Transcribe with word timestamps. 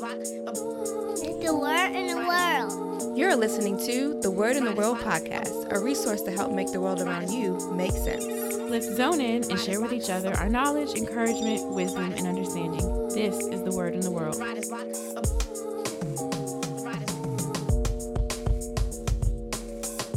The 0.00 1.58
word 1.60 1.94
in 1.94 2.06
the 2.06 2.16
world. 2.16 3.18
You're 3.18 3.36
listening 3.36 3.76
to 3.84 4.18
the 4.22 4.30
Word 4.30 4.56
in 4.56 4.64
the 4.64 4.72
World 4.72 4.96
podcast, 4.96 5.70
a 5.70 5.78
resource 5.78 6.22
to 6.22 6.30
help 6.30 6.54
make 6.54 6.72
the 6.72 6.80
world 6.80 7.02
around 7.02 7.28
you 7.30 7.58
make 7.74 7.92
sense. 7.92 8.24
Let's 8.24 8.96
zone 8.96 9.20
in 9.20 9.50
and 9.50 9.60
share 9.60 9.78
with 9.78 9.92
each 9.92 10.08
other 10.08 10.32
our 10.38 10.48
knowledge, 10.48 10.96
encouragement, 10.96 11.68
wisdom, 11.74 12.14
and 12.16 12.26
understanding. 12.26 13.08
This 13.08 13.36
is 13.48 13.62
the 13.62 13.72
Word 13.72 13.92
in 13.92 14.00
the 14.00 14.10
World. 14.10 14.40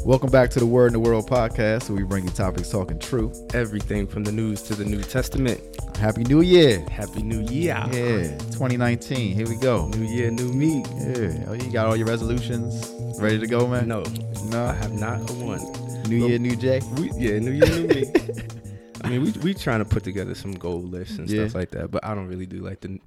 Welcome 0.06 0.30
back 0.32 0.50
to 0.52 0.60
the 0.60 0.66
Word 0.66 0.88
in 0.88 0.94
the 0.94 1.00
World 1.00 1.30
podcast, 1.30 1.90
where 1.90 1.98
we 1.98 2.04
bring 2.04 2.26
you 2.26 2.30
topics 2.32 2.70
talking 2.70 3.00
truth. 3.00 3.40
everything 3.56 4.06
from 4.06 4.24
the 4.24 4.32
news 4.32 4.62
to 4.64 4.76
the 4.76 4.84
New 4.84 5.02
Testament. 5.02 5.62
Happy 5.98 6.24
New 6.24 6.42
Year! 6.42 6.86
Happy 6.90 7.24
New 7.24 7.42
Year. 7.42 7.82
Yeah, 7.92 8.38
2019. 8.52 9.34
Here 9.36 9.48
we 9.48 9.56
go. 9.56 9.88
New 9.88 10.06
Year, 10.06 10.30
new 10.30 10.52
me. 10.52 10.84
Yeah, 10.98 11.46
oh, 11.48 11.54
you 11.54 11.72
got 11.72 11.86
all 11.88 11.96
your 11.96 12.08
resolutions 12.08 12.92
ready 13.20 13.40
to 13.40 13.48
go, 13.48 13.66
man? 13.68 13.88
No, 13.88 14.04
no. 14.46 14.66
I 14.66 14.74
have 14.74 14.92
not 14.94 15.30
a 15.30 15.34
one. 15.34 15.62
New 16.10 16.28
Year, 16.28 16.38
New 16.38 16.56
Jay. 16.58 16.82
We, 16.98 17.10
yeah, 17.14 17.40
New 17.40 17.52
Year, 17.52 17.66
new 17.66 17.88
me. 17.88 18.14
I 19.04 19.10
mean, 19.10 19.22
we 19.22 19.32
we 19.42 19.54
trying 19.54 19.80
to 19.80 19.86
put 19.86 20.04
together 20.04 20.36
some 20.36 20.52
goal 20.54 20.82
lists 20.82 21.18
and 21.18 21.30
Yeah. 21.30 21.44
stuff 21.46 21.56
like 21.56 21.72
that, 21.72 21.92
but 21.92 22.04
I 22.06 22.14
don't 22.14 22.28
really 22.28 22.46
do 22.46 22.58
like 22.60 22.82
the 22.82 23.00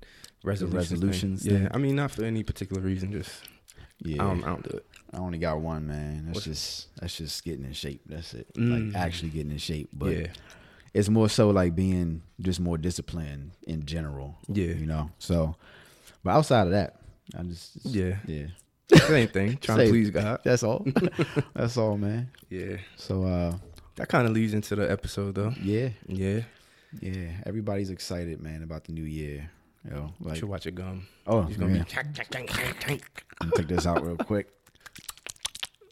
resolutions. 0.44 0.92
resolutions 0.92 1.46
Yeah. 1.46 1.68
I 1.72 1.78
mean, 1.78 1.96
not 1.96 2.10
for 2.10 2.24
any 2.24 2.42
particular 2.42 2.80
reason. 2.82 3.12
Just 3.12 3.30
Yeah, 3.98 4.22
I 4.22 4.28
don't, 4.28 4.44
I 4.44 4.46
don't 4.48 4.70
do 4.70 4.76
it. 4.78 4.86
I 5.12 5.18
only 5.18 5.38
got 5.38 5.60
one, 5.60 5.86
man. 5.86 6.26
That's 6.26 6.36
What- 6.38 6.44
just 6.44 6.94
that's 6.96 7.16
just 7.16 7.44
getting 7.44 7.64
in 7.64 7.72
shape. 7.72 8.02
That's 8.06 8.34
it. 8.34 8.52
Mm. 8.54 8.92
Like 8.92 8.96
actually 9.00 9.30
getting 9.30 9.52
in 9.52 9.58
shape. 9.58 9.88
But 9.92 10.16
yeah, 10.16 10.26
it's 10.94 11.08
more 11.08 11.28
so 11.28 11.50
like 11.50 11.74
being 11.74 12.22
just 12.40 12.60
more 12.60 12.76
disciplined 12.78 13.52
in 13.66 13.84
general. 13.86 14.36
Yeah. 14.48 14.66
you 14.74 14.86
know. 14.86 15.10
So, 15.18 15.56
but 16.24 16.30
outside 16.32 16.62
of 16.66 16.70
that, 16.72 16.96
I 17.38 17.42
just 17.44 17.72
yeah, 17.84 18.16
yeah. 18.26 18.46
same 19.06 19.28
thing. 19.28 19.56
Trying 19.58 19.78
Same. 19.78 19.86
to 19.86 19.92
please 19.92 20.10
God. 20.10 20.40
That's 20.44 20.62
all. 20.62 20.86
that's 21.54 21.76
all, 21.76 21.96
man. 21.98 22.30
Yeah, 22.50 22.76
So, 22.96 23.24
uh, 23.24 23.56
that 23.96 24.08
kind 24.08 24.26
of 24.28 24.32
leads 24.32 24.54
into 24.54 24.76
the 24.76 24.88
episode 24.90 25.34
though. 25.34 25.52
yeah, 25.60 25.88
Yeah, 26.06 26.42
yeah. 27.00 27.30
Everybody's 27.44 27.90
excited, 27.90 28.40
man, 28.40 28.62
about 28.62 28.84
the 28.84 28.92
new 28.92 29.02
year. 29.04 29.50
You 29.84 29.90
know, 29.90 30.12
you 30.20 30.28
like 30.28 30.36
should 30.38 30.48
watch 30.48 30.66
it 30.66 30.74
gum. 30.76 31.06
oh, 31.26 31.42
He's 31.42 31.56
gonna 31.56 31.72
man. 31.72 31.86
be. 32.88 33.00
Take 33.56 33.68
this 33.68 33.86
out 33.86 34.04
real 34.04 34.16
quick. 34.16 34.48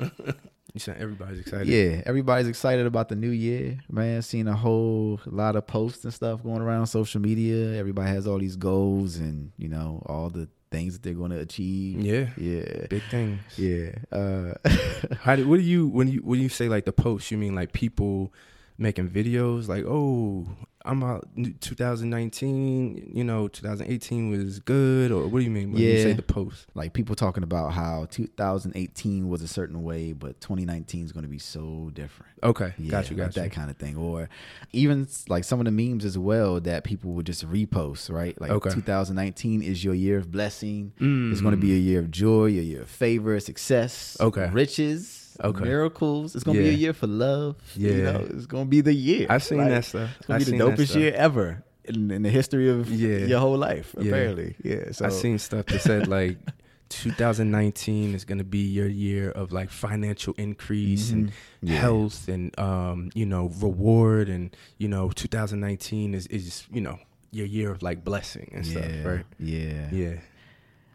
You 0.01 0.81
said 0.81 0.97
everybody's 0.99 1.39
excited. 1.39 1.69
Yeah, 1.69 2.03
everybody's 2.05 2.49
excited 2.49 2.85
about 2.87 3.09
the 3.09 3.15
new 3.15 3.31
year, 3.31 3.79
man. 3.89 4.23
Seeing 4.23 4.49
a 4.49 4.57
whole 4.57 5.21
lot 5.27 5.55
of 5.55 5.67
posts 5.69 6.03
and 6.05 6.13
stuff 6.13 6.43
going 6.43 6.63
around 6.63 6.87
social 6.89 7.21
media. 7.21 7.79
Everybody 7.79 8.09
has 8.11 8.27
all 8.27 8.39
these 8.39 8.57
goals 8.57 9.17
and 9.17 9.53
you 9.57 9.69
know 9.69 10.03
all 10.07 10.31
the 10.31 10.49
things 10.73 10.95
that 10.95 11.03
they're 11.05 11.15
going 11.15 11.31
to 11.31 11.39
achieve. 11.39 12.01
yeah, 12.01 12.27
Yeah, 12.37 12.87
big 12.91 13.03
things. 13.09 13.41
yeah. 13.57 13.91
Uh, 14.11 14.55
How 15.21 15.37
do, 15.37 15.49
what 15.49 15.59
do 15.59 15.63
you 15.63 15.87
when 15.87 16.09
you 16.09 16.19
when 16.25 16.41
you 16.41 16.49
say 16.49 16.69
like 16.69 16.87
the 16.87 16.93
post? 16.93 17.31
You 17.31 17.39
mean 17.39 17.55
like 17.55 17.73
people 17.73 18.33
making 18.79 19.09
videos 19.11 19.69
like, 19.69 19.85
oh, 19.87 20.47
I'm 20.87 21.03
out 21.03 21.27
2019. 21.61 23.13
You 23.15 23.25
know, 23.25 23.49
2018 23.49 24.31
was 24.31 24.59
good, 24.61 25.11
or 25.13 25.27
what 25.29 25.39
do 25.39 25.45
you 25.45 25.51
mean 25.51 25.73
when 25.73 25.81
you 25.83 25.97
say 25.99 26.13
the 26.13 26.23
post? 26.23 26.67
like 26.75 26.93
people 26.93 27.15
talking 27.15 27.43
about 27.43 27.73
how 27.73 28.07
2018 28.11 29.29
was 29.29 29.43
a 29.43 29.49
certain 29.49 29.83
way, 29.83 30.13
but 30.13 30.41
2019 30.41 31.05
is 31.05 31.13
going 31.13 31.23
to 31.23 31.29
be 31.29 31.39
so 31.39 31.91
different. 31.95 32.33
Okay, 32.43 32.75
Yeah, 32.79 32.91
got 32.91 33.11
you, 33.11 33.17
like 33.17 33.29
got 33.29 33.37
you. 33.37 33.43
that 33.43 33.53
kind 33.53 33.71
of 33.71 33.77
thing, 33.77 33.97
or 33.97 34.29
even 34.73 35.07
like 35.29 35.45
some 35.45 35.59
of 35.61 35.65
the 35.65 35.71
memes 35.71 36.05
as 36.05 36.19
well 36.19 36.61
that 36.61 36.85
people 36.85 37.13
would 37.13 37.27
just 37.27 37.49
repost, 37.49 38.11
right? 38.13 38.39
Like 38.41 38.51
Okay. 38.51 38.71
2019 38.71 39.63
is 39.63 39.83
your 39.83 39.95
year 39.95 40.19
of 40.19 40.31
blessing. 40.31 40.93
Mm. 41.01 41.33
It's 41.33 41.41
going 41.41 41.55
to 41.55 41.61
be 41.61 41.73
a 41.73 41.79
year 41.79 42.01
of 42.01 42.11
joy, 42.11 42.47
a 42.47 42.51
year 42.51 42.83
of 42.83 42.91
favor, 42.91 43.39
success, 43.41 44.17
Okay. 44.21 44.51
riches, 44.53 45.24
Okay. 45.43 45.65
miracles. 45.65 46.35
It's 46.35 46.45
going 46.45 46.57
to 46.59 46.63
be 46.63 46.71
a 46.71 46.73
year 46.73 46.93
for 46.93 47.07
love. 47.07 47.57
Yeah, 47.77 47.91
you 47.93 48.03
know, 48.03 48.27
it's 48.31 48.47
going 48.47 48.65
to 48.65 48.71
be 48.71 48.81
the 48.81 48.93
year. 48.95 49.27
I've 49.31 49.43
seen 49.43 49.59
Like, 49.59 49.69
that 49.71 49.85
stuff. 49.85 50.11
It's 50.19 50.27
going 50.27 50.41
I 50.41 50.45
to 50.45 50.51
be 50.51 50.59
the 50.59 50.65
dopest 50.65 50.95
year 50.95 51.13
ever 51.15 51.63
in, 51.85 52.11
in 52.11 52.23
the 52.23 52.31
history 52.31 52.69
of 52.71 52.89
Yeah. 52.91 53.27
your 53.27 53.41
whole 53.41 53.57
life. 53.59 53.95
Apparently, 53.99 54.55
yeah. 54.63 54.93
So 54.93 55.07
I 55.07 55.09
seen 55.11 55.39
stuff 55.39 55.67
that 55.67 55.81
said 55.81 56.07
like 56.09 56.39
2019 56.89 58.15
is 58.15 58.25
going 58.25 58.39
to 58.39 58.45
be 58.45 58.59
your 58.59 58.87
year 58.89 59.31
of 59.31 59.53
like 59.53 59.71
financial 59.71 60.35
increase 60.39 61.11
and 61.11 61.29
Mhm. 61.29 61.33
Yeah. 61.63 61.77
health 61.81 62.29
and 62.29 62.57
um 62.59 63.11
you 63.15 63.27
know 63.27 63.51
reward 63.61 64.29
and 64.29 64.55
you 64.79 64.89
know 64.89 65.11
2019 65.11 66.15
is 66.15 66.27
is 66.29 66.67
you 66.73 66.81
know 66.81 66.99
your 67.33 67.47
year 67.47 67.71
of 67.71 67.83
like 67.83 68.05
blessing 68.05 68.51
and 68.55 68.65
yeah, 68.67 68.73
stuff 68.73 68.93
right 69.05 69.25
Yeah. 69.41 69.89
yeah 69.91 70.15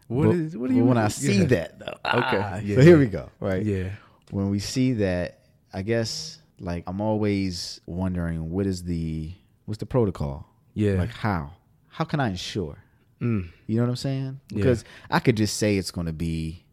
what 0.06 0.34
is 0.34 0.56
what 0.56 0.70
do 0.70 0.76
you 0.76 0.84
when 0.84 0.96
I 0.96 1.02
yeah. 1.02 1.08
see 1.08 1.44
that 1.44 1.78
though, 1.78 1.98
Okay, 2.04 2.40
ah, 2.42 2.58
yeah. 2.62 2.76
So 2.76 2.82
here 2.82 2.98
we 2.98 3.06
go. 3.06 3.28
Right. 3.40 3.64
yeah 3.64 3.90
When 4.30 4.50
we 4.50 4.58
see 4.58 4.92
that, 4.94 5.40
I 5.72 5.82
guess 5.82 6.38
like 6.58 6.84
I'm 6.86 7.00
always 7.00 7.80
wondering 7.86 8.50
what 8.50 8.66
is 8.66 8.82
the 8.84 9.32
what's 9.64 9.78
the 9.78 9.86
protocol? 9.86 10.46
yeah 10.74 10.92
Like 10.94 11.10
how? 11.10 11.52
How 11.88 12.04
can 12.04 12.20
I 12.20 12.28
ensure? 12.28 12.78
mm, 13.20 13.48
You 13.66 13.76
know 13.76 13.82
what 13.82 13.90
I'm 13.90 13.96
saying? 13.96 14.40
Yeah. 14.50 14.56
Because 14.56 14.84
I 15.10 15.18
could 15.20 15.36
just 15.36 15.56
say 15.56 15.76
it's 15.76 15.90
going 15.90 16.06
to 16.06 16.12
be 16.12 16.64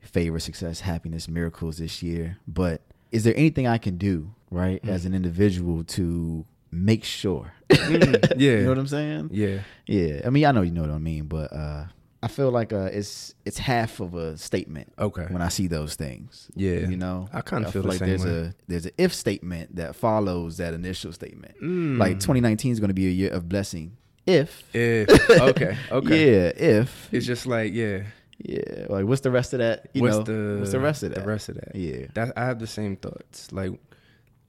favor, 0.00 0.38
success, 0.38 0.80
happiness, 0.80 1.28
miracles 1.28 1.78
this 1.78 2.02
year, 2.02 2.38
but 2.48 2.80
is 3.12 3.24
there 3.24 3.34
anything 3.36 3.66
I 3.66 3.78
can 3.78 3.96
do, 3.96 4.34
right, 4.50 4.82
Mm. 4.82 4.88
as 4.88 5.04
an 5.06 5.14
individual 5.14 5.84
to 5.96 6.44
make 6.70 7.04
sure? 7.04 7.52
Yeah 7.70 8.58
you 8.58 8.62
know 8.64 8.68
what 8.70 8.78
I'm 8.78 8.86
saying? 8.88 9.30
yeah 9.32 9.60
Yeah. 9.86 10.22
I 10.26 10.30
mean, 10.30 10.44
I 10.46 10.52
know 10.52 10.62
you 10.62 10.72
know 10.72 10.82
what 10.82 10.90
I 10.90 10.98
mean, 10.98 11.26
but 11.26 11.52
uh 11.52 11.84
I 12.24 12.28
feel 12.28 12.50
like 12.50 12.72
uh 12.72 12.88
it's 12.98 13.34
it's 13.44 13.58
half 13.58 14.00
of 14.00 14.14
a 14.14 14.36
statement 14.38 14.92
okay 14.98 15.26
when 15.28 15.42
I 15.42 15.48
see 15.48 15.66
those 15.68 15.94
things. 15.94 16.50
Yeah. 16.54 16.88
You 16.88 16.96
know? 16.96 17.28
I 17.32 17.40
kinda 17.42 17.70
feel 17.70 17.82
the 17.82 17.88
like 17.88 17.98
there's 17.98 18.24
way. 18.24 18.30
a 18.48 18.54
there's 18.66 18.86
an 18.86 18.92
if 18.98 19.12
statement 19.14 19.76
that 19.76 19.94
follows 19.94 20.56
that 20.56 20.72
initial 20.74 21.12
statement. 21.12 21.54
Mm. 21.62 21.98
Like 21.98 22.14
2019 22.20 22.72
is 22.72 22.80
going 22.80 22.88
to 22.88 22.94
be 22.94 23.06
a 23.06 23.10
year 23.10 23.30
of 23.30 23.48
blessing 23.48 23.96
if 24.26 24.50
if 24.74 25.08
okay 25.50 25.76
okay 25.90 26.18
Yeah, 26.32 26.48
if 26.78 27.08
it's 27.12 27.26
just 27.26 27.46
like 27.46 27.72
yeah 27.74 28.04
yeah, 28.38 28.86
like 28.88 29.04
what's 29.06 29.20
the 29.20 29.30
rest 29.30 29.52
of 29.52 29.58
that? 29.60 29.88
You 29.92 30.02
what's 30.02 30.16
know, 30.16 30.22
the 30.24 30.58
what's 30.60 30.72
the 30.72 30.80
rest 30.80 31.02
of 31.04 31.10
that? 31.14 31.20
the 31.20 31.26
rest 31.26 31.48
of 31.50 31.54
that 31.56 31.76
Yeah. 31.76 32.06
that 32.14 32.32
I 32.36 32.46
have 32.46 32.58
the 32.58 32.66
same 32.66 32.96
thoughts. 32.96 33.52
Like, 33.52 33.70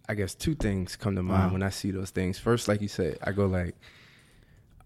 I 0.09 0.16
guess 0.16 0.34
two 0.34 0.56
things 0.56 0.96
come 0.96 1.16
to 1.16 1.22
mind 1.24 1.40
Uh-huh. 1.44 1.53
when 1.53 1.62
I 1.63 1.69
see 1.69 1.92
those 1.92 2.09
things. 2.09 2.40
First, 2.40 2.68
like 2.68 2.81
you 2.81 2.88
said, 2.88 3.19
I 3.24 3.31
go 3.31 3.46
like, 3.46 3.75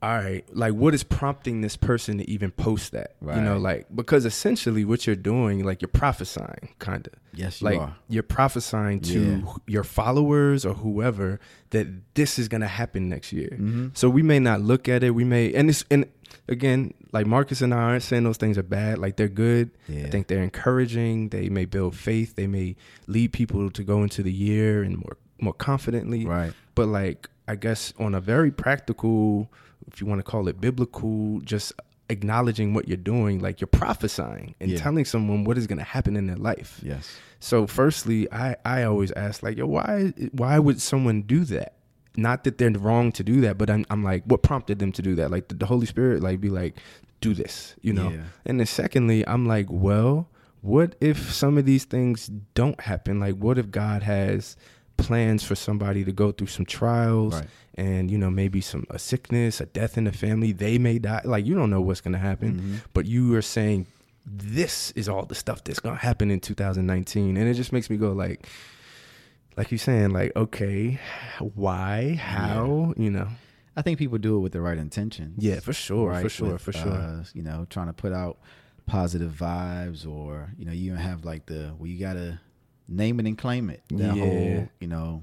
all 0.02 0.16
right, 0.16 0.46
like 0.56 0.74
what 0.74 0.94
is 0.94 1.04
prompting 1.04 1.60
this 1.62 1.76
person 1.76 2.20
to 2.20 2.30
even 2.30 2.52
post 2.52 2.94
that? 2.94 3.16
Right. 3.20 3.36
You 3.38 3.42
know, 3.44 3.58
like 3.58 3.88
because 3.94 4.26
essentially 4.26 4.86
what 4.86 5.06
you're 5.06 5.16
doing, 5.18 5.66
like 5.66 5.82
you're 5.82 5.90
prophesying, 5.90 6.74
kind 6.80 7.06
of. 7.08 7.14
Yes, 7.34 7.62
you 7.62 7.66
like 7.66 7.80
are. 7.80 7.96
you're 8.08 8.24
prophesying 8.24 9.02
to 9.02 9.20
Yeah. 9.20 9.54
your 9.68 9.84
followers 9.84 10.66
or 10.66 10.74
whoever 10.74 11.40
that 11.72 11.88
this 12.16 12.40
is 12.40 12.48
gonna 12.48 12.68
happen 12.68 13.10
next 13.10 13.34
year. 13.34 13.50
Mm-hmm. 13.52 13.88
So 13.94 14.10
we 14.10 14.22
may 14.24 14.40
not 14.40 14.62
look 14.62 14.88
at 14.88 15.04
it. 15.04 15.12
We 15.12 15.26
may, 15.26 15.54
and 15.54 15.70
it's 15.70 15.84
and 15.92 16.06
again, 16.48 16.94
like 17.12 17.28
Marcus 17.28 17.62
and 17.62 17.74
I 17.74 17.78
aren't 17.78 18.04
saying 18.04 18.24
those 18.24 18.38
things 18.38 18.58
are 18.58 18.64
bad. 18.64 19.00
Like 19.00 19.18
they're 19.18 19.28
good. 19.28 19.72
Yeah. 19.88 20.06
I 20.06 20.10
think 20.10 20.28
they're 20.28 20.44
encouraging. 20.44 21.30
They 21.30 21.50
may 21.50 21.66
build 21.66 21.96
faith. 21.96 22.36
They 22.36 22.48
may 22.48 22.76
lead 23.08 23.34
people 23.34 23.70
to 23.72 23.84
go 23.84 24.02
into 24.04 24.24
the 24.24 24.32
year 24.34 24.82
and 24.82 24.98
more 24.98 25.18
more 25.42 25.54
confidently. 25.54 26.26
Right. 26.26 26.54
But 26.76 26.88
like 26.88 27.30
I 27.50 27.56
guess 27.56 27.94
on 28.00 28.14
a 28.16 28.22
very 28.22 28.52
practical, 28.52 29.52
if 29.88 30.00
you 30.02 30.08
want 30.08 30.20
to 30.20 30.24
call 30.24 30.48
it 30.48 30.60
biblical, 30.62 31.40
just 31.42 31.74
acknowledging 32.10 32.74
what 32.74 32.88
you're 32.88 32.98
doing, 32.98 33.40
like 33.40 33.62
you're 33.62 33.68
prophesying 33.68 34.56
and 34.60 34.72
Yeah. 34.72 34.78
telling 34.80 35.06
someone 35.06 35.44
what 35.44 35.58
is 35.58 35.68
going 35.68 35.78
to 35.78 35.84
happen 35.84 36.16
in 36.16 36.28
their 36.28 36.36
life. 36.38 36.80
Yes. 36.84 37.18
So 37.40 37.68
firstly, 37.68 38.32
I 38.32 38.56
I 38.66 38.84
always 38.84 39.12
ask 39.12 39.44
like, 39.44 39.58
yo, 39.58 39.68
why 39.68 40.14
why 40.32 40.60
would 40.60 40.82
someone 40.82 41.22
do 41.24 41.44
that? 41.46 41.76
Not 42.18 42.44
that 42.44 42.58
they're 42.58 42.72
wrong 42.72 43.12
to 43.14 43.24
do 43.24 43.42
that, 43.42 43.58
but 43.58 43.70
I'm 43.70 43.86
I'm 43.90 44.04
like, 44.04 44.24
what 44.26 44.42
prompted 44.44 44.80
them 44.80 44.92
to 44.94 45.02
do 45.02 45.16
that? 45.16 45.32
Like 45.32 45.48
the, 45.50 45.56
the 45.56 45.66
Holy 45.68 45.86
Spirit, 45.86 46.22
like 46.22 46.42
be 46.42 46.50
like, 46.50 46.76
do 47.22 47.34
this, 47.34 47.76
you 47.82 47.94
know. 47.94 48.10
Yeah. 48.10 48.24
And 48.46 48.60
then 48.60 48.68
secondly, 48.68 49.26
I'm 49.28 49.46
like, 49.46 49.68
well, 49.70 50.28
what 50.62 50.96
if 51.00 51.32
some 51.32 51.58
of 51.58 51.66
these 51.66 51.86
things 51.86 52.30
don't 52.56 52.80
happen? 52.82 53.20
Like, 53.20 53.36
what 53.36 53.58
if 53.58 53.70
God 53.72 54.04
has 54.04 54.58
plans 55.04 55.44
for 55.44 55.56
somebody 55.56 56.04
to 56.04 56.12
go 56.12 56.32
through 56.32 56.48
some 56.48 56.66
trials 56.66 57.34
Right. 57.36 57.48
and 57.76 58.10
you 58.12 58.18
know 58.18 58.30
maybe 58.30 58.62
some 58.62 58.86
a 58.90 59.00
sickness, 59.00 59.62
a 59.62 59.66
death 59.66 59.98
in 59.98 60.04
the 60.06 60.12
family, 60.12 60.52
they 60.52 60.78
may 60.78 61.00
die. 61.00 61.22
Like 61.26 61.46
you 61.46 61.56
don't 61.56 61.70
know 61.70 61.82
what's 61.82 62.02
gonna 62.02 62.18
happen, 62.18 62.56
Mm-hmm. 62.56 62.76
but 62.94 63.06
you 63.06 63.34
are 63.36 63.42
saying 63.42 63.86
this 64.26 64.92
is 64.92 65.10
all 65.10 65.26
the 65.26 65.36
stuff 65.36 65.64
that's 65.64 65.80
gonna 65.80 65.96
happen 65.98 66.30
in 66.32 66.40
2019, 66.40 67.38
and 67.38 67.48
it 67.50 67.54
just 67.56 67.72
makes 67.74 67.90
me 67.90 67.98
go 67.98 68.12
like, 68.12 68.48
like 69.58 69.72
you're 69.72 69.78
saying, 69.80 70.12
like 70.12 70.36
okay, 70.36 71.00
why, 71.56 72.16
how, 72.16 72.94
you 72.98 73.10
know? 73.10 73.28
I 73.76 73.82
think 73.82 73.98
people 73.98 74.18
do 74.18 74.36
it 74.36 74.40
with 74.40 74.52
the 74.52 74.62
right 74.62 74.78
intentions. 74.78 75.36
Yeah, 75.42 75.60
for 75.62 75.74
sure, 75.74 76.14
for 76.22 76.30
sure, 76.30 76.54
With, 76.54 76.62
for 76.62 76.74
sure. 76.74 76.92
uh, 76.92 77.24
you 77.34 77.42
know, 77.42 77.66
trying 77.70 77.88
to 77.88 77.94
put 77.94 78.12
out 78.12 78.38
positive 78.88 79.32
vibes, 79.32 80.06
or 80.08 80.52
you 80.58 80.66
know, 80.66 80.72
you 80.74 80.88
even 80.88 80.98
have 80.98 81.24
like 81.26 81.46
the 81.46 81.74
well, 81.78 81.88
you 81.88 81.98
gotta 82.00 82.40
name 82.90 83.20
it 83.20 83.26
and 83.26 83.38
claim 83.38 83.70
it. 83.70 83.82
That 83.90 84.16
Yeah. 84.16 84.24
whole, 84.24 84.70
you 84.80 84.88
know, 84.88 85.22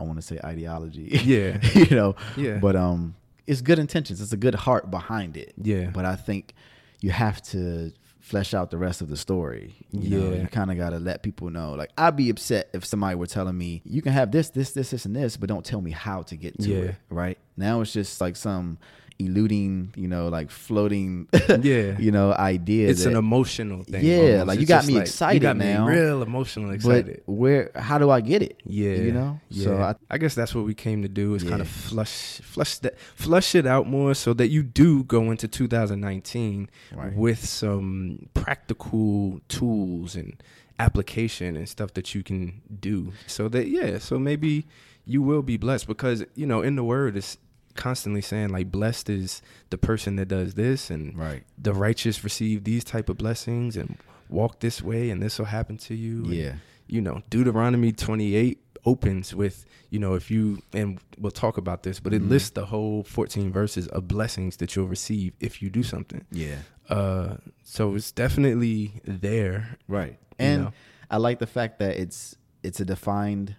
I 0.00 0.04
want 0.04 0.16
to 0.18 0.22
say 0.22 0.38
ideology. 0.44 1.04
Yeah. 1.24 1.58
you 1.74 1.94
know. 1.96 2.16
Yeah. 2.36 2.58
But 2.58 2.76
um, 2.76 3.14
it's 3.46 3.60
good 3.60 3.78
intentions. 3.78 4.20
It's 4.20 4.32
a 4.32 4.36
good 4.36 4.54
heart 4.54 4.90
behind 4.90 5.36
it. 5.36 5.54
Yeah. 5.56 5.90
But 5.92 6.04
I 6.04 6.16
think 6.16 6.54
you 7.00 7.10
have 7.10 7.40
to 7.42 7.92
flesh 8.20 8.54
out 8.54 8.70
the 8.70 8.78
rest 8.78 9.02
of 9.02 9.08
the 9.08 9.16
story. 9.16 9.74
You 9.90 10.08
know, 10.18 10.30
Yeah. 10.32 10.40
you 10.42 10.46
kind 10.48 10.70
of 10.70 10.76
got 10.78 10.90
to 10.90 10.98
let 10.98 11.22
people 11.22 11.50
know. 11.50 11.74
Like, 11.74 11.90
I'd 11.98 12.16
be 12.16 12.30
upset 12.30 12.70
if 12.72 12.84
somebody 12.84 13.14
were 13.16 13.26
telling 13.26 13.56
me, 13.58 13.82
you 13.84 14.00
can 14.02 14.12
have 14.12 14.30
this, 14.32 14.48
this, 14.48 14.72
this, 14.72 14.90
this, 14.90 15.04
and 15.04 15.14
this, 15.14 15.36
but 15.36 15.48
don't 15.48 15.64
tell 15.64 15.82
me 15.82 15.90
how 15.90 16.22
to 16.22 16.36
get 16.36 16.58
to 16.60 16.68
Yeah. 16.70 16.76
it. 16.78 16.94
Right 17.10 17.36
now, 17.56 17.82
it's 17.82 17.92
just 17.92 18.20
like 18.22 18.36
some 18.36 18.78
eluding, 19.18 19.92
you 19.96 20.08
know, 20.08 20.28
like 20.28 20.50
floating, 20.50 21.28
Yeah. 21.48 21.96
you 21.98 22.10
know, 22.10 22.32
idea. 22.32 22.88
It's 22.88 23.04
an 23.04 23.16
emotional 23.16 23.84
thing. 23.84 24.04
Yeah, 24.04 24.16
almost. 24.40 24.46
like, 24.48 24.60
you 24.60 24.66
got 24.66 24.86
me 24.86 24.94
like, 24.94 25.02
excited 25.02 25.34
You 25.34 25.40
got 25.40 25.56
now, 25.56 25.86
me 25.86 25.92
real 25.94 26.22
emotional 26.22 26.70
excited. 26.72 27.22
but 27.26 27.32
where? 27.32 27.70
How 27.76 27.98
do 27.98 28.10
I 28.10 28.20
get 28.20 28.42
it? 28.42 28.60
Yeah, 28.64 28.94
you 28.94 29.12
know. 29.12 29.40
Yeah. 29.50 29.64
So 29.64 29.76
I, 29.80 29.94
I 30.10 30.18
guess 30.18 30.34
that's 30.34 30.54
what 30.54 30.64
we 30.64 30.74
came 30.74 31.02
to 31.02 31.08
do 31.08 31.34
is 31.34 31.44
kind 31.44 31.60
of 31.60 31.68
flush, 31.68 32.40
flush 32.42 32.78
that, 32.78 32.98
flush 32.98 33.54
it 33.54 33.66
out 33.66 33.86
more, 33.86 34.14
so 34.14 34.34
that 34.34 34.48
you 34.48 34.62
do 34.62 35.04
go 35.04 35.30
into 35.30 35.46
2019 35.48 36.68
Right. 36.94 37.14
with 37.14 37.44
some 37.44 38.28
practical 38.34 39.40
tools 39.48 40.16
and 40.16 40.42
application 40.78 41.56
and 41.56 41.68
stuff 41.68 41.94
that 41.94 42.14
you 42.14 42.22
can 42.22 42.60
do, 42.80 43.12
so 43.26 43.48
that 43.48 43.68
yeah, 43.68 43.98
so 43.98 44.18
maybe 44.18 44.66
you 45.06 45.22
will 45.22 45.42
be 45.42 45.56
blessed 45.56 45.86
because 45.86 46.24
you 46.34 46.46
know 46.46 46.62
in 46.62 46.76
the 46.76 46.82
word 46.84 47.16
it's 47.16 47.36
constantly 47.74 48.20
saying 48.20 48.48
like 48.50 48.70
blessed 48.70 49.08
is 49.10 49.42
the 49.70 49.78
person 49.78 50.16
that 50.16 50.26
does 50.28 50.54
this 50.54 50.90
and 50.90 51.16
right. 51.18 51.42
the 51.58 51.72
righteous 51.74 52.22
receive 52.24 52.64
these 52.64 52.84
type 52.84 53.08
of 53.08 53.16
blessings 53.18 53.76
and 53.76 53.96
walk 54.28 54.60
this 54.60 54.80
way 54.82 55.10
and 55.10 55.22
this 55.22 55.38
will 55.38 55.46
happen 55.46 55.76
to 55.76 55.94
you 55.94 56.24
and, 56.24 56.32
Yeah. 56.34 56.54
you 56.86 57.00
know 57.00 57.22
deuteronomy 57.30 57.92
28 57.92 58.60
opens 58.86 59.34
with 59.34 59.64
you 59.90 59.98
know 59.98 60.14
if 60.14 60.30
you 60.30 60.62
and 60.72 60.98
we'll 61.18 61.30
talk 61.30 61.56
about 61.56 61.82
this 61.82 62.00
but 62.00 62.12
it 62.14 62.22
Mhm. 62.22 62.28
lists 62.30 62.50
the 62.50 62.66
whole 62.66 63.02
14 63.02 63.50
verses 63.52 63.86
of 63.88 64.06
blessings 64.08 64.56
that 64.58 64.76
you'll 64.76 64.88
receive 64.88 65.32
if 65.40 65.60
you 65.62 65.68
do 65.70 65.82
something 65.82 66.24
Yeah. 66.30 66.56
uh 66.88 67.36
so 67.62 67.94
it's 67.94 68.12
definitely 68.12 69.00
there 69.04 69.78
Right. 69.88 70.18
You 70.38 70.46
And 70.46 70.62
know? 70.64 70.72
I 71.10 71.16
like 71.18 71.38
the 71.38 71.46
fact 71.46 71.78
that 71.80 71.96
it's 71.96 72.36
it's 72.62 72.80
a 72.80 72.84
defined 72.84 73.56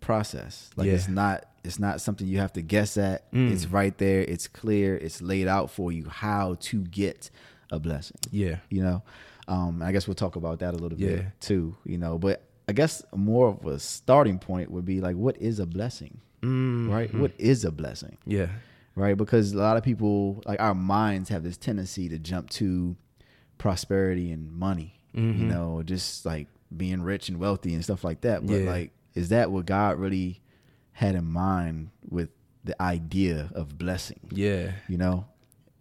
process. 0.00 0.70
Like 0.76 0.86
Yeah. 0.88 0.94
it's 0.94 1.08
not 1.08 1.44
it's 1.64 1.78
not 1.78 2.00
something 2.00 2.26
you 2.26 2.38
have 2.38 2.52
to 2.54 2.62
guess 2.62 2.96
at. 2.96 3.30
Mm. 3.32 3.52
It's 3.52 3.66
right 3.66 3.96
there. 3.98 4.20
It's 4.22 4.48
clear. 4.48 4.96
It's 4.96 5.22
laid 5.22 5.46
out 5.48 5.70
for 5.70 5.92
you 5.92 6.08
how 6.08 6.56
to 6.60 6.82
get 6.82 7.30
a 7.70 7.78
blessing. 7.78 8.18
yeah 8.30 8.56
You 8.68 8.82
know, 8.82 9.02
um, 9.48 9.82
I 9.82 9.92
guess 9.92 10.06
we'll 10.06 10.14
talk 10.14 10.36
about 10.36 10.58
that 10.60 10.74
a 10.74 10.76
little 10.76 10.98
bit 10.98 11.24
too. 11.40 11.76
You 11.84 11.98
know, 11.98 12.18
but 12.18 12.42
I 12.68 12.72
guess 12.72 13.02
more 13.14 13.48
of 13.48 13.64
a 13.66 13.78
starting 13.78 14.38
point 14.38 14.70
would 14.70 14.84
be 14.84 15.00
like, 15.00 15.16
what 15.16 15.36
is 15.38 15.58
a 15.58 15.66
blessing? 15.66 16.20
Right? 16.42 17.10
Mhm. 17.12 17.20
What 17.20 17.32
is 17.38 17.64
a 17.64 17.70
blessing? 17.70 18.16
yeah 18.26 18.48
right? 18.94 19.16
Because 19.16 19.52
a 19.52 19.56
lot 19.58 19.78
of 19.78 19.82
people, 19.82 20.42
like 20.44 20.60
our 20.60 20.74
minds, 20.74 21.30
have 21.30 21.42
this 21.42 21.56
tendency 21.56 22.10
to 22.10 22.18
jump 22.18 22.50
to 22.50 22.94
prosperity 23.56 24.30
and 24.30 24.52
money, 24.52 24.92
you 25.14 25.22
Mhm. 25.22 25.38
know, 25.48 25.82
just 25.82 26.26
like 26.26 26.46
being 26.76 27.00
rich 27.02 27.30
and 27.30 27.38
wealthy 27.38 27.72
and 27.72 27.82
stuff 27.82 28.04
like 28.04 28.20
that. 28.22 28.46
But 28.46 28.60
Yeah. 28.60 28.70
like, 28.70 28.92
is 29.14 29.30
that 29.30 29.50
what 29.50 29.64
God 29.64 29.98
really 29.98 30.41
had 30.92 31.14
in 31.14 31.24
mind 31.24 31.90
with 32.08 32.30
the 32.64 32.80
idea 32.80 33.50
of 33.54 33.78
blessing? 33.78 34.20
yeah 34.30 34.72
You 34.88 34.98
know, 34.98 35.26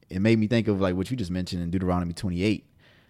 it 0.09 0.19
made 0.21 0.37
me 0.39 0.47
think 0.47 0.67
of 0.67 0.81
like 0.81 0.95
what 0.95 1.09
you 1.11 1.17
just 1.17 1.31
mentioned 1.31 1.61
in 1.61 1.69
Deuteronomy 1.71 2.13
28, 2.13 2.65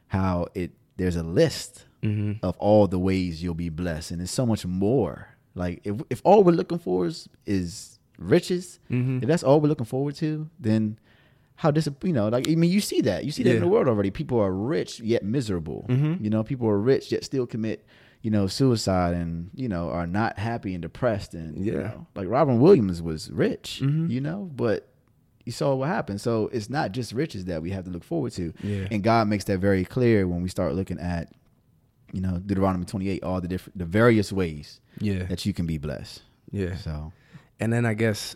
how 0.08 0.48
it 0.56 0.72
there's 0.98 1.16
a 1.16 1.24
list 1.24 1.86
hmm 2.04 2.34
of 2.44 2.58
all 2.58 2.88
the 2.88 2.98
ways 3.00 3.42
you'll 3.44 3.54
be 3.54 3.70
blessed, 3.70 4.12
and 4.12 4.22
it's 4.22 4.32
so 4.32 4.46
much 4.46 4.66
more. 4.66 5.28
Like 5.56 5.82
if 5.84 5.96
if 6.10 6.22
all 6.24 6.44
we're 6.44 6.52
looking 6.56 6.80
for 6.80 7.06
is 7.06 7.28
is 7.46 8.00
riches, 8.18 8.80
hmm 8.90 9.20
if 9.22 9.28
that's 9.28 9.44
all 9.44 9.60
we're 9.62 9.70
looking 9.70 9.86
forward 9.86 10.16
to, 10.16 10.50
then 10.60 10.98
how 11.56 11.70
dis 11.70 11.88
you 12.04 12.14
know 12.14 12.28
like 12.30 12.48
I 12.50 12.56
mean 12.56 12.72
you 12.72 12.82
see 12.82 13.02
that 13.02 13.24
you 13.26 13.32
see 13.32 13.44
that 13.44 13.52
in 13.56 13.62
the 13.62 13.68
world 13.68 13.88
already. 13.88 14.10
People 14.12 14.40
are 14.40 14.52
rich 14.54 15.00
yet 15.00 15.24
miserable. 15.24 15.86
Mhm. 15.90 16.20
You 16.24 16.30
know, 16.30 16.44
people 16.44 16.68
are 16.68 16.80
rich 16.80 17.12
yet 17.12 17.24
still 17.24 17.46
commit 17.46 17.86
you 18.22 18.30
know 18.32 18.48
suicide 18.48 19.14
and 19.16 19.50
you 19.56 19.68
know 19.68 19.90
are 19.90 20.06
not 20.08 20.38
happy 20.38 20.74
and 20.76 20.82
depressed 20.82 21.34
and 21.34 21.66
you 21.66 21.74
Yeah. 21.74 21.80
know 21.88 22.08
like 22.16 22.28
Robin 22.28 22.60
Williams 22.60 23.02
was 23.02 23.30
rich. 23.32 23.82
Mhm. 23.84 24.10
You 24.10 24.22
know, 24.22 24.50
but 24.56 24.88
you 25.46 25.52
saw 25.52 25.74
what 25.74 25.88
happened. 25.90 26.22
So 26.22 26.48
it's 26.54 26.70
not 26.70 26.92
just 26.92 27.14
riches 27.14 27.46
that 27.46 27.62
we 27.64 27.72
have 27.72 27.86
to 27.86 27.90
look 27.92 28.04
forward 28.04 28.32
to. 28.34 28.54
Yeah. 28.64 28.88
And 28.92 29.02
God 29.04 29.28
makes 29.28 29.46
that 29.46 29.58
very 29.58 29.84
clear 29.84 30.28
when 30.28 30.44
we 30.44 30.50
start 30.50 30.76
looking 30.76 31.00
at 31.00 31.34
you 32.14 32.22
know 32.22 32.38
Deuteronomy 32.46 32.86
28 32.86 33.24
all 33.24 33.40
the 33.42 33.48
different 33.48 33.78
the 33.78 33.86
various 33.86 34.32
ways 34.34 34.82
yeah 35.00 35.24
that 35.24 35.46
you 35.46 35.54
can 35.54 35.66
be 35.66 35.78
blessed. 35.78 36.22
yeah 36.52 36.76
So 36.76 37.14
and 37.60 37.72
then 37.72 37.86
i 37.86 37.94
guess 37.94 38.36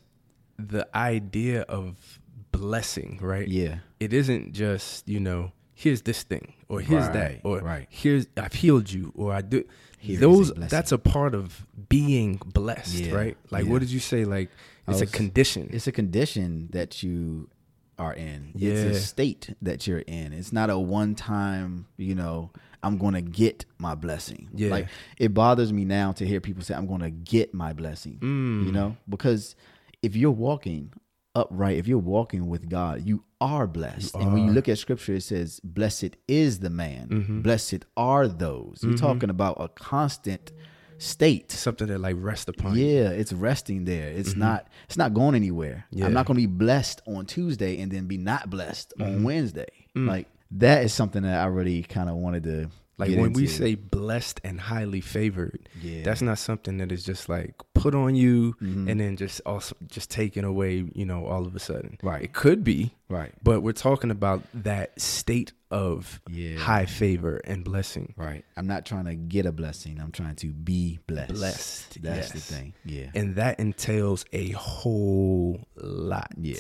the 0.57 0.87
idea 0.95 1.61
of 1.63 2.19
blessing 2.53 3.19
right 3.21 3.47
yeah. 3.49 3.79
it 3.99 4.13
isn't 4.13 4.53
just 4.53 5.07
you 5.09 5.19
know 5.19 5.51
here's 5.75 6.01
this 6.03 6.23
thing 6.23 6.53
or 6.69 6.79
here's 6.81 7.03
Right, 7.07 7.13
that 7.13 7.39
or 7.43 7.59
right. 7.59 7.87
here's 7.89 8.25
i've 8.37 8.53
healed 8.53 8.89
you 8.91 9.11
or 9.15 9.33
i 9.33 9.41
do 9.41 9.63
Here 9.99 10.19
those 10.19 10.49
a 10.51 10.53
that's 10.53 10.91
a 10.91 10.97
part 10.97 11.35
of 11.35 11.67
being 11.89 12.39
blessed 12.43 12.95
Yeah, 12.95 13.13
right 13.13 13.37
like 13.51 13.65
yeah. 13.65 13.71
what 13.71 13.79
did 13.81 13.91
you 13.91 13.99
say 13.99 14.25
like 14.25 14.49
it's 14.87 15.01
a 15.01 15.05
condition 15.05 15.69
It's 15.73 15.87
a 15.87 15.91
condition 15.91 16.69
that 16.71 17.01
you 17.03 17.49
are 17.97 18.13
in. 18.13 18.51
It's 18.55 18.97
a 18.97 18.99
state 19.01 19.55
that 19.61 19.87
you're 19.87 20.03
in. 20.05 20.31
It's 20.33 20.51
not 20.51 20.69
a 20.69 20.77
one 20.77 21.15
time, 21.15 21.87
you 21.97 22.13
know, 22.13 22.51
I'm 22.83 22.97
going 22.97 23.13
to 23.13 23.21
get 23.21 23.65
my 23.79 23.95
blessing. 23.95 24.49
Yeah. 24.53 24.69
Like 24.69 24.87
it 25.17 25.33
bothers 25.33 25.71
me 25.73 25.85
now 25.85 26.11
to 26.11 26.25
hear 26.27 26.39
people 26.41 26.61
say 26.61 26.75
I'm 26.75 26.87
going 26.87 27.01
to 27.01 27.09
get 27.09 27.53
my 27.53 27.71
blessing. 27.73 28.19
Mm. 28.21 28.65
You 28.65 28.71
know, 28.73 28.97
because 29.09 29.55
if 30.03 30.15
you're 30.15 30.29
walking 30.49 30.91
upright, 31.35 31.77
if 31.77 31.87
you're 31.87 31.97
walking 31.97 32.47
with 32.47 32.69
God, 32.69 33.03
you 33.05 33.23
are 33.41 33.67
blessed. 33.67 34.15
and 34.15 34.33
when 34.33 34.45
you 34.45 34.51
look 34.51 34.67
at 34.69 34.77
scripture 34.79 35.15
it 35.15 35.21
says 35.23 35.59
blessed 35.63 36.15
is 36.27 36.59
the 36.59 36.69
man. 36.69 37.09
Mhm. 37.09 37.43
Blessed 37.43 37.85
are 37.97 38.27
those. 38.27 38.79
You're 38.81 38.93
Mhm. 38.93 38.99
talking 38.99 39.29
about 39.29 39.57
a 39.59 39.67
constant 39.67 40.51
state. 40.97 41.51
something 41.51 41.87
that 41.87 41.99
like 41.99 42.15
rest 42.17 42.47
upon 42.47 42.77
you. 42.77 42.85
Yeah, 42.85 43.09
it's 43.09 43.33
resting 43.33 43.83
there. 43.83 44.07
It's 44.09 44.35
not 44.35 44.67
it's 44.87 44.95
not 44.97 45.13
going 45.13 45.35
anywhere. 45.35 45.85
Yeah. 45.91 46.05
I'm 46.05 46.13
not 46.13 46.25
going 46.25 46.35
to 46.39 46.47
be 46.47 46.53
blessed 46.53 47.01
on 47.05 47.25
Tuesday 47.25 47.81
and 47.81 47.91
then 47.91 48.07
be 48.07 48.17
not 48.17 48.49
blessed 48.49 48.93
on 49.01 49.23
Wednesday. 49.23 49.67
Mm. 49.95 50.07
Like 50.07 50.27
that 50.51 50.85
is 50.85 50.93
something 50.93 51.23
that 51.23 51.37
I 51.41 51.47
really 51.47 51.83
kind 51.83 52.09
of 52.09 52.15
wanted 52.15 52.43
to 52.45 52.69
like 52.97 53.09
get 53.09 53.19
when 53.19 53.33
we 53.33 53.43
into. 53.43 53.53
say 53.53 53.75
blessed 53.75 54.39
and 54.43 54.59
highly 54.59 55.01
favored 55.01 55.67
yeah. 55.81 56.01
that's 56.03 56.21
not 56.21 56.37
something 56.39 56.77
that 56.77 56.91
is 56.91 57.03
just 57.03 57.27
like 57.27 57.53
put 57.73 57.93
on 57.93 58.15
you 58.15 58.53
Mhm. 58.61 58.89
and 58.89 58.99
then 59.01 59.17
just 59.17 59.41
also 59.45 59.75
just 59.87 60.09
taken 60.09 60.45
away 60.45 60.85
you 60.95 61.05
know 61.05 61.25
all 61.25 61.45
of 61.45 61.55
a 61.55 61.59
sudden 61.59 61.97
Right. 62.01 62.23
it 62.23 62.33
could 62.33 62.63
be 62.63 62.93
right. 63.09 63.33
but 63.43 63.61
we're 63.61 63.73
talking 63.73 64.11
about 64.11 64.43
that 64.53 64.99
state 65.01 65.51
of 65.71 66.21
Yeah. 66.29 66.57
high 66.57 66.85
favor 66.85 67.37
and 67.43 67.65
blessing 67.65 68.13
Right. 68.15 68.45
I'm 68.55 68.67
not 68.67 68.85
trying 68.85 69.05
to 69.05 69.15
get 69.15 69.45
a 69.45 69.51
blessing. 69.51 69.99
I'm 69.99 70.11
trying 70.11 70.35
to 70.37 70.53
be 70.53 70.99
blessed. 71.05 71.33
Blessed, 71.33 72.01
That's 72.01 72.31
the 72.31 72.39
thing. 72.39 72.73
Yeah. 72.85 73.09
and 73.13 73.35
that 73.35 73.59
entails 73.59 74.23
a 74.31 74.51
whole 74.51 75.59
lot 75.75 76.31
yeah. 76.39 76.55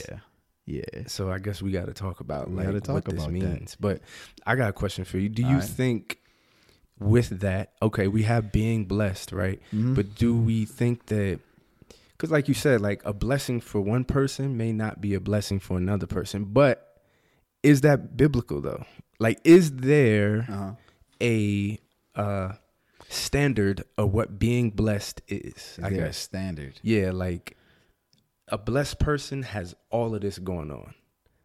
Yeah. 0.65 0.81
so 1.07 1.31
i 1.31 1.37
guess 1.39 1.61
we 1.61 1.71
got 1.71 1.85
to 1.85 1.93
talk 1.93 2.19
about 2.21 2.49
We 2.49 2.55
like 2.65 2.83
talk 2.83 2.95
what 2.95 3.05
this 3.05 3.13
about 3.13 3.27
that. 3.27 3.31
means 3.31 3.77
but 3.79 4.01
i 4.47 4.55
got 4.55 4.69
a 4.69 4.73
question 4.73 5.05
for 5.05 5.17
you 5.19 5.29
do 5.29 5.43
you 5.43 5.47
All 5.49 5.53
right. 5.55 5.63
think 5.63 6.19
with 6.99 7.39
that 7.41 7.73
okay 7.81 8.07
we 8.07 8.23
have 8.23 8.51
being 8.51 8.85
blessed 8.85 9.31
right 9.31 9.61
Mhm. 9.73 9.95
but 9.95 10.15
do 10.15 10.35
we 10.35 10.65
think 10.65 11.07
that 11.07 11.39
because 12.11 12.31
like 12.31 12.47
you 12.47 12.53
said 12.53 12.79
like 12.81 13.01
a 13.05 13.11
blessing 13.13 13.59
for 13.59 13.81
one 13.81 14.05
person 14.05 14.55
may 14.55 14.71
not 14.71 15.01
be 15.01 15.13
a 15.13 15.19
blessing 15.19 15.59
for 15.59 15.77
another 15.77 16.07
person 16.07 16.45
but 16.45 17.01
is 17.63 17.81
that 17.81 18.15
biblical 18.15 18.61
though 18.61 18.85
like 19.19 19.39
is 19.43 19.71
there 19.77 20.45
uh-huh. 20.49 20.71
a 21.21 21.79
uh 22.15 22.53
standard 23.09 23.83
of 23.97 24.13
what 24.13 24.39
being 24.39 24.69
blessed 24.71 25.21
is 25.27 25.77
Is 25.77 25.79
i 25.83 25.89
guess 25.89 26.17
standard. 26.17 26.79
yeah 26.81 27.11
like 27.11 27.57
a 28.47 28.57
blessed 28.57 28.99
person 28.99 29.43
has 29.43 29.75
all 29.89 30.15
of 30.15 30.21
this 30.21 30.39
going 30.39 30.71
on 30.71 30.93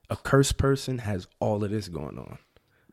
a 0.09 0.17
cursed 0.17 0.59
person 0.59 0.99
has 0.99 1.27
all 1.41 1.65
of 1.65 1.71
this 1.71 1.89
going 1.89 2.19
on 2.19 2.39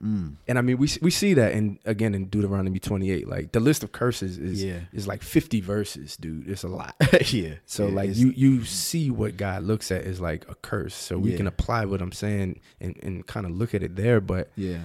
Mm. 0.03 0.35
and 0.47 0.57
I 0.59 0.61
mean, 0.61 0.77
we 0.77 0.87
we 1.01 1.09
see 1.09 1.33
that 1.33 1.53
in 1.53 1.79
again 1.83 2.13
in 2.13 2.25
Deuteronomy 2.27 2.77
28. 2.77 3.27
Like 3.27 3.51
the 3.51 3.59
list 3.59 3.83
of 3.83 3.91
curses 3.91 4.37
is 4.37 4.63
Yeah. 4.63 4.81
is 4.93 5.07
like 5.07 5.23
50 5.23 5.59
verses, 5.61 6.15
dude. 6.17 6.47
It's 6.47 6.63
a 6.63 6.67
lot. 6.67 6.95
yeah. 7.31 7.55
So 7.65 7.87
Yeah, 7.87 7.95
like 7.95 8.15
you 8.15 8.31
you 8.35 8.63
see 8.63 9.09
what 9.09 9.37
God 9.37 9.63
looks 9.63 9.91
at 9.91 10.03
is 10.03 10.21
like 10.21 10.47
a 10.49 10.53
curse. 10.55 10.93
So 10.93 11.17
we 11.17 11.31
Yeah. 11.31 11.37
can 11.37 11.47
apply 11.47 11.85
what 11.85 12.01
I'm 12.01 12.11
saying 12.11 12.59
and 12.79 12.95
and 13.01 13.25
kind 13.25 13.45
of 13.47 13.53
look 13.53 13.73
at 13.73 13.81
it 13.81 13.95
there. 13.95 14.21
But 14.21 14.51
Yeah. 14.55 14.81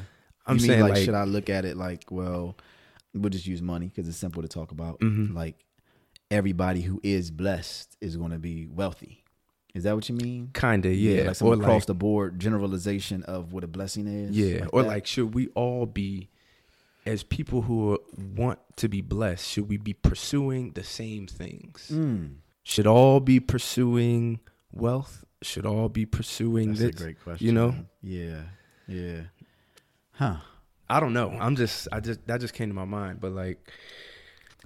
I'm 0.47 0.57
You 0.57 0.62
mean, 0.62 0.69
saying 0.71 0.81
like, 0.83 0.92
like, 0.95 1.04
should 1.04 1.14
I 1.14 1.25
look 1.25 1.50
at 1.50 1.64
it 1.66 1.76
like, 1.76 2.04
well, 2.11 2.57
we'll 3.14 3.31
just 3.31 3.47
use 3.47 3.61
money 3.61 3.88
because 3.88 4.09
it's 4.09 4.16
simple 4.16 4.40
to 4.42 4.49
talk 4.49 4.71
about. 4.73 4.99
Mhm. 5.00 5.35
Like, 5.35 5.57
everybody 6.31 6.81
who 6.81 7.00
is 7.02 7.31
blessed 7.31 7.97
is 8.00 8.16
going 8.16 8.31
to 8.33 8.38
be 8.38 8.66
wealthy. 8.66 9.21
Is 9.74 9.84
that 9.84 9.94
what 9.94 10.08
you 10.08 10.14
mean? 10.14 10.50
kind 10.52 10.84
of 10.84 10.94
yeah, 10.94 11.28
like 11.28 11.36
some 11.36 11.48
or 11.48 11.54
across 11.54 11.68
like 11.82 11.86
the 11.86 11.94
board 11.94 12.38
generalization 12.38 13.22
of 13.24 13.52
what 13.52 13.64
a 13.64 13.66
blessing 13.66 14.06
is. 14.06 14.36
yeah, 14.36 14.66
or 14.72 14.82
that? 14.82 14.88
like 14.88 15.06
should 15.06 15.34
we 15.34 15.48
all 15.54 15.86
be 15.86 16.28
as 17.06 17.22
people 17.22 17.62
who 17.62 17.98
want 18.36 18.58
to 18.76 18.88
be 18.88 19.00
blessed? 19.00 19.46
Should 19.48 19.68
we 19.68 19.76
be 19.78 19.92
pursuing 19.94 20.72
the 20.72 20.84
same 20.84 21.26
things? 21.26 21.90
Mm, 21.92 22.34
Should 22.62 22.86
all 22.86 23.18
be 23.20 23.40
pursuing 23.40 24.40
wealth? 24.72 25.24
Should 25.42 25.66
all 25.66 25.88
be 25.88 26.06
pursuing 26.06 26.68
that's 26.70 26.80
a 26.80 26.86
this? 26.88 26.94
great 26.94 27.20
question. 27.20 27.46
you 27.46 27.52
know? 27.52 27.72
man. 27.72 27.86
Yeah, 28.02 28.42
yeah. 28.86 29.20
Huh. 30.12 30.36
I 30.88 31.00
don't 31.00 31.14
know. 31.14 31.30
I'm 31.40 31.56
just 31.56 31.88
I 31.90 32.00
just 32.00 32.26
that 32.26 32.40
just 32.40 32.52
came 32.54 32.68
to 32.68 32.74
my 32.74 32.84
mind, 32.84 33.20
but 33.20 33.32
like 33.32 33.58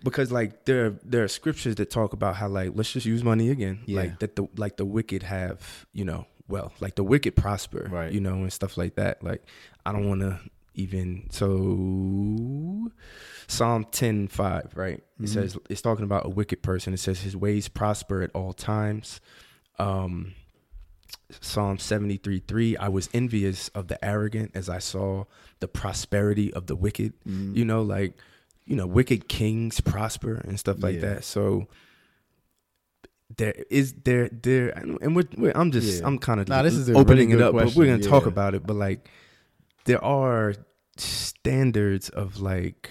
because 0.04 0.30
like 0.32 0.64
there 0.66 0.90
there 1.04 1.24
are 1.24 1.28
scriptures 1.28 1.74
that 1.76 1.90
talk 1.90 2.12
about 2.12 2.36
how 2.36 2.48
like 2.48 2.70
let's 2.74 2.92
just 2.92 3.06
use 3.06 3.22
money 3.24 3.50
again, 3.50 3.80
Yeah. 3.86 4.00
like 4.00 4.18
that 4.20 4.36
the 4.36 4.46
like 4.56 4.76
the 4.76 4.84
wicked 4.84 5.22
have 5.24 5.86
you 5.92 6.04
know 6.04 6.26
well 6.48 6.72
like 6.80 6.94
the 6.96 7.04
wicked 7.04 7.34
prosper, 7.36 7.88
Right. 7.90 8.12
You 8.12 8.20
know 8.20 8.34
and 8.34 8.52
stuff 8.52 8.76
like 8.76 8.94
that. 8.96 9.22
Like 9.22 9.42
I 9.84 9.92
don't 9.92 10.08
want 10.08 10.20
to 10.20 10.38
even 10.74 11.28
so 11.30 12.90
Psalm 13.48 13.86
ten 13.90 14.28
five 14.28 14.72
right. 14.74 15.02
It 15.18 15.22
Mhm. 15.24 15.28
says 15.28 15.56
it's 15.70 15.82
talking 15.82 16.04
about 16.04 16.26
a 16.26 16.28
wicked 16.28 16.62
person. 16.62 16.92
It 16.94 16.98
says 17.00 17.20
his 17.20 17.36
ways 17.36 17.68
prosper 17.68 18.22
at 18.22 18.30
all 18.34 18.52
times. 18.52 19.20
Um, 19.78 20.34
Psalm 21.40 21.78
73 21.78 22.38
3, 22.40 22.76
I 22.76 22.88
was 22.88 23.08
envious 23.12 23.68
of 23.68 23.88
the 23.88 24.02
arrogant 24.04 24.52
as 24.54 24.68
I 24.68 24.78
saw 24.78 25.24
the 25.60 25.68
prosperity 25.68 26.52
of 26.54 26.66
the 26.66 26.76
wicked. 26.76 27.14
Mm. 27.26 27.56
You 27.56 27.64
know, 27.64 27.82
like, 27.82 28.14
you 28.66 28.76
know, 28.76 28.86
wicked 28.86 29.28
kings 29.28 29.80
prosper 29.80 30.34
and 30.46 30.58
stuff 30.58 30.82
like 30.82 30.96
Yeah. 30.96 31.00
that. 31.02 31.24
So 31.24 31.68
there 33.36 33.54
is 33.70 33.92
there 34.04 34.28
there 34.28 34.68
and 34.70 35.16
we're, 35.16 35.24
we're 35.36 35.52
I'm 35.54 35.72
just 35.72 36.00
Yeah. 36.00 36.06
I'm 36.06 36.18
kind 36.18 36.40
of 36.40 36.48
Nah, 36.48 36.62
this 36.62 36.74
is 36.74 36.88
opening 36.90 37.30
really 37.30 37.42
it 37.42 37.46
up, 37.46 37.54
but 37.54 37.74
we're 37.74 37.86
gonna 37.86 38.02
talk 38.02 38.26
about 38.26 38.54
it. 38.54 38.66
But 38.66 38.74
like 38.76 39.08
there 39.84 40.02
are 40.04 40.54
standards 40.96 42.08
of 42.08 42.40
like 42.40 42.90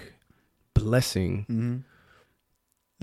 blessing 0.74 1.46
Mhm. 1.50 1.84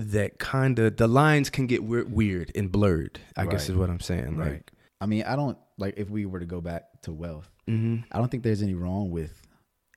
that 0.07 0.37
kind 0.39 0.77
of 0.79 0.97
the 0.97 1.07
lines 1.07 1.49
can 1.49 1.65
get 1.67 1.83
weird, 1.83 2.11
weird 2.11 2.51
and 2.55 2.71
blurred. 2.71 3.19
I 3.35 3.45
guess 3.47 3.69
is 3.69 3.75
what 3.75 3.89
I'm 3.89 3.99
saying. 3.99 4.37
Right. 4.37 4.51
Like, 4.53 4.71
I 5.01 5.05
mean, 5.05 5.23
I 5.23 5.35
don't 5.35 5.57
like 5.77 5.95
if 5.97 6.09
we 6.09 6.25
were 6.25 6.39
to 6.39 6.45
go 6.45 6.61
back 6.61 6.83
to 7.03 7.11
wealth. 7.11 7.49
hmm 7.67 7.97
I 8.11 8.17
don't 8.19 8.29
think 8.29 8.43
there's 8.43 8.61
any 8.61 8.73
wrong 8.75 9.09
with 9.09 9.41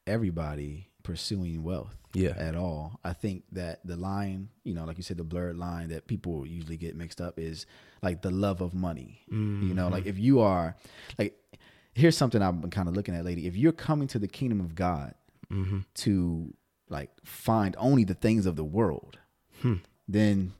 everybody 0.07 0.89
pursuing 1.03 1.63
wealth 1.63 1.97
yeah, 2.17 2.35
at 2.37 2.55
all. 2.57 2.99
I 3.05 3.13
think 3.13 3.45
that 3.53 3.81
the 3.85 3.97
line, 3.97 4.49
you 4.65 4.75
know, 4.75 4.85
like 4.85 4.97
you 4.97 5.03
said, 5.03 5.17
the 5.17 5.25
blurred 5.25 5.57
line 5.57 5.89
that 5.91 6.07
people 6.07 6.47
usually 6.47 6.77
get 6.77 6.97
mixed 6.97 7.21
up 7.21 7.39
is 7.39 7.67
like 8.03 8.23
the 8.23 8.31
love 8.31 8.61
of 8.61 8.73
money. 8.75 9.21
You 9.31 9.37
know, 9.37 9.85
Mm-hmm. 9.85 9.93
like 9.93 10.07
if 10.07 10.19
you 10.19 10.41
are 10.41 10.77
like, 11.19 11.35
here's 11.95 12.17
something 12.17 12.41
I've 12.43 12.61
been 12.61 12.71
kind 12.71 12.89
of 12.89 12.95
looking 12.97 13.15
at 13.15 13.25
lately. 13.25 13.47
If 13.47 13.57
you're 13.57 13.73
coming 13.73 14.09
to 14.09 14.19
the 14.19 14.29
kingdom 14.29 14.61
of 14.61 14.75
God 14.75 15.15
hmm 15.51 15.81
to 15.95 16.53
like 16.89 17.11
find 17.25 17.75
only 17.79 18.05
the 18.05 18.15
things 18.15 18.47
of 18.47 18.57
the 18.57 18.65
world, 18.65 19.19
Hmm. 19.63 19.75
then 20.09 20.53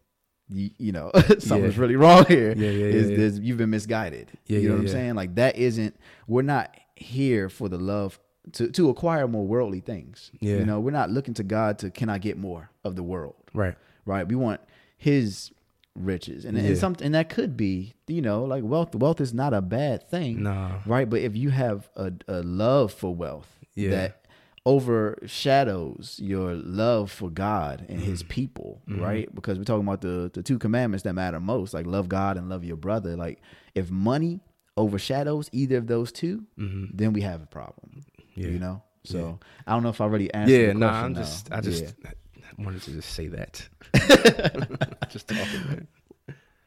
you, 0.49 0.71
you 0.79 0.93
know 0.93 1.11
something's 1.39 1.77
Yeah. 1.77 1.81
really 1.81 1.97
wrong 1.97 2.25
here. 2.27 2.55
Yeah, 2.57 2.71
yeah, 2.71 2.87
Is- 2.87 3.11
yeah, 3.11 3.17
yeah. 3.41 3.47
you've 3.47 3.59
been 3.59 3.71
misguided. 3.71 4.31
Yeah, 4.47 4.59
you 4.61 4.69
know 4.69 4.75
yeah, 4.75 4.75
what 4.75 4.81
I'm 4.81 4.87
yeah. 4.87 4.93
saying? 4.93 5.15
Like 5.15 5.35
that 5.37 5.57
isn't. 5.57 5.97
We're 6.29 6.43
not 6.43 6.75
here 6.95 7.49
for 7.49 7.69
the 7.69 7.79
love 7.79 8.19
to 8.53 8.69
to 8.71 8.89
acquire 8.91 9.27
more 9.29 9.47
worldly 9.47 9.81
things. 9.81 10.31
Yeah. 10.41 10.57
You 10.59 10.65
know, 10.67 10.81
we're 10.81 10.91
not 10.93 11.11
looking 11.11 11.35
to 11.35 11.43
God 11.43 11.79
to 11.81 11.91
can 11.91 12.09
I 12.09 12.19
get 12.19 12.37
more 12.39 12.71
of 12.85 12.95
the 12.97 13.03
world, 13.03 13.35
right. 13.55 13.75
right? 14.05 14.27
We 14.27 14.35
want 14.37 14.61
His 14.97 15.51
riches, 15.95 16.45
and 16.45 16.57
Yeah. 16.57 16.65
and 16.65 16.79
some 16.79 16.95
and 17.01 17.15
that 17.15 17.29
could 17.29 17.57
be 17.57 17.95
you 18.07 18.23
know 18.23 18.45
like 18.45 18.63
wealth. 18.65 18.95
Wealth 18.95 19.21
is 19.21 19.33
not 19.35 19.53
a 19.55 19.61
bad 19.63 20.09
thing, 20.09 20.43
Nah. 20.43 20.79
right? 20.87 21.09
But 21.09 21.21
if 21.23 21.37
you 21.37 21.51
have 21.51 21.89
a, 21.97 22.13
a 22.29 22.43
love 22.43 22.93
for 22.93 23.15
wealth 23.15 23.59
Yeah. 23.75 23.91
that 23.91 24.23
overshadows 24.65 26.19
your 26.23 26.55
love 26.55 27.11
for 27.11 27.31
God 27.31 27.85
and 27.89 28.01
His 28.01 28.23
Mm-hmm. 28.23 28.29
people, 28.31 28.83
right? 28.89 29.33
Because 29.35 29.59
we're 29.59 29.65
talking 29.65 29.87
about 29.87 30.01
the 30.01 30.31
the 30.33 30.43
two 30.43 30.59
commandments 30.59 31.03
that 31.05 31.15
matter 31.15 31.41
most, 31.41 31.75
like 31.75 31.87
love 31.87 32.09
God 32.09 32.37
and 32.37 32.49
love 32.49 32.65
your 32.65 32.77
brother. 32.77 33.17
Like 33.17 33.41
if 33.75 33.91
money 33.91 34.41
overshadows 34.77 35.49
either 35.53 35.79
of 35.79 35.87
those 35.87 36.13
2 36.13 36.45
then 36.93 37.13
we 37.15 37.23
have 37.23 37.43
a 37.43 37.47
problem. 37.47 38.03
Yeah. 38.37 38.49
You 38.49 38.59
know. 38.59 38.83
So 39.05 39.39
I 39.67 39.73
don't 39.73 39.83
know 39.83 39.89
if 39.91 40.01
I 40.01 40.05
already 40.05 40.33
answered. 40.35 40.53
Yeah, 40.53 40.73
no, 40.73 40.87
nah. 40.87 41.03
I'm 41.05 41.13
now. 41.13 41.21
just, 41.21 41.53
I 41.53 41.61
just 41.61 41.83
Yeah. 42.03 42.11
I 42.59 42.63
wanted 42.63 42.83
to 42.83 42.91
just 42.93 43.11
say 43.13 43.29
that. 43.29 43.69
just 45.11 45.29
talking. 45.29 45.45
Man. 45.69 45.89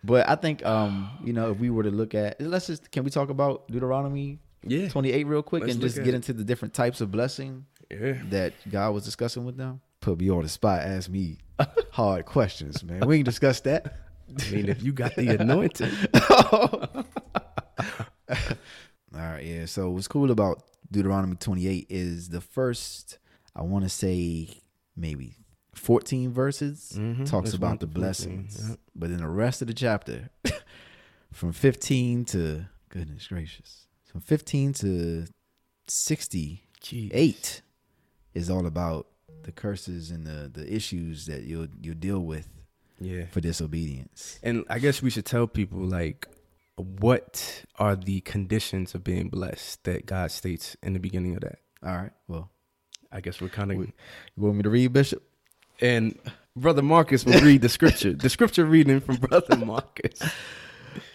But 0.04 0.30
I 0.30 0.36
think, 0.36 0.66
um, 0.66 1.10
you 1.24 1.34
know, 1.34 1.52
if 1.52 1.58
we 1.60 1.70
were 1.70 1.84
to 1.84 1.92
look 1.92 2.16
at, 2.16 2.40
let's 2.40 2.68
just, 2.68 2.90
can 2.92 3.04
we 3.04 3.10
talk 3.10 3.30
about 3.30 3.68
Deuteronomy 3.68 4.40
Yeah. 4.64 4.88
28 4.88 5.28
real 5.28 5.42
quick 5.44 5.62
Let's 5.64 5.74
and 5.74 5.82
just 5.82 5.98
get 5.98 6.08
it. 6.10 6.14
into 6.16 6.32
the 6.32 6.44
different 6.46 6.74
types 6.74 7.02
of 7.02 7.12
blessing 7.12 7.66
Yeah. 7.92 8.14
that 8.30 8.54
God 8.70 8.92
was 8.94 9.04
discussing 9.04 9.44
with 9.46 9.58
them? 9.58 9.82
Put 10.00 10.20
me 10.20 10.30
on 10.30 10.44
the 10.44 10.50
spot, 10.50 10.82
ask 10.84 11.10
me 11.10 11.40
hard 11.92 12.26
questions, 12.26 12.84
man. 12.84 13.02
We 13.06 13.18
can 13.18 13.26
discuss 13.26 13.60
that. 13.62 13.98
I 14.48 14.52
mean, 14.52 14.70
if 14.70 14.82
you 14.84 14.94
got 14.94 15.16
the 15.16 15.28
anointing, 15.42 15.92
All 19.16 19.22
right, 19.22 19.44
yeah. 19.44 19.66
So 19.66 19.90
what's 19.90 20.08
cool 20.08 20.30
about 20.32 20.64
Deuteronomy 20.92 21.36
28 21.36 21.88
is 21.90 22.30
the 22.30 22.42
first, 22.42 23.20
I 23.56 23.62
want 23.64 23.84
to 23.86 23.90
say 23.90 24.50
maybe 24.96 25.36
14 25.76 26.32
verses 26.34 26.94
Mhm. 26.98 27.26
talks 27.30 27.46
That's 27.50 27.54
about 27.56 27.68
one 27.68 27.78
the 27.78 27.86
to 27.88 27.92
14, 27.94 27.94
blessings. 28.02 28.70
yeah. 28.70 28.76
But 28.96 29.12
in 29.12 29.18
the 29.18 29.28
rest 29.28 29.62
of 29.62 29.68
the 29.68 29.74
chapter, 29.74 30.30
from 31.32 31.52
15 31.54 32.26
to 32.26 32.66
goodness 32.90 33.28
gracious, 33.28 33.88
from 34.06 34.22
15 34.22 34.74
to 34.74 35.26
68 35.88 36.62
Jeez. 36.82 37.62
is 38.34 38.50
all 38.50 38.66
about 38.66 39.08
the 39.44 39.52
curses 39.52 40.12
and 40.12 40.26
the 40.26 40.50
the 40.54 40.72
issues 40.74 41.26
that 41.28 41.44
you'll 41.44 41.68
you'll 41.82 41.96
deal 41.96 42.20
with 42.20 42.48
Yeah. 43.00 43.28
for 43.28 43.40
disobedience. 43.42 44.40
And 44.44 44.66
I 44.70 44.80
guess 44.80 45.02
we 45.02 45.10
should 45.10 45.26
tell 45.26 45.48
people 45.48 45.80
like 45.80 46.28
what 46.80 47.64
are 47.78 47.96
the 47.96 48.22
conditions 48.22 48.96
of 48.96 49.04
being 49.04 49.30
blessed 49.30 49.84
that 49.84 50.06
God 50.06 50.32
states 50.32 50.78
in 50.82 50.94
the 50.94 51.00
beginning 51.00 51.36
of 51.36 51.42
that. 51.42 51.60
All 51.86 51.96
right. 51.96 52.12
Well, 52.28 52.50
I 53.12 53.22
guess 53.22 53.42
we're 53.42 53.50
kind 53.50 53.72
of 53.72 53.78
you 53.78 53.94
want 54.38 54.58
me 54.58 54.64
to 54.64 54.70
read, 54.70 54.94
Bishop? 54.94 55.24
and 55.82 56.18
brother 56.56 56.82
Marcus 56.82 57.26
will 57.26 57.40
read 57.42 57.62
the 57.62 57.70
scripture. 57.70 58.14
The 58.14 58.30
scripture 58.30 58.66
reading 58.66 59.00
from 59.00 59.18
brother 59.18 59.58
Marcus. 59.66 60.22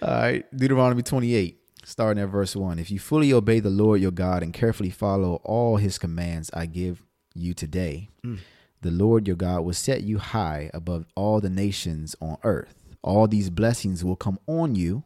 All 0.02 0.09
right, 0.09 0.56
Deuteronomy 0.56 1.02
28, 1.02 1.59
starting 1.85 2.23
at 2.23 2.28
verse 2.28 2.54
1. 2.54 2.78
If 2.78 2.90
you 2.90 2.99
fully 2.99 3.33
obey 3.33 3.61
the 3.61 3.71
Lord 3.71 4.00
your 4.00 4.11
God 4.11 4.42
and 4.42 4.52
carefully 4.52 4.90
follow 4.90 5.37
all 5.44 5.76
his 5.76 5.99
commands 5.99 6.50
I 6.54 6.66
give 6.66 7.02
you 7.35 7.54
today, 7.54 8.09
mm. 8.25 8.38
the 8.80 8.90
Lord 8.90 9.26
your 9.26 9.37
God 9.37 9.62
will 9.62 9.73
set 9.73 10.02
you 10.02 10.18
high 10.18 10.71
above 10.73 11.06
all 11.14 11.40
the 11.40 11.50
nations 11.50 12.14
on 12.21 12.38
earth. 12.44 12.75
All 13.02 13.26
these 13.26 13.50
blessings 13.50 14.04
will 14.04 14.16
come 14.16 14.38
on 14.47 14.75
you. 14.75 15.04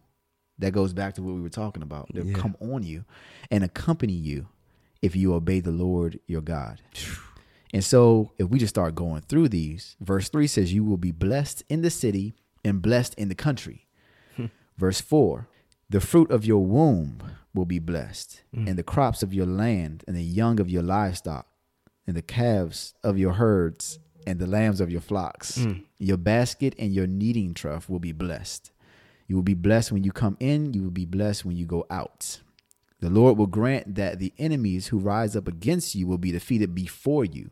That 0.59 0.73
goes 0.73 0.93
back 0.93 1.15
to 1.15 1.23
what 1.23 1.35
we 1.35 1.41
were 1.41 1.49
talking 1.49 1.83
about. 1.83 2.09
They'll 2.13 2.27
Yeah. 2.27 2.35
come 2.35 2.57
on 2.61 2.83
you 2.83 3.05
and 3.51 3.63
accompany 3.63 4.13
you 4.13 4.49
if 5.03 5.15
you 5.15 5.33
obey 5.35 5.61
the 5.61 5.71
Lord 5.71 6.19
your 6.27 6.41
God. 6.41 6.81
And 7.73 7.85
so, 7.85 8.33
if 8.39 8.49
we 8.49 8.59
just 8.59 8.71
start 8.75 8.95
going 8.95 9.21
through 9.23 9.51
these, 9.51 9.95
verse 10.01 10.29
3 10.31 10.47
says, 10.47 10.73
You 10.73 10.85
will 10.85 10.97
be 10.97 11.13
blessed 11.13 11.63
in 11.69 11.83
the 11.83 11.91
city 11.91 12.35
and 12.65 12.81
blessed 12.83 13.15
in 13.15 13.29
the 13.29 13.35
country. 13.35 13.87
Hmm. 14.37 14.47
Verse 14.77 15.01
4 15.01 15.47
The 15.91 16.01
fruit 16.01 16.31
of 16.31 16.45
your 16.47 16.65
womb 16.65 17.19
will 17.55 17.67
be 17.67 17.79
blessed, 17.79 18.43
hmm. 18.55 18.67
and 18.67 18.79
the 18.79 18.83
crops 18.83 19.23
of 19.23 19.35
your 19.35 19.47
land, 19.47 20.03
and 20.09 20.17
the 20.17 20.23
young 20.25 20.59
of 20.61 20.71
your 20.71 20.83
livestock, 20.83 21.47
and 22.07 22.17
the 22.17 22.23
calves 22.23 22.95
of 23.05 23.19
your 23.19 23.35
herds, 23.35 23.99
and 24.27 24.39
the 24.39 24.47
lambs 24.47 24.81
of 24.81 24.91
your 24.91 25.01
flocks. 25.03 25.57
Hmm. 25.63 25.73
Your 25.99 26.17
basket 26.17 26.75
and 26.79 26.93
your 26.93 27.07
kneading 27.07 27.53
trough 27.55 27.89
will 27.89 28.01
be 28.01 28.13
blessed. 28.13 28.73
You 29.29 29.37
will 29.37 29.43
be 29.43 29.55
blessed 29.55 29.93
when 29.93 30.03
you 30.03 30.11
come 30.11 30.37
in, 30.41 30.75
you 30.75 30.83
will 30.83 30.91
be 30.91 31.05
blessed 31.05 31.45
when 31.45 31.57
you 31.57 31.67
go 31.67 31.87
out. 31.91 32.41
The 33.01 33.11
Lord 33.11 33.39
will 33.39 33.47
grant 33.47 33.95
that 33.95 34.19
the 34.19 34.33
enemies 34.39 34.89
who 34.89 34.99
rise 34.99 35.37
up 35.37 35.47
against 35.47 35.95
you 35.95 36.07
will 36.07 36.19
be 36.19 36.33
defeated 36.33 36.75
before 36.75 37.25
you. 37.25 37.51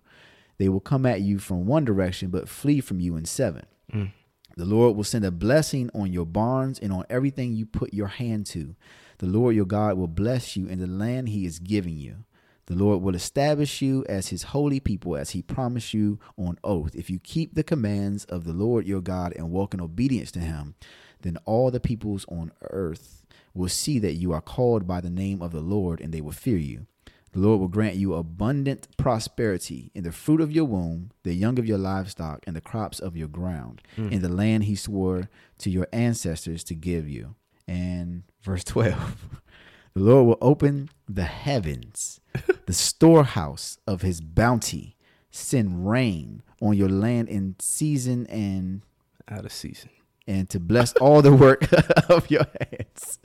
They 0.59 0.68
will 0.68 0.80
come 0.80 1.06
at 1.06 1.21
you 1.21 1.38
from 1.38 1.66
one 1.66 1.85
direction, 1.85 2.30
but 2.30 2.49
flee 2.49 2.80
from 2.80 2.99
you 2.99 3.16
in 3.16 3.26
seven. 3.26 3.66
Mm. 3.92 4.11
The 4.56 4.64
Lord 4.64 4.97
will 4.97 5.04
send 5.04 5.25
a 5.25 5.30
blessing 5.30 5.90
on 5.95 6.12
your 6.12 6.25
barns 6.25 6.78
and 6.78 6.92
on 6.92 7.04
everything 7.11 7.54
you 7.54 7.66
put 7.66 7.92
your 7.92 8.06
hand 8.09 8.47
to. 8.47 8.75
The 9.18 9.26
Lord 9.26 9.54
your 9.54 9.66
God 9.66 9.99
will 9.99 10.09
bless 10.09 10.56
you 10.56 10.66
in 10.66 10.80
the 10.80 10.87
land 10.87 11.28
he 11.28 11.45
is 11.45 11.59
giving 11.59 11.99
you. 11.99 12.25
The 12.66 12.75
Lord 12.75 13.02
will 13.02 13.14
establish 13.14 13.80
you 13.80 14.04
as 14.09 14.28
his 14.28 14.45
holy 14.45 14.80
people 14.80 15.16
as 15.16 15.30
he 15.30 15.42
promised 15.42 15.95
you 15.95 16.18
on 16.37 16.59
oath. 16.64 16.97
If 16.97 17.11
you 17.11 17.21
keep 17.21 17.54
the 17.54 17.62
commands 17.62 18.25
of 18.25 18.45
the 18.45 18.52
Lord 18.52 18.87
your 18.87 19.02
God 19.02 19.35
and 19.37 19.50
walk 19.50 19.73
in 19.73 19.80
obedience 19.80 20.33
to 20.33 20.40
him, 20.40 20.75
then 21.26 21.38
all 21.45 21.71
the 21.71 21.80
peoples 21.80 22.25
on 22.28 22.52
earth 22.71 23.23
will 23.54 23.68
see 23.68 23.99
that 23.99 24.14
you 24.14 24.33
are 24.33 24.40
called 24.40 24.87
by 24.87 25.00
the 25.00 25.11
name 25.11 25.42
of 25.42 25.52
the 25.52 25.61
Lord 25.61 26.00
and 26.00 26.12
they 26.12 26.21
will 26.21 26.33
fear 26.33 26.59
you. 26.59 26.87
The 27.33 27.40
Lord 27.40 27.61
will 27.61 27.68
grant 27.68 27.97
you 27.97 28.14
abundant 28.14 28.88
prosperity 28.97 29.90
in 29.95 30.04
the 30.04 30.12
fruit 30.12 30.40
of 30.40 30.52
your 30.52 30.64
womb, 30.64 31.11
the 31.23 31.35
young 31.35 31.59
of 31.59 31.66
your 31.66 31.76
livestock, 31.76 32.42
and 32.47 32.56
the 32.56 32.62
crops 32.62 32.99
of 32.99 33.14
your 33.14 33.28
ground, 33.28 33.83
hmm. 33.95 34.09
in 34.09 34.23
the 34.23 34.28
land 34.30 34.64
he 34.64 34.75
swore 34.75 35.28
to 35.59 35.68
your 35.68 35.87
ancestors 35.92 36.64
to 36.64 36.75
give 36.75 37.06
you. 37.09 37.35
And 37.68 38.23
verse 38.42 38.64
12 38.64 39.40
The 39.92 40.00
Lord 40.00 40.26
will 40.26 40.38
open 40.40 40.88
the 41.06 41.25
heavens, 41.25 42.21
the 42.64 42.73
storehouse 42.73 43.76
of 43.87 44.00
his 44.00 44.23
bounty, 44.23 44.97
send 45.30 45.87
rain 45.87 46.42
on 46.62 46.75
your 46.75 46.88
land 46.88 47.28
in 47.28 47.56
season 47.59 48.26
and 48.28 48.80
Out 49.28 49.45
of 49.45 49.52
season. 49.52 49.90
And 50.26 50.49
to 50.50 50.61
bless 50.61 50.92
all 50.95 51.23
the 51.23 51.33
work 51.33 51.71
of 52.11 52.30
your 52.30 52.47
hands. 52.61 53.18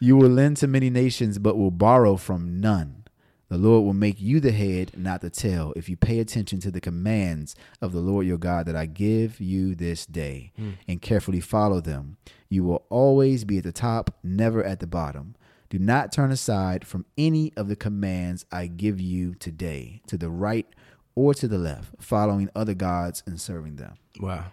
You 0.00 0.16
will 0.16 0.30
lend 0.30 0.56
to 0.58 0.66
many 0.66 0.90
nations, 0.90 1.38
but 1.38 1.56
will 1.56 1.70
borrow 1.70 2.16
from 2.16 2.60
none. 2.60 3.04
The 3.50 3.58
Lord 3.58 3.84
will 3.84 3.94
make 3.94 4.20
you 4.20 4.38
the 4.38 4.52
head, 4.52 4.92
not 4.96 5.22
the 5.22 5.30
tail, 5.30 5.72
if 5.74 5.88
you 5.88 5.96
pay 5.96 6.20
attention 6.20 6.60
to 6.60 6.70
the 6.70 6.80
commands 6.80 7.56
of 7.82 7.92
the 7.92 7.98
Lord 7.98 8.24
your 8.24 8.38
God 8.38 8.64
that 8.66 8.76
I 8.76 8.86
give 8.86 9.40
you 9.40 9.74
this 9.74 10.06
day 10.06 10.52
hmm. 10.56 10.70
and 10.86 11.02
carefully 11.02 11.40
follow 11.40 11.80
them. 11.80 12.16
You 12.48 12.62
will 12.62 12.84
always 12.90 13.44
be 13.44 13.58
at 13.58 13.64
the 13.64 13.72
top, 13.72 14.16
never 14.22 14.62
at 14.62 14.78
the 14.78 14.86
bottom. 14.86 15.34
Do 15.68 15.80
not 15.80 16.12
turn 16.12 16.30
aside 16.30 16.86
from 16.86 17.06
any 17.18 17.52
of 17.56 17.66
the 17.66 17.76
commands 17.76 18.46
I 18.52 18.68
give 18.68 19.00
you 19.00 19.34
today, 19.34 20.02
to 20.06 20.16
the 20.16 20.30
right 20.30 20.66
or 21.16 21.34
to 21.34 21.48
the 21.48 21.58
left, 21.58 21.94
following 22.00 22.50
other 22.54 22.74
gods 22.74 23.24
and 23.26 23.40
serving 23.40 23.76
them. 23.76 23.94
Wow. 24.20 24.46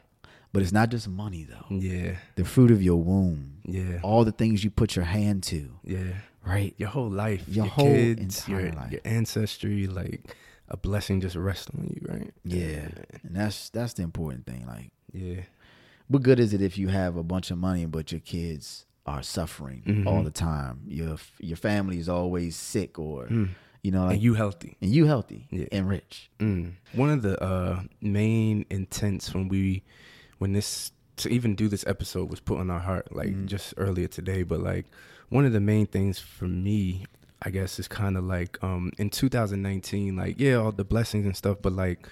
But 0.58 0.64
it's 0.64 0.72
not 0.74 0.90
just 0.90 1.08
money, 1.08 1.44
though. 1.44 1.76
Yeah. 1.76 2.16
The 2.36 2.44
fruit 2.44 2.72
of 2.72 2.82
your 2.82 2.98
womb, 2.98 3.58
Yeah. 3.64 4.00
all 4.02 4.26
the 4.26 4.32
things 4.32 4.64
you 4.64 4.72
put 4.72 4.96
your 4.96 5.06
hand 5.06 5.44
to, 5.44 5.70
Yeah. 5.84 6.14
right? 6.46 6.74
Your 6.78 6.90
whole 6.90 7.10
life, 7.12 7.44
Your 7.48 7.66
your, 7.66 7.66
whole 7.66 7.94
kids, 7.94 8.22
entire 8.22 8.62
your, 8.66 8.72
life. 8.74 8.92
your 8.92 9.02
ancestry, 9.06 9.86
like 9.88 10.36
a 10.70 10.78
blessing 10.78 11.22
just 11.22 11.36
rests 11.36 11.70
on 11.78 11.84
you, 11.94 12.02
right? 12.10 12.32
Yeah, 12.44 12.90
and 13.24 13.36
that's 13.36 13.70
that's 13.70 13.94
the 13.94 14.04
important 14.04 14.46
thing. 14.46 14.66
Like, 14.66 14.92
Yeah. 15.14 15.42
what 16.08 16.24
good 16.24 16.40
is 16.40 16.54
it 16.54 16.62
if 16.62 16.78
you 16.78 16.88
have 16.88 17.16
a 17.18 17.24
bunch 17.24 17.52
of 17.52 17.58
money 17.60 17.86
but 17.86 18.12
your 18.12 18.22
kids 18.22 18.86
are 19.06 19.22
suffering 19.24 19.84
Mhm. 19.86 20.08
all 20.08 20.24
the 20.24 20.32
time? 20.32 20.82
Your 20.88 21.18
your 21.40 21.58
family 21.58 22.00
is 22.00 22.10
always 22.10 22.56
sick, 22.56 22.98
or 23.00 23.28
Mm. 23.28 23.50
you 23.84 23.92
know, 23.92 24.06
like, 24.06 24.16
and 24.16 24.24
you 24.24 24.34
healthy. 24.34 24.76
and 24.82 24.92
you 24.92 25.06
healthy 25.06 25.48
Yeah. 25.52 25.68
and 25.72 25.88
rich. 25.88 26.30
Mm. 26.40 26.72
One 26.94 27.12
of 27.12 27.22
the 27.22 27.42
uh, 27.42 27.84
main 28.02 28.66
intents 28.70 29.34
when 29.34 29.48
we, 29.50 29.84
when 30.38 30.54
this 30.54 30.92
to 31.18 31.30
even 31.30 31.56
do 31.56 31.68
this 31.68 31.84
episode 31.88 32.30
was 32.30 32.40
put 32.40 32.60
on 32.60 32.70
our 32.70 32.80
heart, 32.80 33.16
like 33.16 33.30
Mhm. 33.30 33.46
just 33.48 33.74
earlier 33.78 34.08
today. 34.08 34.44
But 34.44 34.60
like 34.60 34.86
one 35.30 35.46
of 35.46 35.52
the 35.54 35.60
main 35.60 35.88
things 35.88 36.20
for 36.20 36.48
me, 36.48 37.06
I 37.42 37.50
guess, 37.50 37.80
is 37.80 37.88
kind 37.88 38.16
of 38.18 38.24
like 38.24 38.64
um, 38.64 38.92
in 38.98 39.10
2019, 39.10 40.16
like 40.16 40.40
yeah, 40.40 40.56
all 40.56 40.72
the 40.72 40.86
blessings 40.86 41.26
and 41.26 41.36
stuff, 41.36 41.58
but 41.62 41.74
like 41.74 42.08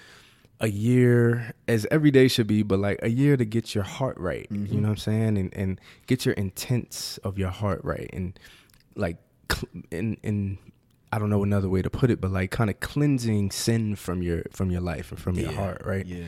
a 0.60 0.68
year 0.68 1.52
as 1.68 1.86
every 1.90 2.10
day 2.10 2.26
should 2.28 2.46
be, 2.46 2.62
but 2.62 2.78
like 2.78 2.98
a 3.02 3.10
year 3.10 3.36
to 3.36 3.44
get 3.44 3.74
your 3.74 3.84
heart 3.84 4.16
right. 4.18 4.48
Mhm. 4.50 4.72
You 4.72 4.80
know 4.80 4.88
what 4.88 4.94
I'm 4.94 4.96
saying? 4.96 5.38
And 5.38 5.54
and 5.54 5.80
get 6.06 6.24
your 6.26 6.34
intents 6.34 7.18
of 7.18 7.38
your 7.38 7.50
heart 7.50 7.80
right, 7.84 8.10
and 8.12 8.36
like 8.96 9.18
and 9.92 10.16
and 10.24 10.58
I 11.12 11.18
don't 11.20 11.30
know 11.30 11.44
another 11.44 11.68
way 11.68 11.80
to 11.82 11.90
put 11.90 12.10
it, 12.10 12.20
but 12.20 12.32
like 12.32 12.50
kind 12.50 12.70
of 12.70 12.80
cleansing 12.80 13.52
sin 13.52 13.94
from 13.94 14.20
your 14.22 14.42
from 14.50 14.70
your 14.72 14.80
life 14.80 15.12
and 15.12 15.20
from 15.20 15.36
your 15.38 15.52
heart, 15.52 15.82
right? 15.84 16.04
Yeah, 16.06 16.24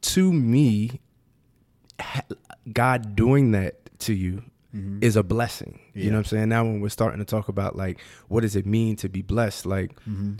To 0.00 0.32
me, 0.32 1.00
God 2.72 3.16
doing 3.16 3.52
that 3.52 3.76
to 4.00 4.14
you 4.14 4.42
Mhm. 4.74 5.02
is 5.04 5.16
a 5.16 5.22
blessing. 5.22 5.78
You 5.94 6.10
know 6.10 6.16
what 6.16 6.18
I'm 6.20 6.24
saying? 6.24 6.48
Now 6.48 6.64
when 6.64 6.80
we're 6.80 6.88
starting 6.88 7.18
to 7.18 7.24
talk 7.26 7.48
about 7.48 7.76
like 7.76 8.00
what 8.28 8.40
does 8.40 8.56
it 8.56 8.64
mean 8.66 8.96
to 8.96 9.08
be 9.08 9.20
blessed, 9.22 9.66
like 9.66 9.92
Mhm. 10.08 10.38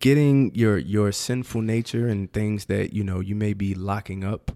getting 0.00 0.54
your 0.54 0.78
your 0.78 1.10
sinful 1.12 1.60
nature 1.62 2.06
and 2.06 2.32
things 2.32 2.66
that 2.66 2.92
you 2.92 3.02
know 3.02 3.20
you 3.20 3.34
may 3.34 3.52
be 3.52 3.74
locking 3.74 4.22
up 4.24 4.52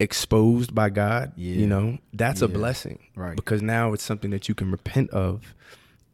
exposed 0.00 0.74
by 0.74 0.88
God, 0.90 1.32
Yeah. 1.36 1.54
you 1.56 1.66
know, 1.66 1.98
that's 2.12 2.40
a 2.40 2.48
blessing. 2.48 3.00
Right. 3.16 3.34
Because 3.36 3.62
now 3.62 3.92
it's 3.92 4.04
something 4.04 4.30
that 4.30 4.48
you 4.48 4.54
can 4.54 4.70
repent 4.70 5.10
of 5.10 5.54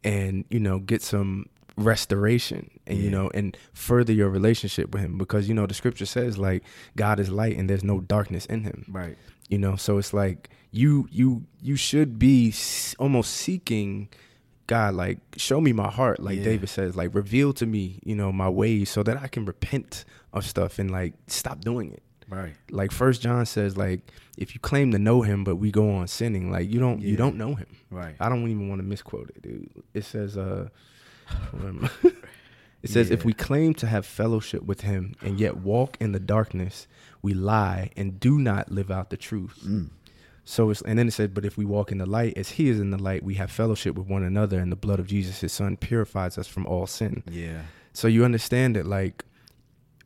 and, 0.03 0.43
you 0.49 0.59
know, 0.59 0.79
get 0.79 1.01
some 1.03 1.45
restoration 1.77 2.69
and 2.87 2.97
you 2.99 3.09
know 3.11 3.29
and 3.33 3.57
further 3.73 4.13
your 4.13 4.29
relationship 4.29 4.93
with 4.93 5.01
him 5.01 5.17
because 5.17 5.49
you 5.49 5.53
know 5.53 5.65
the 5.67 5.73
scripture 5.73 6.05
says 6.05 6.37
like 6.37 6.63
God 6.95 7.19
is 7.19 7.29
light 7.29 7.57
and 7.57 7.69
there's 7.69 7.83
no 7.83 7.99
darkness 7.99 8.45
in 8.45 8.63
him 8.63 8.85
right. 8.87 9.17
You 9.49 9.57
know 9.57 9.75
so 9.75 9.97
it's 9.97 10.13
like 10.13 10.49
you 10.71 11.07
you 11.11 11.43
you 11.61 11.75
should 11.75 12.17
be 12.19 12.53
almost 12.99 13.31
seeking 13.31 14.09
god 14.67 14.95
like 14.95 15.19
show 15.37 15.61
me 15.61 15.71
my 15.71 15.89
heart 15.89 16.19
like 16.19 16.37
Yeah. 16.37 16.43
david 16.45 16.69
says 16.69 16.95
like 16.95 17.13
reveal 17.13 17.53
to 17.53 17.65
me 17.65 17.99
you 18.03 18.15
know 18.15 18.31
my 18.31 18.49
ways 18.49 18.89
so 18.89 19.03
that 19.03 19.17
i 19.21 19.27
can 19.27 19.45
repent 19.45 20.03
of 20.33 20.45
stuff 20.45 20.79
and 20.79 20.89
like 20.91 21.13
stop 21.27 21.61
doing 21.61 21.91
it 21.91 22.01
Right. 22.27 22.55
like 22.71 22.91
first 22.91 23.21
john 23.21 23.45
says 23.45 23.77
like 23.77 24.01
if 24.35 24.55
you 24.55 24.59
claim 24.59 24.91
to 24.93 24.97
know 24.99 25.21
him 25.21 25.43
but 25.43 25.57
we 25.57 25.69
go 25.71 25.91
on 25.91 26.07
sinning 26.07 26.51
like 26.51 26.67
you 26.71 26.79
don't 26.79 26.99
Yeah. 27.01 27.11
you 27.11 27.17
don't 27.17 27.35
know 27.37 27.53
him 27.53 27.67
Right. 27.91 28.15
i 28.19 28.27
don't 28.27 28.47
even 28.49 28.67
want 28.67 28.79
to 28.79 28.83
misquote 28.87 29.29
it 29.29 29.41
dude 29.43 29.69
it 29.93 30.03
says 30.05 30.35
uh 30.35 30.67
where 31.51 31.69
am 31.69 31.87
I? 32.03 32.11
It 32.85 32.89
says 32.91 33.09
if 33.11 33.25
we 33.25 33.33
claim 33.33 33.73
to 33.73 33.87
have 33.87 34.05
fellowship 34.05 34.63
with 34.63 34.81
him 34.81 35.13
and 35.21 35.39
yet 35.39 35.57
walk 35.57 35.97
in 35.99 36.11
the 36.13 36.19
darkness 36.19 36.87
we 37.21 37.33
lie 37.33 37.89
and 37.97 38.19
do 38.19 38.39
not 38.39 38.71
live 38.71 38.89
out 38.91 39.09
the 39.09 39.17
truth 39.17 39.59
Mm. 39.65 39.89
so 40.45 40.69
it's 40.69 40.81
and 40.83 40.97
then 40.97 41.07
it 41.07 41.11
said, 41.19 41.33
but 41.33 41.43
if 41.45 41.57
we 41.57 41.65
walk 41.65 41.91
in 41.91 41.97
the 41.97 42.05
light 42.05 42.37
as 42.37 42.49
he 42.57 42.69
is 42.69 42.79
in 42.79 42.91
the 42.91 43.01
light, 43.09 43.23
we 43.23 43.33
have 43.41 43.49
fellowship 43.51 43.95
with 43.97 44.07
one 44.07 44.23
another, 44.23 44.59
and 44.59 44.71
the 44.71 44.75
blood 44.85 44.99
of 44.99 45.07
Jesus, 45.07 45.41
his 45.41 45.51
son, 45.51 45.75
purifies 45.75 46.37
us 46.37 46.47
from 46.47 46.65
all 46.67 46.85
sin. 46.85 47.23
Yeah. 47.29 47.61
So 47.93 48.07
you 48.07 48.23
understand 48.23 48.75
that 48.75 48.85
like 48.85 49.25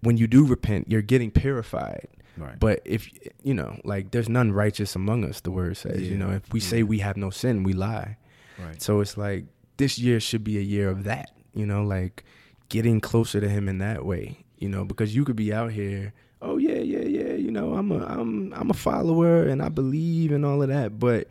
when 0.01 0.15
you 0.15 0.27
do 0.27 0.45
repent, 0.45 0.87
you're 0.89 1.01
getting 1.13 1.29
purified. 1.31 2.07
Right. 2.37 2.57
But 2.57 2.79
if 2.85 3.09
you 3.43 3.53
know, 3.53 3.71
like 3.83 4.11
there's 4.11 4.29
none 4.29 4.53
righteous 4.53 4.95
among 4.95 5.25
us, 5.25 5.41
the 5.41 5.51
word 5.51 5.75
says. 5.75 5.99
Yeah. 6.01 6.11
You 6.11 6.17
know, 6.17 6.31
if 6.31 6.53
we 6.53 6.61
say 6.61 6.83
we 6.83 6.99
have 6.99 7.17
no 7.17 7.29
sin, 7.31 7.63
we 7.63 7.73
lie. 7.73 8.15
right. 8.65 8.81
So 8.81 9.01
it's 9.01 9.17
like 9.17 9.43
this 9.75 9.99
year 9.99 10.19
should 10.21 10.45
be 10.45 10.57
a 10.57 10.61
year 10.75 10.87
of 10.89 11.03
that, 11.03 11.31
you 11.53 11.65
know, 11.65 11.83
like 11.83 12.23
getting 12.69 13.01
closer 13.01 13.39
to 13.41 13.49
him 13.49 13.67
in 13.67 13.79
that 13.79 14.05
way, 14.05 14.45
you 14.58 14.69
know, 14.69 14.86
because 14.86 15.15
you 15.15 15.25
could 15.25 15.36
be 15.36 15.51
out 15.53 15.71
here, 15.71 16.13
oh 16.41 16.58
yeah, 16.58 16.79
yeah, 16.79 16.99
yeah, 16.99 17.34
you 17.34 17.51
know, 17.51 17.73
I'm 17.73 17.91
a 17.91 18.05
I'm 18.05 18.53
I'm 18.53 18.69
a 18.69 18.73
follower 18.75 19.43
and 19.43 19.62
I 19.62 19.69
believe 19.69 20.32
and 20.32 20.45
all 20.45 20.62
of 20.62 20.69
that, 20.69 20.99
but 20.99 21.27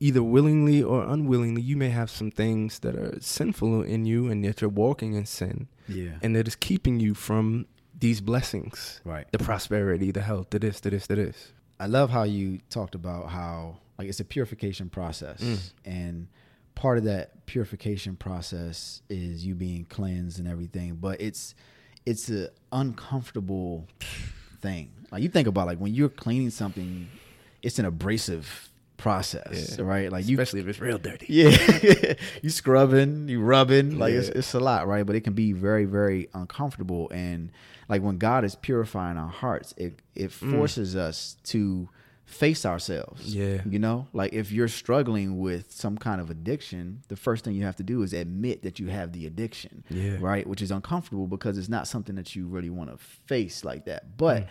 either 0.00 0.22
willingly 0.22 0.82
or 0.82 1.04
unwillingly, 1.04 1.60
you 1.62 1.76
may 1.76 1.88
have 1.90 2.10
some 2.10 2.30
things 2.30 2.78
that 2.80 2.94
are 2.94 3.16
sinful 3.20 3.82
in 3.82 4.04
you 4.04 4.28
and 4.30 4.44
that 4.44 4.60
you're 4.60 4.70
walking 4.70 5.14
in 5.14 5.26
sin 5.26 5.66
yeah. 5.88 6.12
and 6.22 6.36
that 6.36 6.46
is 6.46 6.54
keeping 6.54 7.00
you 7.00 7.14
from 7.14 7.66
these 7.98 8.20
blessings. 8.20 9.00
right. 9.04 9.26
The 9.32 9.38
prosperity, 9.38 10.12
the 10.12 10.22
health, 10.22 10.50
the 10.50 10.60
this, 10.60 10.78
the 10.80 10.90
this, 10.90 11.06
the 11.08 11.16
this. 11.16 11.52
I 11.80 11.86
love 11.86 12.10
how 12.10 12.22
you 12.22 12.60
talked 12.70 12.94
about 12.94 13.30
how 13.30 13.78
like 13.98 14.08
it's 14.08 14.20
a 14.20 14.24
purification 14.24 14.88
process 14.88 15.40
Mm. 15.40 15.72
and 15.84 16.28
part 16.78 16.96
of 16.96 17.02
that 17.02 17.44
purification 17.44 18.14
process 18.14 19.02
is 19.10 19.44
you 19.44 19.52
being 19.52 19.84
cleansed 19.86 20.38
and 20.38 20.46
everything 20.46 20.94
but 20.94 21.20
it's 21.20 21.56
it's 22.06 22.28
an 22.28 22.46
uncomfortable 22.70 23.84
thing 24.60 24.88
like 25.10 25.20
you 25.20 25.28
think 25.28 25.48
about 25.48 25.66
like 25.66 25.78
when 25.78 25.92
you're 25.92 26.08
cleaning 26.08 26.50
something 26.50 27.08
it's 27.64 27.80
an 27.80 27.84
abrasive 27.84 28.68
process 28.96 29.74
Yeah. 29.76 29.84
right 29.84 30.12
like 30.12 30.28
you 30.28 30.36
Especially 30.36 30.60
if 30.60 30.68
it's 30.68 30.78
real 30.80 30.98
dirty. 30.98 31.26
yeah 31.28 32.14
you 32.42 32.50
scrubbing 32.50 33.28
you 33.28 33.40
rubbing 33.40 33.98
like 33.98 34.14
Yeah. 34.14 34.30
it's 34.36 34.54
a 34.54 34.60
lot 34.60 34.86
right 34.86 35.04
but 35.04 35.16
it 35.16 35.22
can 35.22 35.32
be 35.32 35.50
very 35.52 35.84
very 35.84 36.28
uncomfortable 36.32 37.10
and 37.10 37.50
like 37.88 38.02
when 38.02 38.18
god 38.18 38.44
is 38.44 38.54
purifying 38.54 39.16
our 39.18 39.30
hearts 39.30 39.74
it 39.76 39.98
it 40.14 40.30
mm. 40.30 40.52
forces 40.52 40.94
us 40.94 41.38
to 41.44 41.88
face 42.28 42.66
ourselves 42.66 43.34
Yeah. 43.34 43.62
you 43.68 43.78
know 43.78 44.06
like 44.12 44.34
if 44.34 44.52
you're 44.52 44.68
struggling 44.68 45.38
with 45.38 45.72
some 45.72 45.96
kind 45.96 46.20
of 46.20 46.28
addiction 46.28 47.02
the 47.08 47.16
first 47.16 47.42
thing 47.42 47.54
you 47.54 47.64
have 47.64 47.76
to 47.76 47.82
do 47.82 48.02
is 48.02 48.12
admit 48.12 48.62
that 48.64 48.78
you 48.78 48.88
have 48.88 49.12
the 49.12 49.24
addiction 49.26 49.82
Yeah. 49.88 50.18
right 50.20 50.46
which 50.46 50.60
is 50.60 50.70
uncomfortable 50.70 51.26
because 51.26 51.56
it's 51.56 51.70
not 51.70 51.88
something 51.88 52.16
that 52.16 52.36
you 52.36 52.46
really 52.46 52.68
want 52.68 52.90
to 52.90 52.98
face 52.98 53.64
like 53.64 53.86
that 53.86 54.18
but 54.18 54.46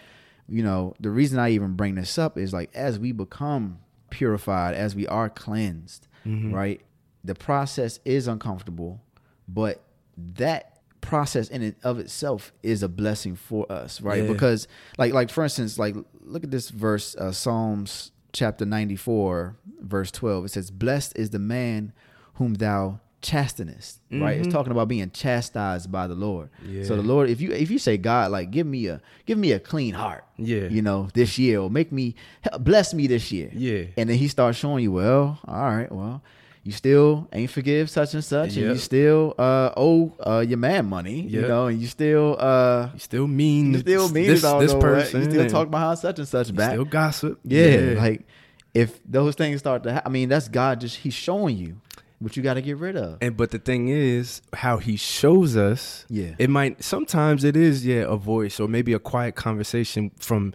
you 0.50 0.64
know 0.64 0.96
the 1.00 1.12
reason 1.12 1.38
i 1.38 1.50
even 1.52 1.74
bring 1.74 1.94
this 1.96 2.18
up 2.18 2.36
is 2.38 2.52
like 2.52 2.72
as 2.74 2.98
we 2.98 3.12
become 3.12 3.78
purified 4.10 4.74
as 4.74 4.96
we 4.96 5.06
are 5.08 5.30
cleansed 5.30 6.08
Mhm. 6.26 6.52
right 6.52 6.82
the 7.24 7.36
process 7.36 8.00
is 8.06 8.28
uncomfortable 8.28 9.02
but 9.48 9.84
that 10.18 10.77
process 11.02 11.48
in 11.50 11.62
and 11.62 11.76
of 11.84 12.00
itself 12.00 12.52
is 12.64 12.84
a 12.84 12.90
blessing 12.90 13.36
for 13.36 13.72
us 13.72 14.02
right 14.02 14.24
Yeah. 14.24 14.32
because 14.32 14.68
like 14.98 15.14
like 15.14 15.30
for 15.30 15.44
instance 15.44 15.78
like 15.80 15.96
look 16.22 16.44
at 16.44 16.52
this 16.52 16.70
verse 16.70 17.16
uh, 17.16 17.32
psalms 17.32 18.12
chapter 18.34 18.66
94 18.66 19.56
verse 19.82 20.12
12 20.12 20.46
it 20.46 20.50
says 20.50 20.70
blessed 20.72 21.18
is 21.18 21.30
the 21.30 21.40
man 21.40 21.94
whom 22.36 22.56
thou 22.56 23.00
chastenest 23.22 24.00
right 24.12 24.38
it's 24.38 24.48
Mhm. 24.48 24.52
talking 24.52 24.72
about 24.72 24.88
being 24.88 25.10
chastised 25.12 25.92
by 25.92 26.08
the 26.08 26.14
lord 26.16 26.50
Yeah. 26.68 26.84
so 26.84 26.96
the 26.96 27.02
lord 27.02 27.30
if 27.30 27.42
you 27.42 27.52
if 27.52 27.72
you 27.72 27.80
say 27.80 27.98
god 27.98 28.32
like 28.32 28.52
give 28.52 28.68
me 28.68 28.88
a 28.88 29.02
give 29.26 29.38
me 29.38 29.52
a 29.54 29.60
clean 29.60 29.94
heart 29.96 30.24
Yeah. 30.38 30.68
you 30.70 30.82
know 30.82 31.10
this 31.14 31.38
year 31.40 31.60
or 31.60 31.70
make 31.70 31.92
me 31.92 32.16
bless 32.60 32.94
me 32.94 33.08
this 33.08 33.32
year 33.32 33.50
Yeah. 33.54 33.86
and 33.98 34.10
then 34.10 34.18
he 34.18 34.28
starts 34.28 34.58
showing 34.60 34.84
you, 34.84 34.92
well, 34.92 35.40
all 35.48 35.62
right, 35.76 35.92
well, 35.92 36.22
you 36.68 36.74
still 36.74 37.30
ain't 37.32 37.50
forgive 37.50 37.90
such 37.90 38.14
and 38.14 38.22
such, 38.22 38.58
and 38.58 38.58
you 38.58 38.76
still 38.76 39.34
uh, 39.38 39.72
owe 39.78 40.12
uh, 40.20 40.44
your 40.46 40.58
man 40.58 40.86
money, 40.86 41.22
you 41.22 41.42
know, 41.42 41.68
and 41.68 41.80
you 41.80 41.88
still 41.88 42.36
uh, 42.38 42.90
You 42.92 43.00
still 43.00 43.26
mean 43.26 43.72
you 43.72 43.80
still 43.80 44.10
mean 44.10 44.28
this, 44.28 44.42
this 44.42 44.74
person. 44.74 45.24
You 45.24 45.32
still 45.32 45.50
talk 45.50 45.72
behind 45.72 45.98
such 45.98 46.20
and 46.20 46.28
such 46.28 46.50
you 46.50 46.56
back. 46.56 46.72
Still 46.74 46.84
gossip. 46.84 47.40
yeah, 47.46 47.94
like 47.96 48.28
if 48.74 49.00
those 49.06 49.36
things 49.36 49.60
start 49.60 49.84
to, 49.84 49.94
ha- 49.94 50.02
I 50.06 50.10
mean, 50.10 50.28
that's 50.28 50.50
God 50.50 50.82
just 50.82 50.98
He's 50.98 51.14
showing 51.14 51.56
you 51.56 51.80
what 52.20 52.36
you 52.36 52.44
got 52.44 52.56
to 52.56 52.62
get 52.62 52.78
rid 52.78 52.98
of. 52.98 53.20
and 53.22 53.38
but 53.38 53.52
the 53.52 53.60
thing 53.60 53.88
is, 53.88 54.42
how 54.52 54.76
he 54.78 54.98
shows 54.98 55.56
us. 55.56 56.06
Yeah. 56.10 56.36
It 56.38 56.50
might 56.50 56.84
sometimes 56.84 57.46
it 57.46 57.56
is 57.56 57.86
yeah 57.86 58.04
a 58.08 58.18
voice 58.18 58.60
or 58.60 58.68
maybe 58.68 58.92
a 58.92 59.00
quiet 59.00 59.36
conversation 59.36 60.12
from 60.20 60.54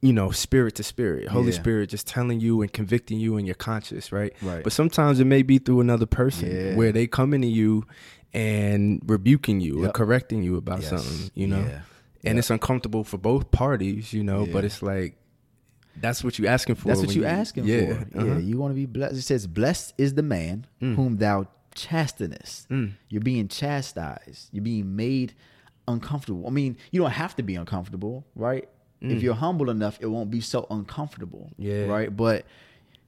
you 0.00 0.12
know 0.12 0.30
spirit 0.30 0.74
to 0.76 0.82
spirit, 0.82 1.28
Holy 1.28 1.46
Yeah. 1.52 1.58
Spirit 1.58 1.90
just 1.90 2.06
telling 2.06 2.40
you 2.40 2.62
and 2.62 2.72
convicting 2.72 3.18
you 3.18 3.36
in 3.36 3.44
your 3.46 3.54
conscience, 3.54 4.12
right? 4.12 4.32
Right. 4.42 4.64
But 4.64 4.72
sometimes 4.72 5.20
it 5.20 5.26
may 5.26 5.42
be 5.42 5.58
through 5.58 5.80
another 5.80 6.06
person 6.06 6.50
Yeah. 6.50 6.74
where 6.76 6.92
they 6.92 7.06
come 7.06 7.34
into 7.34 7.48
you 7.48 7.84
and 8.32 9.00
rebuking 9.06 9.60
you 9.60 9.84
or 9.84 9.90
correcting 9.90 10.42
you 10.42 10.56
about 10.56 10.80
Yes. 10.80 10.90
something, 10.90 11.30
you 11.34 11.46
know. 11.46 11.60
Yeah. 11.60 11.80
And 12.26 12.36
Yep. 12.36 12.38
it's 12.38 12.50
uncomfortable 12.50 13.04
for 13.04 13.18
both 13.18 13.50
parties, 13.50 14.12
you 14.12 14.24
know, 14.24 14.46
but 14.46 14.64
it's 14.64 14.82
like 14.82 15.16
that's 16.00 16.24
what 16.24 16.38
you 16.40 16.46
asking 16.48 16.74
for. 16.74 16.88
That's 16.88 17.00
what 17.00 17.08
when 17.08 17.16
you 17.16 17.24
asking 17.24 17.66
yeah, 17.66 17.86
for. 17.94 18.18
uh-huh. 18.18 18.26
Yeah, 18.26 18.38
you 18.38 18.58
want 18.58 18.72
to 18.72 18.74
be 18.74 18.86
blessed. 18.86 19.14
It 19.14 19.22
says, 19.22 19.46
"Blessed 19.46 19.94
is 19.96 20.14
the 20.14 20.24
man 20.24 20.66
Mm. 20.82 20.96
whom 20.96 21.16
thou 21.18 21.46
chastenest." 21.74 22.68
Mm. 22.68 22.92
You're 23.08 23.20
being 23.22 23.46
chastised. 23.46 24.48
You're 24.52 24.64
being 24.64 24.96
made 24.96 25.34
uncomfortable. 25.86 26.46
I 26.46 26.50
mean, 26.50 26.76
you 26.90 27.00
don't 27.00 27.12
have 27.12 27.36
to 27.36 27.42
be 27.44 27.54
uncomfortable, 27.54 28.24
right? 28.34 28.68
If 29.10 29.22
you're 29.22 29.34
humble 29.34 29.70
enough, 29.70 29.98
it 30.00 30.06
won't 30.06 30.30
be 30.30 30.40
so 30.40 30.66
uncomfortable. 30.70 31.50
Mm. 31.52 31.54
Yeah. 31.58 31.84
Right. 31.86 32.14
But 32.16 32.44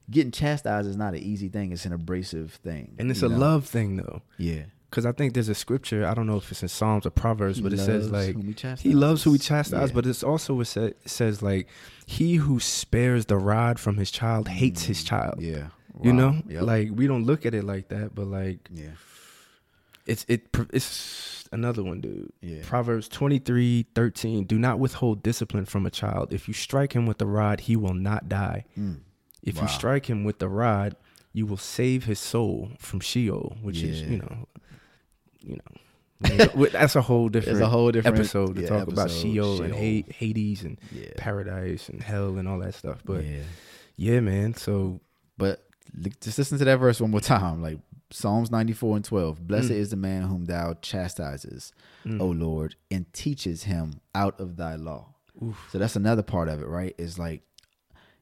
getting 0.09 0.31
chastised 0.31 0.87
is 0.87 0.95
not 0.97 1.13
an 1.13 1.19
easy 1.21 1.49
thing. 1.49 1.71
It's 1.71 1.85
an 1.85 1.93
abrasive 1.93 2.53
thing. 2.63 2.95
And 2.97 3.09
it's 3.11 3.21
a 3.23 3.29
know? 3.29 3.37
love 3.37 3.65
thing 3.65 3.97
though. 3.97 4.21
Yeah. 4.37 4.63
Because 4.89 5.05
I 5.05 5.11
think 5.11 5.33
there's 5.33 5.49
a 5.49 5.55
scripture, 5.55 6.05
I 6.07 6.13
don't 6.13 6.27
know 6.27 6.37
if 6.37 6.49
it's 6.49 6.61
in 6.61 6.69
Psalms 6.69 7.05
or 7.05 7.09
Proverbs, 7.09 7.57
He 7.57 7.63
but 7.63 7.73
it 7.73 7.79
says 7.79 8.09
like 8.09 8.35
he 8.79 8.93
loves 8.93 9.23
who 9.23 9.33
he 9.33 9.37
chastises. 9.37 9.47
chastises, 9.47 9.89
Yeah. 9.89 9.93
but 9.95 10.05
it's 10.07 10.23
also 10.23 10.59
it, 10.61 10.65
sa- 10.65 10.81
it 10.83 11.09
says 11.09 11.41
like 11.41 11.67
he 12.05 12.35
who 12.35 12.59
spares 12.61 13.25
the 13.25 13.37
rod 13.37 13.79
from 13.79 13.97
his 13.97 14.11
child 14.11 14.47
hates 14.47 14.83
his 14.83 15.03
child. 15.03 15.41
Yeah. 15.41 15.67
You 16.01 16.13
know, 16.13 16.41
Yep. 16.47 16.61
like 16.63 16.89
we 16.93 17.05
don't 17.07 17.25
look 17.25 17.45
at 17.45 17.53
it 17.53 17.63
like 17.65 17.89
that, 17.89 18.13
but 18.15 18.27
like 18.27 18.69
yeah. 18.73 18.91
It's 20.07 20.25
it 20.27 20.47
it's 20.73 21.47
another 21.51 21.83
one, 21.83 22.01
dude. 22.01 22.31
Yeah. 22.41 22.61
Proverbs 22.63 23.07
23, 23.07 23.85
13. 23.95 24.45
Do 24.45 24.57
not 24.57 24.79
withhold 24.79 25.23
discipline 25.23 25.65
from 25.65 25.85
a 25.85 25.91
child. 25.91 26.33
If 26.33 26.47
you 26.47 26.53
strike 26.53 26.93
him 26.93 27.05
with 27.05 27.17
the 27.19 27.25
rod, 27.27 27.61
he 27.61 27.75
will 27.75 27.93
not 27.93 28.27
die. 28.27 28.65
Mm. 28.77 29.01
If 29.43 29.57
Wow. 29.57 29.63
you 29.63 29.67
strike 29.69 30.05
him 30.07 30.23
with 30.23 30.39
the 30.39 30.49
rod, 30.49 30.95
you 31.33 31.45
will 31.45 31.57
save 31.57 32.05
his 32.05 32.19
soul 32.19 32.71
from 32.79 32.99
Sheol, 32.99 33.55
which 33.61 33.81
is, 33.83 34.01
Yeah. 34.01 34.07
you 34.09 34.17
know, 34.17 34.47
you 35.41 35.55
know, 35.55 36.29
you 36.31 36.37
know, 36.37 36.65
that's 36.71 36.95
a 36.95 37.01
whole 37.01 37.29
different, 37.29 37.61
a 37.61 37.67
whole 37.67 37.91
different 37.91 38.17
episode 38.17 38.55
to 38.55 38.61
yeah, 38.63 38.67
talk 38.67 38.87
about 38.87 39.05
episode, 39.05 39.21
Sheol, 39.21 39.61
and 39.61 39.73
Sheol. 39.75 40.03
Ha- 40.07 40.13
Hades 40.17 40.63
and 40.63 40.79
Yeah. 40.91 41.09
paradise 41.15 41.89
and 41.89 42.01
hell 42.01 42.37
and 42.37 42.47
all 42.47 42.59
that 42.59 42.73
stuff. 42.73 43.03
But 43.05 43.23
yeah, 43.23 43.43
yeah. 43.95 44.19
man. 44.19 44.55
So 44.55 44.99
But 45.37 45.63
just 46.19 46.37
listen 46.39 46.57
to 46.57 46.65
that 46.65 46.77
verse 46.77 46.99
one 46.99 47.11
more 47.11 47.21
time. 47.21 47.61
Like 47.61 47.77
Psalms 48.09 48.49
94 48.51 48.95
and 48.97 49.05
12. 49.05 49.47
Blessed 49.47 49.69
Mm. 49.69 49.75
is 49.75 49.89
the 49.89 49.95
man 49.97 50.23
whom 50.23 50.45
thou 50.45 50.73
chastises, 50.81 51.73
mm, 52.05 52.21
O 52.21 52.27
Lord, 52.27 52.75
and 52.89 53.11
teaches 53.13 53.63
him 53.63 53.99
out 54.15 54.39
of 54.39 54.55
thy 54.57 54.75
law. 54.75 55.13
So 55.71 55.77
that's 55.77 55.95
another 55.95 56.23
part 56.23 56.47
of 56.49 56.61
it, 56.61 56.67
right? 56.67 56.95
Is 56.97 57.19
like 57.19 57.43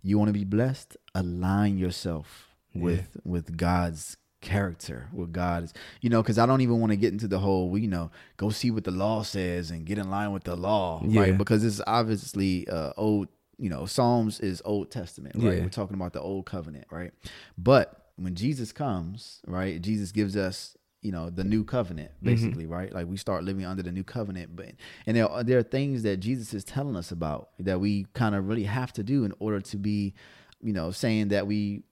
you 0.01 0.17
want 0.19 0.29
to 0.29 0.33
be 0.33 0.43
blessed, 0.43 0.97
align 1.13 1.77
yourself 1.77 2.49
with 2.73 3.17
with 3.23 3.55
God's 3.57 4.17
character, 4.41 5.07
with 5.13 5.31
God's, 5.31 5.73
you 6.01 6.09
know, 6.09 6.21
because 6.21 6.37
I 6.37 6.45
don't 6.45 6.61
even 6.61 6.79
want 6.79 6.91
to 6.91 6.97
get 6.97 7.13
into 7.13 7.27
the 7.27 7.39
whole, 7.39 7.75
you 7.77 7.87
know, 7.87 8.11
go 8.37 8.49
see 8.49 8.69
what 8.69 8.83
the 8.83 8.91
law 8.91 9.23
says 9.23 9.71
and 9.71 9.85
get 9.85 9.97
in 9.97 10.09
line 10.11 10.33
with 10.33 10.43
the 10.43 10.55
law, 10.55 11.01
Yeah. 11.05 11.21
right? 11.21 11.37
Because 11.37 11.63
it's 11.63 11.81
obviously 11.87 12.67
uh, 12.67 12.91
old, 12.97 13.29
you 13.57 13.69
know, 13.69 13.85
Psalms 13.85 14.39
is 14.41 14.61
Old 14.65 14.91
Testament, 14.91 15.35
right? 15.37 15.57
Yeah. 15.57 15.63
We're 15.63 15.69
talking 15.69 15.95
about 15.95 16.13
the 16.13 16.21
old 16.21 16.45
covenant, 16.45 16.85
right? 16.91 17.11
But 17.57 18.04
when 18.17 18.35
Jesus 18.35 18.71
comes, 18.71 19.41
right, 19.45 19.81
Jesus 19.81 20.11
gives 20.11 20.37
us, 20.37 20.77
you 21.01 21.11
know, 21.11 21.29
the 21.29 21.43
new 21.43 21.63
covenant, 21.63 22.11
mm-hmm. 22.11 22.25
basically, 22.25 22.65
right? 22.65 22.93
Like 22.93 23.07
we 23.07 23.17
start 23.17 23.43
living 23.43 23.65
under 23.65 23.83
the 23.83 23.91
new 23.91 24.03
covenant, 24.03 24.55
but 24.55 24.71
and 25.05 25.17
there 25.17 25.29
are, 25.29 25.43
there 25.43 25.59
are 25.59 25.63
things 25.63 26.03
that 26.03 26.17
Jesus 26.17 26.53
is 26.53 26.63
telling 26.63 26.95
us 26.95 27.11
about 27.11 27.49
that 27.59 27.79
we 27.79 28.05
kind 28.13 28.35
of 28.35 28.47
really 28.47 28.63
have 28.63 28.93
to 28.93 29.03
do 29.03 29.25
in 29.25 29.33
order 29.39 29.59
to 29.61 29.77
be, 29.77 30.13
you 30.61 30.73
know, 30.73 30.91
saying 30.91 31.29
that 31.29 31.45
we 31.45 31.83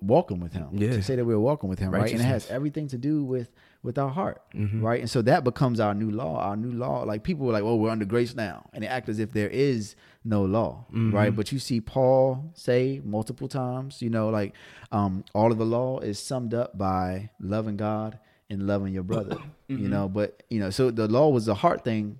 walking 0.00 0.40
with 0.40 0.52
Him. 0.52 0.68
Yeah. 0.72 0.90
to 0.90 1.02
say 1.02 1.16
that 1.16 1.24
we're 1.24 1.38
walking 1.38 1.68
with 1.68 1.78
Him, 1.78 1.92
right? 1.92 2.10
And 2.10 2.20
it 2.20 2.24
has 2.24 2.50
everything 2.50 2.88
to 2.88 2.98
do 2.98 3.24
with 3.24 3.50
with 3.82 3.98
our 3.98 4.10
heart, 4.10 4.40
Mhm. 4.54 4.80
right? 4.82 5.00
And 5.00 5.10
so 5.10 5.22
that 5.22 5.42
becomes 5.42 5.80
our 5.80 5.92
new 5.94 6.10
law. 6.10 6.38
Our 6.40 6.56
new 6.56 6.70
law, 6.70 7.02
like 7.02 7.24
people 7.24 7.46
were 7.46 7.52
like, 7.52 7.64
"Oh, 7.64 7.76
we're 7.76 7.90
under 7.90 8.04
grace 8.04 8.34
now," 8.36 8.66
and 8.72 8.82
they 8.84 8.86
act 8.88 9.08
as 9.08 9.18
if 9.18 9.32
there 9.32 9.48
is 9.48 9.96
no 10.24 10.44
law, 10.44 10.84
Mm-hmm. 10.90 11.12
right? 11.14 11.34
But 11.34 11.50
you 11.50 11.58
see 11.58 11.80
Paul 11.80 12.52
say 12.54 13.00
multiple 13.04 13.48
times, 13.48 14.00
you 14.00 14.08
know, 14.10 14.28
like 14.28 14.54
um, 14.92 15.24
all 15.34 15.50
of 15.50 15.58
the 15.58 15.64
law 15.66 15.98
is 15.98 16.18
summed 16.18 16.54
up 16.54 16.78
by 16.78 17.30
loving 17.40 17.76
God 17.76 18.18
and 18.48 18.66
loving 18.66 18.92
your 18.94 19.02
brother, 19.02 19.36
Mm-hmm. 19.68 19.82
you 19.82 19.88
know. 19.88 20.08
But 20.08 20.42
you 20.48 20.60
know, 20.60 20.70
so 20.70 20.90
the 20.90 21.08
law 21.08 21.28
was 21.30 21.46
the 21.46 21.54
heart 21.56 21.82
thing 21.82 22.18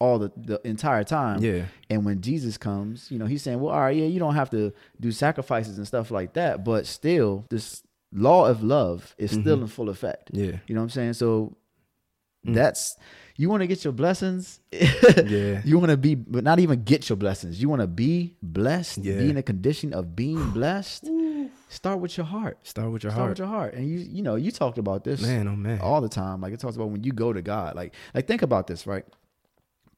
all 0.00 0.18
the, 0.18 0.32
the 0.36 0.60
entire 0.66 1.04
time. 1.04 1.42
Yeah. 1.42 1.66
And 1.90 2.04
when 2.04 2.20
Jesus 2.20 2.56
comes, 2.58 3.10
you 3.10 3.18
know, 3.18 3.26
he's 3.26 3.42
saying, 3.42 3.60
well, 3.60 3.72
all 3.72 3.80
right, 3.80 3.96
yeah, 3.96 4.06
you 4.06 4.18
don't 4.18 4.34
have 4.34 4.50
to 4.50 4.72
do 5.00 5.12
sacrifices 5.12 5.78
and 5.78 5.86
stuff 5.86 6.10
like 6.10 6.32
that, 6.34 6.64
but 6.64 6.86
still, 6.86 7.44
this 7.48 7.82
law 8.14 8.46
of 8.46 8.62
love 8.62 9.14
is 9.18 9.32
still 9.32 9.60
in 9.60 9.66
full 9.66 9.88
effect. 9.90 10.30
Yeah. 10.32 10.58
You 10.66 10.74
know 10.74 10.80
what 10.80 10.84
I'm 10.84 10.90
saying? 10.90 11.12
So 11.14 11.56
Mm. 12.46 12.52
that's 12.54 12.98
you 13.36 13.48
want 13.48 13.62
to 13.62 13.66
get 13.66 13.84
your 13.84 13.92
blessings. 13.94 14.60
Yeah. 14.72 15.62
You 15.64 15.78
want 15.78 15.90
to 15.90 15.96
be, 15.96 16.14
but 16.14 16.44
not 16.44 16.58
even 16.60 16.84
get 16.84 17.08
your 17.08 17.16
blessings. 17.16 17.60
You 17.60 17.70
want 17.70 17.80
to 17.80 17.86
be 17.88 18.36
blessed. 18.42 18.98
Yeah. 18.98 19.16
Be 19.16 19.30
in 19.30 19.38
a 19.38 19.42
condition 19.42 19.94
of 19.94 20.14
being 20.14 20.50
blessed. 20.50 21.08
Start 21.70 22.00
with 22.00 22.18
your 22.18 22.26
heart. 22.26 22.58
Start 22.62 22.90
with 22.92 23.02
your 23.02 23.12
Start 23.12 23.18
heart. 23.20 23.30
with 23.30 23.38
your 23.38 23.48
heart. 23.48 23.72
And 23.74 23.88
you, 23.88 23.98
you 23.98 24.22
know, 24.22 24.34
you 24.36 24.50
talked 24.50 24.76
about 24.76 25.04
this 25.04 25.22
Man, 25.22 25.48
oh 25.48 25.56
man. 25.56 25.80
all 25.80 26.02
the 26.02 26.08
time. 26.10 26.42
Like 26.42 26.52
it 26.52 26.60
talks 26.60 26.76
about 26.76 26.90
when 26.90 27.02
you 27.02 27.12
go 27.12 27.32
to 27.32 27.40
God. 27.40 27.74
Like, 27.76 27.94
like 28.14 28.26
think 28.26 28.42
about 28.42 28.66
this, 28.66 28.86
right? 28.86 29.06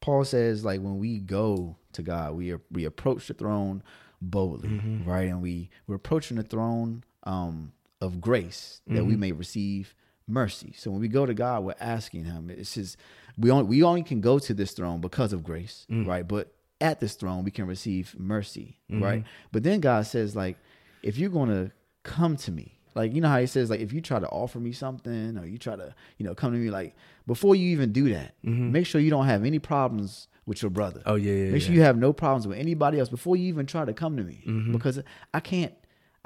Paul 0.01 0.25
says, 0.25 0.65
like 0.65 0.81
when 0.81 0.99
we 0.99 1.19
go 1.19 1.77
to 1.95 2.03
God, 2.03 2.37
we 2.37 2.53
are, 2.53 2.61
we 2.71 2.85
approach 2.85 3.27
the 3.27 3.35
throne 3.35 3.83
boldly, 4.23 4.69
Mm-hmm. 4.69 5.11
right? 5.11 5.29
And 5.29 5.43
we 5.43 5.69
we're 5.89 5.97
approaching 5.97 6.37
the 6.37 6.43
throne 6.45 7.03
um, 7.25 7.73
of 8.01 8.21
grace 8.21 8.81
that 8.87 8.95
Mm-hmm. 8.95 9.09
we 9.09 9.17
may 9.17 9.33
receive 9.33 9.95
mercy. 10.29 10.75
So 10.77 10.91
when 10.91 11.01
we 11.01 11.09
go 11.09 11.25
to 11.27 11.35
God, 11.35 11.65
we're 11.65 11.75
asking 11.81 12.25
Him. 12.25 12.51
It's 12.51 12.75
just 12.75 12.97
we 13.39 13.51
only 13.51 13.65
we 13.65 13.83
only 13.83 14.03
can 14.03 14.21
go 14.21 14.39
to 14.39 14.55
this 14.55 14.73
throne 14.73 15.01
because 15.01 15.33
of 15.33 15.43
grace, 15.45 15.87
Mm. 15.91 16.07
right? 16.07 16.27
But 16.27 16.53
at 16.81 17.01
this 17.01 17.15
throne, 17.15 17.43
we 17.45 17.51
can 17.51 17.67
receive 17.67 18.15
mercy, 18.19 18.77
Mm-hmm. 18.91 19.03
right? 19.03 19.25
But 19.53 19.63
then 19.63 19.81
God 19.81 20.07
says, 20.07 20.37
like, 20.37 20.59
if 21.03 21.17
you're 21.19 21.31
gonna 21.31 21.71
come 22.03 22.37
to 22.39 22.53
me, 22.53 22.79
like 22.95 23.15
you 23.15 23.21
know 23.21 23.29
how 23.29 23.39
He 23.41 23.47
says, 23.47 23.71
like, 23.71 23.81
if 23.81 23.93
you 23.93 24.01
try 24.01 24.19
to 24.19 24.29
offer 24.29 24.59
me 24.59 24.73
something 24.73 25.39
or 25.39 25.47
you 25.47 25.59
try 25.59 25.77
to, 25.77 25.95
you 26.19 26.27
know, 26.27 26.35
come 26.35 26.53
to 26.53 26.59
me, 26.59 26.71
like, 26.71 26.95
before 27.27 27.55
you 27.57 27.71
even 27.71 27.93
do 27.93 28.09
that, 28.13 28.35
make 28.43 28.87
sure 28.87 29.01
you 29.01 29.11
don't 29.11 29.27
have 29.27 29.45
any 29.45 29.59
problems 29.59 30.29
with 30.45 30.61
your 30.63 30.71
brother. 30.71 31.01
Mm-hmm. 31.01 31.11
Oh, 31.11 31.15
yeah, 31.17 31.33
yeah, 31.33 31.51
Make 31.53 31.63
sure 31.63 31.73
yeah. 31.73 31.77
you 31.79 31.83
have 31.83 31.97
no 31.99 32.13
problems 32.13 32.47
with 32.47 32.59
anybody 32.59 32.99
else 33.01 33.09
before 33.09 33.37
you 33.37 33.49
even 33.49 33.67
try 33.67 33.85
to 33.85 33.93
come 33.93 34.17
to 34.17 34.23
me, 34.23 34.43
Mm-hmm. 34.47 34.73
because 34.73 35.01
I 35.35 35.41
can't. 35.41 35.73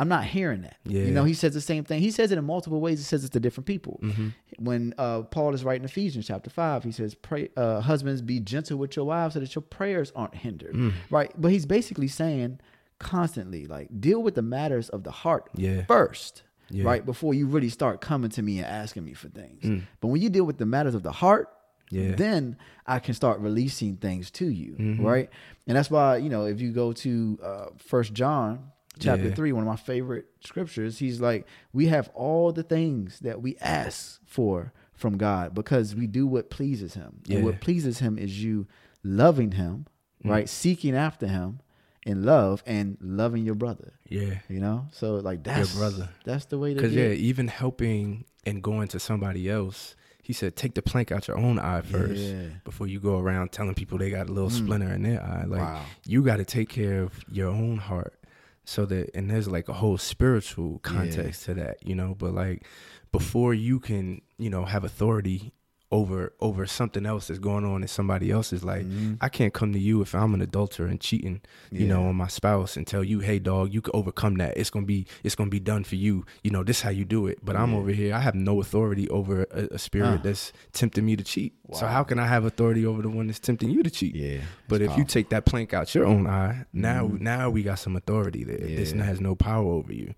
I'm 0.00 0.08
not 0.08 0.24
hearing 0.24 0.62
that. 0.62 0.76
Yeah. 0.84 1.02
You 1.02 1.12
know, 1.12 1.24
he 1.24 1.34
says 1.34 1.52
the 1.54 1.60
same 1.60 1.84
thing. 1.84 2.00
He 2.00 2.10
says 2.10 2.32
it 2.32 2.38
in 2.38 2.44
multiple 2.44 2.80
ways. 2.80 2.98
He 2.98 3.04
says 3.04 3.22
it 3.24 3.32
to 3.32 3.40
different 3.40 3.66
people. 3.66 4.00
Mm-hmm. 4.02 4.28
When 4.58 4.94
uh, 4.98 5.22
Paul 5.22 5.54
is 5.54 5.62
writing 5.62 5.84
Ephesians 5.84 6.26
chapter 6.26 6.50
five, 6.50 6.82
he 6.84 6.92
says, 6.92 7.14
"Pray, 7.14 7.50
uh, 7.56 7.80
husbands, 7.80 8.22
be 8.22 8.40
gentle 8.40 8.78
with 8.78 8.96
your 8.96 9.04
wives, 9.04 9.34
so 9.34 9.40
that 9.40 9.54
your 9.54 9.62
prayers 9.62 10.10
aren't 10.16 10.34
hindered." 10.34 10.74
Mm. 10.74 10.92
Right. 11.10 11.30
But 11.36 11.52
he's 11.52 11.66
basically 11.66 12.08
saying 12.08 12.60
constantly, 12.98 13.66
like, 13.66 13.88
deal 14.00 14.22
with 14.22 14.34
the 14.34 14.42
matters 14.42 14.88
of 14.90 15.04
the 15.04 15.10
heart 15.10 15.48
Yeah. 15.56 15.84
first, 15.86 16.42
Yeah. 16.70 16.84
right, 16.84 17.04
before 17.04 17.32
you 17.34 17.46
really 17.46 17.70
start 17.70 18.00
coming 18.00 18.30
to 18.30 18.42
me 18.42 18.58
and 18.58 18.66
asking 18.66 19.04
me 19.04 19.14
for 19.14 19.28
things. 19.28 19.84
But 20.00 20.08
when 20.08 20.20
you 20.20 20.28
deal 20.30 20.44
with 20.44 20.58
the 20.58 20.66
matters 20.66 20.94
of 20.94 21.02
the 21.02 21.12
heart, 21.12 21.48
Mm. 21.92 22.10
Yeah. 22.10 22.14
then 22.14 22.56
I 22.86 22.98
can 23.00 23.14
start 23.14 23.40
releasing 23.40 23.96
things 23.96 24.30
to 24.32 24.46
you, 24.48 24.72
Mm-hmm. 24.78 25.04
right? 25.04 25.28
And 25.66 25.76
that's 25.76 25.90
why 25.90 26.18
you 26.18 26.28
know 26.28 26.44
if 26.46 26.60
you 26.60 26.70
go 26.72 26.92
to 26.92 27.38
uh, 27.42 27.66
First 27.78 28.12
John 28.14 28.70
chapter 29.00 29.28
Yeah. 29.28 29.34
three, 29.34 29.52
one 29.52 29.62
of 29.62 29.68
my 29.68 29.76
favorite 29.76 30.26
scriptures, 30.40 30.98
he's 30.98 31.20
like, 31.20 31.46
we 31.72 31.86
have 31.86 32.08
all 32.14 32.52
the 32.52 32.62
things 32.62 33.18
that 33.20 33.40
we 33.42 33.56
ask 33.60 34.20
for 34.26 34.72
from 34.94 35.16
God 35.16 35.54
because 35.54 35.94
we 35.96 36.06
do 36.06 36.26
what 36.26 36.50
pleases 36.50 36.94
Him, 36.94 37.20
Yeah. 37.26 37.36
and 37.36 37.44
what 37.46 37.60
pleases 37.60 37.98
Him 38.00 38.18
is 38.18 38.42
you 38.44 38.66
loving 39.02 39.52
Him, 39.52 39.86
Mm. 40.24 40.30
right, 40.30 40.48
seeking 40.48 40.94
after 40.94 41.26
Him 41.26 41.60
in 42.04 42.22
love 42.24 42.62
and 42.66 42.96
loving 43.00 43.44
your 43.44 43.54
brother. 43.54 43.92
Yeah. 44.08 44.38
You 44.48 44.60
know, 44.60 44.86
so 44.92 45.16
like 45.16 45.42
that's 45.42 45.74
your 45.74 45.80
brother. 45.90 46.08
That's 46.24 46.44
the 46.46 46.58
way 46.58 46.70
to 46.70 46.74
get 46.74 46.82
Because 46.82 46.96
yeah, 46.96 47.08
even 47.10 47.48
helping 47.48 48.24
and 48.46 48.62
going 48.62 48.88
to 48.88 48.98
somebody 49.00 49.48
else, 49.50 49.94
he 50.22 50.32
said, 50.34 50.54
take 50.56 50.74
the 50.74 50.82
plank 50.82 51.10
out 51.10 51.28
your 51.28 51.38
own 51.38 51.58
eye 51.58 51.80
first 51.82 52.20
Yeah. 52.22 52.32
Mm. 52.32 52.64
before 52.64 52.86
you 52.86 53.00
go 53.00 53.18
around 53.18 53.52
telling 53.52 53.74
people 53.74 53.98
they 53.98 54.10
got 54.10 54.28
a 54.28 54.32
little 54.32 54.50
splinter 54.50 54.88
in 54.92 55.02
their 55.02 55.22
eye. 55.22 55.44
Like 55.46 55.60
Wow. 55.60 55.84
you 56.06 56.22
got 56.22 56.36
to 56.36 56.44
take 56.44 56.68
care 56.68 57.02
of 57.02 57.12
your 57.30 57.48
own 57.48 57.78
heart, 57.78 58.14
so 58.64 58.84
that 58.86 59.10
and 59.14 59.30
there's 59.30 59.48
like 59.48 59.68
a 59.68 59.74
whole 59.74 59.98
spiritual 59.98 60.78
context 60.80 61.44
to 61.44 61.54
that, 61.54 61.86
you 61.86 61.94
know. 61.94 62.14
But 62.18 62.34
like 62.34 62.66
before 63.12 63.54
you 63.54 63.80
can, 63.80 64.22
you 64.38 64.50
know, 64.50 64.64
have 64.64 64.84
authority 64.84 65.52
over 65.92 66.32
over 66.40 66.66
something 66.66 67.04
else 67.04 67.26
that's 67.26 67.40
going 67.40 67.64
on 67.64 67.82
in 67.82 67.88
somebody 67.88 68.30
else's 68.30 68.62
life. 68.62 68.86
I 69.20 69.28
can't 69.28 69.52
come 69.52 69.72
to 69.72 69.78
you 69.78 70.02
if 70.02 70.14
I'm 70.14 70.34
an 70.34 70.40
adulterer 70.40 70.86
and 70.86 71.00
cheating, 71.00 71.40
you 71.72 71.86
know, 71.86 71.98
Mm-hmm. 72.00 72.08
On 72.08 72.16
my 72.16 72.28
spouse 72.28 72.76
and 72.76 72.86
tell 72.86 73.02
you, 73.02 73.18
"Hey, 73.20 73.38
dog, 73.40 73.74
you 73.74 73.82
can 73.82 73.90
overcome 73.94 74.36
that. 74.36 74.56
It's 74.56 74.70
gonna 74.70 74.86
be 74.86 75.06
it's 75.24 75.34
gonna 75.34 75.50
be 75.50 75.58
done 75.60 75.82
for 75.84 75.96
you. 75.96 76.24
You 76.44 76.50
know, 76.52 76.62
this 76.62 76.80
how 76.82 76.90
you 76.90 77.04
do 77.04 77.26
it." 77.26 77.44
But 77.44 77.56
I'm 77.56 77.74
over 77.74 77.90
here. 77.90 78.14
I 78.14 78.20
have 78.20 78.34
no 78.36 78.60
authority 78.60 79.08
over 79.08 79.42
a, 79.50 79.68
a 79.72 79.78
spirit 79.78 80.06
Uh. 80.20 80.22
that's 80.22 80.52
tempting 80.72 81.04
me 81.04 81.16
to 81.16 81.24
cheat. 81.24 81.54
So 81.72 81.86
how 81.86 82.04
can 82.04 82.18
I 82.18 82.26
have 82.26 82.44
authority 82.44 82.86
over 82.86 83.02
the 83.02 83.08
one 83.10 83.26
that's 83.26 83.38
tempting 83.40 83.70
you 83.70 83.82
to 83.82 83.90
cheat? 83.90 84.14
Yeah, 84.16 84.40
But 84.68 84.80
if 84.82 84.96
you 84.96 85.04
take 85.04 85.28
that 85.30 85.44
plank 85.44 85.74
out 85.74 85.94
your 85.94 86.06
own 86.06 86.26
eye, 86.26 86.64
now 86.72 87.10
now 87.18 87.50
we 87.50 87.62
got 87.62 87.78
some 87.80 87.96
authority 87.96 88.44
there. 88.44 88.58
This 88.58 88.92
Yeah. 88.92 89.02
has 89.04 89.20
no 89.20 89.34
power 89.34 89.70
over 89.72 89.92
you. 89.92 90.14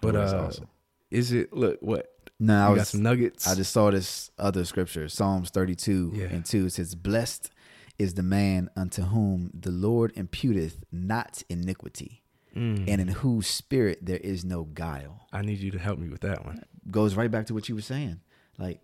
But 0.00 0.14
Oh, 0.16 0.20
uh, 0.22 0.46
awesome. 0.48 0.66
is 1.10 1.32
it 1.32 1.52
look 1.52 1.78
what 1.80 2.11
No, 2.40 2.66
I 2.66 2.70
You 2.70 2.76
got 2.76 2.86
some 2.88 3.02
nuggets. 3.02 3.46
I 3.46 3.54
just 3.54 3.72
saw 3.72 3.90
this 3.90 4.30
other 4.38 4.64
scripture, 4.64 5.08
Psalms 5.08 5.50
32 5.50 6.12
Yeah. 6.14 6.24
and 6.26 6.44
2. 6.44 6.66
It 6.66 6.70
says, 6.70 6.94
Blessed 6.94 7.50
is 7.98 8.14
the 8.14 8.22
man 8.22 8.68
unto 8.76 9.02
whom 9.02 9.50
the 9.54 9.70
Lord 9.70 10.12
imputeth 10.16 10.78
not 10.90 11.42
iniquity, 11.48 12.22
Mm. 12.56 12.84
and 12.88 13.00
in 13.00 13.08
whose 13.08 13.46
spirit 13.46 14.00
there 14.02 14.16
is 14.18 14.44
no 14.44 14.64
guile. 14.64 15.26
I 15.32 15.42
need 15.42 15.58
you 15.60 15.70
to 15.70 15.78
help 15.78 15.98
me 15.98 16.08
with 16.08 16.20
that 16.22 16.44
one. 16.44 16.62
Goes 16.90 17.14
right 17.14 17.30
back 17.30 17.46
to 17.46 17.54
what 17.54 17.68
you 17.68 17.74
were 17.74 17.80
saying. 17.80 18.20
Like, 18.58 18.80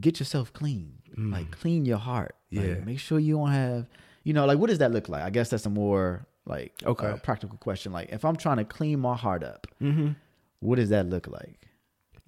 get 0.00 0.18
yourself 0.18 0.52
clean. 0.52 0.94
Like, 1.16 1.50
clean 1.50 1.84
your 1.84 1.98
heart. 1.98 2.36
Like, 2.52 2.64
Mm. 2.64 2.78
Yeah. 2.78 2.84
make 2.84 2.98
sure 3.00 3.18
you 3.18 3.34
don't 3.36 3.50
have, 3.50 3.86
you 4.24 4.32
know, 4.32 4.46
like, 4.46 4.58
what 4.58 4.68
does 4.68 4.78
that 4.78 4.92
look 4.92 5.08
like? 5.08 5.22
I 5.22 5.30
guess 5.30 5.50
that's 5.50 5.66
a 5.66 5.70
more, 5.70 6.26
like, 6.46 6.72
Okay. 6.84 7.06
uh, 7.08 7.16
practical 7.18 7.58
question. 7.58 7.92
Like, 7.92 8.08
if 8.10 8.24
I'm 8.24 8.36
trying 8.36 8.56
to 8.58 8.64
clean 8.64 8.98
my 9.00 9.16
heart 9.16 9.42
up, 9.44 9.66
Mm-hmm. 9.80 10.12
what 10.60 10.76
does 10.76 10.88
that 10.90 11.06
look 11.08 11.26
like? 11.28 11.67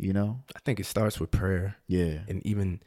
You 0.01 0.13
know? 0.13 0.41
I 0.57 0.59
think 0.65 0.81
it 0.81 0.87
starts 0.87 1.21
with 1.21 1.31
prayer, 1.31 1.77
Yeah. 1.89 2.21
and 2.29 2.45
even 2.47 2.81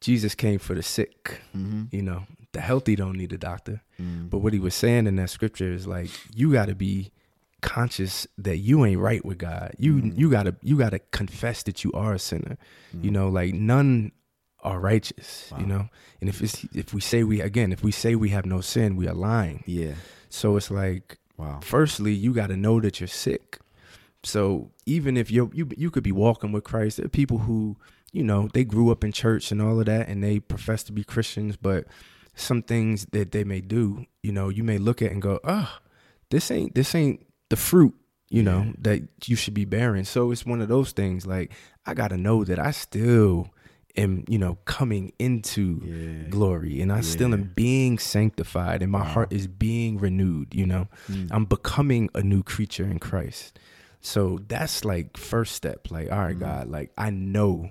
Jesus 0.00 0.34
came 0.34 0.58
for 0.58 0.74
the 0.74 0.82
sick. 0.82 1.40
Mm-hmm. 1.56 1.84
You 1.90 2.02
know, 2.02 2.22
the 2.52 2.60
healthy 2.60 2.96
don't 2.96 3.16
need 3.16 3.32
a 3.32 3.38
doctor. 3.38 3.82
Mm. 4.00 4.30
But 4.30 4.38
what 4.38 4.52
he 4.52 4.58
was 4.58 4.74
saying 4.74 5.06
in 5.06 5.16
that 5.16 5.30
scripture 5.30 5.70
is 5.72 5.86
like 5.86 6.10
you 6.34 6.52
got 6.52 6.66
to 6.68 6.74
be 6.74 7.10
conscious 7.62 8.26
that 8.38 8.58
you 8.58 8.84
ain't 8.84 9.00
right 9.00 9.24
with 9.24 9.38
God. 9.38 9.72
You 9.78 9.94
Mm. 9.96 10.18
you 10.18 10.30
got 10.30 10.44
to 10.44 10.54
you 10.62 10.76
got 10.76 10.90
to 10.90 10.98
confess 11.10 11.62
that 11.64 11.84
you 11.84 11.92
are 11.92 12.14
a 12.14 12.18
sinner. 12.18 12.56
You 13.02 13.10
know, 13.10 13.28
like 13.28 13.54
none 13.54 14.12
are 14.62 14.80
righteous, 14.80 15.52
you 15.58 15.66
know. 15.66 15.88
And 16.20 16.28
if 16.28 16.42
it's 16.42 16.64
if 16.74 16.92
we 16.94 17.00
say 17.00 17.22
we 17.24 17.40
again, 17.40 17.72
if 17.72 17.82
we 17.82 17.92
say 17.92 18.14
we 18.14 18.30
have 18.30 18.46
no 18.46 18.60
sin, 18.60 18.96
we 18.96 19.08
are 19.08 19.14
lying. 19.14 19.62
Yeah. 19.66 19.94
So 20.28 20.56
it's 20.56 20.70
like 20.70 21.18
Wow. 21.38 21.60
firstly, 21.62 22.12
you 22.14 22.32
got 22.32 22.46
to 22.48 22.56
know 22.56 22.80
that 22.80 22.98
you're 23.00 23.08
sick. 23.08 23.58
So 24.26 24.70
even 24.86 25.16
if 25.16 25.30
you 25.30 25.50
you 25.54 25.68
you 25.76 25.90
could 25.90 26.02
be 26.02 26.12
walking 26.12 26.52
with 26.52 26.64
Christ, 26.64 26.96
there 26.96 27.06
are 27.06 27.08
people 27.08 27.38
who 27.38 27.76
you 28.12 28.24
know 28.24 28.48
they 28.52 28.64
grew 28.64 28.90
up 28.90 29.04
in 29.04 29.12
church 29.12 29.52
and 29.52 29.62
all 29.62 29.78
of 29.78 29.86
that, 29.86 30.08
and 30.08 30.22
they 30.22 30.40
profess 30.40 30.82
to 30.84 30.92
be 30.92 31.04
Christians, 31.04 31.56
but 31.56 31.86
some 32.34 32.60
things 32.62 33.06
that 33.12 33.30
they 33.32 33.44
may 33.44 33.60
do, 33.60 34.04
you 34.22 34.32
know, 34.32 34.48
you 34.48 34.62
may 34.64 34.78
look 34.78 35.00
at 35.00 35.12
and 35.12 35.22
go, 35.22 35.38
"Oh, 35.44 35.78
this 36.30 36.50
ain't 36.50 36.74
this 36.74 36.94
ain't 36.94 37.24
the 37.50 37.56
fruit." 37.56 37.94
You 38.28 38.42
know 38.42 38.72
that 38.78 39.02
you 39.26 39.36
should 39.36 39.54
be 39.54 39.64
bearing. 39.64 40.04
So 40.04 40.32
it's 40.32 40.44
one 40.44 40.60
of 40.60 40.66
those 40.68 40.90
things. 40.90 41.24
Like 41.26 41.52
I 41.86 41.94
got 41.94 42.08
to 42.08 42.16
know 42.16 42.42
that 42.42 42.58
I 42.58 42.72
still 42.72 43.50
am, 43.96 44.24
you 44.28 44.38
know, 44.38 44.58
coming 44.64 45.12
into 45.20 45.80
Yeah. 45.84 46.28
glory, 46.28 46.80
and 46.82 46.92
I 46.92 47.00
still 47.02 47.32
am 47.32 47.52
being 47.54 47.98
sanctified, 47.98 48.82
and 48.82 48.90
my 48.90 49.04
heart 49.04 49.32
is 49.32 49.46
being 49.46 49.96
renewed. 49.98 50.52
You 50.52 50.66
know, 50.66 50.88
Mm. 51.08 51.28
I'm 51.30 51.44
becoming 51.44 52.10
a 52.14 52.22
new 52.22 52.42
creature 52.42 52.84
in 52.84 52.98
Christ. 52.98 53.58
So 54.06 54.38
that's 54.46 54.84
like 54.84 55.16
first 55.16 55.54
step. 55.56 55.90
Like, 55.90 56.10
all 56.12 56.18
right, 56.20 56.38
God, 56.38 56.68
like 56.68 56.92
I 56.96 57.10
know 57.10 57.70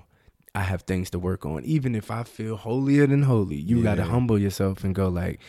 I 0.54 0.62
have 0.62 0.82
things 0.84 1.10
to 1.12 1.20
work 1.20 1.46
on. 1.46 1.64
Even 1.64 1.96
if 1.96 2.12
I 2.12 2.24
feel 2.24 2.58
holier 2.58 3.08
than 3.08 3.24
holy, 3.24 3.56
you 3.56 3.82
got 3.82 3.96
to 3.96 4.04
humble 4.04 4.38
yourself 4.38 4.84
and 4.84 4.94
go 4.94 5.08
like, 5.08 5.40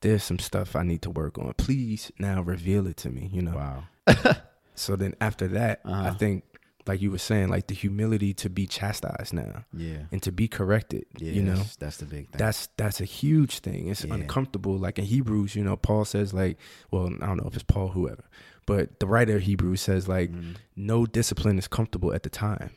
there's 0.00 0.24
some 0.24 0.38
stuff 0.38 0.74
I 0.76 0.82
need 0.82 1.02
to 1.02 1.10
work 1.10 1.36
on. 1.38 1.52
Please 1.58 2.10
now 2.18 2.40
reveal 2.40 2.86
it 2.86 2.96
to 2.98 3.10
me. 3.10 3.28
You 3.32 3.42
know. 3.42 3.56
Wow. 3.56 3.84
So 4.76 4.96
then 4.96 5.14
after 5.20 5.46
that, 5.48 5.80
I 5.84 5.90
Uh-huh. 5.90 6.14
think, 6.14 6.44
like 6.86 7.02
you 7.02 7.10
were 7.10 7.18
saying, 7.18 7.48
like 7.50 7.66
the 7.66 7.74
humility 7.74 8.32
to 8.34 8.48
be 8.48 8.66
chastised 8.66 9.34
now 9.34 9.66
Yeah. 9.74 10.04
and 10.10 10.22
to 10.22 10.32
be 10.32 10.48
corrected. 10.48 11.04
Yeah. 11.18 11.32
you 11.32 11.42
know, 11.42 11.56
that's, 11.56 11.76
that's 11.76 11.96
the 11.98 12.06
big 12.06 12.30
thing. 12.30 12.38
that's 12.38 12.68
that's 12.78 12.98
a 12.98 13.04
huge 13.04 13.58
thing. 13.58 13.88
It's 13.88 14.04
Yeah. 14.06 14.14
uncomfortable. 14.14 14.78
Like 14.78 14.98
in 14.98 15.04
Hebrews, 15.04 15.54
you 15.54 15.62
know, 15.62 15.76
Paul 15.76 16.06
says 16.06 16.32
like, 16.32 16.56
well, 16.90 17.10
I 17.20 17.26
don't 17.26 17.36
know 17.36 17.46
if 17.46 17.54
it's 17.54 17.62
Paul, 17.74 17.88
whoever, 17.88 18.24
but 18.66 19.00
the 19.00 19.06
writer 19.06 19.36
of 19.36 19.42
Hebrews 19.42 19.80
says 19.80 20.08
like, 20.08 20.30
Mm. 20.32 20.56
no 20.76 21.06
discipline 21.06 21.58
is 21.58 21.68
comfortable 21.68 22.12
at 22.12 22.22
the 22.22 22.30
time. 22.30 22.70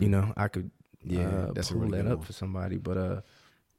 You 0.00 0.08
know, 0.08 0.32
I 0.36 0.48
could 0.48 0.70
Yeah, 1.04 1.28
uh, 1.28 1.52
that's 1.52 1.70
a 1.70 1.74
pull 1.74 1.82
really 1.82 2.02
that 2.02 2.10
up 2.10 2.18
one. 2.18 2.26
for 2.26 2.32
somebody, 2.32 2.76
but 2.76 2.96
uh, 2.96 3.20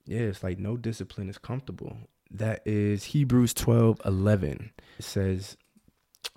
yeah, 0.06 0.22
it's 0.22 0.44
like 0.44 0.58
no 0.60 0.78
discipline 0.78 1.30
is 1.30 1.38
comfortable. 1.38 1.98
That 2.32 2.62
is 2.66 3.06
Hebrews 3.06 3.54
twelve 3.54 4.00
eleven. 4.06 4.72
It 4.98 5.06
says. 5.06 5.58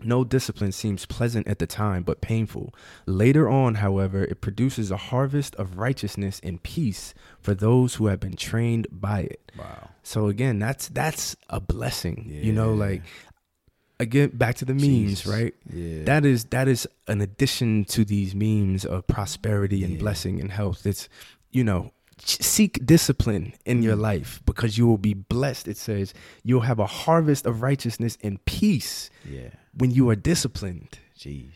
No 0.05 0.25
discipline 0.25 0.73
seems 0.73 1.07
pleasant 1.07 1.47
at 1.47 1.59
the 1.61 1.67
time, 1.67 2.03
but 2.03 2.21
painful. 2.21 2.75
Later 3.07 3.49
on, 3.49 3.77
however, 3.77 4.25
it 4.25 4.41
produces 4.41 4.91
a 4.91 4.97
harvest 4.97 5.55
of 5.57 5.77
righteousness 5.79 6.41
and 6.43 6.61
peace 6.63 7.15
for 7.39 7.55
those 7.55 7.97
who 7.97 8.07
have 8.07 8.19
been 8.19 8.35
trained 8.37 8.87
by 8.91 9.21
it. 9.21 9.53
wow. 9.57 9.91
So 10.03 10.27
again, 10.29 10.59
that's 10.59 10.89
that's 10.89 11.37
a 11.51 11.61
blessing. 11.61 12.27
You 12.29 12.53
know, 12.53 12.73
like 12.75 13.03
again, 14.03 14.31
back 14.35 14.55
to 14.61 14.65
the 14.65 14.75
memes, 14.75 15.23
Jesus. 15.23 15.27
right? 15.27 15.55
Yeah. 15.73 16.05
That 16.11 16.25
is 16.25 16.45
that 16.57 16.67
is 16.69 16.81
an 17.07 17.21
addition 17.21 17.85
to 17.95 18.05
these 18.05 18.35
memes 18.35 18.85
of 18.85 19.07
prosperity 19.07 19.81
and 19.85 19.95
Yeah. 19.95 20.01
blessing 20.05 20.41
and 20.43 20.51
health. 20.51 20.87
It's 20.87 21.09
you 21.51 21.65
know, 21.65 21.93
seek 22.25 22.73
discipline 22.87 23.53
in 23.65 23.83
your 23.83 23.97
Mm. 23.97 24.01
life 24.11 24.31
because 24.47 24.79
you 24.79 24.87
will 24.87 25.03
be 25.11 25.15
blessed. 25.15 25.67
It 25.69 25.77
says 25.77 26.15
you'll 26.47 26.67
have 26.71 26.79
a 26.79 26.87
harvest 27.05 27.47
of 27.47 27.63
righteousness 27.63 28.17
and 28.23 28.43
peace 28.45 29.11
yeah. 29.29 29.51
when 29.81 29.91
you 29.91 30.09
are 30.11 30.17
disciplined 30.33 30.99
Jeez. 31.19 31.53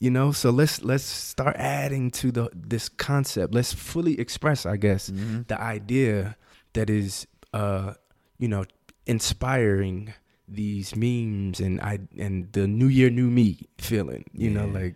you 0.00 0.10
know 0.10 0.32
so 0.32 0.50
let's 0.50 0.82
let's 0.82 1.04
start 1.04 1.54
adding 1.56 2.10
to 2.20 2.26
the 2.32 2.44
this 2.72 2.88
concept 2.88 3.54
let's 3.54 3.72
fully 3.72 4.14
express 4.24 4.66
i 4.66 4.76
guess 4.76 5.02
Mm-hmm. 5.10 5.42
the 5.48 5.58
idea 5.76 6.36
that 6.74 6.88
is 6.90 7.26
uh 7.54 7.94
you 8.42 8.48
know 8.52 8.64
inspiring 9.06 10.12
these 10.48 10.94
memes 10.94 11.60
and 11.60 11.80
i 11.80 11.98
and 12.18 12.52
the 12.52 12.66
new 12.66 12.86
year 12.86 13.10
new 13.10 13.28
me 13.28 13.58
feeling 13.78 14.24
you 14.32 14.48
know 14.50 14.66
like 14.66 14.94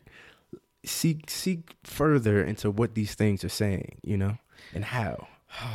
seek 0.84 1.28
seek 1.28 1.74
further 1.84 2.42
into 2.44 2.70
what 2.70 2.94
these 2.94 3.14
things 3.14 3.42
are 3.44 3.48
saying 3.50 3.98
you 4.02 4.16
know 4.16 4.38
and 4.74 4.84
how 4.84 5.26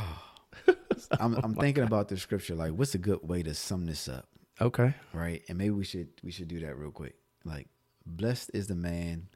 I'm, 1.20 1.34
I'm 1.44 1.54
thinking 1.60 1.84
about 1.84 2.08
the 2.08 2.16
scripture. 2.16 2.54
Like, 2.54 2.72
what's 2.72 2.94
a 2.94 2.98
good 2.98 3.20
way 3.22 3.42
to 3.42 3.54
sum 3.54 3.86
this 3.86 4.08
up? 4.08 4.26
okay 4.60 4.94
Right. 5.12 5.42
And 5.48 5.58
maybe 5.58 5.70
we 5.70 5.84
should 5.84 6.08
we 6.24 6.30
should 6.30 6.48
do 6.48 6.58
that 6.60 6.76
real 6.76 6.90
quick. 6.90 7.14
Like, 7.44 7.68
blessed 8.06 8.50
is 8.54 8.66
the 8.66 8.74
man 8.74 9.28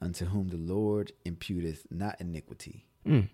unto 0.00 0.26
whom 0.26 0.48
the 0.48 0.56
Lord 0.56 1.12
imputeth 1.24 1.80
not 1.90 2.20
iniquity, 2.20 2.86
Mm. 3.06 3.28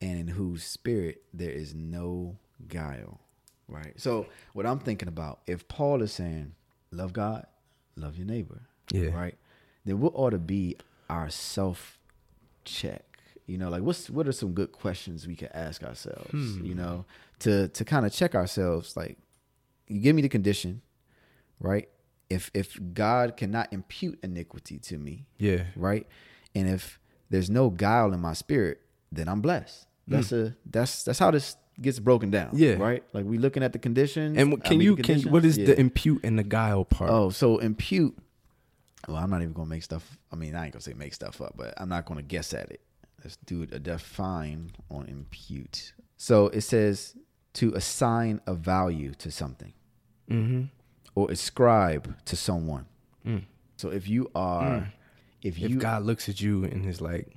and 0.00 0.18
in 0.18 0.28
whose 0.28 0.64
spirit 0.64 1.22
there 1.32 1.50
is 1.52 1.74
no 1.74 2.38
guile. 2.66 3.20
Right. 3.68 3.92
So 4.00 4.26
what 4.54 4.66
I'm 4.66 4.78
thinking 4.78 5.08
about, 5.08 5.40
if 5.46 5.68
Paul 5.68 6.02
is 6.02 6.12
saying, 6.12 6.54
love 6.90 7.12
God, 7.12 7.46
love 7.96 8.16
your 8.16 8.26
neighbor. 8.26 8.62
Yeah. 8.92 9.08
Right. 9.10 9.36
Then 9.84 10.00
what 10.00 10.12
ought 10.14 10.30
to 10.30 10.38
be 10.38 10.76
our 11.10 11.28
self 11.30 11.98
check? 12.64 13.04
You 13.46 13.56
know, 13.58 13.68
like 13.70 13.82
what's 13.82 14.10
what 14.10 14.28
are 14.28 14.32
some 14.32 14.52
good 14.52 14.72
questions 14.72 15.26
we 15.26 15.34
could 15.36 15.50
ask 15.54 15.82
ourselves, 15.82 16.30
Hmm. 16.30 16.64
you 16.64 16.74
know, 16.74 17.04
to 17.40 17.68
to 17.68 17.84
kind 17.84 18.04
of 18.04 18.12
check 18.12 18.34
ourselves, 18.34 18.96
like 18.96 19.16
you 19.86 20.00
give 20.00 20.14
me 20.14 20.20
the 20.22 20.28
condition, 20.28 20.82
right? 21.60 21.88
If 22.28 22.50
if 22.52 22.78
God 22.92 23.36
cannot 23.38 23.72
impute 23.72 24.18
iniquity 24.22 24.78
to 24.80 24.98
me, 24.98 25.26
yeah 25.38 25.64
right? 25.76 26.06
And 26.54 26.68
if 26.68 26.98
there's 27.30 27.48
no 27.48 27.70
guile 27.70 28.12
in 28.12 28.20
my 28.20 28.34
spirit, 28.34 28.80
then 29.10 29.28
I'm 29.28 29.40
blessed. 29.40 29.86
That's 30.06 30.32
a 30.32 30.54
that's 30.70 31.04
that's 31.04 31.18
how 31.18 31.30
this 31.30 31.56
gets 31.80 31.98
broken 31.98 32.30
down. 32.30 32.50
Yeah. 32.52 32.74
Right? 32.74 33.02
Like 33.12 33.24
we 33.24 33.38
looking 33.38 33.62
at 33.62 33.72
the 33.72 33.78
conditions. 33.78 34.38
and 34.38 34.54
I 34.54 34.56
can 34.68 34.78
mean, 34.78 34.86
you 34.86 34.96
can 34.96 35.22
what 35.22 35.44
is 35.44 35.56
conditions? 35.56 35.76
the 35.76 35.80
impute 35.80 36.24
and 36.24 36.38
the 36.38 36.42
guile 36.42 36.84
part 36.84 37.10
Oh, 37.10 37.30
so 37.30 37.58
impute. 37.58 38.16
Well, 39.06 39.16
I'm 39.16 39.30
not 39.30 39.42
even 39.42 39.52
gonna 39.52 39.68
make 39.68 39.82
stuff. 39.82 40.18
I 40.32 40.36
mean, 40.36 40.54
I 40.54 40.64
ain't 40.64 40.72
gonna 40.72 40.82
say 40.82 40.94
make 40.94 41.14
stuff 41.14 41.40
up, 41.40 41.54
but 41.56 41.74
I'm 41.76 41.88
not 41.88 42.04
gonna 42.06 42.22
guess 42.22 42.52
at 42.52 42.70
it. 42.70 42.80
Let's 43.22 43.36
do 43.36 43.62
a 43.62 43.78
define 43.78 44.72
on 44.90 45.06
impute. 45.08 45.92
So 46.16 46.48
it 46.48 46.62
says 46.62 47.16
to 47.54 47.74
assign 47.74 48.40
a 48.46 48.54
value 48.54 49.12
to 49.14 49.30
something 49.30 49.72
mm-hmm 50.30 50.64
or 51.18 51.28
ascribe 51.32 52.16
to 52.24 52.36
someone. 52.36 52.86
Mm. 53.26 53.42
So 53.76 53.90
if 53.90 54.06
you 54.06 54.30
are, 54.36 54.88
if 55.42 55.58
if 55.58 55.58
you, 55.58 55.76
God 55.76 56.04
looks 56.04 56.28
at 56.28 56.40
you 56.40 56.62
and 56.62 56.86
is 56.86 57.00
like, 57.00 57.36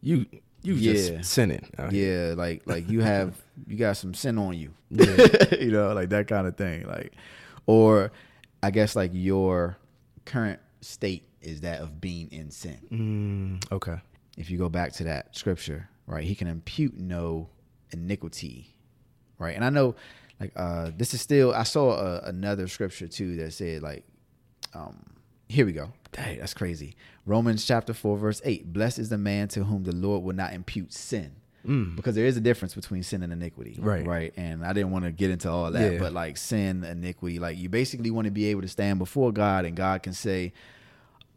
you 0.00 0.24
you 0.62 0.74
Yeah. 0.74 0.92
just 0.92 1.32
sinning. 1.32 1.66
here. 1.90 1.90
yeah, 2.30 2.34
like 2.36 2.62
like 2.66 2.88
you 2.88 3.00
have 3.00 3.40
you 3.66 3.76
got 3.76 3.96
some 3.96 4.14
sin 4.14 4.38
on 4.38 4.56
you, 4.56 4.72
Yeah. 4.90 5.54
you 5.60 5.70
know, 5.70 5.92
like 5.92 6.10
that 6.10 6.28
kind 6.28 6.46
of 6.46 6.56
thing, 6.56 6.86
like, 6.86 7.12
or 7.66 8.12
I 8.62 8.70
guess 8.70 8.94
like 8.96 9.10
your 9.14 9.76
current 10.24 10.60
state 10.80 11.28
is 11.40 11.62
that 11.62 11.80
of 11.80 12.00
being 12.00 12.28
in 12.30 12.50
sin. 12.50 12.78
Mm, 13.60 13.72
okay. 13.72 13.96
if 14.38 14.50
you 14.50 14.58
go 14.58 14.68
back 14.68 14.92
to 14.94 15.04
that 15.04 15.36
scripture, 15.36 15.88
right, 16.06 16.22
he 16.24 16.34
can 16.34 16.46
impute 16.48 16.96
no 16.96 17.48
iniquity, 17.92 18.74
right? 19.38 19.54
And 19.56 19.64
I 19.64 19.70
know, 19.70 19.94
like, 20.40 20.52
uh, 20.56 20.90
this 20.96 21.14
is 21.14 21.20
still. 21.20 21.52
I 21.52 21.64
saw 21.64 21.92
a, 21.98 22.20
another 22.28 22.68
scripture 22.68 23.08
too 23.08 23.36
that 23.38 23.52
said, 23.52 23.82
like, 23.82 24.04
um, 24.74 25.04
here 25.48 25.66
we 25.66 25.72
go. 25.72 25.92
Dang, 26.12 26.38
that's 26.38 26.54
crazy. 26.54 26.94
Romans 27.26 27.64
chapter 27.64 27.94
four, 27.94 28.16
verse 28.18 28.40
eight: 28.44 28.72
Blessed 28.72 28.98
is 28.98 29.08
the 29.08 29.18
man 29.18 29.48
to 29.48 29.64
whom 29.64 29.84
the 29.84 29.94
Lord 29.94 30.22
will 30.22 30.34
not 30.34 30.52
impute 30.52 30.92
sin. 30.92 31.32
Mm. 31.66 31.94
Because 31.94 32.16
there 32.16 32.26
is 32.26 32.36
a 32.36 32.40
difference 32.40 32.74
between 32.74 33.04
sin 33.04 33.22
and 33.22 33.32
iniquity, 33.32 33.78
Right. 33.80 34.04
Right, 34.04 34.34
and 34.36 34.64
I 34.66 34.72
didn't 34.72 34.90
want 34.90 35.04
to 35.04 35.12
get 35.12 35.30
into 35.30 35.48
all 35.48 35.70
that, 35.70 35.92
Yeah. 35.92 35.98
but 36.00 36.12
like 36.12 36.36
sin, 36.36 36.82
iniquity, 36.82 37.38
like 37.38 37.56
you 37.56 37.68
basically 37.68 38.10
want 38.10 38.24
to 38.24 38.32
be 38.32 38.46
able 38.46 38.62
to 38.62 38.68
stand 38.68 38.98
before 38.98 39.30
God, 39.30 39.64
and 39.64 39.76
God 39.76 40.02
can 40.02 40.12
say, 40.12 40.52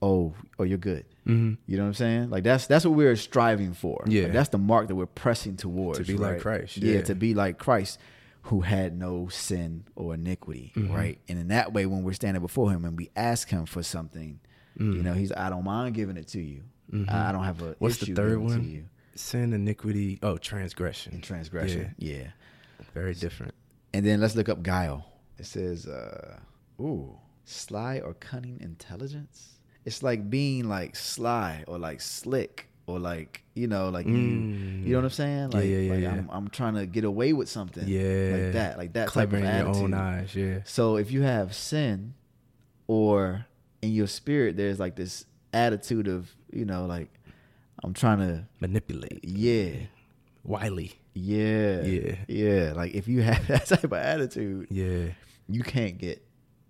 oh, 0.01 0.33
oh, 0.57 0.63
you're 0.63 0.79
good. 0.79 1.05
hmm 1.25 1.53
You 1.67 1.77
know 1.77 1.83
what 1.83 1.87
I'm 1.89 1.93
saying? 1.93 2.29
Like 2.31 2.43
that's 2.43 2.65
that's 2.67 2.85
what 2.85 2.95
we're 2.95 3.15
striving 3.15 3.73
for. 3.73 4.03
Yeah. 4.07 4.23
Like, 4.23 4.33
that's 4.33 4.49
the 4.49 4.57
mark 4.57 4.87
that 4.87 4.95
we're 4.95 5.05
pressing 5.05 5.57
towards. 5.57 5.99
To 5.99 6.05
be 6.05 6.17
like? 6.17 6.41
Christ, 6.41 6.77
Yeah. 6.77 6.95
yeah. 6.95 7.01
to 7.03 7.13
be 7.15 7.33
like 7.35 7.59
Christ, 7.59 7.99
who 8.43 8.61
had 8.61 8.97
no 8.97 9.27
sin 9.29 9.83
or 9.95 10.15
iniquity, 10.15 10.71
Mm-hmm. 10.75 10.91
right? 10.93 11.19
And 11.29 11.37
in 11.39 11.49
that 11.49 11.71
way, 11.71 11.85
when 11.85 12.01
we're 12.03 12.13
standing 12.13 12.41
before 12.41 12.71
Him 12.71 12.83
and 12.83 12.97
we 12.97 13.09
ask 13.15 13.49
Him 13.49 13.65
for 13.67 13.83
something, 13.83 14.39
you 14.77 15.03
know, 15.03 15.13
He's 15.13 15.31
I 15.31 15.49
don't 15.49 15.63
mind 15.63 15.95
giving 15.95 16.17
it 16.17 16.27
to 16.29 16.41
you. 16.41 16.63
I 17.09 17.29
I 17.29 17.31
don't 17.31 17.43
have 17.43 17.61
a 17.61 17.63
Mm. 17.63 17.67
Mm-hmm. 17.69 17.83
What's 17.83 17.97
the 17.97 18.13
third 18.13 18.37
one? 18.39 18.59
to 18.59 18.65
you. 18.65 18.85
Sin, 19.15 19.53
iniquity, 19.53 20.19
oh, 20.21 20.37
transgression. 20.37 21.13
And 21.13 21.23
transgression, 21.23 21.95
yeah. 21.97 22.27
Very 22.93 23.13
different. 23.13 23.53
And 23.93 24.05
then 24.05 24.19
let's 24.19 24.35
look 24.35 24.49
up 24.49 24.61
guile. 24.61 25.05
It 25.37 25.45
says, 25.45 25.87
uh, 25.87 26.37
ooh, 26.81 27.17
sly 27.45 27.99
or 27.99 28.13
cunning 28.15 28.59
intelligence. 28.61 29.59
It's 29.85 30.03
like 30.03 30.29
being 30.29 30.67
like 30.67 30.95
sly 30.95 31.63
or 31.67 31.77
like 31.77 32.01
slick 32.01 32.67
or 32.87 32.99
like 32.99 33.43
you 33.53 33.67
know 33.67 33.89
like 33.89 34.05
you 34.05 34.13
you 34.15 34.91
know 34.91 34.97
what 34.97 35.05
I'm 35.05 35.09
saying? 35.11 35.49
Mm. 35.49 35.53
Yeah, 35.53 35.57
Like, 35.59 35.65
yeah, 35.69 35.77
yeah, 35.77 35.93
like 35.93 36.01
yeah. 36.01 36.11
I'm 36.11 36.29
I'm 36.31 36.47
trying 36.49 36.75
to 36.75 36.85
get 36.85 37.03
away 37.03 37.33
with 37.33 37.49
something. 37.49 37.87
Yeah. 37.87 38.35
like 38.35 38.53
that, 38.53 38.77
like 38.77 38.93
that 38.93 39.07
Clever 39.07 39.39
type 39.39 39.45
in 39.45 39.67
of 39.67 39.75
your 39.75 39.83
own 39.85 39.93
eyes. 39.93 40.35
Yeah. 40.35 40.59
So 40.65 40.97
if 40.97 41.11
you 41.11 41.21
have 41.21 41.55
sin, 41.55 42.15
or 42.87 43.45
in 43.81 43.91
your 43.93 44.07
spirit, 44.07 44.57
there's 44.57 44.79
like 44.79 44.95
this 44.95 45.25
attitude 45.53 46.07
of 46.07 46.29
you 46.51 46.65
know 46.65 46.85
like 46.85 47.09
I'm 47.83 47.93
trying 47.93 48.19
to 48.19 48.45
Manipulate. 48.59 49.19
yeah 49.23 49.71
Wily. 50.43 50.93
yeah 51.13 51.81
Yeah. 51.81 52.15
yeah 52.27 52.73
like 52.75 52.93
if 52.93 53.07
you 53.07 53.21
have 53.29 53.47
that 53.47 53.65
type 53.67 53.83
of 53.83 53.93
attitude 53.93 54.67
Yeah. 54.69 55.07
you 55.47 55.63
can't 55.63 55.97
get 55.97 56.21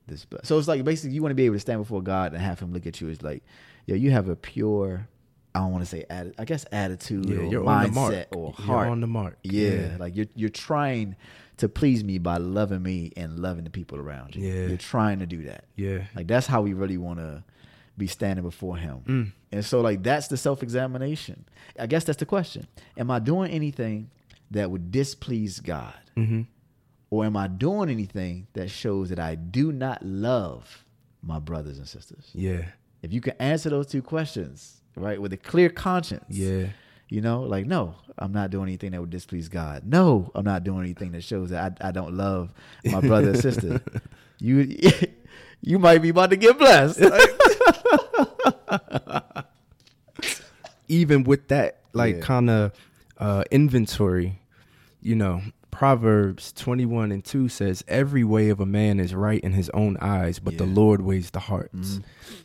this. 0.08 0.26
So 0.44 0.60
it's 0.60 0.68
like 0.68 0.84
basically 0.84 1.16
you 1.16 1.22
want 1.22 1.32
to 1.32 1.36
be 1.36 1.46
able 1.46 1.56
to 1.56 1.60
stand 1.60 1.80
before 1.82 2.02
God 2.02 2.34
and 2.34 2.42
have 2.42 2.60
Him 2.60 2.74
look 2.74 2.86
at 2.86 3.02
you 3.02 3.10
as 3.10 3.22
like, 3.24 3.44
yo, 3.88 3.96
you 3.96 4.12
have 4.12 4.30
a 4.30 4.36
pure, 4.36 5.08
I 5.56 5.60
don't 5.60 5.72
want 5.72 5.84
to 5.84 5.90
say 5.90 6.06
atti- 6.12 6.36
I 6.38 6.46
guess 6.46 6.64
attitude 6.72 7.26
Yeah. 7.28 7.38
or 7.38 7.44
You're 7.46 7.66
on 7.68 7.84
the 7.86 7.92
mark. 7.92 8.14
mindset 8.14 8.26
or 8.36 8.54
You're 8.68 8.86
on 8.88 9.02
the 9.02 9.08
mark. 9.08 9.38
yeah, 9.44 9.98
like 10.00 10.16
you're 10.16 10.28
you're 10.36 10.50
trying 10.50 11.16
to 11.58 11.70
please 11.70 12.04
me 12.04 12.18
by 12.18 12.38
loving 12.38 12.84
me 12.84 13.12
and 13.16 13.40
loving 13.40 13.64
the 13.64 13.70
people 13.70 13.98
around 14.00 14.36
you. 14.36 14.46
Yeah. 14.48 14.68
you're 14.68 14.78
trying 14.78 15.20
to 15.20 15.26
do 15.26 15.44
that. 15.44 15.66
Yeah. 15.76 16.04
Like 16.16 16.28
that's 16.28 16.48
how 16.48 16.62
we 16.62 16.74
really 16.74 16.98
want 16.98 17.20
to 17.20 17.44
be 17.98 18.08
standing 18.08 18.44
before 18.44 18.78
Him. 18.78 19.00
Mm. 19.06 19.32
And 19.52 19.66
so 19.66 19.82
like 19.82 20.04
that's 20.04 20.28
the 20.28 20.38
self 20.38 20.62
examination. 20.64 21.46
I 21.80 21.88
guess 21.88 22.04
that's 22.04 22.20
the 22.20 22.26
question. 22.26 22.68
Am 22.98 23.10
I 23.10 23.20
doing 23.20 23.52
anything 23.52 24.10
that 24.52 24.70
would 24.70 24.92
displease 24.92 25.60
God? 25.60 25.94
Mm-hmm. 26.18 26.42
Or 27.10 27.26
am 27.26 27.38
I 27.38 27.48
doing 27.48 27.90
anything 27.90 28.48
that 28.54 28.70
shows 28.70 29.10
that 29.10 29.20
I 29.20 29.36
do 29.36 29.72
not 29.72 30.04
love 30.04 30.84
my 31.22 31.40
brothers 31.40 31.78
and 31.78 31.88
sisters? 31.88 32.30
Yeah. 32.34 32.66
If 33.02 33.14
you 33.14 33.22
can 33.22 33.34
answer 33.40 33.70
those 33.70 33.88
two 33.88 34.02
questions, 34.02 34.82
right, 34.96 35.22
with 35.22 35.32
a 35.32 35.38
clear 35.38 35.70
conscience, 35.70 36.26
Yeah. 36.30 36.68
You 37.10 37.22
know, 37.22 37.42
like, 37.44 37.66
no, 37.66 37.96
I'm 38.18 38.32
not 38.32 38.50
doing 38.52 38.68
anything 38.68 38.92
that 38.92 39.02
would 39.02 39.10
displease 39.12 39.50
God. 39.50 39.84
No, 39.86 40.32
I'm 40.36 40.46
not 40.46 40.64
doing 40.64 40.80
anything 40.82 41.12
that 41.14 41.24
shows 41.24 41.50
that 41.52 41.78
I, 41.82 41.90
I 41.90 41.92
don't 41.92 42.16
love 42.16 42.54
my 42.86 43.02
brother 43.02 43.30
and 43.30 43.40
sister. 43.40 43.82
You, 44.38 44.78
you 45.62 45.80
might 45.80 46.02
be 46.02 46.10
about 46.10 46.30
to 46.32 46.36
get 46.36 46.60
blessed. 46.60 47.00
even 50.88 51.24
with 51.24 51.48
that 51.48 51.80
like 51.94 52.16
Yeah. 52.18 52.22
kind 52.22 52.50
of 52.50 52.72
uh 53.18 53.44
inventory 53.50 54.42
you 55.02 55.16
know 55.16 55.42
proverbs 55.72 56.52
21 56.54 57.12
and 57.12 57.24
2 57.24 57.50
says 57.50 57.84
every 57.88 58.24
way 58.24 58.50
of 58.50 58.60
a 58.60 58.66
man 58.66 59.00
is 59.00 59.14
right 59.16 59.40
in 59.42 59.54
his 59.54 59.70
own 59.72 59.98
eyes 60.02 60.40
but 60.40 60.58
the 60.58 60.66
lord 60.66 61.02
weighs 61.02 61.32
the 61.32 61.40
hearts 61.40 62.00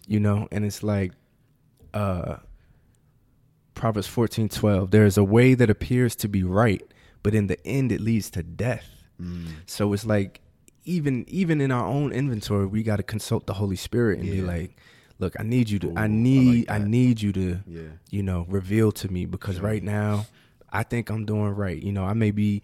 you 0.07 0.21
know 0.21 0.49
and 0.53 0.65
it's 0.65 0.83
like 0.83 1.13
uh 1.95 2.37
proverbs 3.81 4.07
14 4.07 4.49
12 4.49 4.91
there 4.91 5.07
is 5.07 5.17
a 5.17 5.25
way 5.25 5.55
that 5.55 5.71
appears 5.71 6.15
to 6.17 6.29
be 6.29 6.43
right 6.45 6.85
but 7.23 7.35
in 7.35 7.47
the 7.47 7.59
end 7.67 7.91
it 7.93 8.01
leads 8.01 8.31
to 8.31 8.43
death. 8.43 8.87
Mm. 9.21 9.47
So 9.67 9.93
it's 9.95 10.05
like 10.07 10.41
even 10.85 11.25
even 11.29 11.61
in 11.61 11.71
our 11.71 11.87
own 11.87 12.13
inventory 12.13 12.67
we 12.67 12.83
got 12.83 12.97
to 12.97 13.03
consult 13.03 13.47
the 13.47 13.55
holy 13.55 13.77
spirit 13.77 14.19
and 14.19 14.31
be 14.31 14.41
like 14.43 14.77
look 15.19 15.35
i 15.39 15.43
need 15.43 15.69
you 15.69 15.79
to 15.79 15.89
Ooh, 15.89 15.95
i 15.97 16.05
I 16.05 16.07
need 16.07 16.69
like 16.69 16.81
I, 16.81 16.85
need 16.85 17.21
you 17.21 17.33
to 17.33 17.59
Yeah. 17.67 17.83
you 18.11 18.23
know 18.23 18.47
reveal 18.49 18.91
to 18.93 19.13
me 19.13 19.27
because 19.27 19.61
right 19.61 19.83
now 19.83 20.27
i 20.73 20.83
think 20.83 21.11
i'm 21.11 21.25
doing 21.27 21.51
right. 21.55 21.81
You 21.83 21.93
know 21.93 22.05
i 22.05 22.15
may 22.15 22.31
be 22.31 22.63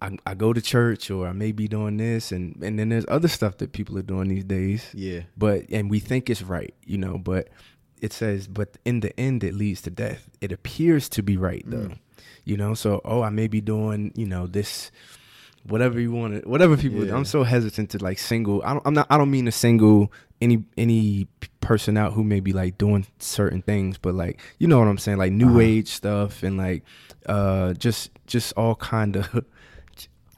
I, 0.00 0.16
I 0.24 0.34
go 0.34 0.52
to 0.52 0.62
church 0.62 1.10
or 1.10 1.26
i 1.26 1.32
may 1.32 1.50
be 1.50 1.66
doing 1.66 1.96
this 1.96 2.30
and 2.30 2.44
and 2.62 2.78
then 2.78 2.88
there's 2.90 3.06
other 3.08 3.28
stuff 3.28 3.56
that 3.58 3.72
people 3.72 3.98
are 3.98 4.02
doing 4.14 4.28
these 4.28 4.44
days. 4.44 4.86
Yeah. 4.94 5.22
but 5.36 5.64
and 5.70 5.90
we 5.90 5.98
think 5.98 6.30
it's 6.30 6.42
right 6.42 6.72
you 6.86 6.98
know 6.98 7.18
but 7.18 7.48
it 8.02 8.12
says 8.12 8.46
but 8.48 8.68
in 8.84 9.00
the 9.00 9.18
end 9.18 9.42
it 9.42 9.54
leads 9.54 9.80
to 9.82 9.90
death 9.90 10.28
it 10.40 10.52
appears 10.52 11.08
to 11.08 11.22
be 11.22 11.36
right 11.36 11.62
though 11.66 11.88
Mm. 11.88 11.98
you 12.44 12.56
know 12.56 12.74
so 12.74 13.00
oh 13.04 13.22
i 13.22 13.30
may 13.30 13.46
be 13.48 13.60
doing 13.60 14.12
you 14.16 14.26
know 14.26 14.46
this 14.46 14.90
whatever 15.64 16.00
you 16.00 16.10
want 16.12 16.42
to 16.42 16.48
whatever 16.48 16.76
people 16.76 17.04
Yeah. 17.06 17.14
i'm 17.16 17.24
so 17.24 17.44
hesitant 17.44 17.90
to 17.90 17.98
like 17.98 18.18
single 18.18 18.62
I 18.64 18.72
don't, 18.74 18.82
i'm 18.86 18.94
not 18.94 19.06
i 19.08 19.16
don't 19.16 19.30
mean 19.30 19.44
to 19.46 19.52
single 19.52 20.12
any 20.40 20.64
any 20.76 21.28
person 21.60 21.96
out 21.96 22.12
who 22.14 22.24
may 22.24 22.40
be 22.40 22.52
like 22.52 22.76
doing 22.78 23.06
certain 23.20 23.62
things 23.62 23.96
but 23.96 24.14
like 24.14 24.40
you 24.58 24.66
know 24.66 24.78
what 24.80 24.88
i'm 24.88 24.98
saying 24.98 25.18
like 25.18 25.30
new 25.32 25.50
Uh-huh. 25.50 25.60
age 25.60 25.88
stuff 25.88 26.42
and 26.42 26.56
like 26.56 26.82
uh 27.26 27.74
just 27.74 28.10
just 28.26 28.52
all 28.56 28.74
kind 28.74 29.16
of 29.16 29.44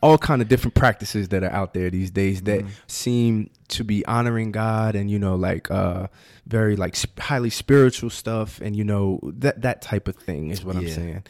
all 0.05 0.19
kind 0.19 0.43
of 0.43 0.49
different 0.49 0.75
practices 0.75 1.29
that 1.31 1.43
are 1.43 1.51
out 1.61 1.73
there 1.73 1.89
these 1.91 2.11
days 2.11 2.43
that 2.43 2.61
Mm-hmm. 2.61 2.69
seem 2.87 3.51
to 3.69 3.83
be 3.85 4.05
honoring 4.07 4.53
God 4.53 4.95
and 4.95 5.11
you 5.11 5.19
know 5.19 5.35
like 5.37 5.71
uh 5.71 6.09
very 6.47 6.77
like 6.77 6.95
sp- 7.01 7.19
highly 7.19 7.51
spiritual 7.51 8.11
stuff 8.11 8.61
and 8.61 8.77
you 8.77 8.85
know 8.85 9.19
that 9.25 9.63
that 9.63 9.81
type 9.81 10.07
of 10.07 10.17
thing 10.17 10.51
is 10.51 10.65
what 10.65 10.77
I'm 10.77 10.89
saying 10.89 11.23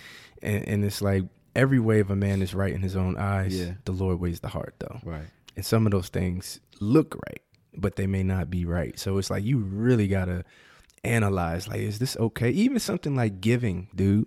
and 0.42 0.68
and 0.68 0.84
it's 0.84 1.00
like 1.00 1.22
every 1.54 1.78
way 1.78 2.00
of 2.00 2.10
a 2.10 2.16
man 2.16 2.42
is 2.42 2.52
right 2.52 2.74
in 2.74 2.82
his 2.82 2.96
own 2.96 3.16
eyes 3.16 3.54
Yeah. 3.58 3.74
the 3.84 3.92
Lord 3.92 4.18
weighs 4.18 4.40
the 4.40 4.48
heart 4.48 4.74
though 4.80 4.98
Right. 5.04 5.28
and 5.56 5.64
some 5.64 5.86
of 5.86 5.92
those 5.92 6.08
things 6.08 6.58
look 6.80 7.14
right 7.28 7.40
but 7.76 7.94
they 7.96 8.08
may 8.08 8.24
not 8.24 8.50
be 8.50 8.64
right 8.64 8.98
so 8.98 9.18
it's 9.18 9.30
like 9.30 9.44
you 9.44 9.58
really 9.58 10.08
got 10.08 10.24
to 10.26 10.44
analyze 11.04 11.68
like 11.68 11.80
is 11.80 11.98
this 11.98 12.16
okay 12.16 12.50
even 12.50 12.78
something 12.80 13.14
like 13.14 13.40
giving 13.40 13.88
dude 13.94 14.26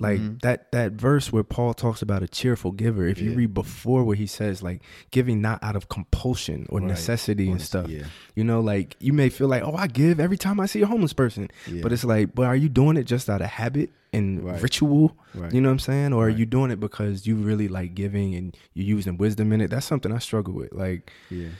like 0.00 0.20
Mhm. 0.20 0.42
that 0.42 0.72
that 0.72 0.92
verse 0.92 1.32
where 1.32 1.44
paul 1.44 1.72
talks 1.72 2.02
about 2.02 2.20
a 2.22 2.26
cheerful 2.26 2.72
giver 2.72 3.06
if 3.06 3.20
you 3.20 3.32
read 3.32 3.54
before 3.54 4.02
where 4.02 4.16
he 4.16 4.26
says 4.26 4.60
like 4.62 4.82
giving 5.12 5.40
not 5.40 5.62
out 5.62 5.76
of 5.76 5.88
compulsion 5.88 6.66
or 6.68 6.80
Right. 6.80 6.88
necessity 6.88 7.48
and 7.48 7.60
stuff 7.62 7.88
yeah. 7.88 8.04
you 8.34 8.42
know 8.42 8.60
like 8.60 8.96
you 8.98 9.12
may 9.12 9.28
feel 9.28 9.46
like 9.46 9.62
oh 9.62 9.76
i 9.76 9.86
give 9.86 10.18
every 10.18 10.36
time 10.36 10.58
i 10.58 10.66
see 10.66 10.82
a 10.82 10.86
homeless 10.86 11.12
person 11.12 11.48
Yeah. 11.70 11.80
but 11.82 11.92
it's 11.92 12.02
like 12.04 12.34
but 12.34 12.46
are 12.46 12.56
you 12.56 12.68
doing 12.68 12.96
it 12.96 13.04
just 13.04 13.30
out 13.30 13.40
of 13.40 13.46
habit 13.48 13.90
and 14.12 14.42
Right. 14.42 14.60
ritual 14.60 15.16
Right. 15.32 15.52
you 15.54 15.60
know 15.60 15.68
what 15.68 15.74
i'm 15.74 15.78
saying 15.78 16.12
or 16.12 16.26
Right. 16.26 16.34
are 16.34 16.38
you 16.38 16.46
doing 16.46 16.72
it 16.72 16.80
because 16.80 17.24
you 17.28 17.36
really 17.36 17.68
like 17.68 17.94
giving 17.94 18.34
and 18.34 18.56
you're 18.74 18.86
using 18.96 19.16
wisdom 19.16 19.52
in 19.52 19.60
it 19.60 19.70
that's 19.70 19.86
something 19.86 20.10
i 20.10 20.18
struggle 20.18 20.54
with 20.54 20.72
like 20.72 21.12
Yeah. 21.30 21.50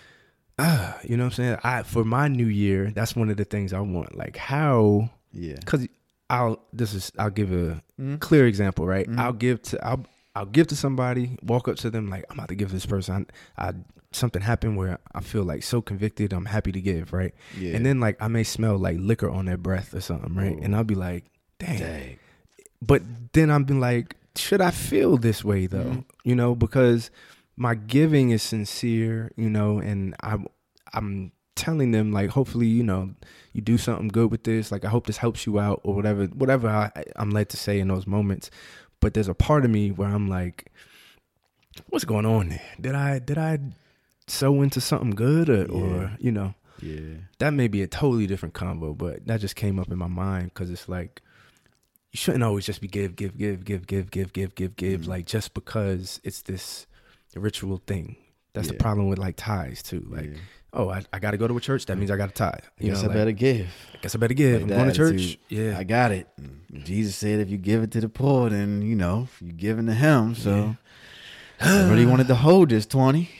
ah, 0.58 0.98
you 1.04 1.16
know 1.16 1.24
what 1.24 1.38
I'm 1.38 1.44
saying? 1.44 1.58
I 1.64 1.82
for 1.82 2.04
my 2.04 2.28
new 2.28 2.46
year, 2.46 2.90
that's 2.94 3.16
one 3.16 3.28
of 3.30 3.36
the 3.36 3.44
things 3.44 3.72
I 3.72 3.80
want. 3.80 4.16
Like 4.16 4.36
how 4.36 5.10
Yeah. 5.32 5.56
cuz 5.66 5.86
I'll 6.30 6.60
this 6.72 6.94
is 6.94 7.10
I'll 7.18 7.30
give 7.30 7.52
a 7.52 7.82
Mhm. 8.00 8.20
clear 8.20 8.46
example, 8.46 8.86
right? 8.86 9.08
Mhm. 9.08 9.18
I'll 9.18 9.32
give 9.32 9.62
to 9.62 9.84
I'll 9.86 10.04
I'll 10.36 10.46
give 10.46 10.66
to 10.68 10.76
somebody, 10.76 11.38
walk 11.42 11.68
up 11.68 11.76
to 11.76 11.90
them 11.90 12.10
like 12.10 12.24
I'm 12.30 12.38
about 12.38 12.48
to 12.48 12.54
give 12.56 12.72
this 12.72 12.86
person 12.86 13.26
I, 13.56 13.68
I 13.68 13.72
something 14.12 14.42
happened 14.42 14.76
where 14.76 14.98
I 15.14 15.20
feel 15.20 15.42
like 15.44 15.62
so 15.62 15.80
convicted, 15.82 16.32
I'm 16.32 16.44
happy 16.46 16.70
to 16.72 16.80
give, 16.80 17.12
right? 17.12 17.34
Yeah. 17.58 17.74
And 17.76 17.84
then 17.86 18.00
like 18.00 18.16
I 18.20 18.28
may 18.28 18.44
smell 18.44 18.78
like 18.78 18.96
liquor 19.00 19.28
on 19.30 19.46
their 19.46 19.56
breath 19.56 19.94
or 19.94 20.00
something, 20.00 20.34
right? 20.34 20.52
Ooh. 20.56 20.60
And 20.62 20.74
I'll 20.74 20.84
be 20.84 20.94
like, 20.94 21.24
dang. 21.58 21.78
Dang. 21.78 22.16
But 22.82 23.02
then 23.32 23.50
I've 23.50 23.66
been 23.66 23.80
like, 23.80 24.16
should 24.36 24.60
I 24.60 24.70
feel 24.70 25.16
this 25.16 25.44
way 25.44 25.66
though? 25.66 25.84
Mhm. 25.84 26.04
You 26.24 26.34
know, 26.34 26.54
because 26.54 27.10
my 27.56 27.74
giving 27.76 28.30
is 28.30 28.42
sincere, 28.42 29.30
you 29.36 29.48
know, 29.50 29.78
and 29.78 30.14
I'm 30.20 30.46
I'm 30.92 31.32
telling 31.56 31.90
them 31.92 32.12
like, 32.12 32.30
hopefully, 32.30 32.66
you 32.66 32.82
know, 32.82 33.14
you 33.52 33.60
do 33.60 33.78
something 33.78 34.08
good 34.08 34.30
with 34.30 34.44
this. 34.44 34.72
Like, 34.72 34.84
I 34.84 34.88
hope 34.88 35.06
this 35.06 35.18
helps 35.18 35.46
you 35.46 35.58
out 35.60 35.80
or 35.84 35.94
whatever, 35.94 36.26
whatever 36.26 36.68
I, 36.68 36.90
I'm 37.16 37.30
led 37.30 37.48
to 37.50 37.56
say 37.56 37.78
in 37.80 37.88
those 37.88 38.06
moments. 38.06 38.50
But 39.00 39.14
there's 39.14 39.28
a 39.28 39.34
part 39.34 39.64
of 39.64 39.70
me 39.70 39.90
where 39.90 40.08
I'm 40.08 40.28
like, 40.28 40.70
what's 41.88 42.04
going 42.04 42.26
on 42.26 42.48
there? 42.50 42.62
Did 42.80 42.94
I 42.94 43.18
did 43.18 43.38
I 43.38 43.58
sow 44.26 44.62
into 44.62 44.80
something 44.80 45.10
good 45.10 45.48
or, 45.50 45.70
or 45.70 46.16
you 46.18 46.32
know? 46.32 46.54
Yeah. 46.80 47.18
that 47.38 47.50
may 47.54 47.68
be 47.68 47.82
a 47.82 47.86
totally 47.86 48.26
different 48.26 48.54
combo, 48.54 48.94
but 48.94 49.26
that 49.26 49.40
just 49.40 49.56
came 49.56 49.78
up 49.78 49.90
in 49.90 49.96
my 49.98 50.08
mind 50.08 50.52
because 50.52 50.70
it's 50.70 50.88
like 50.88 51.22
you 52.10 52.18
shouldn't 52.18 52.42
always 52.44 52.66
just 52.66 52.80
be 52.80 52.88
give, 52.88 53.16
give, 53.16 53.38
give, 53.38 53.64
give, 53.64 53.86
give, 53.86 54.10
give, 54.10 54.32
give, 54.32 54.54
give, 54.54 54.76
give, 54.76 55.00
Mhm. 55.02 55.06
like 55.06 55.26
just 55.26 55.54
because 55.54 56.20
it's 56.24 56.42
this 56.42 56.86
ritual 57.36 57.80
thing. 57.86 58.16
That's 58.54 58.68
the 58.68 58.74
problem 58.74 59.08
with 59.08 59.18
like 59.18 59.36
tithes 59.36 59.82
too. 59.82 60.06
Like, 60.08 60.26
yeah. 60.32 60.38
Oh, 60.74 60.90
I, 60.90 61.02
I 61.12 61.18
got 61.18 61.30
to 61.30 61.36
go 61.36 61.48
to 61.48 61.56
a 61.56 61.60
church. 61.60 61.86
That 61.86 61.96
means 61.96 62.10
I 62.10 62.16
got 62.16 62.28
to 62.28 62.34
tithe. 62.34 62.64
You 62.78 62.90
Guess 62.90 62.98
know, 62.98 63.04
I 63.04 63.06
like, 63.08 63.16
better 63.16 63.32
give. 63.32 63.68
I 63.94 63.98
guess 64.02 64.14
I 64.14 64.18
better 64.18 64.34
give. 64.34 64.62
Like 64.62 64.70
I'm 64.70 64.76
going 64.76 64.90
to 64.90 64.94
church. 64.94 65.38
Yeah, 65.48 65.78
I 65.78 65.84
got 65.84 66.12
it. 66.12 66.28
Jesus 66.84 67.16
said, 67.16 67.40
if 67.40 67.48
you 67.48 67.56
give 67.56 67.82
it 67.82 67.90
to 67.92 68.00
the 68.00 68.08
poor, 68.08 68.50
then 68.50 68.82
you 68.82 68.96
know 68.96 69.28
you're 69.40 69.52
giving 69.52 69.86
to 69.86 69.94
Him. 69.94 70.34
So 70.34 70.76
I 71.60 71.88
really 71.88 72.06
wanted 72.06 72.28
to 72.28 72.34
hold 72.34 72.70
this 72.70 72.86
twenty. 72.86 73.30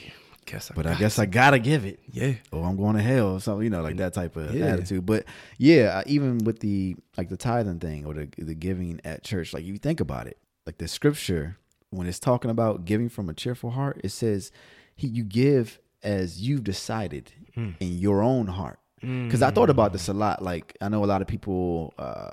Guess 0.47 0.71
I 0.71 0.75
but 0.75 0.87
I 0.87 0.95
guess 0.95 1.19
I 1.19 1.25
gotta 1.27 1.59
give 1.59 1.87
it. 1.87 2.01
Yeah. 2.13 2.35
or 2.53 2.67
I'm 2.67 2.77
going 2.77 2.97
to 2.97 3.03
hell 3.03 3.41
So 3.41 3.61
you 3.61 3.71
know, 3.71 3.81
like 3.83 3.97
that 3.97 4.13
type 4.13 4.37
of 4.37 4.55
Yeah. 4.55 4.67
attitude. 4.67 5.07
But 5.07 5.25
yeah, 5.59 6.03
even 6.07 6.39
with 6.39 6.61
the 6.61 6.97
like 7.17 7.31
the 7.31 7.37
tithing 7.39 7.81
thing 7.81 8.05
or 8.05 8.13
the 8.15 8.29
the 8.37 8.55
giving 8.55 9.01
at 9.05 9.25
church, 9.25 9.53
like 9.55 9.65
you 9.65 9.79
think 9.79 10.01
about 10.01 10.27
it, 10.27 10.37
like 10.67 10.79
the 10.79 10.87
scripture 10.87 11.57
when 11.91 12.07
it's 12.07 12.19
talking 12.19 12.51
about 12.51 12.85
giving 12.85 13.09
from 13.09 13.29
a 13.31 13.35
cheerful 13.35 13.71
heart, 13.71 14.01
it 14.05 14.11
says 14.11 14.53
he 14.95 15.07
you 15.07 15.25
give 15.25 15.79
as 16.05 16.41
you've 16.41 16.63
decided 16.65 17.33
Hmm. 17.55 17.71
in 17.81 17.99
your 17.99 18.23
own 18.23 18.47
heart. 18.49 18.79
Because 19.01 19.43
I 19.43 19.51
thought 19.51 19.69
about 19.71 19.93
this 19.93 20.09
a 20.09 20.15
lot. 20.15 20.43
Like 20.43 20.77
I 20.81 20.89
know 20.89 21.05
a 21.05 21.07
lot 21.07 21.21
of 21.23 21.29
people. 21.29 21.93
uh 21.99 22.31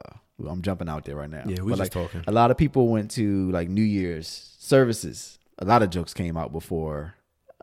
I'm 0.47 0.61
jumping 0.63 0.89
out 0.89 1.05
there 1.05 1.15
right 1.15 1.29
now. 1.29 1.43
Yeah, 1.45 1.61
we 1.61 1.71
but, 1.73 1.77
just 1.77 1.79
like, 1.79 1.91
talking. 1.91 2.23
A 2.25 2.31
lot 2.31 2.49
of 2.49 2.57
people 2.57 2.87
went 2.87 3.11
to 3.11 3.51
like 3.51 3.69
New 3.69 3.83
Year's 3.83 4.55
services. 4.57 5.37
A 5.59 5.65
lot 5.65 5.83
of 5.83 5.89
jokes 5.91 6.13
came 6.15 6.35
out 6.37 6.51
before 6.51 7.13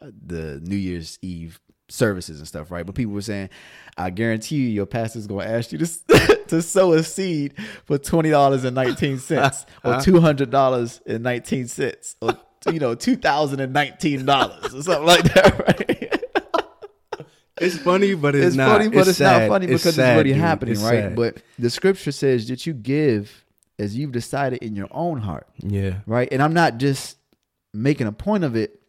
uh, 0.00 0.10
the 0.26 0.60
New 0.62 0.76
Year's 0.76 1.18
Eve 1.22 1.58
services 1.88 2.38
and 2.38 2.46
stuff, 2.46 2.70
right? 2.70 2.86
But 2.86 2.94
people 2.94 3.14
were 3.14 3.22
saying, 3.22 3.48
"I 3.96 4.10
guarantee 4.10 4.56
you, 4.56 4.68
your 4.68 4.86
pastor's 4.86 5.26
going 5.26 5.46
to 5.48 5.52
ask 5.52 5.72
you 5.72 5.78
to 5.78 6.44
to 6.48 6.62
sow 6.62 6.92
a 6.92 7.02
seed 7.02 7.54
for 7.86 7.98
twenty 7.98 8.30
dollars 8.30 8.62
and 8.64 8.76
nineteen 8.76 9.18
cents, 9.18 9.66
or 9.84 10.00
two 10.00 10.20
hundred 10.20 10.50
dollars 10.50 11.00
and 11.06 11.24
nineteen 11.24 11.66
cents, 11.66 12.14
or 12.20 12.34
you 12.66 12.78
know, 12.80 12.94
two 12.94 13.16
thousand 13.16 13.60
and 13.60 13.72
nineteen 13.72 14.24
dollars, 14.26 14.74
or 14.74 14.82
something 14.82 15.04
like 15.06 15.24
that, 15.34 15.58
right?" 15.66 16.24
It's 17.60 17.76
funny, 17.78 18.14
but 18.14 18.36
it's, 18.36 18.48
it's 18.48 18.56
not. 18.56 18.78
funny, 18.78 18.88
but 18.88 19.08
it's, 19.08 19.18
sad. 19.18 19.40
not 19.42 19.48
funny 19.48 19.66
because 19.66 19.84
it's, 19.86 19.96
sad, 19.96 20.10
it's 20.10 20.14
already 20.14 20.30
dude. 20.32 20.40
happening, 20.40 20.72
It's 20.74 20.82
right? 20.82 21.02
sad. 21.04 21.16
But 21.16 21.42
the 21.58 21.70
scripture 21.70 22.12
says 22.12 22.46
that 22.48 22.66
you 22.66 22.72
give 22.72 23.44
as 23.80 23.96
you've 23.96 24.12
decided 24.12 24.62
in 24.62 24.76
your 24.76 24.86
own 24.92 25.18
heart, 25.18 25.48
yeah, 25.58 25.94
right? 26.06 26.28
And 26.30 26.40
I'm 26.42 26.54
not 26.54 26.78
just 26.78 27.16
making 27.74 28.06
a 28.06 28.12
point 28.12 28.44
of 28.44 28.54
it 28.54 28.80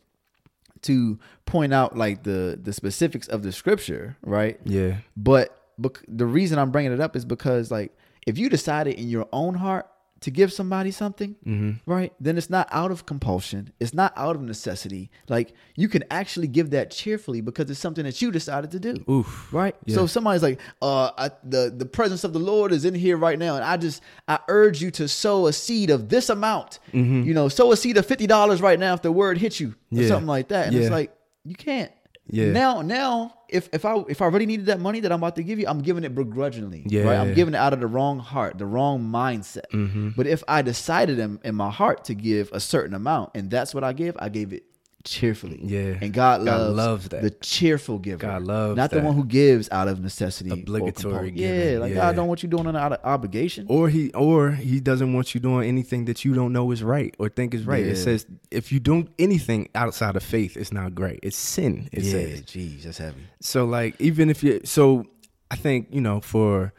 to 0.84 1.18
point 1.46 1.74
out 1.74 1.98
like 1.98 2.24
the 2.24 2.60
the 2.62 2.72
specifics 2.72 3.28
of 3.28 3.42
the 3.44 3.52
scripture, 3.52 4.18
right? 4.22 4.60
yeah, 4.66 4.98
But 5.18 5.58
bec- 5.80 6.04
the 6.08 6.26
reason 6.28 6.60
I'm 6.60 6.70
bringing 6.72 6.92
it 6.92 7.00
up 7.00 7.16
is 7.16 7.26
because 7.26 7.72
like 7.72 7.92
if 8.28 8.38
you 8.38 8.50
decided 8.50 8.96
in 9.00 9.10
your 9.10 9.28
own 9.34 9.56
heart 9.56 9.88
to 10.22 10.32
give 10.32 10.52
somebody 10.52 10.92
something, 10.92 11.36
Mm-hmm. 11.46 11.90
right? 11.90 12.12
Then 12.20 12.38
it's 12.38 12.50
not 12.50 12.68
out 12.72 12.92
of 12.92 13.06
compulsion. 13.06 13.72
It's 13.80 13.94
not 13.94 14.12
out 14.18 14.36
of 14.36 14.42
necessity. 14.42 15.10
Like 15.30 15.54
you 15.76 15.88
can 15.88 16.04
actually 16.12 16.48
give 16.48 16.72
that 16.72 16.92
cheerfully 16.92 17.42
because 17.42 17.70
it's 17.70 17.80
something 17.80 18.04
that 18.04 18.22
you 18.22 18.30
decided 18.32 18.72
to 18.72 18.80
do. 18.80 19.04
Oof. 19.10 19.48
Right. 19.54 19.76
Yeah. 19.86 19.96
So 19.96 20.04
if 20.04 20.12
somebody's 20.12 20.44
like, 20.44 20.60
uh, 20.82 21.12
I, 21.18 21.32
the 21.44 21.74
the 21.76 21.86
presence 21.86 22.24
of 22.24 22.34
the 22.34 22.40
Lord 22.40 22.72
is 22.72 22.84
in 22.86 22.94
here 22.96 23.16
right 23.18 23.40
now, 23.40 23.56
and 23.56 23.64
I 23.64 23.78
just 23.78 24.02
I 24.28 24.40
urge 24.50 24.82
you 24.82 24.92
to 24.92 25.08
sow 25.08 25.48
a 25.48 25.54
seed 25.54 25.90
of 25.90 26.10
this 26.10 26.30
amount. 26.30 26.80
You 26.92 27.34
know, 27.34 27.48
sow 27.50 27.72
a 27.72 27.78
seed 27.78 27.98
of 27.98 28.06
fifty 28.06 28.28
dollars 28.28 28.62
right 28.62 28.80
now 28.80 28.94
if 28.94 29.02
the 29.02 29.12
word 29.12 29.38
hits 29.38 29.60
you 29.60 29.68
or 29.70 29.72
Mm-hmm. 29.72 30.02
Yeah. 30.02 30.08
something 30.10 30.28
like 30.28 30.50
that. 30.50 30.68
And 30.68 30.76
it's 30.76 30.90
like 30.92 31.16
you 31.46 31.56
can't. 31.56 31.92
Yeah. 32.30 32.52
Now, 32.52 32.82
now, 32.82 33.34
if 33.48 33.70
if 33.74 33.86
I 33.86 34.04
if 34.08 34.22
I 34.22 34.28
really 34.28 34.46
needed 34.46 34.68
that 34.68 34.80
money 34.80 35.00
that 35.02 35.12
I'm 35.12 35.20
about 35.20 35.36
to 35.38 35.44
give 35.44 35.60
you, 35.60 35.68
I'm 35.68 35.82
giving 35.82 36.04
it 36.04 36.14
begrudgingly. 36.14 36.84
Right. 36.84 36.92
Yeah. 36.92 37.22
I'm 37.22 37.34
giving 37.34 37.54
it 37.54 37.58
out 37.58 37.74
of 37.74 37.80
the 37.80 37.88
wrong 37.88 38.20
heart, 38.20 38.58
the 38.58 38.66
wrong 38.66 39.02
mindset. 39.02 39.70
Mm-hmm. 39.74 40.10
But 40.16 40.28
if 40.28 40.44
I 40.48 40.62
decided 40.62 41.20
in, 41.20 41.40
in 41.44 41.56
my 41.56 41.72
heart 41.72 42.06
to 42.06 42.14
give 42.14 42.50
a 42.54 42.60
certain 42.60 42.94
amount, 42.94 43.32
and 43.36 43.50
that's 43.50 43.74
what 43.74 43.84
I 43.84 43.94
give, 43.94 44.16
I 44.20 44.30
gave 44.30 44.54
it 44.54 44.64
cheerfully. 45.04 45.60
Yeah. 45.64 45.98
And 46.02 46.14
God 46.14 46.46
God 46.46 46.46
loves, 46.46 46.76
loves 46.76 47.10
that. 47.10 47.22
the 47.22 47.32
cheerful 47.32 48.00
giver. 48.00 48.18
God 48.18 48.44
loves 48.44 48.78
not 48.78 48.92
the 48.92 49.02
one 49.02 49.16
who 49.16 49.26
gives 49.26 49.70
out 49.72 49.88
of 49.88 50.02
necessity, 50.02 50.52
Obligatory 50.52 51.32
giving, 51.32 51.72
Yeah, 51.74 51.78
like 51.80 51.90
yeah. 51.90 51.96
God 51.96 52.16
don't 52.16 52.28
want 52.28 52.44
you 52.44 52.50
doing 52.50 52.68
it 52.68 52.76
out 52.76 52.94
of 52.94 53.00
obligation. 53.04 53.66
Or 53.70 53.90
he, 53.90 54.12
or 54.14 54.52
he 54.52 54.80
doesn't 54.80 55.14
want 55.14 55.34
you 55.34 55.40
doing 55.40 55.68
anything 55.68 56.06
that 56.06 56.26
you 56.26 56.34
don't 56.34 56.54
know 56.54 56.72
is 56.72 56.84
right 56.84 57.16
or 57.20 57.30
think 57.30 57.54
is 57.54 57.66
right. 57.66 57.86
It 57.86 57.96
says 57.98 58.26
if 58.52 58.72
you 58.72 58.80
do 58.80 59.08
anything 59.18 59.70
outside 59.76 60.16
of 60.16 60.24
faith, 60.24 60.58
it's 60.58 60.72
not 60.72 60.96
great. 60.96 61.20
It's 61.24 61.38
sin. 61.38 61.90
It 61.92 62.04
yeah, 62.04 62.12
says. 62.12 62.42
jeez, 62.44 62.84
that's 62.84 62.98
heavy. 62.98 63.22
So 63.42 63.66
like 63.66 64.00
even 64.00 64.30
if 64.30 64.44
you 64.44 64.62
so 64.66 65.06
I 65.52 65.56
think, 65.56 65.88
you 65.92 66.02
know, 66.02 66.22
for 66.22 66.74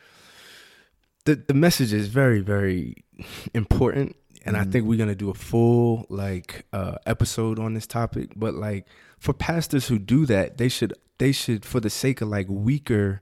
the 1.24 1.36
the 1.36 1.54
message 1.54 1.92
is 1.92 2.08
very, 2.08 2.40
very 2.40 2.96
important. 3.54 4.16
And 4.44 4.56
I 4.56 4.64
think 4.64 4.86
we're 4.86 4.98
gonna 4.98 5.14
do 5.14 5.30
a 5.30 5.34
full 5.34 6.06
like 6.08 6.64
uh 6.72 6.96
episode 7.06 7.58
on 7.58 7.74
this 7.74 7.86
topic. 7.86 8.32
But 8.36 8.54
like 8.54 8.86
for 9.18 9.32
pastors 9.32 9.88
who 9.88 9.98
do 9.98 10.26
that, 10.26 10.56
they 10.58 10.68
should 10.68 10.94
they 11.18 11.32
should 11.32 11.64
for 11.64 11.80
the 11.80 11.90
sake 11.90 12.20
of 12.20 12.28
like 12.28 12.46
weaker 12.48 13.20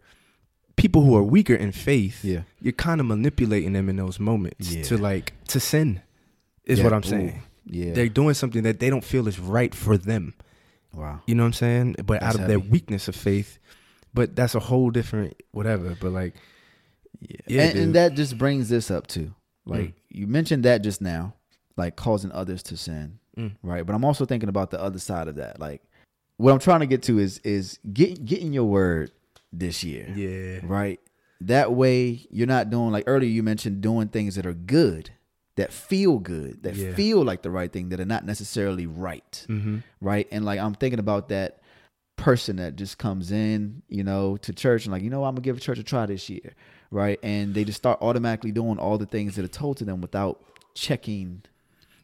people 0.76 1.02
who 1.02 1.16
are 1.16 1.22
weaker 1.24 1.54
in 1.54 1.72
faith, 1.72 2.24
Yeah. 2.24 2.42
you're 2.60 2.72
kind 2.72 3.00
of 3.00 3.06
manipulating 3.06 3.72
them 3.72 3.88
in 3.88 3.96
those 3.96 4.20
moments 4.20 4.72
Yeah. 4.72 4.82
to 4.84 4.96
like 4.96 5.32
to 5.48 5.58
sin 5.58 6.02
is 6.64 6.78
Yeah, 6.78 6.84
what 6.84 6.92
I'm 6.92 7.00
ooh, 7.00 7.08
saying. 7.10 7.42
Yeah. 7.66 7.94
They're 7.94 8.08
doing 8.08 8.34
something 8.34 8.62
that 8.62 8.78
they 8.78 8.88
don't 8.88 9.04
feel 9.04 9.26
is 9.26 9.40
right 9.40 9.74
for 9.74 9.98
them. 9.98 10.34
wow. 10.92 11.20
You 11.26 11.34
know 11.34 11.42
what 11.42 11.48
I'm 11.48 11.52
saying? 11.54 11.96
But 12.04 12.20
That's 12.20 12.36
out 12.36 12.42
of 12.42 12.48
their 12.48 12.60
weakness 12.60 13.08
of 13.08 13.16
faith. 13.16 13.58
But 14.14 14.36
that's 14.36 14.54
a 14.54 14.60
whole 14.60 14.90
different 14.90 15.34
whatever. 15.50 15.96
But 16.00 16.12
like, 16.12 16.34
yeah, 17.46 17.62
and, 17.64 17.78
and 17.78 17.94
that 17.94 18.14
just 18.14 18.38
brings 18.38 18.68
this 18.68 18.90
up 18.90 19.06
too. 19.08 19.34
Like 19.68 19.80
Mm. 19.90 19.94
you 20.10 20.26
mentioned 20.26 20.64
that 20.64 20.82
just 20.82 21.00
now, 21.00 21.34
like 21.76 21.94
causing 21.96 22.32
others 22.32 22.62
to 22.64 22.76
sin, 22.76 23.18
Mm. 23.36 23.52
right? 23.62 23.84
But 23.86 23.94
I'm 23.94 24.04
also 24.04 24.24
thinking 24.24 24.48
about 24.48 24.70
the 24.70 24.80
other 24.82 24.98
side 24.98 25.28
of 25.28 25.36
that. 25.36 25.60
Like 25.60 25.82
what 26.38 26.52
I'm 26.52 26.58
trying 26.58 26.80
to 26.80 26.86
get 26.86 27.02
to 27.04 27.18
is 27.18 27.38
is 27.44 27.78
get 27.92 28.24
getting 28.24 28.52
your 28.52 28.64
word 28.64 29.10
this 29.52 29.84
year, 29.84 30.08
yeah, 30.14 30.60
right? 30.62 31.00
That 31.40 31.72
way 31.72 32.26
you're 32.30 32.46
not 32.48 32.70
doing 32.70 32.90
like 32.90 33.04
earlier 33.06 33.28
you 33.30 33.42
mentioned 33.42 33.80
doing 33.80 34.08
things 34.08 34.34
that 34.34 34.44
are 34.46 34.52
good, 34.54 35.10
that 35.56 35.72
feel 35.72 36.18
good, 36.18 36.62
that 36.64 36.74
Yeah. 36.74 36.94
feel 36.94 37.22
like 37.24 37.42
the 37.42 37.50
right 37.50 37.72
thing, 37.72 37.90
that 37.90 38.00
are 38.00 38.04
not 38.04 38.24
necessarily 38.26 38.86
right 38.86 39.46
mm-hmm. 39.48 39.78
right? 40.00 40.26
And 40.32 40.44
like 40.44 40.58
I'm 40.58 40.74
thinking 40.74 40.98
about 40.98 41.28
that 41.28 41.60
person 42.16 42.56
that 42.56 42.74
just 42.74 42.98
comes 42.98 43.30
in, 43.30 43.82
you 43.88 44.02
know, 44.02 44.36
to 44.38 44.52
church 44.52 44.84
and 44.86 44.92
like, 44.92 45.02
you 45.02 45.10
know, 45.10 45.22
I'm 45.24 45.34
gonna 45.34 45.42
give 45.42 45.60
church 45.60 45.78
a 45.78 45.84
try 45.84 46.04
this 46.06 46.28
year, 46.28 46.54
right? 46.90 47.18
And 47.22 47.54
they 47.54 47.64
just 47.64 47.78
start 47.78 47.98
automatically 48.00 48.52
doing 48.52 48.78
all 48.78 48.98
the 48.98 49.06
things 49.06 49.36
that 49.36 49.44
are 49.44 49.48
told 49.48 49.76
to 49.78 49.84
them 49.84 50.00
without 50.00 50.42
checking 50.74 51.42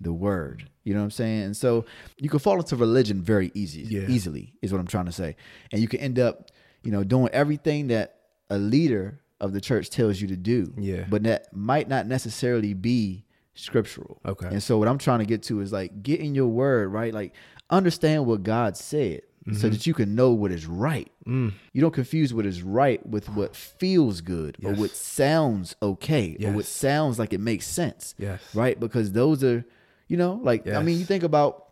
the 0.01 0.13
word. 0.13 0.69
You 0.83 0.93
know 0.95 1.01
what 1.01 1.05
I'm 1.05 1.11
saying? 1.13 1.43
And 1.45 1.57
so 1.57 1.85
you 2.19 2.29
can 2.29 2.39
fall 2.39 2.59
into 2.59 2.77
religion 2.77 3.23
very 3.23 3.51
easy, 3.55 3.83
Yeah. 3.83 4.07
easily 4.09 4.53
is 4.61 4.73
what 4.73 4.81
I'm 4.81 4.87
trying 4.87 5.07
to 5.07 5.13
say. 5.13 5.37
And 5.73 5.81
you 5.81 5.89
can 5.89 6.01
end 6.01 6.19
up, 6.19 6.51
you 6.83 6.91
know, 6.91 7.05
doing 7.05 7.29
everything 7.33 7.87
that 7.89 8.17
a 8.51 8.59
leader 8.59 9.21
of 9.41 9.53
the 9.53 9.61
church 9.61 9.89
tells 9.91 10.21
you 10.21 10.29
to 10.29 10.37
do. 10.37 10.75
Yeah. 10.79 11.05
But 11.09 11.23
that 11.23 11.55
might 11.55 11.89
not 11.89 12.07
necessarily 12.07 12.75
be 12.75 13.25
scriptural. 13.55 14.21
Okay. 14.27 14.49
And 14.49 14.63
so 14.63 14.79
what 14.79 14.89
I'm 14.89 14.99
trying 14.99 15.21
to 15.21 15.25
get 15.27 15.43
to 15.45 15.61
is 15.61 15.73
like 15.73 16.03
get 16.03 16.21
in 16.21 16.35
your 16.35 16.49
word, 16.49 16.89
right? 16.89 17.15
Like 17.15 17.33
understand 17.71 18.27
what 18.27 18.43
God 18.43 18.77
said 18.77 19.23
so 19.53 19.69
that 19.69 19.87
you 19.87 19.93
can 19.93 20.15
know 20.15 20.31
what 20.33 20.51
is 20.51 20.65
right. 20.67 21.13
Mm. 21.27 21.53
You 21.75 21.81
don't 21.83 21.93
confuse 21.93 22.33
what 22.33 22.47
is 22.47 22.63
right 22.63 23.05
with 23.07 23.29
what 23.29 23.55
feels 23.55 24.23
good 24.23 24.57
or 24.65 24.73
what 24.73 24.91
sounds 24.93 25.77
okay 25.83 26.37
or 26.43 26.53
what 26.53 26.65
sounds 26.65 27.19
like 27.19 27.35
it 27.35 27.41
makes 27.41 27.67
sense. 27.67 28.15
Yes. 28.17 28.41
Right? 28.55 28.81
Because 28.81 29.13
those 29.13 29.45
are, 29.45 29.63
you 30.09 30.17
know, 30.17 30.41
like 30.43 30.67
I 30.67 30.83
mean, 30.83 30.99
you 30.99 31.05
think 31.05 31.25
about 31.25 31.67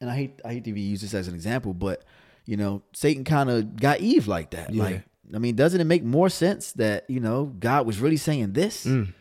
and 0.00 0.10
I 0.10 0.16
hate 0.16 0.40
I 0.44 0.54
hate 0.54 0.64
to 0.64 0.70
even 0.70 0.82
use 0.82 1.00
this 1.00 1.14
as 1.14 1.28
an 1.28 1.34
example, 1.34 1.72
but 1.72 2.02
you 2.46 2.56
know, 2.56 2.82
Satan 2.94 3.22
kind 3.24 3.48
of 3.48 3.76
got 3.76 4.00
Eve 4.00 4.26
like 4.26 4.50
that. 4.50 4.72
Yeah. 4.74 4.82
Like 4.82 5.02
I 5.34 5.38
mean, 5.38 5.54
doesn't 5.54 5.80
it 5.80 5.84
make 5.84 6.02
more 6.02 6.28
sense 6.30 6.72
that, 6.72 7.04
you 7.08 7.20
know, 7.20 7.52
God 7.60 7.86
was 7.86 8.00
really 8.00 8.16
saying 8.16 8.54
this? 8.54 8.86
Mm. 8.86 9.12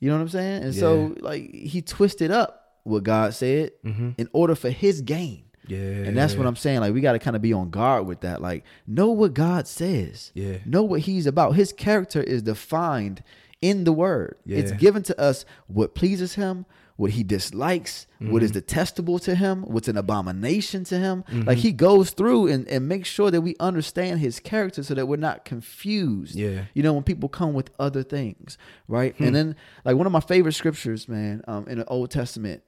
You 0.00 0.08
know 0.10 0.16
what 0.16 0.22
I'm 0.22 0.28
saying? 0.28 0.64
And 0.64 0.74
so 0.74 1.14
like 1.20 1.50
he 1.54 1.80
twisted 1.80 2.30
up 2.30 2.58
what 2.84 3.04
God 3.04 3.32
said 3.32 3.70
Mm-hmm. 3.86 4.10
in 4.18 4.28
order 4.32 4.54
for 4.54 4.68
his 4.70 5.00
gain. 5.00 5.44
Yeah. 5.68 5.78
And 5.78 6.16
that's 6.16 6.34
what 6.34 6.46
I'm 6.46 6.56
saying. 6.56 6.80
Like 6.80 6.92
we 6.94 7.00
got 7.00 7.12
to 7.12 7.18
kind 7.18 7.36
of 7.36 7.42
be 7.42 7.52
on 7.52 7.70
guard 7.70 8.06
with 8.06 8.20
that. 8.22 8.42
Like 8.42 8.64
know 8.86 9.10
what 9.10 9.34
God 9.34 9.66
says. 9.68 10.32
Yeah. 10.34 10.58
Know 10.64 10.82
what 10.82 11.00
He's 11.02 11.26
about. 11.26 11.52
His 11.52 11.72
character 11.72 12.22
is 12.22 12.42
defined 12.42 13.22
in 13.60 13.84
the 13.84 13.92
Word. 13.92 14.36
It's 14.46 14.72
given 14.72 15.02
to 15.04 15.20
us 15.20 15.44
what 15.68 15.94
pleases 15.94 16.34
Him, 16.34 16.66
what 16.96 17.12
He 17.12 17.22
dislikes, 17.22 18.08
what 18.18 18.42
is 18.42 18.50
Mm-hmm. 18.50 18.58
detestable 18.58 19.18
to 19.20 19.36
Him, 19.36 19.62
what's 19.62 19.86
an 19.86 19.96
abomination 19.96 20.82
to 20.84 20.98
Him. 20.98 21.22
Like 21.32 21.58
He 21.58 21.70
goes 21.70 22.10
through 22.10 22.48
and, 22.48 22.66
and 22.66 22.88
makes 22.88 23.08
sure 23.08 23.30
that 23.30 23.40
we 23.42 23.54
understand 23.60 24.18
His 24.18 24.40
character 24.40 24.82
so 24.82 24.94
that 24.94 25.06
we're 25.06 25.16
not 25.16 25.44
confused. 25.44 26.34
Yeah. 26.34 26.64
You 26.74 26.82
know, 26.82 26.92
when 26.92 27.04
people 27.04 27.28
come 27.28 27.54
with 27.54 27.70
other 27.78 28.02
things, 28.02 28.58
right? 28.88 29.14
And 29.20 29.32
then 29.34 29.54
like 29.84 29.96
one 29.96 30.06
of 30.06 30.12
my 30.12 30.20
favorite 30.20 30.52
scriptures, 30.54 31.08
man, 31.08 31.42
um, 31.46 31.68
in 31.68 31.78
the 31.78 31.84
Old 31.86 32.10
Testament, 32.10 32.64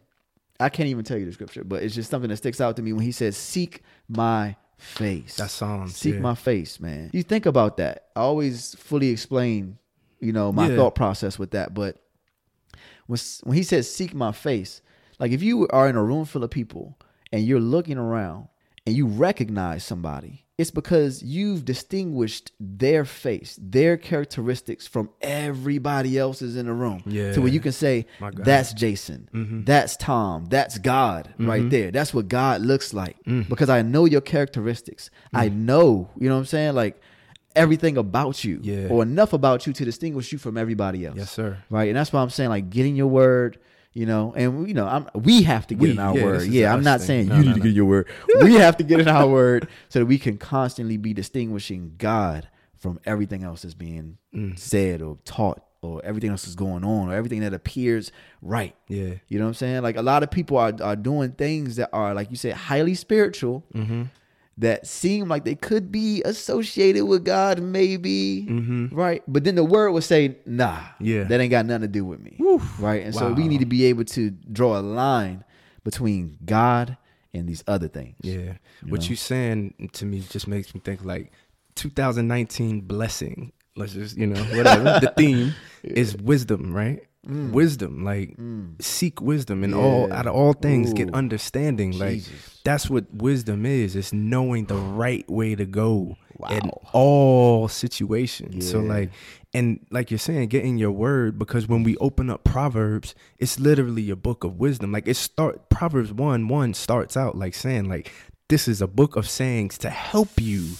I 0.64 0.68
can't 0.70 0.88
even 0.88 1.04
tell 1.04 1.18
you 1.18 1.26
the 1.26 1.32
scripture, 1.32 1.64
but 1.64 1.82
it's 1.82 1.94
just 1.94 2.10
something 2.10 2.30
that 2.30 2.36
sticks 2.38 2.60
out 2.60 2.76
to 2.76 2.82
me 2.82 2.92
when 2.92 3.04
he 3.04 3.12
says, 3.12 3.36
"Seek 3.36 3.82
my 4.08 4.56
face." 4.78 5.36
That's 5.36 5.52
Psalms, 5.52 5.96
Seek 5.96 6.14
yeah. 6.14 6.20
my 6.20 6.34
face, 6.34 6.80
man. 6.80 7.10
You 7.12 7.22
think 7.22 7.46
about 7.46 7.76
that. 7.76 8.08
I 8.16 8.20
always 8.20 8.74
fully 8.76 9.08
explain, 9.08 9.78
you 10.20 10.32
know, 10.32 10.52
my 10.52 10.68
Yeah. 10.68 10.76
thought 10.76 10.94
process 10.94 11.38
with 11.38 11.50
that. 11.52 11.74
But 11.74 12.00
when 13.06 13.18
when 13.44 13.56
he 13.56 13.62
says, 13.62 13.92
"Seek 13.92 14.14
my 14.14 14.32
face," 14.32 14.80
like 15.18 15.32
if 15.32 15.42
you 15.42 15.68
are 15.68 15.88
in 15.88 15.96
a 15.96 16.02
room 16.02 16.24
full 16.24 16.42
of 16.44 16.50
people 16.50 16.98
and 17.32 17.44
you're 17.44 17.60
looking 17.60 17.98
around 17.98 18.48
and 18.86 18.94
you 18.96 19.06
recognize 19.06 19.84
somebody 19.84 20.43
it's 20.56 20.70
because 20.70 21.20
you've 21.22 21.64
distinguished 21.64 22.52
their 22.60 23.04
face, 23.04 23.58
their 23.60 23.96
characteristics 23.96 24.86
from 24.86 25.10
everybody 25.20 26.16
else's 26.16 26.56
in 26.56 26.66
the 26.66 26.72
room. 26.72 27.02
Yeah. 27.06 27.32
To 27.32 27.40
where 27.40 27.50
you 27.50 27.58
can 27.60 27.72
say, 27.72 28.06
that's 28.32 28.72
Jason, 28.72 29.28
Mm-hmm. 29.34 29.64
that's 29.64 29.96
Tom, 29.96 30.46
that's 30.46 30.78
God 30.78 31.34
right 31.38 31.68
there. 31.68 31.90
That's 31.90 32.14
what 32.14 32.28
God 32.28 32.60
looks 32.60 32.94
like. 32.94 33.16
Mm. 33.24 33.48
Because 33.48 33.68
I 33.68 33.82
know 33.82 34.04
your 34.04 34.20
characteristics. 34.20 35.10
I 35.32 35.48
know, 35.48 36.08
you 36.18 36.28
know 36.28 36.34
what 36.36 36.40
I'm 36.40 36.46
saying? 36.46 36.74
Like 36.74 37.00
everything 37.56 37.96
about 37.96 38.44
you 38.44 38.60
Yeah. 38.62 38.88
or 38.88 39.02
enough 39.02 39.32
about 39.32 39.66
you 39.66 39.72
to 39.72 39.84
distinguish 39.84 40.30
you 40.32 40.38
from 40.38 40.56
everybody 40.56 41.04
else. 41.06 41.16
Yes, 41.16 41.30
sir. 41.32 41.58
Right. 41.70 41.88
And 41.88 41.96
that's 41.96 42.12
why 42.12 42.20
I'm 42.20 42.30
saying 42.30 42.50
like 42.50 42.70
getting 42.70 42.94
your 42.96 43.06
word, 43.08 43.58
you 43.94 44.06
know, 44.06 44.34
and 44.36 44.66
you 44.68 44.74
know, 44.74 44.86
I'm 44.86 45.08
we 45.14 45.42
have 45.44 45.66
to 45.68 45.74
get 45.74 45.82
We, 45.82 45.90
in 45.92 45.98
our 45.98 46.16
yeah, 46.16 46.24
word. 46.24 46.42
Yeah, 46.48 46.74
I'm 46.74 46.82
not 46.82 47.00
thing. 47.00 47.06
saying 47.06 47.28
No, 47.28 47.36
you 47.36 47.42
no, 47.44 47.48
need 47.48 47.54
to 47.54 47.60
get 47.60 47.68
in 47.70 47.74
your 47.76 47.84
word. 47.86 48.08
we 48.42 48.54
have 48.54 48.76
to 48.78 48.84
get 48.84 49.00
in 49.00 49.08
our 49.08 49.26
word 49.28 49.68
so 49.88 50.00
that 50.00 50.06
we 50.06 50.18
can 50.18 50.36
constantly 50.36 50.96
be 50.96 51.14
distinguishing 51.14 51.94
God 51.96 52.48
from 52.76 53.00
everything 53.06 53.42
else 53.44 53.62
that's 53.62 53.74
being 53.74 54.18
Mm. 54.34 54.58
said 54.58 55.00
or 55.00 55.16
taught 55.24 55.62
or 55.80 56.00
everything 56.04 56.30
else 56.30 56.42
that's 56.42 56.56
going 56.56 56.82
on 56.84 57.08
or 57.08 57.14
everything 57.14 57.40
that 57.42 57.54
appears 57.54 58.10
right. 58.42 58.74
Yeah. 58.88 59.14
You 59.28 59.38
know 59.38 59.44
what 59.44 59.48
I'm 59.50 59.54
saying? 59.54 59.82
Like 59.82 59.96
a 59.96 60.02
lot 60.02 60.22
of 60.24 60.30
people 60.30 60.56
are 60.58 60.72
are 60.82 60.96
doing 60.96 61.30
things 61.32 61.76
that 61.76 61.90
are 61.92 62.14
like 62.14 62.30
you 62.30 62.36
said 62.36 62.54
highly 62.54 62.94
spiritual 62.96 63.64
Mm-hmm. 63.74 64.02
That 64.58 64.86
seem 64.86 65.28
like 65.28 65.44
they 65.44 65.56
could 65.56 65.90
be 65.90 66.22
associated 66.24 67.04
with 67.06 67.24
God, 67.24 67.60
maybe, 67.60 68.46
Mm-hmm. 68.48 68.94
right? 68.94 69.22
But 69.26 69.44
then 69.44 69.56
the 69.56 69.64
word 69.64 69.90
would 69.90 70.04
say, 70.04 70.36
"Nah, 70.46 70.78
Yeah. 71.00 71.24
that 71.24 71.40
ain't 71.40 71.50
got 71.50 71.66
nothing 71.66 71.82
to 71.82 71.88
do 71.88 72.04
with 72.04 72.20
me," 72.20 72.36
right? 72.78 73.02
And 73.04 73.14
so 73.14 73.32
we 73.32 73.48
need 73.48 73.60
to 73.60 73.66
be 73.66 73.84
able 73.86 74.04
to 74.04 74.30
draw 74.30 74.78
a 74.78 74.82
line 74.82 75.42
between 75.82 76.38
God 76.44 76.96
and 77.34 77.48
these 77.48 77.64
other 77.66 77.88
things. 77.88 78.16
Yeah. 78.22 78.54
You 78.84 78.90
what 78.90 79.00
know? 79.02 79.06
you 79.08 79.16
saying 79.16 79.90
to 79.94 80.06
me 80.06 80.20
just 80.30 80.46
makes 80.46 80.72
me 80.74 80.80
think 80.84 81.04
like 81.04 81.32
2019 81.74 82.82
blessing. 82.82 83.52
Let's 83.76 83.92
just, 83.92 84.16
you 84.16 84.26
know, 84.28 84.42
whatever. 84.56 84.84
the 85.00 85.12
theme 85.16 85.52
is 85.82 86.16
wisdom, 86.16 86.72
right? 86.72 87.02
Wisdom, 87.26 88.04
like 88.04 88.36
seek 88.80 89.20
wisdom 89.20 89.64
in 89.64 89.72
all 89.74 90.08
Mm. 90.08 90.12
Out 90.12 90.26
of 90.26 90.34
all 90.34 90.52
things, 90.52 90.92
get 90.92 91.08
Ooh. 91.08 91.14
understanding. 91.14 91.98
Like 91.98 92.22
that's 92.64 92.90
what 92.90 93.12
wisdom 93.14 93.64
is. 93.64 93.96
It's 93.96 94.12
knowing 94.12 94.66
the 94.66 94.76
right 94.76 95.28
way 95.30 95.54
to 95.54 95.64
go 95.64 96.16
in 96.50 96.70
all 96.92 97.68
situations. 97.68 98.68
So 98.70 98.80
like 98.80 99.10
and 99.54 99.78
like 99.90 100.10
you're 100.10 100.18
saying, 100.18 100.48
get 100.48 100.64
in 100.64 100.78
your 100.78 100.90
word 100.90 101.38
because 101.38 101.68
when 101.68 101.84
we 101.84 101.96
open 101.98 102.28
up 102.28 102.42
Proverbs, 102.44 103.14
it's 103.38 103.60
literally 103.60 104.10
a 104.10 104.16
book 104.16 104.42
of 104.44 104.58
wisdom. 104.58 104.92
Like 104.92 105.06
it 105.06 105.16
start 105.16 105.68
Proverbs 105.70 106.12
one 106.12 106.48
one 106.48 106.74
starts 106.74 107.16
out 107.16 107.36
like 107.36 107.54
saying 107.54 107.88
like 107.88 108.12
this 108.48 108.68
is 108.68 108.82
a 108.82 108.86
book 108.86 109.16
of 109.16 109.28
sayings 109.28 109.78
to 109.78 109.90
help 109.90 110.28
you 110.40 110.72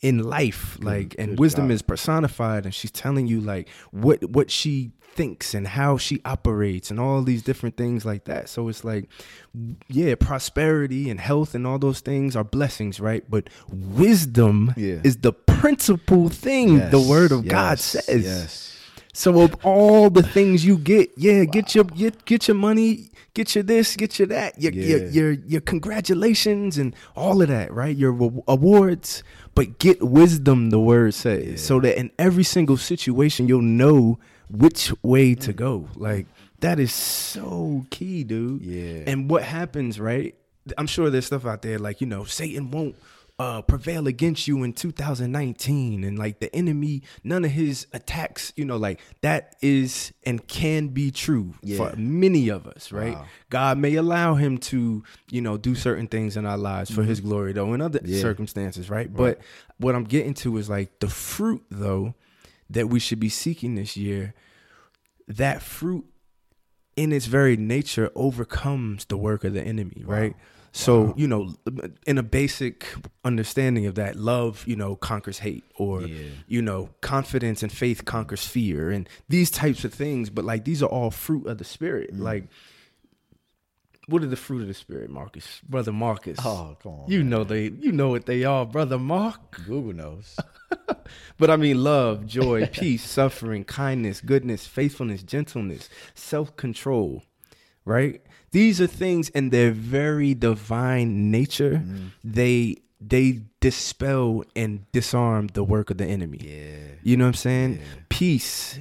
in 0.00 0.22
life. 0.22 0.78
Like 0.80 1.14
and 1.18 1.38
wisdom 1.38 1.70
is 1.70 1.82
personified 1.82 2.64
and 2.64 2.74
she's 2.74 2.90
telling 2.92 3.26
you 3.26 3.40
like 3.40 3.68
what 3.90 4.22
what 4.30 4.50
she 4.50 4.92
thinks 5.14 5.54
and 5.54 5.66
how 5.68 5.96
she 5.96 6.20
operates 6.24 6.90
and 6.90 6.98
all 7.00 7.22
these 7.22 7.42
different 7.42 7.76
things 7.76 8.04
like 8.04 8.24
that. 8.24 8.48
So 8.48 8.68
it's 8.68 8.84
like 8.84 9.08
yeah, 9.88 10.14
prosperity 10.14 11.10
and 11.10 11.18
health 11.20 11.54
and 11.54 11.66
all 11.66 11.78
those 11.78 12.00
things 12.00 12.36
are 12.36 12.44
blessings, 12.44 13.00
right? 13.00 13.24
But 13.28 13.48
wisdom 13.68 14.72
Yeah. 14.76 15.00
is 15.04 15.18
the 15.18 15.32
principal 15.32 16.28
thing 16.28 16.90
the 16.90 17.00
word 17.00 17.32
of 17.32 17.46
God 17.48 17.78
says. 17.78 18.24
Yes. 18.24 18.76
So 19.12 19.40
of 19.40 19.54
all 19.64 20.08
the 20.08 20.22
things 20.22 20.64
you 20.64 20.78
get, 20.78 21.10
yeah, 21.16 21.44
get 21.44 21.74
your 21.74 21.84
get, 21.84 22.24
get 22.24 22.46
your 22.46 22.54
money, 22.54 23.10
get 23.34 23.54
your 23.56 23.64
this, 23.64 23.96
get 23.96 24.18
your 24.20 24.28
that, 24.28 24.60
your, 24.62 24.72
your 24.72 24.84
Yeah. 24.84 24.96
your 24.96 25.32
your 25.32 25.32
your 25.46 25.60
congratulations 25.60 26.78
and 26.78 26.94
all 27.16 27.42
of 27.42 27.48
that, 27.48 27.72
right? 27.72 27.94
Your 27.96 28.12
wa- 28.12 28.42
awards, 28.46 29.24
but 29.56 29.78
get 29.80 30.00
wisdom. 30.00 30.70
The 30.70 30.78
word 30.78 31.14
says, 31.14 31.60
so 31.64 31.80
that 31.80 31.98
in 31.98 32.10
every 32.18 32.44
single 32.44 32.76
situation 32.76 33.48
you'll 33.48 33.62
know 33.62 34.20
which 34.50 34.92
way 35.02 35.34
to 35.36 35.52
go. 35.52 35.88
Like 35.96 36.26
that 36.60 36.78
is 36.78 36.92
so 36.92 37.86
key, 37.90 38.24
dude. 38.24 38.62
Yeah. 38.62 39.04
And 39.06 39.30
what 39.30 39.42
happens, 39.42 39.98
right? 40.00 40.34
I'm 40.76 40.86
sure 40.86 41.10
there's 41.10 41.26
stuff 41.26 41.46
out 41.46 41.62
there 41.62 41.78
like 41.78 42.00
you 42.00 42.06
know 42.06 42.24
Satan 42.24 42.70
won't 42.70 42.96
uh, 43.38 43.62
prevail 43.62 44.06
against 44.06 44.46
you 44.46 44.62
in 44.64 44.74
2019, 44.74 46.04
and 46.04 46.18
like 46.18 46.40
the 46.40 46.54
enemy, 46.54 47.02
none 47.24 47.42
of 47.42 47.50
his 47.50 47.86
attacks, 47.94 48.52
you 48.54 48.66
know, 48.66 48.76
like 48.76 49.00
that 49.22 49.56
is 49.62 50.12
and 50.24 50.46
can 50.46 50.88
be 50.88 51.10
true 51.10 51.54
for 51.78 51.94
many 51.96 52.50
of 52.50 52.66
us, 52.66 52.92
right? 52.92 53.14
Wow. 53.14 53.24
God 53.48 53.78
may 53.78 53.94
allow 53.94 54.34
him 54.34 54.58
to, 54.58 55.02
you 55.30 55.40
know, 55.40 55.56
do 55.56 55.74
certain 55.74 56.06
things 56.06 56.36
in 56.36 56.44
our 56.44 56.58
lives 56.58 56.90
for 56.90 57.02
His 57.02 57.20
glory, 57.20 57.54
though, 57.54 57.72
in 57.72 57.80
other 57.80 58.00
Mm-hmm. 58.00 58.12
Yeah. 58.12 58.20
circumstances, 58.20 58.90
right? 58.90 59.10
But 59.10 59.40
what 59.78 59.94
I'm 59.94 60.04
getting 60.04 60.34
to 60.34 60.58
is 60.58 60.68
like 60.68 60.98
the 61.00 61.08
fruit, 61.08 61.64
though, 61.70 62.14
that 62.70 62.88
we 62.88 62.98
should 63.00 63.20
be 63.20 63.28
seeking 63.28 63.74
this 63.74 63.96
year. 63.96 64.34
That 65.28 65.62
fruit 65.62 66.04
in 66.96 67.12
its 67.12 67.26
very 67.26 67.56
nature 67.56 68.10
overcomes 68.14 69.04
the 69.06 69.16
work 69.16 69.44
of 69.44 69.52
the 69.54 69.62
enemy, 69.62 70.02
right? 70.04 70.34
So, 70.72 71.14
you 71.16 71.26
know, 71.26 71.54
in 72.06 72.16
a 72.16 72.22
basic 72.22 72.86
understanding 73.24 73.86
of 73.86 73.96
that, 73.96 74.14
love, 74.14 74.62
you 74.68 74.76
know, 74.76 74.94
conquers 74.94 75.38
hate 75.40 75.64
or 75.76 76.02
Yeah. 76.02 76.28
you 76.46 76.62
know, 76.62 76.90
confidence 77.00 77.62
and 77.64 77.72
faith 77.72 78.04
conquers 78.04 78.46
fear 78.46 78.90
and 78.90 79.08
these 79.28 79.50
types 79.50 79.84
of 79.84 79.92
things, 79.92 80.30
but 80.30 80.44
like 80.44 80.64
these 80.64 80.80
are 80.82 80.88
all 80.88 81.10
fruit 81.10 81.46
of 81.46 81.58
the 81.58 81.64
spirit. 81.64 82.14
Mm. 82.14 82.20
Like 82.20 82.44
what 84.06 84.22
are 84.22 84.26
the 84.28 84.36
fruit 84.36 84.62
of 84.62 84.68
the 84.68 84.74
spirit, 84.74 85.10
Marcus? 85.10 85.60
Brother 85.68 85.92
Marcus. 85.92 86.38
Oh, 86.44 86.76
come 86.82 86.92
on. 86.92 87.10
You 87.10 87.22
know 87.24 87.44
they 87.44 87.64
you 87.80 87.92
know 87.92 88.08
what 88.10 88.26
they 88.26 88.44
are, 88.44 88.64
brother 88.66 88.98
Mark. 88.98 89.64
Google 89.66 89.92
knows. 89.92 90.36
But 91.38 91.50
I 91.50 91.56
mean, 91.56 91.82
love, 91.82 92.26
joy, 92.26 92.66
peace, 92.72 93.04
suffering, 93.04 93.64
kindness, 93.64 94.20
goodness, 94.20 94.66
faithfulness, 94.66 95.22
gentleness, 95.22 95.88
self 96.14 96.56
control, 96.56 97.22
right? 97.84 98.20
These 98.52 98.80
are 98.80 98.86
things 98.86 99.28
in 99.30 99.50
their 99.50 99.70
very 99.70 100.34
divine 100.34 101.30
nature. 101.30 101.82
Mm-hmm. 101.84 102.06
They 102.24 102.76
they 103.00 103.40
dispel 103.60 104.44
and 104.54 104.90
disarm 104.92 105.48
the 105.48 105.64
work 105.64 105.90
of 105.90 105.98
the 105.98 106.04
enemy. 106.04 106.38
Yeah. 106.42 106.94
You 107.02 107.16
know 107.16 107.24
what 107.24 107.28
I'm 107.28 107.34
saying? 107.34 107.80
Peace 108.08 108.78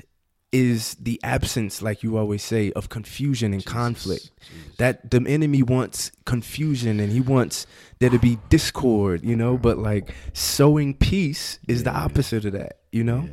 is 0.51 0.95
the 0.95 1.19
absence, 1.23 1.81
like 1.81 2.01
you 2.01 2.17
always 2.17 2.43
say, 2.43 2.71
of 2.71 2.89
confusion 2.89 3.53
and 3.53 3.63
conflict. 3.65 4.31
That 4.77 5.11
the 5.11 5.23
enemy 5.27 5.61
wants 5.61 6.11
confusion 6.25 6.99
and 6.99 7.11
he 7.11 7.21
wants 7.21 7.67
there 7.99 8.09
to 8.09 8.17
be 8.19 8.39
discord, 8.49 9.23
you 9.23 9.35
know, 9.35 9.57
but 9.57 9.77
like 9.77 10.13
sowing 10.33 10.93
peace 10.95 11.59
is 11.67 11.83
the 11.83 11.91
opposite 11.91 12.45
of 12.45 12.53
that, 12.53 12.79
you 12.91 13.03
know? 13.03 13.29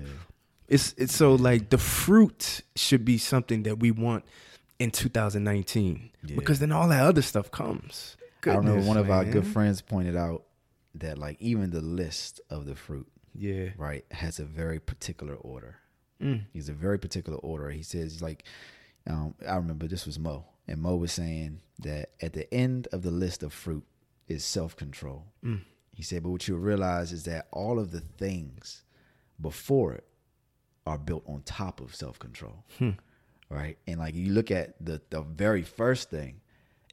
It's 0.68 0.94
it's 0.98 1.14
so 1.14 1.34
like 1.36 1.70
the 1.70 1.78
fruit 1.78 2.62
should 2.74 3.04
be 3.04 3.18
something 3.18 3.62
that 3.62 3.78
we 3.78 3.92
want 3.92 4.24
in 4.78 4.90
2019 4.90 6.10
because 6.34 6.58
then 6.58 6.72
all 6.72 6.88
that 6.88 7.04
other 7.04 7.22
stuff 7.22 7.50
comes. 7.50 8.16
I 8.44 8.52
don't 8.52 8.64
know. 8.64 8.70
Goodness, 8.72 8.86
One 8.88 8.96
of 8.98 9.10
our 9.10 9.24
good 9.24 9.46
friends 9.46 9.80
pointed 9.80 10.16
out 10.16 10.42
that 10.96 11.18
like 11.18 11.40
even 11.40 11.70
the 11.70 11.80
list 11.80 12.40
of 12.50 12.66
the 12.66 12.74
fruit, 12.74 13.06
Yeah. 13.34 13.70
right, 13.76 14.04
has 14.10 14.38
a 14.38 14.44
very 14.44 14.80
particular 14.80 15.34
order. 15.34 15.76
Mm. 16.22 16.44
He's 16.52 16.68
a 16.68 16.72
very 16.72 16.98
particular 16.98 17.38
order. 17.38 17.70
He 17.70 17.82
says 17.82 18.22
like, 18.22 18.44
um, 19.08 19.34
I 19.46 19.56
remember 19.56 19.86
this 19.86 20.06
was 20.06 20.18
Mo, 20.18 20.46
and 20.66 20.80
Mo 20.80 20.96
was 20.96 21.12
saying 21.12 21.60
that 21.80 22.10
at 22.20 22.32
the 22.32 22.52
end 22.52 22.88
of 22.92 23.02
the 23.02 23.10
list 23.10 23.42
of 23.42 23.52
fruit 23.52 23.84
is 24.28 24.44
self 24.44 24.76
control. 24.76 25.26
Mm. 25.44 25.60
He 25.92 26.02
said, 26.02 26.22
but 26.22 26.30
what 26.30 26.46
you 26.48 26.56
realize 26.56 27.12
is 27.12 27.24
that 27.24 27.48
all 27.52 27.78
of 27.78 27.90
the 27.90 28.00
things 28.00 28.82
before 29.40 29.94
it 29.94 30.04
are 30.86 30.98
built 30.98 31.22
on 31.26 31.42
top 31.42 31.80
of 31.80 31.94
self 31.94 32.18
control, 32.18 32.64
Hmm. 32.78 32.90
right? 33.48 33.78
And 33.86 33.98
like 33.98 34.14
you 34.14 34.32
look 34.32 34.50
at 34.50 34.74
the 34.84 35.00
the 35.10 35.22
very 35.22 35.62
first 35.62 36.10
thing 36.10 36.40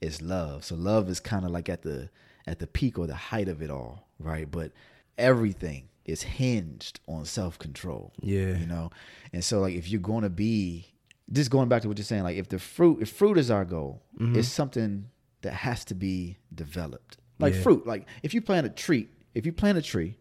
is 0.02 0.22
love. 0.22 0.64
So 0.66 0.76
love 0.76 1.10
is 1.10 1.20
kind 1.20 1.46
of 1.46 1.52
like 1.52 1.70
at 1.70 1.82
the 1.84 2.10
at 2.48 2.60
the 2.60 2.68
peak 2.68 2.98
or 3.00 3.08
the 3.08 3.16
height 3.16 3.48
of 3.48 3.62
it 3.62 3.70
all, 3.70 4.08
right? 4.20 4.50
But 4.50 4.72
everything 5.18 5.90
is 6.06 6.24
hinged 6.24 7.00
on 7.08 7.26
self 7.26 7.58
control. 7.60 8.14
Yeah. 8.22 8.58
You 8.58 8.66
know? 8.66 8.90
And 9.32 9.44
so 9.44 9.60
like 9.62 9.74
if 9.76 9.90
you're 9.90 10.02
gonna 10.02 10.30
be 10.30 10.88
just 11.32 11.50
going 11.50 11.70
back 11.70 11.82
to 11.84 11.88
what 11.88 11.98
you're 11.98 12.06
saying, 12.06 12.24
like 12.24 12.38
if 12.38 12.50
the 12.50 12.60
fruit 12.60 13.02
if 13.02 13.10
fruit 13.10 13.38
is 13.38 13.50
our 13.52 13.66
goal, 13.66 14.02
Mm-hmm. 14.20 14.38
it's 14.40 14.48
something 14.48 15.06
that 15.42 15.54
has 15.54 15.84
to 15.86 15.96
be 15.96 16.38
developed. 16.54 17.18
Like 17.40 17.54
Yeah. 17.56 17.62
fruit. 17.62 17.88
Like 17.88 18.06
if 18.22 18.34
you 18.34 18.42
plant 18.42 18.66
a 18.68 18.70
tree, 18.70 19.08
if 19.34 19.46
you 19.46 19.52
plant 19.54 19.78
a 19.78 19.82
tree, 19.82 20.18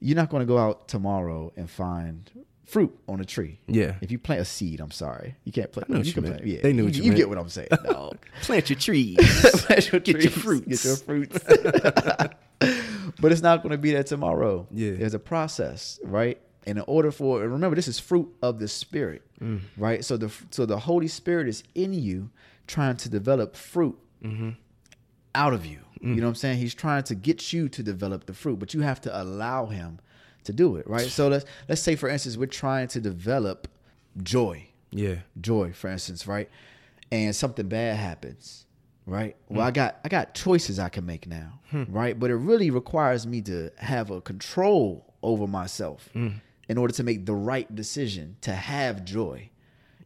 you're 0.00 0.16
not 0.16 0.30
gonna 0.30 0.46
go 0.46 0.58
out 0.58 0.88
tomorrow 0.88 1.52
and 1.56 1.68
find 1.70 2.30
fruit 2.64 2.98
on 3.06 3.20
a 3.20 3.24
tree. 3.26 3.60
Yeah. 3.68 3.96
If 4.00 4.10
you 4.10 4.18
plant 4.18 4.40
a 4.40 4.44
seed, 4.46 4.80
I'm 4.80 4.90
sorry. 4.90 5.36
You 5.44 5.52
can't 5.52 5.70
plant 5.70 5.90
know 5.90 5.98
what 5.98 6.06
you 6.06 6.08
you 6.08 6.14
can 6.14 6.22
meant. 6.24 6.36
plant 6.38 6.50
yeah. 6.50 6.60
They 6.62 6.72
knew 6.72 6.86
you, 6.86 7.02
you 7.02 7.10
you 7.10 7.14
get 7.16 7.28
what 7.28 7.36
I'm 7.38 7.48
saying. 7.50 7.68
No. 7.84 8.12
Plant 8.42 8.70
your 8.70 8.78
trees. 8.86 9.16
Plant 9.18 9.92
your 9.92 10.00
Get 10.00 10.22
your 10.22 10.30
trees, 10.32 10.42
fruits. 10.42 10.66
Get 10.66 10.84
your 10.84 10.96
fruits. 10.96 12.34
but 13.20 13.32
it's 13.32 13.42
not 13.42 13.62
going 13.62 13.72
to 13.72 13.78
be 13.78 13.92
there 13.92 14.02
tomorrow. 14.04 14.66
Yeah. 14.70 14.92
There's 14.92 15.14
a 15.14 15.18
process, 15.18 15.98
right? 16.04 16.38
And 16.66 16.78
in 16.78 16.84
order 16.86 17.10
for 17.10 17.42
and 17.42 17.52
remember, 17.52 17.74
this 17.76 17.88
is 17.88 17.98
fruit 18.00 18.28
of 18.42 18.58
the 18.58 18.68
spirit, 18.68 19.22
Mm. 19.40 19.60
right? 19.76 20.04
So 20.04 20.16
the 20.16 20.32
so 20.50 20.64
the 20.64 20.78
Holy 20.78 21.08
Spirit 21.08 21.48
is 21.48 21.62
in 21.74 21.92
you, 21.92 22.30
trying 22.66 22.96
to 22.98 23.08
develop 23.08 23.56
fruit 23.56 23.98
Mm-hmm. 24.24 24.50
out 25.34 25.52
of 25.52 25.66
you, 25.66 25.80
You 26.00 26.14
know 26.16 26.22
what 26.22 26.28
I'm 26.30 26.34
saying? 26.34 26.58
He's 26.58 26.74
trying 26.74 27.02
to 27.04 27.14
get 27.14 27.52
you 27.52 27.68
to 27.68 27.82
develop 27.82 28.24
the 28.26 28.32
fruit, 28.32 28.58
but 28.58 28.72
you 28.72 28.80
have 28.80 29.00
to 29.02 29.22
allow 29.22 29.66
him 29.66 29.98
to 30.44 30.52
do 30.52 30.76
it, 30.76 30.86
right? 30.88 31.06
So 31.08 31.28
let's 31.28 31.44
let's 31.68 31.82
say 31.82 31.94
for 31.96 32.08
instance 32.08 32.36
we're 32.38 32.46
trying 32.46 32.88
to 32.88 33.00
develop 33.00 33.68
joy. 34.22 34.68
Yeah. 34.90 35.16
Joy, 35.40 35.72
for 35.72 35.88
instance, 35.90 36.26
right? 36.26 36.48
And 37.12 37.34
something 37.36 37.68
bad 37.68 37.96
happens, 37.96 38.63
right? 39.06 39.36
Hmm. 39.48 39.56
Well, 39.56 39.66
I 39.66 39.70
got 39.70 39.98
I 40.04 40.08
got 40.08 40.34
choices 40.34 40.78
I 40.78 40.88
can 40.88 41.06
make 41.06 41.26
now, 41.26 41.60
hmm. 41.70 41.84
right? 41.88 42.18
But 42.18 42.30
it 42.30 42.36
really 42.36 42.70
requires 42.70 43.26
me 43.26 43.40
to 43.42 43.70
have 43.78 44.10
a 44.10 44.20
control 44.20 45.14
over 45.22 45.46
myself 45.46 46.08
hmm. 46.12 46.28
in 46.68 46.78
order 46.78 46.92
to 46.94 47.02
make 47.02 47.26
the 47.26 47.34
right 47.34 47.72
decision 47.74 48.36
to 48.42 48.52
have 48.52 49.04
joy. 49.04 49.50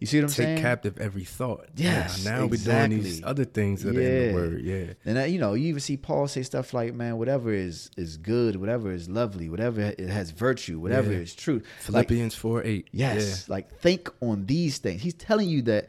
You 0.01 0.07
see 0.07 0.19
what 0.19 0.25
I'm 0.25 0.29
Take 0.29 0.37
saying? 0.37 0.57
Take 0.57 0.65
captive 0.65 0.99
every 0.99 1.25
thought. 1.25 1.71
Yes, 1.75 2.25
Now, 2.25 2.39
now 2.39 2.47
we're 2.47 2.57
doing 2.57 3.03
these 3.03 3.25
other 3.25 3.45
things 3.45 3.83
that 3.83 3.97
are 3.97 4.01
in 4.01 4.29
the 4.29 4.35
word. 4.35 4.61
Yeah. 4.63 4.93
And 5.05 5.17
that, 5.17 5.31
you 5.31 5.41
know, 5.41 5.55
you 5.55 5.67
even 5.69 5.81
see 5.81 5.97
Paul 5.97 6.29
say 6.29 6.45
stuff 6.45 6.73
like, 6.73 6.95
"Man, 6.95 7.19
whatever 7.19 7.53
is 7.53 7.91
is 7.97 8.17
good, 8.17 8.55
whatever 8.57 8.93
is 8.93 9.09
lovely, 9.09 9.49
whatever 9.49 9.81
it 9.81 9.99
has 10.09 10.31
virtue, 10.31 10.79
whatever 10.79 11.11
Yeah. 11.11 11.19
is 11.19 11.35
truth." 11.35 11.65
Like, 11.89 12.07
Philippians 12.07 12.37
4 12.37 12.63
8. 12.63 12.89
yes, 12.93 13.49
like 13.49 13.77
think 13.81 14.09
on 14.21 14.47
these 14.47 14.79
things. 14.79 15.03
He's 15.03 15.15
telling 15.15 15.49
you 15.49 15.63
that, 15.63 15.89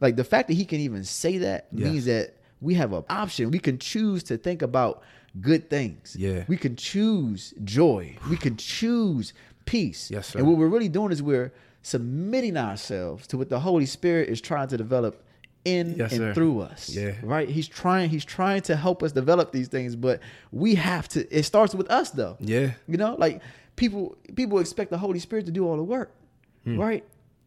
like 0.00 0.16
the 0.16 0.24
fact 0.24 0.48
that 0.48 0.54
he 0.54 0.64
can 0.64 0.80
even 0.80 1.04
say 1.04 1.38
that 1.38 1.72
means 1.72 2.06
that 2.06 2.34
we 2.64 2.74
have 2.74 2.92
an 2.92 3.04
option. 3.10 3.50
We 3.50 3.58
can 3.58 3.78
choose 3.78 4.22
to 4.24 4.36
think 4.36 4.62
about 4.62 5.02
good 5.40 5.68
things. 5.70 6.16
Yeah. 6.18 6.44
we 6.48 6.56
can 6.56 6.74
choose 6.76 7.54
joy. 7.64 8.16
We 8.30 8.36
can 8.36 8.56
choose 8.56 9.32
peace. 9.66 10.10
Yes, 10.10 10.28
sir. 10.28 10.38
And 10.38 10.48
what 10.48 10.56
we're 10.56 10.68
really 10.68 10.88
doing 10.88 11.12
is 11.12 11.22
we're 11.22 11.52
submitting 11.82 12.56
ourselves 12.56 13.26
to 13.28 13.36
what 13.38 13.48
the 13.50 13.60
Holy 13.60 13.86
Spirit 13.86 14.28
is 14.28 14.40
trying 14.40 14.68
to 14.68 14.76
develop 14.76 15.22
in 15.64 15.94
Yes, 15.96 16.12
and 16.12 16.20
sir. 16.20 16.34
through 16.34 16.60
us. 16.60 16.90
Yeah. 16.90 17.14
Right? 17.22 17.48
He's 17.48 17.68
trying 17.68 18.10
he's 18.10 18.24
trying 18.24 18.62
to 18.62 18.76
help 18.76 19.02
us 19.02 19.12
develop 19.12 19.50
these 19.52 19.68
things, 19.68 19.96
but 19.96 20.20
we 20.52 20.74
have 20.74 21.08
to 21.08 21.20
it 21.36 21.44
starts 21.44 21.74
with 21.74 21.90
us 21.90 22.10
though. 22.10 22.36
Yeah. 22.40 22.72
You 22.86 22.96
know, 22.98 23.14
like 23.18 23.40
people 23.76 24.16
people 24.34 24.58
expect 24.58 24.90
the 24.90 24.98
Holy 24.98 25.18
Spirit 25.18 25.46
to 25.46 25.52
do 25.52 25.66
all 25.66 25.76
the 25.76 25.82
work. 25.82 26.10
Hmm. 26.64 26.78
Right? 26.78 27.04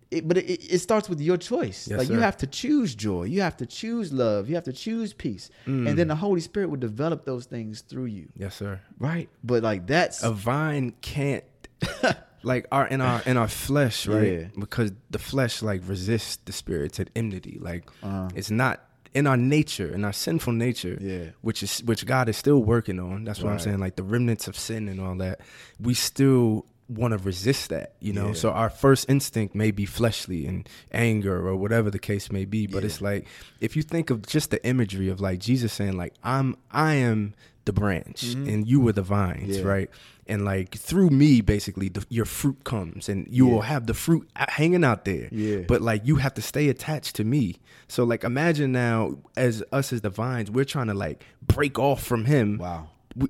It, 0.09 0.27
but 0.27 0.37
it, 0.37 0.73
it 0.73 0.79
starts 0.79 1.09
with 1.09 1.19
your 1.19 1.35
choice. 1.37 1.87
Yes, 1.87 1.99
like 1.99 2.09
you 2.09 2.19
have 2.19 2.37
to 2.37 2.47
choose 2.47 2.95
joy. 2.95 3.23
You 3.23 3.41
have 3.41 3.57
to 3.57 3.65
choose 3.65 4.13
love. 4.13 4.47
You 4.47 4.55
have 4.55 4.63
to 4.63 4.73
choose 4.73 5.13
peace. 5.13 5.49
Hmm. 5.65 5.85
And 5.85 5.97
then 5.99 6.07
the 6.07 6.15
Holy 6.15 6.39
Spirit 6.39 6.69
will 6.69 6.77
develop 6.79 7.25
those 7.25 7.45
things 7.45 7.81
through 7.81 8.05
you. 8.05 8.29
Yes, 8.35 8.55
sir. 8.55 8.79
Right? 8.99 9.27
But 9.43 9.63
like 9.63 9.85
that's 9.87 10.23
a 10.23 10.31
vine 10.31 10.93
can't 11.01 11.43
like 12.43 12.67
our 12.71 12.87
in 12.87 13.01
our 13.01 13.21
in 13.25 13.35
our 13.37 13.47
flesh 13.47 14.07
right 14.07 14.31
Yeah. 14.31 14.43
because 14.57 14.91
the 15.09 15.19
flesh 15.19 15.61
like 15.61 15.81
resists 15.85 16.37
the 16.45 16.51
spirit's 16.53 16.99
at 16.99 17.09
enmity 17.15 17.57
like 17.61 17.83
Uh-huh. 18.01 18.29
it's 18.35 18.49
not 18.49 18.83
in 19.13 19.27
our 19.27 19.37
nature 19.37 19.93
in 19.93 20.05
our 20.05 20.13
sinful 20.13 20.53
nature 20.53 20.97
Yeah. 21.01 21.31
which 21.41 21.61
is 21.63 21.79
which 21.83 22.05
god 22.05 22.29
is 22.29 22.37
still 22.37 22.63
working 22.63 22.99
on 22.99 23.23
that's 23.25 23.41
what 23.43 23.51
i'm 23.51 23.59
saying 23.59 23.79
like 23.79 23.95
the 23.95 24.03
remnants 24.03 24.47
of 24.47 24.55
sin 24.57 24.87
and 24.87 24.99
all 25.01 25.15
that 25.17 25.41
we 25.79 25.93
still 25.93 26.65
want 26.89 27.11
to 27.11 27.17
resist 27.17 27.69
that 27.69 27.93
you 27.99 28.13
know 28.13 28.27
Yeah. 28.27 28.33
so 28.33 28.51
our 28.51 28.69
first 28.69 29.09
instinct 29.09 29.53
may 29.53 29.71
be 29.71 29.85
fleshly 29.85 30.45
and 30.45 30.67
anger 30.91 31.45
or 31.45 31.55
whatever 31.57 31.91
the 31.91 31.99
case 31.99 32.31
may 32.31 32.45
be 32.45 32.65
but 32.65 32.83
Yeah. 32.83 32.85
it's 32.87 33.01
like 33.01 33.27
if 33.59 33.75
you 33.75 33.81
think 33.81 34.09
of 34.09 34.25
just 34.25 34.51
the 34.51 34.65
imagery 34.65 35.09
of 35.09 35.19
like 35.19 35.39
jesus 35.39 35.73
saying 35.73 35.97
like 35.97 36.13
i'm 36.23 36.55
i 36.71 36.93
am 36.93 37.33
the 37.65 37.73
branch 37.73 38.23
and 38.23 38.65
you 38.65 38.79
were 38.79 38.93
the 38.93 39.01
vines 39.01 39.57
Mm-hmm. 39.57 39.65
Yeah. 39.67 39.73
right 39.73 39.89
and 40.27 40.45
like 40.45 40.75
through 40.75 41.09
me 41.09 41.41
basically 41.41 41.89
the, 41.89 42.05
your 42.09 42.23
fruit 42.25 42.63
comes 42.63 43.09
and 43.09 43.27
you 43.29 43.45
will 43.45 43.61
have 43.61 43.85
the 43.87 43.93
fruit 43.93 44.25
hanging 44.37 44.85
out 44.85 45.03
there 45.03 45.27
Yeah. 45.31 45.63
but 45.67 45.81
like 45.81 46.07
you 46.07 46.15
have 46.17 46.33
to 46.35 46.41
stay 46.41 46.69
attached 46.69 47.17
to 47.17 47.25
me 47.25 47.57
so 47.89 48.05
like 48.05 48.23
imagine 48.23 48.71
now 48.71 49.17
as 49.35 49.61
us 49.73 49.91
as 49.91 49.99
the 50.01 50.09
vines 50.09 50.49
we're 50.49 50.63
trying 50.63 50.87
to 50.87 50.93
like 50.93 51.25
break 51.41 51.77
off 51.77 52.01
from 52.03 52.23
him 52.23 52.57
wow. 52.59 52.87
we, 53.17 53.27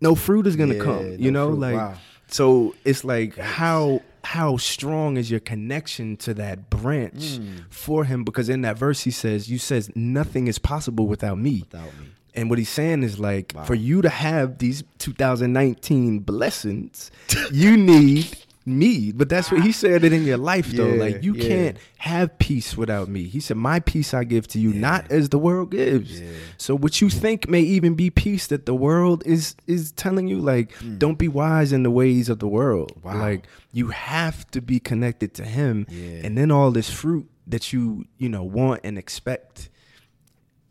no 0.00 0.16
fruit 0.16 0.48
is 0.48 0.56
gonna 0.56 0.74
Yeah, 0.74 0.82
come 0.82 1.06
you 1.20 1.30
no 1.30 1.44
know 1.44 1.50
fruit. 1.52 1.60
like 1.60 1.74
Wow. 1.76 1.94
So 2.28 2.74
it's 2.84 3.04
like 3.04 3.36
how 3.36 4.02
how 4.24 4.56
strong 4.56 5.16
is 5.16 5.30
your 5.30 5.38
connection 5.40 6.16
to 6.16 6.34
that 6.34 6.68
branch 6.68 7.36
Hmm. 7.36 7.56
for 7.70 8.04
him 8.04 8.24
because 8.24 8.48
in 8.48 8.62
that 8.62 8.76
verse 8.76 9.02
he 9.02 9.10
says 9.12 9.48
you 9.48 9.58
says 9.58 9.90
nothing 9.94 10.48
is 10.48 10.58
possible 10.58 11.06
without 11.06 11.38
me 11.38 11.64
Without 11.70 11.92
me. 12.00 12.08
and 12.34 12.50
what 12.50 12.58
he's 12.58 12.68
saying 12.68 13.02
is 13.04 13.18
like, 13.20 13.52
Wow. 13.54 13.64
for 13.64 13.74
you 13.76 14.02
to 14.02 14.08
have 14.08 14.58
these 14.58 14.82
2019 14.98 16.18
blessings, 16.20 17.10
you 17.52 17.76
need 17.76 18.36
me. 18.66 19.12
But 19.12 19.28
that's 19.28 19.50
what 19.50 19.62
he 19.62 19.72
said 19.72 20.04
it 20.04 20.12
in 20.12 20.24
your 20.24 20.36
life 20.36 20.72
though. 20.72 20.92
Yeah, 20.92 21.00
like 21.00 21.22
you 21.22 21.34
yeah. 21.34 21.48
can't 21.48 21.76
have 21.98 22.38
peace 22.38 22.76
without 22.76 23.08
me. 23.08 23.24
He 23.24 23.40
said, 23.40 23.56
My 23.56 23.80
peace 23.80 24.12
I 24.12 24.24
give 24.24 24.48
to 24.48 24.58
you, 24.58 24.72
not 24.72 25.10
as 25.10 25.28
the 25.28 25.38
world 25.38 25.70
gives. 25.70 26.20
Yeah. 26.20 26.28
So 26.58 26.76
what 26.76 27.00
you 27.00 27.08
think 27.08 27.48
may 27.48 27.60
even 27.60 27.94
be 27.94 28.10
peace 28.10 28.48
that 28.48 28.66
the 28.66 28.74
world 28.74 29.22
is 29.24 29.54
is 29.66 29.92
telling 29.92 30.28
you, 30.28 30.38
like, 30.38 30.72
hmm. 30.74 30.98
don't 30.98 31.18
be 31.18 31.28
wise 31.28 31.72
in 31.72 31.82
the 31.84 31.90
ways 31.90 32.28
of 32.28 32.40
the 32.40 32.48
world. 32.48 32.92
Wow. 33.02 33.18
Like 33.18 33.46
you 33.72 33.88
have 33.88 34.50
to 34.50 34.60
be 34.60 34.80
connected 34.80 35.34
to 35.34 35.44
him. 35.44 35.86
Yeah. 35.88 36.20
And 36.24 36.36
then 36.36 36.50
all 36.50 36.70
this 36.70 36.90
fruit 36.90 37.28
that 37.46 37.72
you, 37.72 38.06
you 38.18 38.28
know, 38.28 38.42
want 38.42 38.80
and 38.82 38.98
expect 38.98 39.70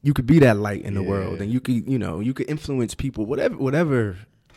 you 0.01 0.13
could 0.13 0.27
be 0.27 0.37
that 0.37 0.57
light 0.57 0.83
in 0.83 0.93
the 0.93 1.01
world 1.01 1.41
and 1.41 1.51
you 1.51 1.59
could 1.59 1.89
you 1.89 1.97
know 1.97 2.19
you 2.19 2.31
could 2.31 2.47
influence 2.47 2.93
people 2.93 3.25
whatever 3.25 3.57
whatever 3.57 4.15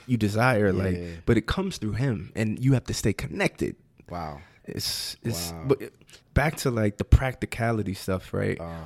you 0.09 0.17
desire 0.17 0.69
Yeah. 0.71 0.83
like 0.85 0.99
but 1.27 1.37
it 1.37 1.47
comes 1.47 1.79
through 1.79 1.93
him 1.93 2.33
and 2.35 2.59
you 2.65 2.73
have 2.73 2.85
to 2.85 2.95
stay 2.95 3.13
connected. 3.13 3.77
Wow. 4.09 4.41
it's 4.65 5.17
it's 5.23 5.53
Wow. 5.53 5.65
but 5.69 5.79
back 6.35 6.57
to 6.59 6.71
like 6.71 6.99
the 6.99 7.05
practicality 7.05 7.95
stuff 7.95 8.33
right? 8.33 8.59
Uh, 8.61 8.85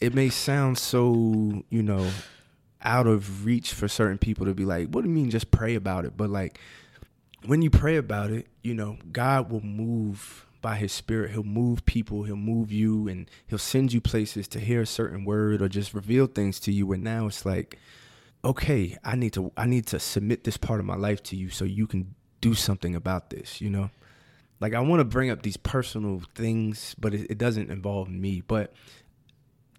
it 0.00 0.14
may 0.14 0.28
sound 0.28 0.78
so 0.78 1.62
you 1.70 1.82
know 1.82 2.10
out 2.82 3.06
of 3.06 3.44
reach 3.44 3.72
for 3.72 3.88
certain 3.88 4.18
people 4.18 4.46
to 4.46 4.54
be 4.54 4.64
like 4.64 4.88
what 4.90 5.02
do 5.02 5.08
you 5.10 5.14
mean 5.14 5.30
just 5.30 5.50
pray 5.50 5.74
about 5.74 6.04
it? 6.04 6.16
But 6.16 6.30
like 6.30 6.58
when 7.44 7.62
you 7.62 7.70
pray 7.70 7.96
about 7.96 8.30
it 8.30 8.46
you 8.62 8.74
know 8.74 8.98
god 9.12 9.50
will 9.50 9.60
move 9.64 10.46
by 10.62 10.74
his 10.76 10.90
spirit. 10.90 11.30
He'll 11.30 11.44
move 11.44 11.84
people. 11.86 12.24
He'll 12.24 12.34
move 12.34 12.72
you 12.72 13.06
and 13.06 13.30
he'll 13.46 13.58
send 13.58 13.92
you 13.92 14.00
places 14.00 14.48
to 14.48 14.58
hear 14.58 14.80
a 14.80 14.86
certain 14.86 15.24
word 15.24 15.62
or 15.62 15.68
just 15.68 15.94
reveal 15.94 16.26
things 16.26 16.58
to 16.60 16.72
you. 16.72 16.90
And 16.92 17.04
now 17.04 17.26
it's 17.28 17.46
like 17.46 17.78
okay 18.46 18.96
i 19.04 19.14
need 19.14 19.32
to 19.32 19.52
i 19.56 19.66
need 19.66 19.86
to 19.86 19.98
submit 19.98 20.44
this 20.44 20.56
part 20.56 20.80
of 20.80 20.86
my 20.86 20.96
life 20.96 21.22
to 21.22 21.36
you 21.36 21.50
so 21.50 21.64
you 21.64 21.86
can 21.86 22.14
do 22.40 22.54
something 22.54 22.94
about 22.94 23.30
this 23.30 23.60
you 23.60 23.68
know 23.68 23.90
like 24.60 24.72
i 24.72 24.80
want 24.80 25.00
to 25.00 25.04
bring 25.04 25.30
up 25.30 25.42
these 25.42 25.56
personal 25.56 26.22
things 26.34 26.94
but 26.98 27.12
it, 27.12 27.30
it 27.30 27.38
doesn't 27.38 27.70
involve 27.70 28.08
me 28.08 28.42
but 28.46 28.72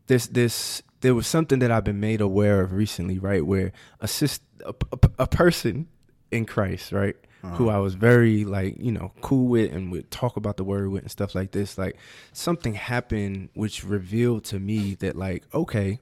this 0.07 0.27
this 0.27 0.81
there 1.01 1.13
was 1.13 1.27
something 1.27 1.59
that 1.59 1.71
I've 1.71 1.83
been 1.83 1.99
made 1.99 2.21
aware 2.21 2.61
of 2.61 2.73
recently, 2.73 3.19
right? 3.19 3.45
Where 3.45 3.71
a 3.99 4.07
sis, 4.07 4.39
a, 4.65 4.73
a, 4.91 5.09
a 5.19 5.27
person 5.27 5.87
in 6.31 6.45
Christ, 6.45 6.91
right, 6.91 7.15
who 7.41 7.69
uh-huh. 7.69 7.77
I 7.77 7.79
was 7.79 7.93
very 7.93 8.43
like 8.43 8.75
you 8.79 8.91
know 8.91 9.11
cool 9.21 9.47
with 9.47 9.71
and 9.71 9.91
would 9.91 10.09
talk 10.09 10.37
about 10.37 10.57
the 10.57 10.63
word 10.63 10.89
with 10.89 11.03
and 11.03 11.11
stuff 11.11 11.35
like 11.35 11.51
this. 11.51 11.77
Like 11.77 11.97
something 12.33 12.73
happened 12.73 13.49
which 13.53 13.83
revealed 13.83 14.43
to 14.45 14.59
me 14.59 14.95
that 14.95 15.15
like 15.15 15.43
okay, 15.53 15.99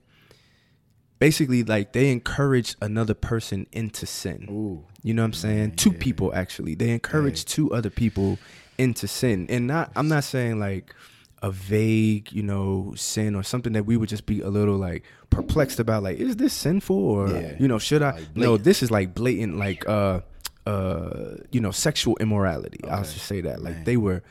basically 1.20 1.64
like 1.64 1.94
they 1.94 2.12
encourage 2.12 2.76
another 2.82 3.14
person 3.14 3.68
into 3.72 4.06
sin. 4.06 4.48
Ooh. 4.50 4.84
You 5.04 5.14
know 5.14 5.22
what 5.22 5.28
I'm 5.28 5.34
saying? 5.34 5.76
two 5.76 5.92
people 5.94 6.34
actually. 6.34 6.76
They 6.76 6.90
encouraged 6.92 7.48
two 7.48 7.74
other 7.74 7.90
people 7.90 8.38
into 8.78 9.08
sin. 9.08 9.46
And 9.50 9.68
not 9.68 9.92
I'm 9.96 10.08
not 10.08 10.24
saying 10.24 10.60
like 10.60 10.94
a 11.42 11.52
vague, 11.52 12.32
you 12.32 12.42
know, 12.44 12.94
sin 12.96 13.36
or 13.36 13.44
something 13.44 13.74
that 13.74 13.86
we 13.86 13.98
would 13.98 14.10
just 14.10 14.26
be 14.26 14.42
a 14.42 14.50
little 14.50 14.78
like 14.78 15.04
perplexed 15.30 15.80
about 15.80 16.02
like 16.04 16.18
is 16.18 16.38
this 16.38 16.54
sinful 16.54 16.96
or 16.98 17.30
Yeah. 17.30 17.56
you 17.60 17.68
know, 17.68 17.78
should 17.80 18.02
I 18.02 18.12
Like 18.12 18.36
No, 18.36 18.58
this 18.58 18.82
is 18.82 18.90
like 18.92 19.14
blatant 19.14 19.58
like 19.58 19.88
uh 19.88 20.22
uh 20.66 21.36
you 21.52 21.62
know, 21.62 21.72
sexual 21.72 22.18
immorality. 22.20 22.80
I'll 22.90 23.04
just 23.04 23.26
say 23.26 23.42
that. 23.42 23.62
Like 23.62 23.76
Man. 23.76 23.84
they 23.84 23.98
were 23.98 24.24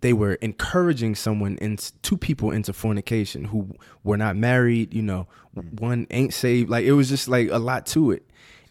they 0.00 0.12
were 0.12 0.34
encouraging 0.34 1.14
someone 1.14 1.56
in 1.58 1.78
two 2.02 2.16
people 2.16 2.50
into 2.50 2.72
fornication 2.72 3.44
who 3.44 3.74
were 4.02 4.16
not 4.16 4.36
married 4.36 4.94
you 4.94 5.02
know 5.02 5.26
mm. 5.56 5.80
one 5.80 6.06
ain't 6.10 6.34
saved. 6.34 6.70
Like 6.70 6.84
it 6.84 6.92
was 6.92 7.08
just 7.08 7.28
like 7.28 7.50
a 7.50 7.58
lot 7.58 7.86
to 7.86 8.12
it. 8.12 8.24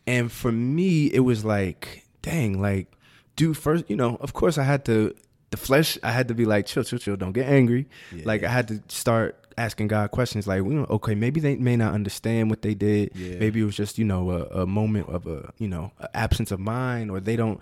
And 0.08 0.32
for 0.32 0.52
me 0.52 1.08
it 1.08 1.20
was 1.20 1.46
like 1.46 2.06
dang 2.22 2.62
like 2.62 2.92
do 3.36 3.54
first 3.54 3.86
you 3.90 3.96
know 3.96 4.18
of 4.20 4.34
course 4.34 4.58
i 4.58 4.64
had 4.64 4.84
to 4.84 5.16
the 5.52 5.56
flesh 5.58 5.98
i 6.04 6.12
had 6.12 6.28
to 6.28 6.34
be 6.34 6.44
like 6.44 6.66
chill 6.66 6.84
chill 6.84 7.00
chill 7.00 7.16
don't 7.16 7.32
get 7.32 7.48
angry. 7.48 7.88
Like 8.24 8.44
i 8.44 8.50
had 8.50 8.68
to 8.70 8.82
start 8.88 9.36
asking 9.58 9.90
god 9.90 10.10
questions 10.12 10.48
like 10.48 10.64
you 10.64 10.70
know, 10.70 10.88
okay 10.90 11.16
maybe 11.16 11.42
they 11.42 11.58
may 11.58 11.76
not 11.76 11.94
understand 11.94 12.50
what 12.50 12.62
they 12.62 12.74
did. 12.74 13.12
Yeah. 13.14 13.38
maybe 13.40 13.62
it 13.62 13.66
was 13.66 13.76
just 13.76 13.98
you 13.98 14.06
know 14.06 14.32
a, 14.32 14.62
a 14.62 14.66
moment 14.66 15.10
of 15.10 15.28
a 15.28 15.54
you 15.58 15.68
know 15.68 15.92
absence 16.14 16.52
of 16.52 16.60
mind 16.60 17.12
or 17.12 17.20
they 17.20 17.36
don't 17.36 17.60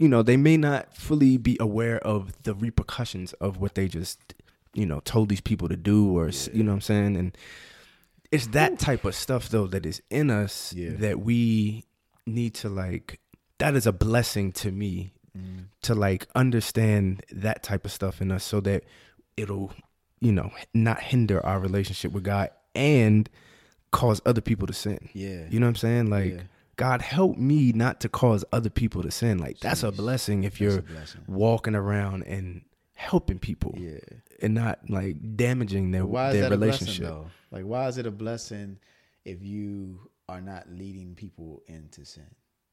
you 0.00 0.08
know 0.08 0.22
they 0.22 0.36
may 0.36 0.56
not 0.56 0.82
fully 0.96 1.36
be 1.36 1.56
aware 1.60 1.98
of 2.12 2.20
the 2.42 2.54
repercussions 2.54 3.32
of 3.34 3.58
what 3.60 3.74
they 3.76 3.86
just 3.86 4.18
you 4.74 4.86
know 4.86 5.00
told 5.04 5.28
these 5.28 5.40
people 5.50 5.68
to 5.68 5.76
do 5.76 6.16
or 6.18 6.28
s 6.28 6.48
you 6.52 6.62
know 6.64 6.72
what 6.72 6.76
i'm 6.76 6.80
saying 6.92 7.16
and 7.20 7.36
it's 8.32 8.46
that 8.58 8.78
type 8.78 9.04
of 9.04 9.14
stuff 9.14 9.48
though 9.54 9.66
that 9.74 9.84
is 9.84 10.00
in 10.10 10.30
us 10.30 10.72
Yeah. 10.72 10.94
that 11.04 11.16
we 11.20 11.84
need 12.26 12.52
to 12.62 12.68
like 12.82 13.20
that 13.58 13.74
is 13.76 13.86
a 13.86 13.92
blessing 13.92 14.52
to 14.62 14.70
me 14.72 15.12
Mm. 15.38 15.66
to 15.82 15.94
like 15.94 16.26
understand 16.34 17.22
that 17.30 17.62
type 17.62 17.84
of 17.84 17.92
stuff 17.92 18.20
in 18.20 18.32
us 18.32 18.42
so 18.42 18.58
that 18.62 18.82
it'll 19.36 19.72
you 20.20 20.32
know 20.32 20.50
not 20.74 20.98
hinder 21.00 21.38
our 21.46 21.60
relationship 21.60 22.10
with 22.10 22.24
god 22.24 22.50
and 22.74 23.30
cause 23.92 24.20
other 24.26 24.40
people 24.40 24.66
to 24.66 24.72
sin. 24.72 25.08
Yeah. 25.12 25.46
You 25.48 25.60
know 25.60 25.66
what 25.66 25.70
I'm 25.70 25.76
saying? 25.76 26.10
Like 26.10 26.32
Yeah. 26.34 26.42
God 26.80 27.02
help 27.02 27.36
me 27.36 27.72
not 27.72 28.00
to 28.00 28.08
cause 28.08 28.44
other 28.52 28.70
people 28.70 29.02
to 29.02 29.10
sin. 29.10 29.38
Like 29.38 29.60
that's 29.60 29.82
a 29.82 29.92
blessing 29.92 30.44
if 30.44 30.60
you're 30.60 30.82
blessing. 30.82 31.22
walking 31.28 31.74
around 31.74 32.22
and 32.24 32.62
helping 32.96 33.38
people 33.38 33.74
Yeah. 33.78 33.98
and 34.42 34.54
not 34.54 34.78
like 34.88 35.16
damaging 35.36 35.90
their 35.90 36.04
Why 36.06 36.32
their 36.32 36.50
relationship. 36.50 37.06
blessing? 37.06 37.30
Like 37.50 37.64
why 37.64 37.88
is 37.88 37.98
it 37.98 38.06
a 38.06 38.10
blessing 38.10 38.78
if 39.24 39.42
you 39.42 40.00
are 40.28 40.40
not 40.40 40.68
leading 40.70 41.14
people 41.14 41.62
into 41.66 42.04
sin? 42.04 42.26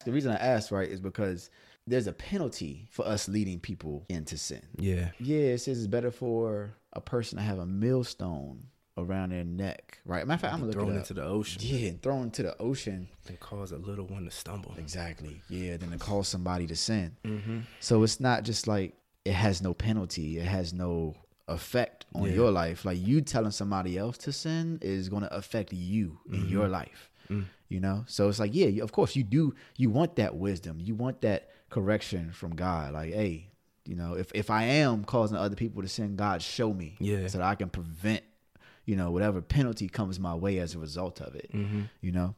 The 0.06 0.12
reason 0.12 0.32
I 0.32 0.36
asked, 0.36 0.72
right, 0.72 0.88
is 0.90 1.02
because 1.02 1.50
there's 1.88 2.08
a 2.08 2.14
penalty 2.14 2.88
for 2.92 3.06
us 3.08 3.28
leading 3.28 3.60
people 3.60 4.06
into 4.10 4.38
sin. 4.38 4.62
yeah. 4.78 5.10
Yeah, 5.20 5.54
it 5.56 5.58
says 5.60 5.80
it's 5.80 5.88
better 5.88 6.12
for 6.12 6.76
a 6.94 7.02
person 7.02 7.38
to 7.40 7.44
have 7.44 7.60
a 7.60 7.66
millstone 7.66 8.68
around 8.98 9.32
their 9.32 9.44
neck, 9.44 10.00
right? 10.06 10.26
Matter 10.26 10.36
of 10.36 10.42
fact, 10.42 10.54
I'm 10.54 10.60
gonna 10.62 10.72
thrown 10.74 10.96
into 10.96 11.14
the 11.14 11.24
ocean 11.24 11.62
yeah, 11.64 11.90
and 11.90 12.02
thrown 12.02 12.24
into 12.24 12.44
the 12.44 12.58
ocean. 12.62 13.08
and 13.28 13.40
cause 13.40 13.72
a 13.72 13.78
little 13.78 14.06
one 14.08 14.26
to 14.26 14.32
stumble. 14.32 14.74
Exactly. 14.78 15.42
Yeah, 15.50 15.78
then 15.78 15.92
to 15.92 15.98
cause 15.98 16.28
somebody 16.28 16.66
to 16.68 16.76
sin. 16.76 17.16
Mm-hmm. 17.24 17.60
So 17.80 18.04
it's 18.04 18.20
not 18.20 18.44
just 18.44 18.68
like 18.68 18.96
it 19.26 19.34
has 19.34 19.62
no 19.62 19.74
penalty, 19.74 20.40
it 20.40 20.46
has 20.46 20.74
no 20.74 21.16
effect 21.48 22.06
on 22.16 22.24
Yeah. 22.24 22.34
your 22.34 22.52
life. 22.52 22.84
Like 22.86 22.98
you 23.00 23.22
telling 23.22 23.52
somebody 23.52 23.98
else 23.98 24.18
to 24.20 24.34
sin 24.34 24.80
is 24.82 25.08
going 25.10 25.24
to 25.24 25.34
affect 25.34 25.72
you 25.74 26.20
in 26.32 26.48
your 26.50 26.68
life. 26.68 27.10
Mm. 27.30 27.46
You 27.70 27.80
know? 27.80 28.04
So 28.08 28.28
it's 28.30 28.40
like, 28.40 28.52
yeah, 28.54 28.82
of 28.84 28.92
course 28.92 29.16
you 29.16 29.24
do 29.24 29.54
you 29.78 29.90
want 29.90 30.16
that 30.18 30.36
wisdom. 30.36 30.78
You 30.80 30.96
want 30.96 31.22
that 31.22 31.50
correction 31.70 32.32
from 32.32 32.56
God. 32.56 32.94
Like, 32.94 33.14
hey, 33.14 33.48
you 33.86 33.96
know, 33.96 34.16
if 34.16 34.32
if 34.34 34.50
I 34.50 34.64
am 34.64 35.04
causing 35.06 35.38
other 35.38 35.56
people 35.56 35.82
to 35.82 35.88
sin, 35.88 36.16
God 36.18 36.42
show 36.42 36.74
me 36.74 36.96
Yeah. 37.00 37.28
so 37.28 37.38
that 37.38 37.48
I 37.48 37.56
can 37.56 37.70
prevent 37.70 38.24
you 38.88 38.96
know, 38.96 39.12
whatever 39.12 39.42
penalty 39.42 39.88
comes 39.88 40.20
my 40.20 40.34
way 40.34 40.58
as 40.58 40.74
a 40.74 40.80
result 40.80 41.22
of 41.22 41.36
it. 41.36 41.52
Mm-hmm. 41.54 41.82
You 42.02 42.12
know, 42.14 42.36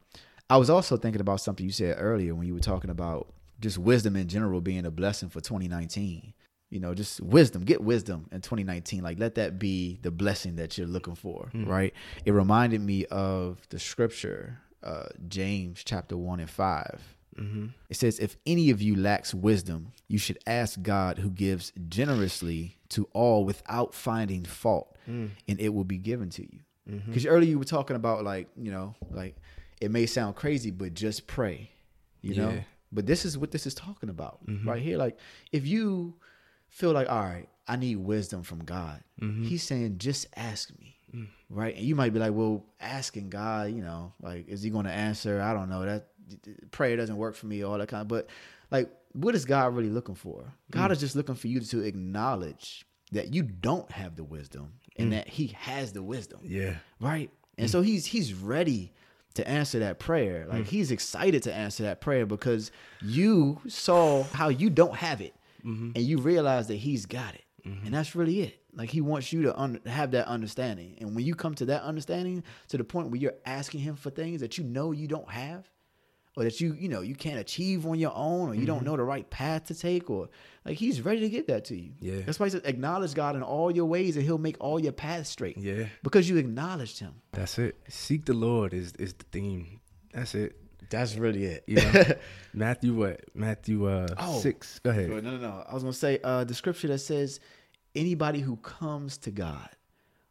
I 0.50 0.58
was 0.58 0.68
also 0.68 0.96
thinking 0.96 1.20
about 1.20 1.40
something 1.40 1.64
you 1.64 1.72
said 1.72 1.96
earlier 1.98 2.34
when 2.34 2.46
you 2.46 2.52
were 2.52 2.60
talking 2.60 2.90
about 2.90 3.32
just 3.60 3.78
wisdom 3.78 4.16
in 4.16 4.26
general 4.26 4.60
being 4.60 4.84
a 4.84 4.90
blessing 4.90 5.28
for 5.28 5.40
2019. 5.40 6.34
You 6.68 6.80
know, 6.80 6.92
just 6.92 7.20
wisdom, 7.20 7.64
get 7.64 7.80
wisdom 7.82 8.28
in 8.32 8.40
2019. 8.40 9.02
Like, 9.02 9.18
let 9.18 9.36
that 9.36 9.58
be 9.58 9.98
the 10.02 10.10
blessing 10.10 10.56
that 10.56 10.76
you're 10.76 10.86
looking 10.86 11.14
for, 11.14 11.50
mm. 11.54 11.66
right? 11.66 11.94
It 12.24 12.32
reminded 12.32 12.80
me 12.80 13.06
of 13.06 13.60
the 13.70 13.78
scripture, 13.78 14.58
uh, 14.82 15.06
James 15.28 15.82
chapter 15.84 16.16
1 16.16 16.40
and 16.40 16.50
5. 16.50 17.16
Mm-hmm. 17.38 17.66
It 17.88 17.96
says, 17.96 18.18
If 18.18 18.36
any 18.46 18.70
of 18.70 18.82
you 18.82 18.96
lacks 18.96 19.34
wisdom, 19.34 19.92
you 20.08 20.18
should 20.18 20.38
ask 20.46 20.80
God 20.82 21.18
who 21.18 21.30
gives 21.30 21.72
generously 21.88 22.79
to 22.90 23.08
all 23.12 23.44
without 23.44 23.94
finding 23.94 24.44
fault, 24.44 24.96
mm. 25.08 25.30
and 25.48 25.60
it 25.60 25.70
will 25.70 25.84
be 25.84 25.98
given 25.98 26.30
to 26.30 26.42
you. 26.42 26.60
Mm-hmm. 26.88 27.10
Because 27.10 27.26
earlier 27.26 27.50
you 27.50 27.58
were 27.58 27.64
talking 27.64 27.96
about, 27.96 28.24
like, 28.24 28.48
you 28.56 28.70
know, 28.70 28.94
like 29.10 29.36
it 29.80 29.90
may 29.90 30.06
sound 30.06 30.36
crazy, 30.36 30.70
but 30.70 30.94
just 30.94 31.26
pray, 31.26 31.70
you 32.20 32.34
know? 32.34 32.60
But 32.92 33.06
this 33.06 33.24
is 33.24 33.38
what 33.38 33.52
this 33.52 33.66
is 33.66 33.74
talking 33.74 34.08
about 34.08 34.44
mm-hmm. 34.46 34.68
right 34.68 34.82
here. 34.82 34.98
Like, 34.98 35.16
if 35.52 35.66
you 35.66 36.14
feel 36.68 36.92
like, 36.92 37.08
all 37.08 37.22
right, 37.22 37.48
I 37.68 37.76
need 37.76 37.96
wisdom 37.96 38.42
from 38.42 38.64
God, 38.64 39.02
mm-hmm. 39.20 39.44
He's 39.44 39.62
saying, 39.62 39.98
just 39.98 40.26
ask 40.34 40.70
me. 40.78 40.96
Mm. 41.14 41.28
Right. 41.48 41.76
And 41.76 41.84
you 41.84 41.94
might 41.94 42.12
be 42.12 42.18
like, 42.18 42.32
well, 42.32 42.64
asking 42.80 43.30
God, 43.30 43.70
you 43.72 43.82
know, 43.82 44.12
like, 44.20 44.48
is 44.48 44.62
he 44.62 44.70
going 44.70 44.86
to 44.86 44.92
answer? 44.92 45.40
I 45.40 45.52
don't 45.52 45.68
know. 45.68 45.84
That 45.84 46.08
prayer 46.70 46.96
doesn't 46.96 47.16
work 47.16 47.34
for 47.34 47.46
me, 47.46 47.62
all 47.62 47.78
that 47.78 47.88
kind 47.88 48.02
of, 48.02 48.08
but 48.08 48.28
like, 48.70 48.90
what 49.12 49.34
is 49.34 49.44
God 49.44 49.74
really 49.74 49.90
looking 49.90 50.14
for? 50.14 50.52
God 50.70 50.90
mm. 50.90 50.92
is 50.92 51.00
just 51.00 51.16
looking 51.16 51.34
for 51.34 51.48
you 51.48 51.60
to 51.60 51.80
acknowledge 51.82 52.86
that 53.12 53.34
you 53.34 53.42
don't 53.42 53.90
have 53.90 54.16
the 54.16 54.24
wisdom 54.24 54.74
and 54.96 55.08
mm. 55.08 55.16
that 55.16 55.28
he 55.28 55.48
has 55.48 55.92
the 55.92 56.02
wisdom. 56.02 56.40
Yeah. 56.44 56.76
right? 57.00 57.30
And 57.58 57.68
mm. 57.68 57.72
so 57.72 57.82
he's 57.82 58.06
he's 58.06 58.32
ready 58.34 58.92
to 59.34 59.48
answer 59.48 59.78
that 59.80 59.98
prayer. 59.98 60.46
Like 60.48 60.66
he's 60.66 60.90
excited 60.90 61.42
to 61.44 61.54
answer 61.54 61.84
that 61.84 62.00
prayer 62.00 62.26
because 62.26 62.72
you 63.00 63.60
saw 63.68 64.24
how 64.24 64.48
you 64.48 64.70
don't 64.70 64.96
have 64.96 65.20
it 65.20 65.34
mm-hmm. 65.64 65.92
and 65.94 66.04
you 66.04 66.18
realize 66.18 66.68
that 66.68 66.76
he's 66.76 67.06
got 67.06 67.34
it. 67.34 67.44
Mm-hmm. 67.64 67.86
And 67.86 67.94
that's 67.94 68.14
really 68.14 68.40
it. 68.40 68.60
Like 68.72 68.90
he 68.90 69.00
wants 69.00 69.32
you 69.32 69.42
to 69.42 69.58
un- 69.58 69.80
have 69.86 70.12
that 70.12 70.26
understanding. 70.26 70.96
And 71.00 71.14
when 71.14 71.24
you 71.24 71.34
come 71.34 71.54
to 71.56 71.66
that 71.66 71.82
understanding 71.82 72.42
to 72.68 72.76
the 72.76 72.84
point 72.84 73.10
where 73.10 73.20
you're 73.20 73.34
asking 73.44 73.80
him 73.80 73.96
for 73.96 74.10
things 74.10 74.40
that 74.40 74.58
you 74.58 74.64
know 74.64 74.92
you 74.92 75.06
don't 75.06 75.30
have 75.30 75.68
or 76.36 76.44
that 76.44 76.60
you 76.60 76.74
you 76.78 76.88
know 76.88 77.00
you 77.00 77.14
can't 77.14 77.38
achieve 77.38 77.84
on 77.86 77.98
your 77.98 78.12
own 78.14 78.48
or 78.48 78.54
you 78.54 78.64
don't 78.66 78.84
know 78.84 78.96
the 78.96 79.02
right 79.02 79.28
path 79.30 79.64
to 79.66 79.74
take 79.74 80.08
or 80.10 80.28
like 80.64 80.76
he's 80.78 81.02
ready 81.02 81.20
to 81.20 81.28
get 81.28 81.46
that 81.48 81.64
to 81.66 81.76
you 81.76 81.92
Yeah. 82.00 82.20
that's 82.24 82.38
why 82.38 82.46
he 82.46 82.50
says 82.50 82.62
acknowledge 82.64 83.14
god 83.14 83.34
in 83.36 83.42
all 83.42 83.70
your 83.70 83.86
ways 83.86 84.16
and 84.16 84.24
he'll 84.24 84.38
make 84.38 84.56
all 84.60 84.78
your 84.80 84.92
paths 84.92 85.28
straight 85.28 85.56
Yeah. 85.58 85.86
because 86.02 86.28
you 86.28 86.36
acknowledged 86.36 86.98
him 87.00 87.14
That's 87.32 87.58
it. 87.58 87.76
Seek 87.88 88.26
the 88.26 88.34
Lord 88.34 88.72
is 88.74 88.92
is 88.98 89.12
the 89.14 89.24
theme. 89.32 89.80
That's 90.12 90.34
it. 90.34 90.56
that's 90.88 91.16
really 91.16 91.44
it 91.46 91.64
You 91.66 91.76
know? 91.76 92.02
Matthew 92.54 92.94
what? 92.94 93.20
Matthew 93.34 93.86
uh 93.88 94.06
Oh. 94.18 94.38
six. 94.40 94.78
Go 94.80 94.90
ahead. 94.90 95.08
no 95.10 95.20
no 95.20 95.36
no 95.36 95.64
i 95.68 95.74
was 95.74 95.82
gonna 95.82 95.92
say 95.92 96.20
uh 96.22 96.44
the 96.44 96.54
scripture 96.54 96.88
that 96.88 96.98
says 96.98 97.40
anybody 97.94 98.40
who 98.40 98.56
comes 98.56 99.18
to 99.18 99.30
god 99.32 99.68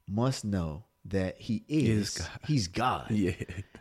must 0.08 0.45
know 0.45 0.86
that 1.10 1.38
he 1.39 1.64
is, 1.68 2.10
Is 2.10 2.18
God. 2.18 2.30
he's 2.47 2.68
god 2.68 3.07
Yeah. 3.12 3.32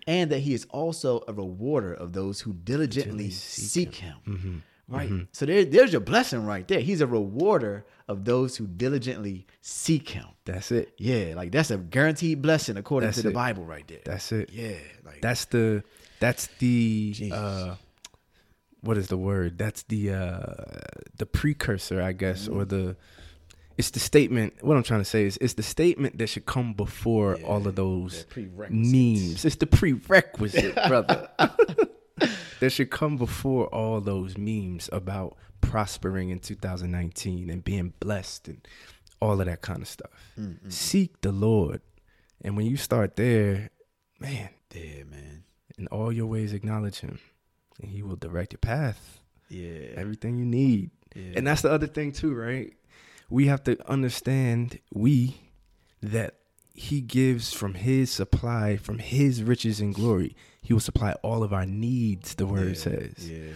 and 0.07 0.31
that 0.31 0.41
he 0.41 0.55
is 0.55 0.67
also 0.71 1.23
a 1.29 1.33
rewarder 1.33 1.95
of 1.95 2.13
those 2.13 2.41
who 2.41 2.53
diligently 2.53 3.31
seek, 3.31 3.89
seek 3.93 3.95
him. 3.97 4.17
Mm-hmm. 4.27 4.57
Right. 4.91 5.11
So 5.33 5.45
there, 5.45 5.67
there's 5.67 5.93
your 5.93 6.01
blessing 6.01 6.47
right 6.47 6.67
there. 6.67 6.81
He's 6.81 7.03
a 7.03 7.07
rewarder 7.07 7.85
of 8.09 8.25
those 8.25 8.57
who 8.57 8.67
diligently 8.67 9.47
seek 9.61 10.09
him. 10.09 10.25
That's 10.47 10.73
it. 10.73 10.95
Yeah, 10.97 11.35
like 11.37 11.53
that's 11.53 11.71
a 11.71 11.77
guaranteed 11.77 12.41
blessing 12.41 12.79
according 12.79 13.09
That's 13.09 13.19
to 13.19 13.25
the. 13.29 13.35
Bible 13.35 13.65
right 13.67 13.87
there. 13.87 14.01
That's 14.07 14.33
it. 14.33 14.49
yeah, 14.51 14.77
like 15.05 15.21
That's 15.21 15.45
the 15.45 15.85
that's 16.21 16.47
the 16.59 17.31
uh 17.31 17.75
what 18.81 18.97
is 18.97 19.09
the 19.09 19.19
word? 19.19 19.59
That's 19.59 19.83
the 19.83 20.13
uh 20.13 20.55
the 21.19 21.27
precursor, 21.27 22.01
I 22.01 22.13
guess, 22.13 22.49
or 22.49 22.65
the 22.65 22.97
it's 23.79 23.91
the 23.91 24.01
statement. 24.01 24.55
What 24.61 24.77
I'm 24.77 24.83
trying 24.83 25.01
to 25.01 25.05
say 25.07 25.25
is 25.25 25.39
it's 25.41 25.55
the 25.55 25.63
statement 25.63 26.19
that 26.19 26.27
should 26.27 26.45
come 26.47 26.75
before 26.75 27.37
all 27.37 27.67
of 27.67 27.77
those 27.77 28.27
memes. 28.71 29.45
It's 29.45 29.57
the 29.57 29.67
prerequisite, 29.67 30.75
brother. 30.89 31.29
that 32.61 32.71
should 32.71 32.91
come 32.91 33.17
before 33.17 33.67
all 33.69 34.01
those 34.01 34.37
memes 34.37 34.91
about 34.93 35.37
prospering 35.61 36.31
in 36.31 36.39
2019 36.41 37.51
and 37.51 37.63
being 37.65 37.93
blessed 38.01 38.49
and 38.49 38.67
all 39.21 39.41
of 39.41 39.47
that 39.47 39.63
kind 39.63 39.83
of 39.83 39.89
stuff. 39.89 40.11
Mm, 40.39 40.73
Seek 40.73 41.21
the 41.21 41.33
Lord. 41.33 41.81
And 42.43 42.57
when 42.57 42.67
you 42.67 42.77
start 42.77 43.17
there, 43.17 43.71
man, 44.21 44.51
yeah, 44.75 45.05
man. 45.05 45.45
in 45.77 45.87
all 45.89 46.13
your 46.13 46.27
ways 46.27 46.53
acknowledge 46.53 47.01
him 47.01 47.19
and 47.81 47.91
he 47.91 48.03
will 48.03 48.17
direct 48.17 48.53
your 48.53 48.59
path 48.59 49.21
Yeah, 49.49 49.91
everything 49.97 50.37
you 50.39 50.45
need 50.45 50.91
yeah. 51.15 51.33
and 51.37 51.47
that's 51.47 51.63
the 51.63 51.71
other 51.71 51.87
thing 51.87 52.13
too 52.13 52.35
right 52.35 52.75
we 53.31 53.47
have 53.47 53.63
to 53.65 53.77
understand 53.91 54.79
we 54.93 55.37
that 56.03 56.35
he 56.75 57.01
gives 57.01 57.53
from 57.53 57.75
his 57.75 58.11
supply 58.11 58.77
from 58.77 58.99
his 58.99 59.43
riches 59.43 59.81
and 59.81 59.95
glory 59.95 60.37
he 60.63 60.73
will 60.73 60.81
supply 60.81 61.13
all 61.23 61.43
of 61.43 61.53
our 61.53 61.67
needs 61.67 62.35
the 62.37 62.47
word 62.47 62.69
yeah, 62.69 62.75
says. 62.75 63.31
yeah, 63.31 63.53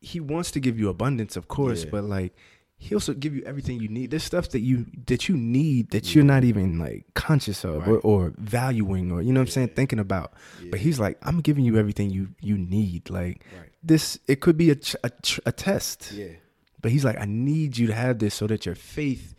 he 0.00 0.20
wants 0.20 0.50
to 0.50 0.60
give 0.60 0.78
you 0.78 0.88
abundance 0.88 1.36
of 1.36 1.48
course 1.48 1.84
Yeah. 1.84 1.90
but 1.90 2.04
like 2.04 2.34
he 2.78 2.94
also 2.94 3.14
give 3.14 3.34
you 3.34 3.42
everything 3.46 3.80
you 3.80 3.88
need. 3.88 4.10
There's 4.10 4.22
stuff 4.22 4.50
that 4.50 4.60
you 4.60 4.84
that 5.06 5.30
you 5.30 5.34
need 5.34 5.92
that 5.92 6.14
you're 6.14 6.24
not 6.24 6.44
even 6.44 6.78
like 6.78 7.06
conscious 7.14 7.64
of 7.64 7.88
or, 7.88 7.94
Right. 7.94 8.00
or 8.04 8.34
valuing 8.36 9.10
or 9.10 9.22
you 9.22 9.32
know 9.32 9.40
what 9.40 9.46
i'm 9.48 9.50
saying 9.50 9.68
thinking 9.68 9.98
about. 9.98 10.34
But 10.70 10.80
he's 10.80 11.00
like 11.00 11.16
i'm 11.22 11.40
giving 11.40 11.64
you 11.64 11.78
everything 11.78 12.10
you 12.10 12.28
you 12.42 12.58
need. 12.58 13.08
Like 13.08 13.42
Right. 13.58 13.70
this 13.82 14.18
it 14.28 14.40
could 14.42 14.58
be 14.58 14.70
a, 14.72 14.76
a, 15.02 15.10
a 15.46 15.52
test. 15.52 16.12
Yeah. 16.12 16.26
But 16.80 16.90
he's 16.90 17.04
like 17.04 17.18
i 17.18 17.24
need 17.24 17.76
you 17.76 17.86
to 17.86 17.94
have 17.94 18.18
this 18.18 18.34
so 18.34 18.46
that 18.46 18.66
your 18.66 18.74
faith 18.74 19.34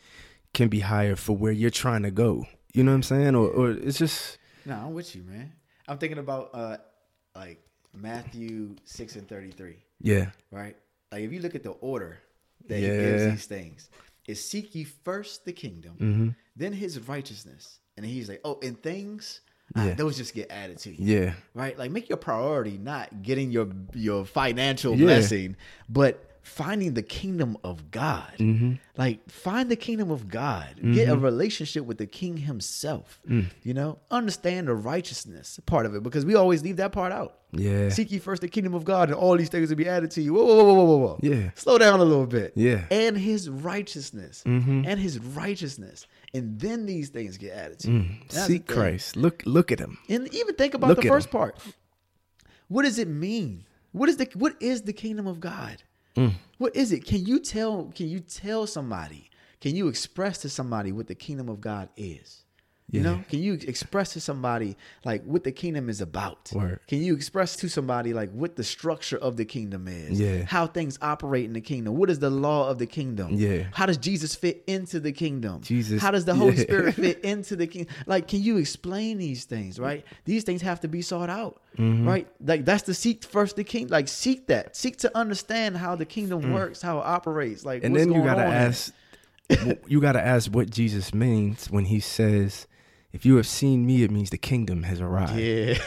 can 0.54 0.68
be 0.68 0.80
higher 0.82 1.16
for 1.16 1.36
where 1.36 1.52
you're 1.52 1.70
trying 1.70 2.04
to 2.04 2.12
go 2.12 2.46
you 2.74 2.84
know 2.84 2.92
what 2.92 2.96
i'm 2.96 3.04
saying 3.04 3.36
or, 3.36 3.48
or 3.48 3.72
it's 3.72 3.98
just 3.98 4.38
No, 4.66 4.76
I'm 4.76 4.94
with 4.94 5.16
you, 5.16 5.24
man. 5.24 5.54
I'm 5.88 5.98
thinking 5.98 6.18
about 6.20 6.50
uh 6.54 6.78
like 7.36 7.60
Matthew 7.94 8.76
six 8.86 9.16
and 9.16 9.28
thirty 9.28 9.52
three. 9.52 9.78
yeah 10.02 10.32
right? 10.52 10.76
Like 11.12 11.24
if 11.24 11.32
you 11.32 11.40
look 11.40 11.56
at 11.56 11.64
the 11.64 11.72
order 11.72 12.20
that 12.68 12.80
he 12.80 12.88
gives 12.88 13.26
these 13.26 13.46
things, 13.46 13.90
is 14.28 14.44
seek 14.44 14.76
ye 14.76 14.84
first 14.84 15.46
the 15.46 15.54
kingdom, 15.54 15.96
Mm-hmm. 16.00 16.30
then 16.56 16.74
his 16.74 17.00
righteousness, 17.08 17.80
and 17.96 18.06
he's 18.06 18.28
like, 18.30 18.42
oh, 18.44 18.60
and 18.62 18.82
things, 18.84 19.40
ah, 19.76 19.86
Yeah. 19.86 19.94
those 19.96 20.18
just 20.18 20.34
get 20.36 20.52
added 20.52 20.78
to 20.80 20.90
you, 20.92 20.98
yeah 21.00 21.34
right? 21.54 21.78
Like 21.80 21.92
make 21.92 22.10
your 22.10 22.18
priority 22.18 22.78
not 22.78 23.24
getting 23.24 23.50
your 23.52 23.68
your 23.94 24.26
financial 24.26 24.96
Yeah. 24.96 25.06
blessing, 25.06 25.56
but 25.90 26.27
finding 26.48 26.94
the 26.94 27.04
kingdom 27.04 27.58
of 27.64 27.92
God. 27.92 28.32
Mm-hmm. 28.40 28.74
Like 28.98 29.30
find 29.30 29.70
the 29.70 29.76
kingdom 29.76 30.10
of 30.10 30.28
God. 30.30 30.80
Get 30.94 31.10
a 31.10 31.18
relationship 31.18 31.84
with 31.86 31.98
the 31.98 32.08
King 32.08 32.38
Himself. 32.38 33.20
Mm. 33.30 33.46
You 33.64 33.74
know, 33.74 34.00
understand 34.10 34.68
the 34.68 34.74
righteousness 34.76 35.60
part 35.66 35.86
of 35.86 35.94
it 35.94 36.02
because 36.04 36.26
we 36.26 36.36
always 36.36 36.64
leave 36.64 36.78
that 36.78 36.92
part 36.94 37.12
out. 37.12 37.40
yeah 37.52 37.90
Seek 37.90 38.12
ye 38.12 38.20
first 38.20 38.42
the 38.42 38.48
kingdom 38.48 38.74
of 38.74 38.86
God, 38.86 39.10
and 39.10 39.18
all 39.18 39.36
these 39.38 39.50
things 39.50 39.70
will 39.70 39.76
be 39.78 39.88
added 39.88 40.10
to 40.12 40.22
you. 40.22 40.34
Whoa, 40.34 40.46
whoa, 40.46 40.64
whoa, 40.64 40.74
whoa, 40.74 40.84
whoa, 40.86 40.98
whoa. 40.98 41.20
Yeah. 41.22 41.52
Slow 41.56 41.78
down 41.78 42.00
a 42.00 42.04
little 42.06 42.26
bit. 42.26 42.54
Yeah. 42.56 42.86
And 42.90 43.18
his 43.18 43.50
righteousness. 43.50 44.44
Mhm. 44.46 44.86
And 44.88 45.00
his 45.00 45.20
righteousness. 45.20 46.08
and 46.34 46.60
then 46.60 46.86
these 46.86 47.10
things 47.10 47.38
get 47.38 47.54
added 47.54 47.80
to 47.80 47.92
you. 47.92 48.00
Mm. 48.00 48.32
Seek. 48.32 48.68
Christ. 48.68 49.16
Look 49.16 49.44
look 49.46 49.72
at 49.72 49.80
him. 49.80 49.98
And 50.10 50.34
even 50.34 50.56
think 50.56 50.74
about 50.74 50.90
Look 50.90 51.02
the 51.02 51.08
first 51.08 51.28
him. 51.28 51.32
part. 51.32 51.60
What 52.68 52.84
does 52.84 53.00
it 53.00 53.08
mean? 53.08 53.64
What 53.94 54.10
is 54.10 54.18
the 54.18 54.28
what 54.34 54.56
is 54.62 54.82
the 54.84 54.94
kingdom 54.94 55.26
of 55.28 55.40
God? 55.40 55.84
Mm. 56.18 56.34
What 56.58 56.76
is 56.76 56.92
it? 56.92 57.06
Can 57.06 57.26
you 57.26 57.40
tell 57.40 57.92
can 57.96 58.10
you 58.10 58.20
tell 58.20 58.68
somebody? 58.68 59.30
Can 59.62 59.76
you 59.76 59.88
express 59.88 60.40
to 60.40 60.50
somebody 60.50 60.92
what 60.92 61.08
the 61.08 61.16
kingdom 61.16 61.50
of 61.50 61.62
God 61.62 61.90
is? 61.96 62.44
You 62.90 63.02
Yeah. 63.02 63.04
know, 63.04 63.24
can 63.30 63.40
you 63.40 63.56
express 63.68 64.14
to 64.14 64.22
somebody 64.22 64.78
like 65.04 65.22
what 65.26 65.44
the 65.44 65.52
kingdom 65.52 65.90
is 65.90 66.00
about? 66.00 66.50
Word. 66.54 66.80
Can 66.88 67.02
you 67.04 67.16
express 67.16 67.58
to 67.58 67.68
somebody 67.68 68.14
like 68.14 68.32
what 68.32 68.56
the 68.56 68.64
structure 68.64 69.18
of 69.18 69.36
the 69.36 69.44
kingdom 69.44 69.90
is? 69.90 70.18
Yeah. 70.18 70.46
How 70.46 70.68
things 70.68 70.98
operate 71.02 71.44
in 71.44 71.52
the 71.52 71.60
kingdom? 71.60 71.98
What 71.98 72.10
is 72.10 72.20
the 72.20 72.30
law 72.30 72.70
of 72.70 72.78
the 72.78 72.86
kingdom? 72.86 73.32
Yeah. 73.34 73.64
How 73.74 73.88
does 73.88 73.98
Jesus 73.98 74.36
fit 74.36 74.64
into 74.68 75.02
the 75.02 75.12
kingdom? 75.12 75.60
Jesus- 75.64 76.02
How 76.02 76.12
does 76.12 76.24
the 76.24 76.34
Holy 76.34 76.56
yeah. 76.56 76.62
Spirit 76.62 76.96
fit 76.96 77.20
into 77.26 77.58
the 77.58 77.68
kingdom? 77.68 77.94
Like, 78.06 78.30
can 78.30 78.42
you 78.42 78.56
explain 78.56 79.18
these 79.18 79.44
things, 79.44 79.80
right? 79.80 80.06
These 80.24 80.46
things 80.46 80.62
have 80.62 80.80
to 80.82 80.88
be 80.88 81.02
sought 81.02 81.30
out, 81.30 81.62
Mm-hmm. 81.78 82.08
right? 82.08 82.28
Like, 82.40 82.64
that's 82.64 82.84
the 82.84 82.94
seek 82.94 83.26
first 83.26 83.58
the 83.58 83.66
king. 83.66 83.90
Like, 83.90 84.08
seek 84.08 84.48
that. 84.48 84.78
Seek 84.78 84.96
to 85.00 85.16
understand 85.18 85.76
how 85.76 85.98
the 85.98 86.06
kingdom 86.06 86.54
works, 86.54 86.82
how 86.82 87.00
it 87.00 87.06
operates. 87.06 87.66
Like, 87.66 87.82
Mm. 87.82 87.86
And 87.88 87.96
then 87.98 88.12
you 88.14 88.24
gotta 88.24 88.44
on 88.44 88.48
in 88.48 88.54
it. 88.54 88.56
ask 88.56 88.94
you 89.88 90.00
gotta 90.00 90.26
ask 90.26 90.54
what 90.54 90.70
Jesus 90.70 91.14
means 91.14 91.70
when 91.70 91.84
he 91.86 92.00
says, 92.00 92.66
if 93.18 93.26
you 93.26 93.38
have 93.38 93.48
seen 93.48 93.84
me, 93.84 94.04
it 94.04 94.12
means 94.12 94.30
the 94.30 94.38
kingdom 94.38 94.84
has 94.84 95.02
arrived. 95.02 95.40
Yeah. 95.40 95.80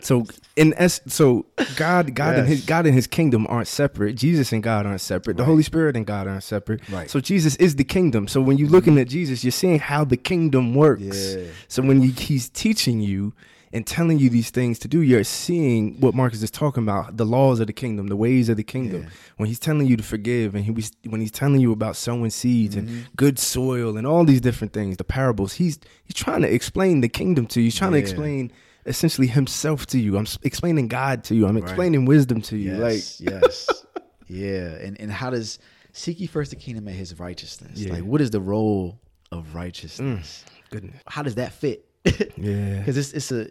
So 0.00 0.26
in 0.56 0.74
es- 0.74 1.00
so 1.06 1.46
God, 1.74 2.14
God 2.14 2.36
and 2.38 2.46
his 2.46 2.66
God 2.66 2.84
and 2.84 2.94
his 2.94 3.06
kingdom 3.06 3.46
aren't 3.48 3.66
separate. 3.66 4.14
Jesus 4.14 4.52
and 4.52 4.62
God 4.62 4.84
aren't 4.84 5.00
separate. 5.00 5.38
The 5.38 5.44
Holy 5.44 5.62
Spirit 5.62 5.96
and 5.96 6.04
God 6.04 6.28
aren't 6.28 6.42
separate. 6.42 6.86
Right. 6.90 7.08
So 7.08 7.18
Jesus 7.18 7.56
is 7.56 7.76
the 7.76 7.84
kingdom. 7.84 8.28
So 8.28 8.42
when 8.42 8.58
you're 8.58 8.68
looking 8.68 8.92
mm-hmm. 8.92 9.00
at 9.00 9.08
Jesus, 9.08 9.42
you're 9.42 9.52
seeing 9.52 9.78
how 9.78 10.04
the 10.04 10.18
kingdom 10.18 10.74
works. 10.74 11.34
Yeah. 11.34 11.44
So 11.66 11.82
when 11.82 12.02
you, 12.02 12.12
he's 12.12 12.50
teaching 12.50 13.00
you 13.00 13.32
and 13.72 13.86
telling 13.86 14.18
you 14.18 14.30
these 14.30 14.50
things 14.50 14.78
to 14.80 14.88
do, 14.88 15.00
you're 15.02 15.24
seeing 15.24 16.00
what 16.00 16.14
Marcus 16.14 16.42
is 16.42 16.50
talking 16.50 16.82
about, 16.82 17.16
the 17.16 17.24
laws 17.26 17.60
of 17.60 17.66
the 17.66 17.72
kingdom, 17.72 18.06
the 18.08 18.16
ways 18.16 18.48
of 18.48 18.56
the 18.56 18.62
kingdom. 18.64 19.02
Yeah. 19.02 19.08
When 19.38 19.48
he's 19.48 19.58
telling 19.58 19.86
you 19.86 19.96
to 19.96 20.02
forgive 20.02 20.54
and 20.54 20.64
he 20.64 20.70
was 20.70 20.92
when 21.06 21.20
he's 21.20 21.30
telling 21.32 21.60
you 21.60 21.72
about 21.72 21.96
sowing 21.96 22.30
seeds 22.30 22.76
Mm-hmm. 22.76 22.88
and 22.88 23.16
good 23.16 23.38
soil 23.38 23.96
and 23.96 24.06
all 24.06 24.24
these 24.24 24.40
different 24.40 24.72
things, 24.72 24.96
the 24.96 25.04
parables, 25.04 25.54
he's 25.54 25.78
he's 26.04 26.14
trying 26.14 26.42
to 26.42 26.52
explain 26.52 27.00
the 27.00 27.08
kingdom 27.08 27.46
to 27.48 27.60
you. 27.60 27.64
He's 27.64 27.76
trying 27.76 27.92
to 27.92 27.98
explain 27.98 28.52
essentially 28.86 29.26
himself 29.26 29.84
to 29.86 29.98
you. 29.98 30.16
I'm 30.16 30.26
explaining 30.42 30.86
God 30.88 31.24
to 31.24 31.34
you. 31.34 31.46
I'm 31.46 31.54
Right. 31.56 31.64
explaining 31.64 32.04
wisdom 32.04 32.40
to 32.42 32.56
you. 32.56 32.76
Yes, 32.78 33.20
yes, 33.20 33.68
yeah. 34.28 34.76
And 34.76 35.00
and 35.00 35.10
how 35.10 35.30
does 35.30 35.58
seek 35.92 36.20
ye 36.20 36.26
first 36.26 36.50
the 36.50 36.56
kingdom 36.56 36.86
and 36.88 36.96
His 36.96 37.18
righteousness? 37.18 37.78
Yeah. 37.80 37.94
Like, 37.94 38.04
what 38.04 38.20
is 38.20 38.30
the 38.30 38.40
role 38.40 39.00
of 39.32 39.54
righteousness? 39.54 40.44
Like 40.46 40.70
goodness. 40.70 41.02
How 41.06 41.22
does 41.22 41.34
that 41.36 41.52
fit? 41.52 41.85
Yeah. 42.36 42.78
because 42.78 42.96
it's 42.96 43.12
it's 43.12 43.32
a 43.32 43.50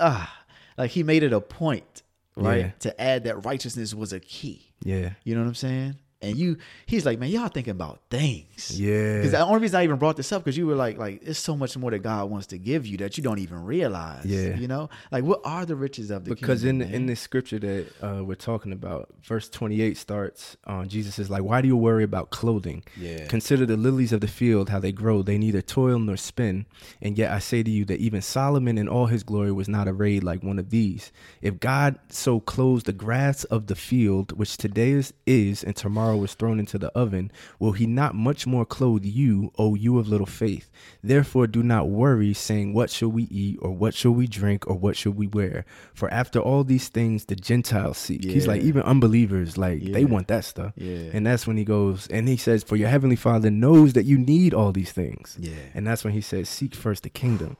ah 0.00 0.32
like 0.78 0.90
He 0.90 1.02
made 1.02 1.22
it 1.22 1.32
a 1.32 1.40
point, 1.40 2.02
right, 2.36 2.58
Yeah. 2.60 2.70
to 2.80 3.00
add 3.00 3.24
that 3.24 3.44
righteousness 3.44 3.94
was 3.94 4.12
a 4.12 4.20
key. 4.20 4.72
Yeah. 4.84 5.10
You 5.24 5.34
know 5.34 5.40
what 5.42 5.48
I'm 5.48 5.54
saying? 5.54 5.96
And 6.24 6.36
you, 6.36 6.56
he's 6.86 7.04
like, 7.06 7.18
man, 7.18 7.30
y'all 7.30 7.48
thinking 7.48 7.72
about 7.72 8.00
things. 8.10 8.78
Yeah. 8.78 9.16
Because 9.18 9.32
the 9.32 9.40
only 9.40 9.60
reason 9.60 9.80
I 9.80 9.84
even 9.84 9.96
brought 9.96 10.16
this 10.16 10.32
up 10.32 10.42
because 10.44 10.56
you 10.56 10.66
were 10.66 10.74
like, 10.74 10.98
like, 10.98 11.20
it's 11.22 11.38
so 11.38 11.56
much 11.56 11.76
more 11.76 11.90
that 11.90 12.00
God 12.00 12.30
wants 12.30 12.48
to 12.48 12.58
give 12.58 12.86
you 12.86 12.96
that 12.98 13.16
you 13.16 13.22
don't 13.22 13.38
even 13.38 13.64
realize. 13.64 14.24
Yeah. 14.24 14.56
You 14.56 14.68
know, 14.68 14.90
like, 15.10 15.24
what 15.24 15.40
are 15.44 15.66
the 15.66 15.76
riches 15.76 16.10
of 16.10 16.24
the 16.24 16.34
because 16.34 16.62
kingdom, 16.62 16.82
in 16.82 16.88
man? 16.90 16.94
in 16.94 17.06
this 17.06 17.20
scripture 17.20 17.58
that 17.58 17.86
uh, 18.02 18.24
we're 18.24 18.34
talking 18.34 18.72
about, 18.72 19.08
verse 19.22 19.48
twenty 19.48 19.80
eight 19.80 19.96
starts. 19.96 20.56
Uh, 20.64 20.84
Jesus 20.84 21.18
is 21.18 21.30
like, 21.30 21.42
"Why 21.42 21.60
do 21.60 21.68
you 21.68 21.76
worry 21.76 22.04
about 22.04 22.30
clothing? 22.30 22.84
Yeah. 22.96 23.26
Consider 23.26 23.66
the 23.66 23.76
lilies 23.76 24.12
of 24.12 24.20
the 24.20 24.28
field, 24.28 24.68
how 24.68 24.78
they 24.78 24.92
grow; 24.92 25.22
they 25.22 25.38
neither 25.38 25.62
toil 25.62 25.98
nor 25.98 26.16
spin. 26.16 26.66
And 27.00 27.18
yet 27.18 27.32
I 27.32 27.38
say 27.38 27.62
to 27.62 27.70
you 27.70 27.84
that 27.86 28.00
even 28.00 28.22
Solomon 28.22 28.78
in 28.78 28.88
all 28.88 29.06
his 29.06 29.22
glory 29.22 29.52
was 29.52 29.68
not 29.68 29.88
arrayed 29.88 30.24
like 30.24 30.42
one 30.42 30.58
of 30.58 30.70
these. 30.70 31.12
If 31.42 31.60
God 31.60 31.98
so 32.08 32.40
clothes 32.40 32.84
the 32.84 32.92
grass 32.92 33.44
of 33.44 33.66
the 33.66 33.74
field, 33.74 34.32
which 34.38 34.56
today 34.56 34.90
is, 34.90 35.12
is 35.26 35.64
and 35.64 35.76
tomorrow 35.76 36.13
is 36.22 36.34
thrown 36.34 36.60
into 36.60 36.78
the 36.78 36.90
oven, 36.90 37.32
will 37.58 37.72
He 37.72 37.86
not 37.86 38.14
much 38.14 38.46
more 38.46 38.64
clothe 38.64 39.04
you, 39.04 39.52
O 39.58 39.74
you 39.74 39.98
of 39.98 40.08
little 40.08 40.26
faith? 40.26 40.70
Therefore, 41.02 41.46
do 41.46 41.62
not 41.62 41.88
worry, 41.88 42.32
saying, 42.34 42.72
What 42.72 42.90
shall 42.90 43.08
we 43.10 43.24
eat, 43.24 43.58
or 43.60 43.70
what 43.70 43.94
shall 43.94 44.12
we 44.12 44.26
drink, 44.26 44.68
or 44.68 44.76
what 44.76 44.96
shall 44.96 45.12
we 45.12 45.26
wear? 45.26 45.64
For 45.92 46.12
after 46.12 46.38
all 46.38 46.64
these 46.64 46.88
things 46.88 47.24
the 47.24 47.36
Gentiles 47.36 47.98
seek. 47.98 48.24
He's 48.24 48.46
like, 48.46 48.62
even 48.62 48.82
unbelievers, 48.82 49.58
like 49.58 49.82
they 49.82 50.04
want 50.04 50.28
that 50.28 50.44
stuff. 50.44 50.72
Yeah. 50.76 51.10
And 51.12 51.26
that's 51.26 51.46
when 51.46 51.56
he 51.56 51.64
goes, 51.64 52.06
and 52.08 52.28
he 52.28 52.36
says, 52.36 52.62
For 52.62 52.76
your 52.76 52.88
heavenly 52.88 53.16
Father 53.16 53.50
knows 53.50 53.94
that 53.94 54.04
you 54.04 54.18
need 54.18 54.54
all 54.54 54.72
these 54.72 54.92
things. 54.92 55.36
Yeah. 55.40 55.52
And 55.74 55.86
that's 55.86 56.04
when 56.04 56.12
he 56.12 56.20
says, 56.20 56.48
Seek 56.48 56.74
first 56.74 57.02
the 57.02 57.10
kingdom. 57.10 57.56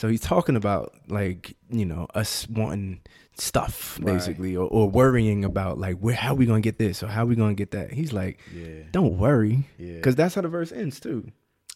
So 0.00 0.08
he's 0.08 0.20
talking 0.22 0.56
about 0.56 0.94
like, 1.08 1.54
you 1.68 1.84
know, 1.84 2.06
us 2.14 2.48
wanting 2.48 3.02
stuff 3.34 3.98
Right. 4.00 4.14
basically 4.14 4.56
or, 4.56 4.66
or 4.66 4.88
worrying 4.88 5.44
about 5.44 5.78
like 5.78 5.98
where 5.98 6.14
how 6.14 6.32
we 6.34 6.46
gonna 6.46 6.62
get 6.62 6.78
this 6.78 7.02
or 7.02 7.08
how 7.08 7.26
we 7.26 7.36
gonna 7.36 7.52
get 7.52 7.72
that. 7.72 7.92
He's 7.92 8.10
like, 8.12 8.40
Yeah. 8.54 8.84
Don't 8.92 9.18
worry. 9.18 9.68
Yeah. 9.78 9.96
Because 9.96 10.14
that's 10.16 10.34
how 10.34 10.40
the 10.40 10.48
verse 10.48 10.72
ends 10.72 11.00
too. 11.00 11.30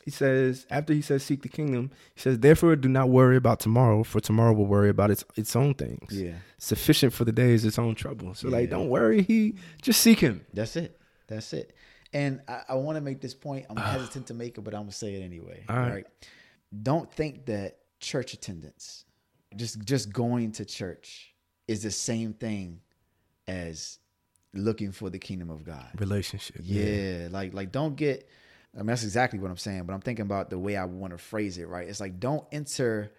He 0.07 0.11
says, 0.11 0.67
after 0.71 0.95
he 0.95 1.03
says 1.03 1.23
seek 1.23 1.43
the 1.43 1.49
kingdom, 1.51 1.91
he 2.15 2.21
says, 2.23 2.39
Therefore 2.39 2.77
do 2.77 2.89
not 2.89 3.11
worry 3.11 3.37
about 3.37 3.61
tomorrow, 3.61 4.03
for 4.05 4.21
tomorrow 4.21 4.55
will 4.55 4.67
worry 4.67 4.89
about 4.89 5.11
its 5.11 5.23
its 5.37 5.55
own 5.55 5.75
things. 5.75 6.11
Yeah. 6.11 6.37
Sufficient 6.57 7.13
for 7.13 7.27
the 7.27 7.33
day 7.33 7.53
is 7.53 7.67
its 7.67 7.79
own 7.79 7.95
trouble. 7.95 8.35
So 8.35 8.49
like 8.49 8.71
don't 8.71 8.89
worry, 8.89 9.21
he 9.23 9.57
just 9.83 10.01
seek 10.01 10.19
him. 10.21 10.47
That's 10.55 10.77
it. 10.77 10.99
That's 11.27 11.53
it. 11.53 11.75
And 12.15 12.41
I, 12.49 12.63
I 12.71 12.75
want 12.77 12.97
to 12.97 13.03
make 13.03 13.21
this 13.21 13.35
point. 13.35 13.67
I'm 13.69 13.77
hesitant 13.77 14.29
to 14.29 14.35
make 14.35 14.57
it, 14.57 14.63
but 14.63 14.73
I'm 14.75 14.83
gonna 14.85 14.93
say 14.93 15.15
it 15.15 15.23
anyway. 15.23 15.65
All 15.69 15.77
right. 15.77 16.07
Don't 16.83 17.13
think 17.13 17.47
that 17.47 17.79
church 18.01 18.35
attendance, 18.35 19.05
just 19.57 19.85
just 19.85 20.13
going 20.13 20.53
to 20.53 20.65
church, 20.65 21.35
is 21.69 21.83
the 21.83 21.91
same 21.91 22.33
thing 22.33 22.81
as 23.47 23.99
looking 24.53 24.93
for 24.93 25.11
the 25.11 25.19
kingdom 25.19 25.51
of 25.51 25.65
God. 25.65 25.89
Relationship. 25.99 26.57
Yeah, 26.63 27.29
like 27.31 27.55
like 27.55 27.73
don't 27.73 27.97
get. 27.97 28.29
I 28.75 28.79
mean, 28.79 28.87
that's 28.87 29.05
exactly 29.05 29.39
what 29.39 29.51
I'm 29.51 29.57
saying. 29.57 29.85
But 29.85 29.95
I'm 29.95 30.01
thinking 30.01 30.25
about 30.25 30.51
the 30.51 30.59
way 30.59 30.77
I 30.77 30.85
want 30.85 31.13
to 31.13 31.19
phrase 31.19 31.59
it. 31.59 31.69
Right? 31.69 31.89
It's 31.89 32.01
like 32.01 32.19
don't 32.19 32.47
enter 32.53 33.13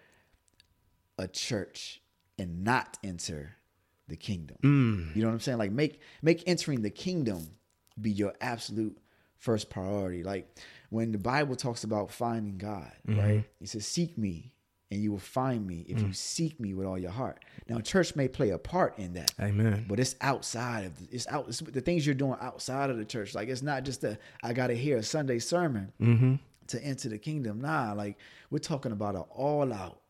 a 1.18 1.26
church 1.26 2.02
and 2.38 2.64
not 2.64 2.98
enter 3.02 3.56
the 4.08 4.16
kingdom. 4.16 4.56
Mm. 4.62 5.16
You 5.16 5.22
know 5.22 5.28
what 5.28 5.34
I'm 5.34 5.40
saying? 5.40 5.58
Like 5.58 5.72
make 5.72 6.00
make 6.22 6.42
entering 6.46 6.82
the 6.82 6.90
kingdom 6.90 7.48
be 8.00 8.10
your 8.10 8.34
absolute 8.40 8.98
first 9.38 9.70
priority. 9.70 10.22
Like 10.22 10.48
when 10.90 11.12
the 11.12 11.18
Bible 11.18 11.56
talks 11.56 11.84
about 11.84 12.10
finding 12.10 12.58
God, 12.58 12.92
right? 13.06 13.44
It 13.60 13.68
says, 13.68 13.86
"Seek 13.86 14.16
me, 14.18 14.52
and 14.90 15.02
you 15.02 15.10
will 15.10 15.18
find 15.18 15.66
me 15.66 15.84
if 15.88 16.00
you 16.00 16.12
seek 16.12 16.60
me 16.60 16.74
with 16.74 16.86
all 16.86 16.98
your 16.98 17.10
heart." 17.10 17.44
Now, 17.68 17.80
church 17.80 18.14
may 18.16 18.28
play 18.28 18.50
a 18.50 18.58
part 18.58 18.98
in 18.98 19.14
that, 19.14 19.32
Amen. 19.40 19.84
but 19.88 19.98
it's 19.98 20.14
outside 20.20 20.86
of 20.86 20.98
the, 20.98 21.14
it's 21.14 21.26
out 21.28 21.46
it's 21.48 21.60
the 21.60 21.80
things 21.80 22.06
you're 22.06 22.14
doing 22.14 22.36
outside 22.40 22.90
of 22.90 22.96
the 22.96 23.04
church. 23.04 23.34
Like 23.34 23.48
it's 23.48 23.62
not 23.62 23.84
just 23.84 24.04
a 24.04 24.18
I 24.42 24.52
got 24.52 24.68
to 24.68 24.76
hear 24.76 24.98
a 24.98 25.02
Sunday 25.02 25.38
sermon 25.40 25.92
Mm-hmm. 26.00 26.34
to 26.68 26.84
enter 26.84 27.08
the 27.08 27.18
kingdom. 27.18 27.60
Nah, 27.60 27.92
like 27.94 28.16
we're 28.50 28.58
talking 28.58 28.92
about 28.92 29.14
an 29.16 29.24
all 29.30 29.72
out, 29.72 30.00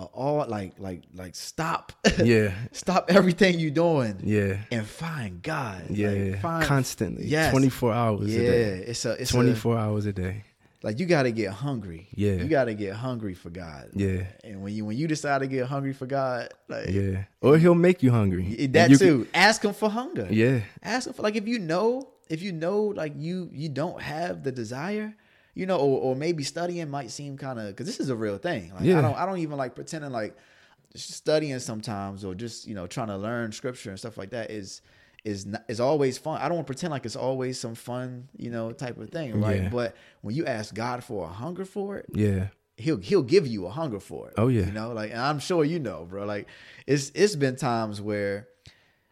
a 0.00 0.04
all 0.04 0.44
like 0.48 0.74
like 0.78 1.02
like 1.14 1.34
stop, 1.36 1.92
Yeah. 2.24 2.52
stop 2.72 3.06
everything 3.10 3.58
you're 3.60 3.70
doing, 3.70 4.20
Yeah. 4.24 4.58
and 4.72 4.86
find 4.86 5.40
God. 5.42 5.90
Yeah. 5.90 6.10
Like, 6.10 6.40
find, 6.40 6.64
Constantly. 6.64 7.26
Yes. 7.26 7.50
24 7.52 7.92
hours 7.92 8.34
Yeah, 8.34 8.40
a 8.40 8.44
day. 8.50 8.84
it's 8.88 9.04
a 9.04 9.12
it's 9.22 9.30
24 9.30 9.78
hours 9.78 10.06
a 10.06 10.12
day. 10.12 10.44
Like 10.82 10.98
you 11.00 11.06
got 11.06 11.24
to 11.24 11.32
get 11.32 11.50
hungry. 11.52 12.08
Yeah. 12.14 12.32
you 12.34 12.44
got 12.48 12.64
to 12.66 12.74
get 12.74 12.94
hungry 12.94 13.34
for 13.34 13.50
God. 13.50 13.90
Yeah. 13.94 14.24
and 14.44 14.62
when 14.62 14.72
you 14.74 14.84
when 14.84 14.96
you 14.96 15.08
decide 15.08 15.38
to 15.40 15.46
get 15.46 15.66
hungry 15.66 15.92
for 15.92 16.06
God, 16.06 16.50
like 16.68 16.88
Yeah. 16.90 17.24
Or 17.40 17.58
he'll 17.58 17.74
make 17.74 18.02
you 18.02 18.10
hungry. 18.10 18.66
that 18.68 18.90
you 18.90 18.96
too. 18.96 19.26
Ask 19.34 19.64
him 19.64 19.74
for 19.74 19.88
hunger. 19.90 20.28
yeah. 20.30 20.60
ask 20.82 21.06
him 21.06 21.12
for 21.14 21.22
like 21.22 21.36
if 21.36 21.48
you 21.48 21.58
know 21.58 22.08
if 22.28 22.42
you 22.42 22.52
know 22.52 22.82
like 22.82 23.14
you 23.16 23.48
you 23.52 23.68
don't 23.68 24.00
have 24.02 24.42
the 24.44 24.52
desire 24.52 25.14
you 25.54 25.64
know 25.66 25.78
or, 25.78 25.98
or 26.00 26.14
maybe 26.14 26.44
studying 26.44 26.88
might 26.90 27.10
seem 27.10 27.36
kind 27.38 27.58
of 27.58 27.66
because 27.68 27.86
this 27.86 27.98
is 28.00 28.10
a 28.10 28.14
real 28.14 28.36
thing 28.38 28.70
like 28.74 28.84
Yeah. 28.84 28.98
i 28.98 29.00
don't 29.00 29.16
i 29.16 29.24
don't 29.26 29.38
even 29.38 29.56
like 29.56 29.74
pretending 29.74 30.12
like 30.12 30.36
studying 30.94 31.58
sometimes 31.58 32.24
or 32.24 32.34
just 32.34 32.66
you 32.66 32.74
know 32.74 32.86
trying 32.86 33.08
to 33.08 33.16
learn 33.16 33.50
scripture 33.52 33.90
and 33.90 33.98
stuff 33.98 34.16
like 34.18 34.30
that 34.30 34.50
is 34.50 34.82
is 35.24 35.46
not, 35.46 35.64
is 35.68 35.80
always 35.80 36.16
fun 36.18 36.40
i 36.40 36.48
don't 36.48 36.56
want 36.56 36.66
to 36.66 36.72
pretend 36.72 36.90
like 36.92 37.04
it's 37.04 37.16
always 37.16 37.58
some 37.58 37.74
fun 37.74 38.28
you 38.36 38.50
know 38.50 38.72
type 38.72 38.96
of 38.98 39.10
thing 39.10 39.40
right 39.40 39.62
Yeah. 39.64 39.68
but 39.68 39.96
when 40.22 40.34
you 40.34 40.46
ask 40.46 40.74
god 40.74 41.02
for 41.02 41.24
a 41.24 41.32
hunger 41.32 41.64
for 41.64 41.96
it 41.98 42.06
Yeah. 42.12 42.48
he'll 42.76 42.98
he'll 42.98 43.22
give 43.24 43.46
you 43.46 43.66
a 43.66 43.70
hunger 43.70 43.98
for 44.00 44.28
it. 44.28 44.34
Oh, 44.38 44.46
yeah. 44.48 44.66
you 44.66 44.72
know, 44.72 44.92
like 44.92 45.10
and 45.10 45.20
I'm 45.20 45.40
sure 45.40 45.64
you 45.64 45.80
know, 45.80 46.06
bro. 46.08 46.24
Like 46.24 46.46
it's 46.86 47.10
it's 47.14 47.34
been 47.34 47.56
times 47.56 48.00
where 48.00 48.46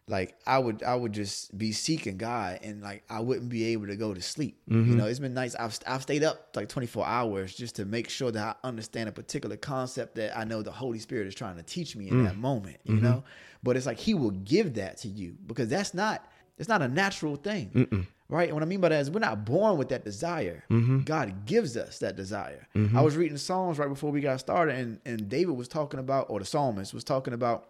like 0.09 0.35
I 0.47 0.57
would 0.57 0.83
I 0.83 0.95
would 0.95 1.11
just 1.11 1.55
be 1.57 1.73
seeking 1.73 2.15
God 2.17 2.59
and 2.63 2.81
like 2.81 3.03
I 3.09 3.19
wouldn't 3.19 3.49
be 3.49 3.65
able 3.73 3.87
to 3.87 3.97
go 3.97 4.13
to 4.13 4.21
sleep. 4.21 4.57
Mm-hmm. 4.69 4.91
You 4.91 4.95
know, 4.97 5.05
it's 5.05 5.19
been 5.19 5.33
nice. 5.33 5.53
I've 5.55 5.77
I've 5.85 6.01
stayed 6.01 6.23
up 6.23 6.55
like 6.55 6.69
24 6.69 7.05
hours 7.05 7.53
just 7.53 7.75
to 7.75 7.83
make 7.83 8.07
sure 8.09 8.31
that 8.31 8.57
I 8.63 8.67
understand 8.67 9.09
a 9.09 9.11
particular 9.11 9.57
concept 9.57 10.15
that 10.15 10.37
I 10.37 10.45
know 10.45 10.61
the 10.61 10.71
Holy 10.71 10.99
Spirit 10.99 11.27
is 11.27 11.35
trying 11.35 11.57
to 11.57 11.63
teach 11.63 11.93
me 11.97 12.07
in 12.07 12.21
Mm. 12.21 12.23
that 12.25 12.37
moment. 12.37 12.77
You 12.85 12.95
Mm-hmm. 12.95 13.03
know, 13.03 13.23
but 13.67 13.77
it's 13.77 13.85
like 13.85 13.99
He 13.99 14.13
will 14.13 14.31
give 14.31 14.73
that 14.75 14.97
to 14.99 15.07
you 15.07 15.35
because 15.45 15.67
that's 15.67 15.93
not 15.93 16.25
it's 16.57 16.69
not 16.69 16.81
a 16.81 16.87
natural 16.87 17.35
thing. 17.35 17.69
Mm-mm. 17.75 18.07
Right? 18.29 18.49
And 18.49 18.55
what 18.55 18.63
I 18.63 18.65
mean 18.65 18.81
by 18.81 18.89
that 18.89 18.99
is 19.01 19.11
we're 19.11 19.19
not 19.19 19.45
born 19.45 19.77
with 19.77 19.89
that 19.89 20.03
desire. 20.03 20.63
Mm-hmm. 20.69 21.01
God 21.01 21.45
gives 21.45 21.77
us 21.77 21.99
that 21.99 22.15
desire. 22.17 22.67
I 22.95 23.01
was 23.01 23.15
reading 23.15 23.37
Psalms 23.37 23.77
right 23.79 23.87
before 23.87 24.11
we 24.11 24.19
got 24.21 24.39
started, 24.39 24.75
and, 24.75 24.99
and 25.05 25.29
David 25.29 25.55
was 25.55 25.67
talking 25.69 25.99
about, 25.99 26.25
or 26.29 26.39
the 26.39 26.45
psalmist 26.45 26.93
was 26.93 27.05
talking 27.05 27.33
about, 27.33 27.69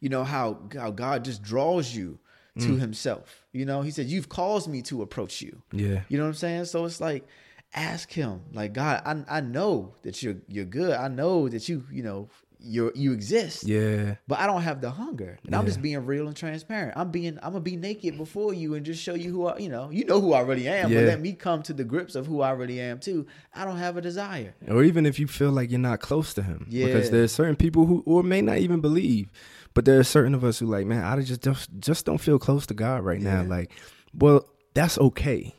you 0.00 0.08
know, 0.10 0.24
how, 0.24 0.58
how 0.74 0.90
God 0.90 1.24
just 1.24 1.42
draws 1.42 1.94
you 1.94 2.18
to 2.58 2.68
Mm. 2.68 2.80
himself. 2.80 3.46
You 3.52 3.64
know, 3.66 3.82
he 3.82 3.90
said, 3.90 4.06
You've 4.06 4.28
caused 4.28 4.68
me 4.68 4.82
to 4.82 5.00
approach 5.02 5.40
you. 5.42 5.62
Yeah. 5.72 6.02
You 6.08 6.18
know 6.18 6.24
what 6.24 6.28
I'm 6.30 6.34
saying? 6.34 6.64
So 6.66 6.84
it's 6.84 7.00
like, 7.00 7.26
ask 7.74 8.10
him, 8.12 8.40
like, 8.52 8.72
God, 8.72 9.02
I, 9.06 9.38
I 9.38 9.40
know 9.40 9.94
that 10.02 10.22
you're 10.22 10.36
you're 10.48 10.64
good. 10.64 10.92
I 10.92 11.08
know 11.08 11.48
that 11.48 11.68
you, 11.68 11.84
you 11.90 12.02
know, 12.02 12.28
you're 12.58 12.92
you 12.94 13.12
exist. 13.12 13.64
Yeah. 13.64 14.16
But 14.26 14.38
I 14.38 14.46
don't 14.46 14.62
have 14.62 14.80
the 14.80 14.90
hunger. 14.90 15.38
And 15.44 15.54
I'm 15.54 15.66
just 15.66 15.80
being 15.82 16.04
real 16.06 16.26
and 16.26 16.36
transparent. 16.36 16.94
I'm 16.96 17.10
being 17.10 17.38
I'm 17.42 17.52
gonna 17.52 17.60
be 17.60 17.76
naked 17.76 18.16
before 18.16 18.54
you 18.54 18.74
and 18.74 18.84
just 18.84 19.02
show 19.02 19.14
you 19.14 19.30
who 19.30 19.46
I 19.46 19.58
you 19.58 19.68
know, 19.68 19.90
you 19.90 20.04
know 20.04 20.20
who 20.20 20.32
I 20.32 20.40
really 20.40 20.66
am, 20.68 20.90
Yeah. 20.90 21.00
but 21.00 21.06
let 21.06 21.20
me 21.20 21.32
come 21.32 21.62
to 21.64 21.72
the 21.72 21.84
grips 21.84 22.14
of 22.14 22.26
who 22.26 22.40
I 22.40 22.50
really 22.50 22.80
am 22.80 22.98
too. 22.98 23.26
I 23.54 23.64
don't 23.64 23.78
have 23.78 23.96
a 23.96 24.00
desire. 24.00 24.54
Or 24.68 24.82
even 24.82 25.06
if 25.06 25.18
you 25.18 25.26
feel 25.26 25.50
like 25.50 25.70
you're 25.70 25.78
not 25.80 26.00
close 26.00 26.34
to 26.34 26.42
him. 26.42 26.66
Yeah. 26.68 26.86
Because 26.86 27.10
there's 27.10 27.32
certain 27.32 27.56
people 27.56 27.86
who 27.86 28.02
or 28.06 28.22
may 28.22 28.40
not 28.42 28.58
even 28.58 28.80
believe. 28.80 29.28
But 29.74 29.84
there 29.84 29.98
are 29.98 30.04
certain 30.04 30.34
of 30.34 30.42
us 30.42 30.58
who 30.58 30.66
like, 30.66 30.86
man, 30.86 31.04
I 31.04 31.20
just 31.20 31.42
just, 31.42 31.70
just 31.78 32.06
don't 32.06 32.18
feel 32.18 32.38
close 32.38 32.66
to 32.66 32.74
God 32.74 33.04
right 33.04 33.20
now. 33.20 33.42
Like, 33.42 33.70
well, 34.14 34.48
that's 34.74 34.98
okay. 34.98 35.54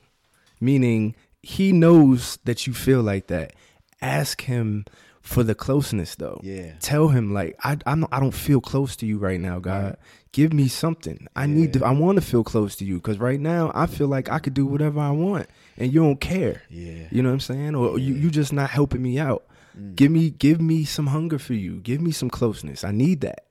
Meaning 0.60 1.16
he 1.44 1.72
knows 1.72 2.40
that 2.46 2.66
you 2.66 2.74
feel 2.74 3.02
like 3.02 3.28
that. 3.28 3.54
Ask 4.02 4.42
him 4.42 4.86
for 5.28 5.44
the 5.44 5.54
closeness 5.56 6.16
though. 6.16 6.40
Yeah. 6.42 6.72
Tell 6.80 7.10
him 7.10 7.34
like 7.34 7.56
I 7.64 7.78
I'm 7.86 8.06
I 8.12 8.20
don't 8.20 8.34
feel 8.34 8.62
close 8.62 8.96
to 8.98 9.06
you 9.06 9.18
right 9.18 9.40
now, 9.40 9.60
God. 9.60 9.84
Right. 9.84 9.96
Give 10.32 10.54
me 10.54 10.68
something. 10.68 11.28
I 11.36 11.46
need 11.48 11.74
to 11.74 11.84
I 11.86 11.92
want 11.92 12.16
to 12.18 12.22
feel 12.22 12.44
close 12.44 12.76
to 12.78 12.86
you 12.86 13.00
cuz 13.02 13.18
right 13.20 13.40
now 13.40 13.72
I 13.76 13.88
feel 13.88 14.08
like 14.08 14.30
I 14.30 14.40
could 14.40 14.54
do 14.54 14.66
whatever 14.66 15.00
I 15.02 15.12
want 15.12 15.48
and 15.78 15.94
you 15.94 16.02
don't 16.02 16.22
care. 16.22 16.62
Yeah. 16.70 17.08
You 17.12 17.22
know 17.24 17.30
what 17.30 17.34
I'm 17.34 17.40
saying? 17.42 17.76
Or 17.76 18.00
you 18.00 18.14
you 18.14 18.30
just 18.32 18.54
not 18.54 18.70
helping 18.70 19.02
me 19.02 19.20
out. 19.20 19.44
Mm. 19.78 19.96
Give 19.96 20.12
me 20.12 20.30
give 20.30 20.62
me 20.62 20.86
some 20.86 21.08
hunger 21.08 21.40
for 21.40 21.54
you. 21.56 21.82
Give 21.82 22.00
me 22.02 22.12
some 22.12 22.30
closeness. 22.30 22.84
I 22.84 22.92
need 22.92 23.22
that. 23.22 23.46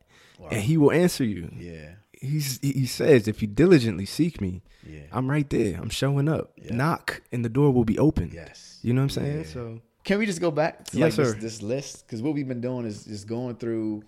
And 0.51 0.62
he 0.62 0.77
will 0.79 0.93
answer 0.93 1.24
you. 1.24 1.51
Yeah. 1.59 1.97
He's 2.12 2.59
he 2.62 2.87
says 2.87 3.29
if 3.29 3.43
you 3.43 3.49
diligently 3.49 4.07
seek 4.07 4.41
me, 4.41 4.62
Yeah. 4.89 5.01
I'm 5.12 5.29
right 5.29 5.49
there. 5.51 5.77
I'm 5.83 5.91
showing 5.91 6.29
up. 6.29 6.53
Knock 6.70 7.20
and 7.33 7.45
the 7.45 7.51
door 7.51 7.70
will 7.72 7.85
be 7.85 7.99
open. 7.99 8.31
Yes. 8.33 8.79
You 8.83 8.95
know 8.95 9.03
what 9.03 9.16
I'm 9.16 9.22
saying? 9.22 9.39
Yeah. 9.39 9.53
So 9.53 9.81
Can 10.07 10.20
we 10.20 10.26
just 10.26 10.40
go 10.40 10.52
back 10.52 10.84
to 10.84 10.98
Yes, 10.98 11.18
like 11.18 11.26
this, 11.26 11.34
this 11.34 11.62
list? 11.62 12.07
Because 12.07 12.22
what 12.22 12.32
we've 12.32 12.46
been 12.46 12.61
doing 12.61 12.86
is 12.86 13.04
just 13.04 13.26
going 13.26 13.57
through 13.57 14.04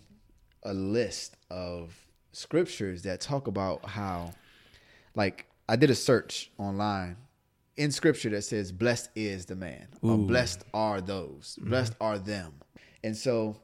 a 0.63 0.73
list 0.73 1.37
of 1.51 1.93
scriptures 2.31 3.03
that 3.03 3.21
talk 3.21 3.49
about 3.49 3.85
how, 3.85 4.31
like, 5.17 5.47
I 5.69 5.75
did 5.75 5.91
a 5.91 5.97
search 5.97 6.53
online 6.57 7.17
in 7.77 7.91
scripture 7.91 8.31
that 8.31 8.43
says, 8.43 8.71
"Blessed 8.71 9.11
is 9.17 9.47
the 9.47 9.57
man," 9.57 9.89
or 10.01 10.17
"Blessed 10.17 10.63
are 10.73 11.01
those," 11.01 11.59
mm-hmm. 11.59 11.71
"Blessed 11.71 11.95
are 12.01 12.17
them," 12.17 12.55
and 13.03 13.17
so 13.17 13.57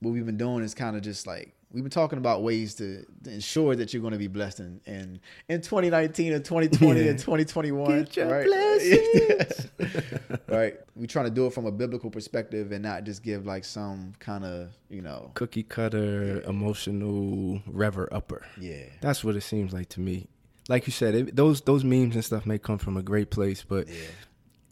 what 0.00 0.12
we've 0.12 0.24
been 0.24 0.38
doing 0.38 0.64
is 0.64 0.72
kind 0.72 0.96
of 0.96 1.02
just 1.02 1.26
like 1.26 1.54
we've 1.74 1.82
been 1.84 1.90
talking 1.90 2.18
about 2.18 2.42
ways 2.42 2.74
to, 2.76 3.04
to 3.24 3.30
ensure 3.32 3.74
that 3.76 3.92
you're 3.92 4.00
going 4.00 4.12
to 4.12 4.18
be 4.18 4.28
blessed 4.28 4.60
in 4.60 4.80
in, 4.86 5.20
in 5.48 5.60
2019 5.60 6.32
and 6.32 6.44
2020 6.44 7.00
Yeah. 7.02 7.10
and 7.10 7.18
2021 7.18 8.04
Get 8.04 8.16
your 8.16 8.28
right 8.28 8.46
blessings. 8.46 9.68
right 10.48 10.76
We're 10.94 11.06
trying 11.06 11.26
to 11.26 11.30
do 11.30 11.46
it 11.46 11.52
from 11.52 11.66
a 11.66 11.72
biblical 11.72 12.10
perspective 12.10 12.72
and 12.72 12.82
not 12.82 13.04
just 13.04 13.22
give 13.22 13.44
like 13.44 13.64
some 13.64 14.14
kind 14.20 14.44
of 14.44 14.70
you 14.88 15.02
know 15.02 15.30
cookie 15.34 15.62
cutter, 15.64 16.40
emotional 16.42 17.60
rever 17.66 18.08
upper. 18.12 18.46
yeah 18.58 18.84
That's 19.00 19.24
what 19.24 19.36
it 19.36 19.42
seems 19.42 19.72
like 19.72 19.88
to 19.90 20.00
me. 20.00 20.28
Like 20.68 20.86
you 20.86 20.92
said, 20.92 21.14
it, 21.14 21.36
those 21.36 21.60
those 21.60 21.84
memes 21.84 22.14
and 22.14 22.24
stuff 22.24 22.46
may 22.46 22.58
come 22.58 22.78
from 22.78 22.96
a 22.96 23.02
great 23.02 23.30
place, 23.30 23.62
but 23.62 23.88
yeah 23.88 23.94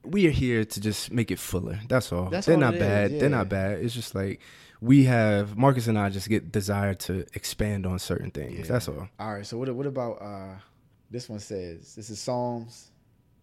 we 0.05 0.27
are 0.27 0.31
here 0.31 0.65
to 0.65 0.81
just 0.81 1.13
make 1.13 1.31
it 1.31 1.39
fuller. 1.39 1.79
That's 1.87 2.11
all. 2.13 2.29
That's 2.29 2.47
They're 2.49 2.57
all 2.57 2.61
not 2.73 2.77
bad. 2.77 3.13
yeah. 3.13 3.21
They're 3.21 3.29
not 3.31 3.49
bad. 3.49 3.79
It's 3.79 3.95
just 3.95 4.17
like 4.17 4.41
we 4.83 5.05
have 5.05 5.57
Marcus 5.57 5.87
and 5.87 5.97
I 5.97 6.11
just 6.11 6.29
get 6.29 6.51
desire 6.51 6.95
to 7.07 7.25
expand 7.35 7.87
on 7.87 7.99
certain 8.01 8.31
things. 8.33 8.59
Yeah. 8.67 8.73
That's 8.73 8.89
all. 8.89 9.09
all 9.21 9.35
right 9.35 9.47
so 9.47 9.57
what 9.57 9.73
what 9.75 9.87
about 9.87 10.15
uh 10.21 10.55
this 11.11 11.29
one 11.29 11.39
says 11.39 11.95
this 11.95 12.11
is 12.11 12.19
psalms 12.21 12.91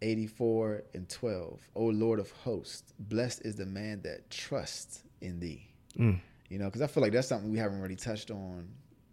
84 0.01 0.83
and 0.93 1.07
12 1.09 1.59
o 1.75 1.83
lord 1.85 2.19
of 2.19 2.31
hosts 2.31 2.93
blessed 2.99 3.41
is 3.45 3.55
the 3.55 3.65
man 3.65 4.01
that 4.03 4.29
trusts 4.29 5.03
in 5.21 5.39
thee 5.39 5.65
Mm. 5.97 6.19
you 6.49 6.59
know 6.59 6.65
because 6.65 6.81
i 6.83 6.87
feel 6.87 7.01
like 7.03 7.11
that's 7.13 7.27
something 7.27 7.51
we 7.51 7.57
haven't 7.57 7.81
really 7.81 7.95
touched 7.95 8.29
on 8.31 8.69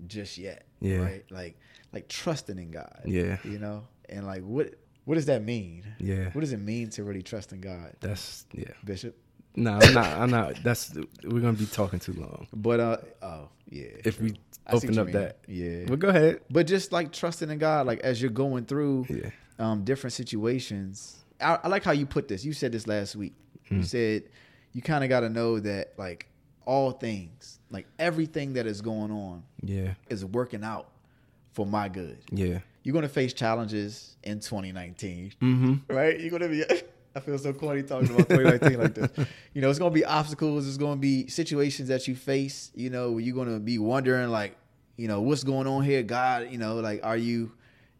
just 0.06 0.36
yet 0.38 0.66
Yeah. 0.80 0.98
right 0.98 1.24
like 1.30 1.58
like 1.92 2.06
trusting 2.08 2.58
in 2.58 2.70
god 2.70 3.00
Yeah. 3.06 3.38
you 3.44 3.58
know 3.58 3.84
and 4.08 4.26
like 4.26 4.42
what 4.42 4.74
what 5.06 5.14
does 5.14 5.26
that 5.26 5.42
mean 5.42 5.84
Yeah. 5.98 6.30
what 6.32 6.42
does 6.42 6.52
it 6.52 6.60
mean 6.60 6.90
to 6.90 7.02
really 7.04 7.22
trust 7.22 7.52
in 7.52 7.60
god 7.62 7.94
That's 8.00 8.44
yeah. 8.52 8.72
bishop 8.84 9.16
No, 9.56 9.72
I'm 9.80 9.94
not. 9.94 10.06
I'm 10.18 10.30
not. 10.30 10.62
That's 10.62 10.92
we're 11.24 11.40
gonna 11.40 11.52
be 11.54 11.66
talking 11.66 11.98
too 11.98 12.12
long 12.12 12.46
but 12.52 12.78
uh 12.80 12.96
oh 13.22 13.48
yeah 13.70 13.86
if 14.04 14.20
we 14.20 14.36
I 14.66 14.72
open 14.72 14.98
up 14.98 15.06
mean. 15.06 15.14
that. 15.16 15.38
yeah 15.48 15.84
But 15.86 15.98
go 15.98 16.08
ahead. 16.08 16.40
but 16.50 16.66
just 16.66 16.92
like 16.92 17.12
trusting 17.12 17.50
in 17.50 17.58
god 17.58 17.86
like 17.86 18.00
as 18.00 18.20
you're 18.20 18.30
going 18.30 18.64
through 18.66 19.06
Yeah. 19.08 19.30
um, 19.58 19.84
different 19.84 20.12
situations. 20.12 21.24
I, 21.40 21.58
I 21.64 21.68
like 21.68 21.84
how 21.84 21.92
you 21.92 22.06
put 22.06 22.28
this. 22.28 22.44
You 22.44 22.52
said 22.52 22.72
this 22.72 22.86
last 22.86 23.14
week. 23.16 23.34
You 23.70 23.82
said 23.82 24.24
you 24.72 24.82
kind 24.82 25.02
of 25.04 25.10
got 25.10 25.20
to 25.20 25.28
know 25.28 25.58
that 25.60 25.94
like 25.98 26.28
all 26.64 26.90
things, 26.92 27.58
like 27.70 27.86
everything 27.98 28.54
that 28.54 28.66
is 28.66 28.80
going 28.80 29.10
on, 29.10 29.42
Yeah. 29.62 29.94
is 30.10 30.24
working 30.24 30.62
out 30.64 30.88
for 31.52 31.64
my 31.66 31.88
good. 31.88 32.18
Yeah. 32.30 32.58
You're 32.82 32.92
gonna 32.94 33.08
face 33.08 33.32
challenges 33.32 34.16
in 34.22 34.40
2019, 34.40 35.32
Mm-hmm. 35.40 35.92
right? 35.94 36.18
You're 36.20 36.30
gonna 36.30 36.48
be. 36.48 36.64
I 37.16 37.20
feel 37.20 37.38
so 37.38 37.52
corny 37.54 37.82
talking 37.82 38.10
about 38.10 38.28
2019 38.28 38.78
like 38.78 38.94
this. 38.94 39.26
You 39.54 39.62
know, 39.62 39.70
it's 39.70 39.78
gonna 39.78 39.90
be 39.90 40.04
obstacles. 40.04 40.68
It's 40.68 40.76
gonna 40.76 41.00
be 41.00 41.28
situations 41.28 41.88
that 41.88 42.06
you 42.06 42.14
face. 42.14 42.70
You 42.74 42.90
know, 42.90 43.12
where 43.12 43.20
you're 43.20 43.34
gonna 43.34 43.58
be 43.58 43.78
wondering 43.78 44.28
like, 44.28 44.54
you 44.98 45.08
know, 45.08 45.22
what's 45.22 45.42
going 45.42 45.66
on 45.66 45.82
here, 45.82 46.02
God. 46.02 46.48
You 46.50 46.58
know, 46.58 46.74
like, 46.76 47.00
are 47.02 47.16
you? 47.16 47.52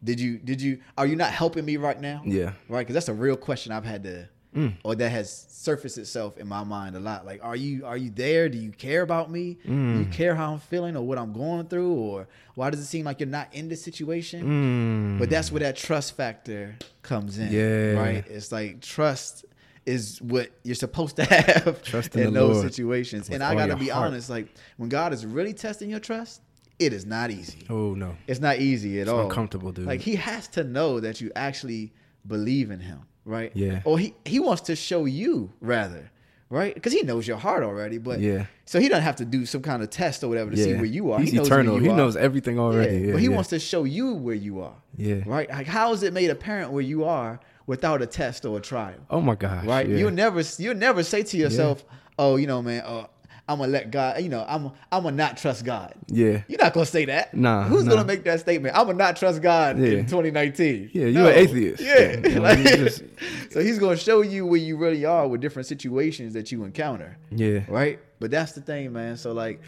Did 0.03 0.19
you? 0.19 0.37
Did 0.37 0.61
you? 0.61 0.81
Are 0.95 1.07
you 1.07 1.15
not 1.15 1.31
helping 1.31 1.65
me 1.65 1.77
right 1.77 1.99
now? 1.99 2.21
Yeah. 2.25 2.53
right? 2.69 2.81
Because 2.81 2.93
that's 2.93 3.09
a 3.09 3.13
real 3.13 3.35
question 3.35 3.71
I've 3.71 3.85
had 3.85 4.03
to, 4.03 4.29
Mm. 4.57 4.73
or 4.83 4.95
that 4.95 5.09
has 5.09 5.45
surfaced 5.49 5.97
itself 5.97 6.37
in 6.37 6.47
my 6.47 6.63
mind 6.63 6.95
a 6.95 6.99
lot. 6.99 7.25
Like, 7.25 7.39
are 7.43 7.55
you 7.55 7.85
are 7.85 7.97
you 7.97 8.09
there? 8.09 8.49
Do 8.49 8.57
you 8.57 8.71
care 8.71 9.01
about 9.03 9.29
me? 9.29 9.57
Do 9.65 9.69
Mm. 9.71 9.99
you 9.99 10.05
care 10.05 10.33
how 10.35 10.53
I'm 10.53 10.59
feeling 10.59 10.95
or 10.97 11.03
what 11.05 11.17
I'm 11.17 11.31
going 11.33 11.67
through, 11.67 11.93
or 11.93 12.27
why 12.55 12.69
does 12.71 12.79
it 12.79 12.85
seem 12.85 13.05
like 13.05 13.19
you're 13.19 13.29
not 13.29 13.47
in 13.53 13.69
this 13.69 13.83
situation? 13.83 15.15
Mm. 15.15 15.19
But 15.19 15.29
that's 15.29 15.51
where 15.51 15.59
that 15.59 15.75
trust 15.75 16.15
factor 16.17 16.75
comes 17.03 17.37
in. 17.37 17.51
Yeah. 17.51 17.91
right. 18.01 18.25
It's 18.27 18.51
like 18.51 18.81
trust 18.81 19.45
is 19.85 20.21
what 20.21 20.49
you're 20.63 20.75
supposed 20.75 21.15
to 21.15 21.23
have 21.35 21.81
Trust 21.83 22.15
in 22.15 22.27
in 22.27 22.33
those 22.33 22.57
Lord 22.57 22.67
situations. 22.73 23.29
And 23.29 23.41
I 23.43 23.55
got 23.55 23.67
to 23.67 23.77
be 23.77 23.87
heart. 23.89 24.07
honest, 24.07 24.29
like 24.29 24.47
when 24.77 24.89
God 24.89 25.13
is 25.13 25.25
really 25.25 25.53
testing 25.53 25.89
your 25.89 26.01
trust, 26.01 26.41
it 26.79 26.91
is 26.93 27.05
not 27.05 27.31
easy. 27.31 27.65
Oh 27.69 27.93
no. 27.93 28.15
It's 28.27 28.41
not 28.41 28.57
easy 28.59 28.97
at 28.99 29.03
It's 29.03 29.09
all. 29.11 29.21
uncomfortable, 29.29 29.71
dude. 29.71 29.85
Like 29.87 30.01
he 30.01 30.15
has 30.15 30.47
to 30.49 30.63
know 30.63 30.99
that 30.99 31.21
you 31.21 31.31
actually 31.35 31.93
believe 32.27 32.69
in 32.71 32.81
him, 32.81 32.99
right? 33.27 33.51
Yeah. 33.53 33.81
Or 33.85 33.99
he 33.99 34.15
he 34.25 34.39
wants 34.39 34.61
to 34.63 34.75
show 34.75 35.05
you 35.05 35.51
rather, 35.61 36.09
right? 36.49 36.73
Because 36.73 36.93
he 36.93 37.03
knows 37.03 37.27
your 37.27 37.37
heart 37.37 37.63
already. 37.63 37.97
But 37.99 38.19
Yeah. 38.21 38.45
So 38.65 38.79
he 38.79 38.89
doesn't 38.89 39.03
have 39.03 39.17
to 39.17 39.25
do 39.25 39.45
some 39.45 39.61
kind 39.61 39.81
of 39.83 39.89
test 39.89 40.23
or 40.23 40.27
whatever 40.29 40.51
to 40.51 40.57
see 40.57 40.73
where 40.73 40.85
you 40.85 41.11
are. 41.11 41.19
He's 41.19 41.31
he 41.31 41.37
knows 41.37 41.47
eternal. 41.47 41.77
He 41.79 41.89
are. 41.89 41.95
knows 41.95 42.15
everything 42.15 42.57
already. 42.59 42.97
Yeah, 42.97 43.05
Yeah, 43.07 43.11
but 43.13 43.21
he 43.21 43.27
yeah. 43.27 43.35
wants 43.35 43.49
to 43.51 43.59
show 43.59 43.83
you 43.83 44.13
where 44.13 44.35
you 44.35 44.61
are. 44.61 44.75
Yeah. 44.97 45.21
Right? 45.25 45.49
Like 45.49 45.67
how 45.67 45.93
is 45.93 46.03
it 46.03 46.13
made 46.13 46.29
apparent 46.29 46.71
where 46.71 46.81
you 46.83 47.03
are 47.05 47.39
without 47.67 48.01
a 48.01 48.05
test 48.07 48.45
or 48.45 48.57
a 48.57 48.61
trial? 48.61 48.99
Oh 49.09 49.21
my 49.21 49.35
gosh. 49.35 49.65
right? 49.65 49.87
Yeah. 49.87 49.97
You'll 49.97 50.11
never 50.11 50.41
you'll 50.57 50.75
never 50.75 51.03
say 51.03 51.21
to 51.23 51.37
yourself, 51.37 51.85
"Oh, 52.19 52.35
you 52.37 52.47
know, 52.47 52.61
man, 52.61 52.81
uh, 52.85 53.07
I'm 53.49 53.59
gonna 53.59 53.71
let 53.71 53.91
God, 53.91 54.21
you 54.21 54.29
know, 54.29 54.43
I'm 54.47 54.71
I'm 54.91 55.03
gonna 55.03 55.15
not 55.15 55.37
trust 55.37 55.63
God." 55.63 55.93
Yeah. 56.07 56.41
You're 56.47 56.59
not 56.61 56.73
gonna 56.73 56.85
say 56.85 57.05
that. 57.05 57.33
Nah, 57.33 57.63
Who's 57.63 57.85
nah. 57.85 57.91
gonna 57.95 58.05
make 58.05 58.23
that 58.25 58.39
statement? 58.41 58.75
I'm 58.77 58.85
gonna 58.87 58.97
not 58.97 59.15
trust 59.15 59.41
God 59.41 59.79
Yeah. 59.79 59.89
in 59.99 60.05
2019. 60.05 60.91
Yeah, 60.93 61.05
you're 61.05 61.29
an 61.29 61.37
atheist. 61.37 61.81
Yeah. 61.81 62.19
Yeah, 62.27 62.39
Like, 62.39 62.59
just- 62.59 63.03
so 63.51 63.61
he's 63.61 63.79
gonna 63.79 63.95
show 63.97 64.21
you 64.21 64.45
where 64.45 64.59
you 64.59 64.75
really 64.77 65.05
are 65.05 65.27
with 65.27 65.39
different 65.41 65.65
situations 65.67 66.33
that 66.33 66.51
you 66.51 66.63
encounter. 66.63 67.17
Yeah. 67.31 67.61
Right? 67.69 67.99
But 68.19 68.31
that's 68.31 68.51
the 68.53 68.61
thing, 68.61 68.91
man. 68.93 69.15
So 69.17 69.31
like 69.31 69.61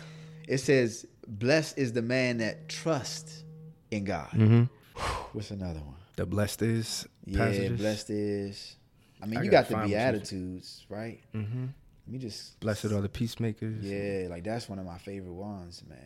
it 0.48 0.58
says, 0.58 1.06
blessed 1.28 1.78
is 1.78 1.94
the 1.94 2.02
man 2.02 2.40
that 2.40 2.68
trusts 2.70 3.44
in 3.92 4.04
God. 4.04 4.30
Mm-hmm. 4.34 4.64
What's 5.34 5.52
another 5.52 5.80
one? 5.80 5.96
The 6.18 6.26
blessed 6.26 6.64
is 6.64 7.08
Yeah, 7.26 7.70
blessed 7.70 8.10
is 8.10 8.76
I 9.22 9.26
mean, 9.26 9.40
I 9.40 9.44
you 9.44 9.52
gotta 9.52 9.68
the 9.68 9.74
find 9.74 9.84
what 9.84 9.90
you- 9.90 9.96
Beatitudes, 9.96 10.86
right? 10.90 11.20
Mm-hmm. 11.34 11.66
Let 12.10 12.14
me 12.14 12.20
just 12.20 12.60
Blessed 12.60 12.86
are 12.86 13.02
the 13.02 13.10
peacemakers. 13.10 13.84
Yeah, 13.84 14.30
like 14.32 14.44
that's 14.44 14.68
one 14.68 14.80
of 14.80 14.86
my 14.86 14.98
favorite 14.98 15.34
ones, 15.34 15.84
man. 15.88 16.00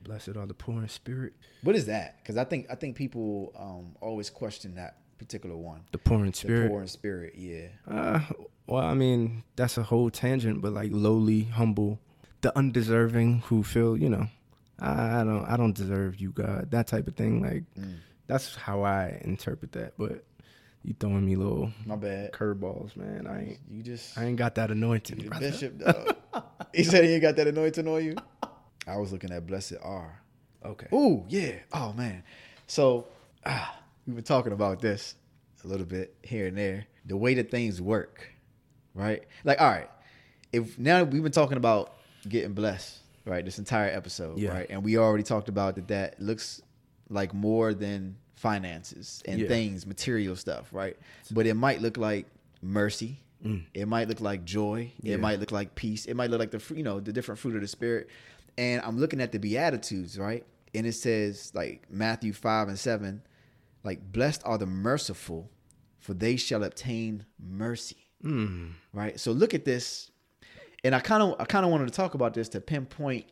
Blessed 0.00 0.30
are 0.30 0.46
the 0.46 0.54
poor 0.54 0.80
in 0.80 0.88
spirit. 0.88 1.34
What 1.62 1.76
is 1.76 1.84
that? 1.86 2.16
Because 2.22 2.38
I 2.38 2.44
think 2.44 2.68
I 2.70 2.74
think 2.74 2.96
people 2.96 3.52
um, 3.54 3.96
always 4.00 4.30
question 4.30 4.76
that 4.76 4.96
particular 5.18 5.54
one. 5.54 5.82
The 5.92 5.98
poor 5.98 6.24
in 6.24 6.32
spirit. 6.32 6.62
The 6.62 6.68
poor 6.70 6.80
in 6.80 6.88
spirit, 6.88 7.34
yeah. 7.36 7.66
Uh, 7.86 8.20
well, 8.66 8.82
I 8.82 8.94
mean, 8.94 9.42
that's 9.56 9.76
a 9.76 9.82
whole 9.82 10.08
tangent, 10.08 10.62
but 10.62 10.72
like 10.72 10.88
lowly, 10.90 11.42
humble, 11.42 12.00
the 12.40 12.56
undeserving 12.56 13.40
who 13.40 13.62
feel, 13.62 13.94
you 13.94 14.08
know, 14.08 14.28
I, 14.80 15.20
I 15.20 15.24
don't, 15.24 15.44
I 15.44 15.58
don't 15.58 15.76
deserve 15.76 16.18
you, 16.18 16.30
God, 16.30 16.70
that 16.70 16.86
type 16.86 17.08
of 17.08 17.14
thing. 17.14 17.42
Like, 17.42 17.64
Mm. 17.78 17.96
That's 18.26 18.56
how 18.56 18.82
I 18.82 19.20
interpret 19.22 19.72
that. 19.72 19.92
But 19.96 20.24
you 20.86 20.94
throwing 21.00 21.26
me 21.26 21.34
little 21.36 21.70
My 21.84 21.96
bad. 21.96 22.32
curveballs, 22.32 22.96
man. 22.96 23.26
I 23.26 23.40
ain't 23.42 23.58
You 23.70 23.82
just 23.82 24.16
I 24.16 24.24
ain't 24.24 24.36
got 24.36 24.54
that 24.54 24.70
anointing, 24.70 25.26
brother. 25.28 25.50
bishop. 25.50 25.78
Dog. 25.78 26.14
he 26.72 26.84
said 26.84 27.04
he 27.04 27.14
ain't 27.14 27.22
got 27.22 27.34
that 27.36 27.48
anointing 27.48 27.86
on 27.88 28.04
you. 28.04 28.14
I 28.86 28.96
was 28.96 29.10
looking 29.10 29.32
at 29.32 29.46
blessed 29.46 29.74
R. 29.82 30.20
Okay. 30.64 30.86
Ooh, 30.94 31.24
yeah. 31.28 31.56
Oh 31.72 31.92
man. 31.92 32.22
So 32.68 33.06
ah, 33.44 33.78
we've 34.06 34.14
been 34.16 34.24
talking 34.24 34.52
about 34.52 34.80
this 34.80 35.16
a 35.64 35.66
little 35.66 35.86
bit 35.86 36.14
here 36.22 36.46
and 36.46 36.56
there. 36.56 36.86
The 37.04 37.16
way 37.16 37.34
that 37.34 37.50
things 37.50 37.80
work, 37.82 38.32
right? 38.94 39.24
Like, 39.44 39.60
all 39.60 39.68
right, 39.70 39.90
if 40.52 40.78
now 40.78 41.02
we've 41.04 41.22
been 41.22 41.32
talking 41.32 41.56
about 41.56 41.94
getting 42.28 42.52
blessed, 42.52 42.98
right? 43.24 43.44
This 43.44 43.58
entire 43.58 43.90
episode, 43.90 44.38
Yeah. 44.38 44.50
right? 44.50 44.66
And 44.70 44.84
we 44.84 44.98
already 44.98 45.22
talked 45.24 45.48
about 45.48 45.74
that. 45.76 45.88
That 45.88 46.20
looks 46.20 46.62
like 47.08 47.32
more 47.34 47.74
than 47.74 48.16
finances 48.36 49.22
and 49.26 49.40
Yeah. 49.40 49.48
things, 49.48 49.86
material 49.86 50.36
stuff, 50.36 50.72
right? 50.72 50.96
But 51.30 51.46
it 51.46 51.54
might 51.54 51.80
look 51.80 51.96
like 51.96 52.26
mercy. 52.62 53.18
It 53.74 53.86
might 53.86 54.08
look 54.08 54.20
like 54.20 54.44
joy. 54.44 54.86
Mm. 54.86 54.92
Yeah. 55.02 55.14
It 55.14 55.20
might 55.20 55.38
look 55.38 55.52
like 55.52 55.76
peace. 55.76 56.06
It 56.06 56.14
might 56.14 56.30
look 56.30 56.40
like 56.40 56.50
the 56.50 56.74
you 56.74 56.82
know 56.82 56.98
the 56.98 57.12
different 57.12 57.38
fruit 57.38 57.54
of 57.54 57.60
the 57.60 57.68
spirit. 57.68 58.08
And 58.58 58.82
I'm 58.82 58.98
looking 58.98 59.20
at 59.20 59.30
the 59.30 59.38
beatitudes, 59.38 60.18
right? 60.18 60.44
And 60.74 60.84
it 60.84 60.94
says 60.94 61.52
like 61.54 61.86
Matthew 61.88 62.32
five 62.32 62.66
and 62.66 62.76
seven, 62.78 63.22
like 63.84 64.00
blessed 64.12 64.42
are 64.44 64.58
the 64.58 64.66
merciful, 64.66 65.48
for 66.00 66.12
they 66.12 66.34
shall 66.36 66.64
obtain 66.64 67.24
mercy. 67.38 67.98
Mm. 68.24 68.72
Right. 68.92 69.20
So 69.20 69.30
look 69.30 69.54
at 69.54 69.64
this, 69.64 70.10
and 70.82 70.92
I 70.92 70.98
kind 70.98 71.22
of 71.22 71.36
I 71.38 71.44
kind 71.44 71.64
of 71.64 71.70
wanted 71.70 71.86
to 71.86 71.94
talk 71.94 72.14
about 72.14 72.34
this 72.34 72.48
to 72.48 72.60
pinpoint 72.60 73.26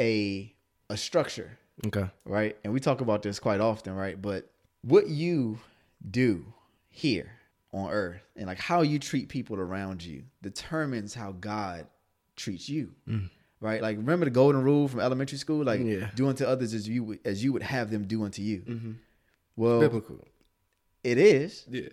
a 0.00 0.52
a 0.90 0.96
structure 0.96 1.56
Okay. 1.86 2.08
right? 2.24 2.56
And 2.64 2.72
we 2.72 2.80
talk 2.80 3.00
about 3.00 3.22
this 3.22 3.38
quite 3.38 3.60
often, 3.60 3.94
right? 3.94 4.20
But 4.20 4.50
what 4.82 5.08
you 5.08 5.58
do 6.10 6.44
here 6.90 7.30
on 7.72 7.90
earth 7.90 8.22
and 8.36 8.46
like 8.46 8.58
how 8.58 8.82
you 8.82 8.98
treat 8.98 9.28
people 9.28 9.56
around 9.58 10.04
you 10.04 10.24
determines 10.42 11.14
how 11.14 11.32
God 11.32 11.86
treats 12.36 12.68
you. 12.68 12.92
Mm. 13.08 13.30
Right? 13.60 13.80
Like 13.80 13.96
remember 13.96 14.24
the 14.26 14.30
golden 14.30 14.62
rule 14.62 14.88
from 14.88 15.00
elementary 15.00 15.38
school? 15.38 15.64
Like 15.64 15.80
Yeah. 15.80 16.10
do 16.14 16.28
unto 16.28 16.44
others 16.44 16.74
as 16.74 16.88
you 16.88 17.04
would 17.04 17.20
as 17.24 17.42
you 17.42 17.52
would 17.52 17.62
have 17.62 17.90
them 17.90 18.06
do 18.06 18.24
unto 18.24 18.42
you. 18.42 18.58
Mm-hmm. 18.60 18.92
Well, 19.56 19.80
Biblical. 19.80 20.18
it 21.04 21.16
is. 21.18 21.64
Yeah. 21.70 21.88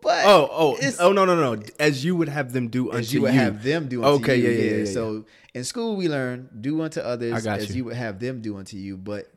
But 0.00 0.24
Oh, 0.26 0.48
oh, 0.50 0.78
oh 1.00 1.12
no, 1.12 1.24
no, 1.24 1.36
no. 1.36 1.62
As 1.78 2.04
you 2.04 2.16
would 2.16 2.28
have 2.28 2.52
them 2.52 2.68
do 2.68 2.90
as 2.90 2.96
unto 2.98 3.14
you 3.14 3.22
would 3.22 3.34
you. 3.34 3.40
have 3.40 3.62
them 3.62 3.88
do 3.88 4.02
unto 4.02 4.22
Okay, 4.24 4.36
you. 4.36 4.48
yeah, 4.50 4.70
yeah, 4.72 4.76
yeah, 4.84 4.92
So 4.92 5.26
in 5.54 5.64
school 5.64 5.94
we 5.96 6.08
learn 6.08 6.48
do 6.60 6.80
unto 6.82 7.00
others 7.00 7.46
as 7.46 7.70
you. 7.70 7.76
you 7.76 7.84
would 7.86 7.94
have 7.96 8.18
them 8.18 8.40
do 8.40 8.56
unto 8.56 8.76
you, 8.76 8.96
but 8.96 9.30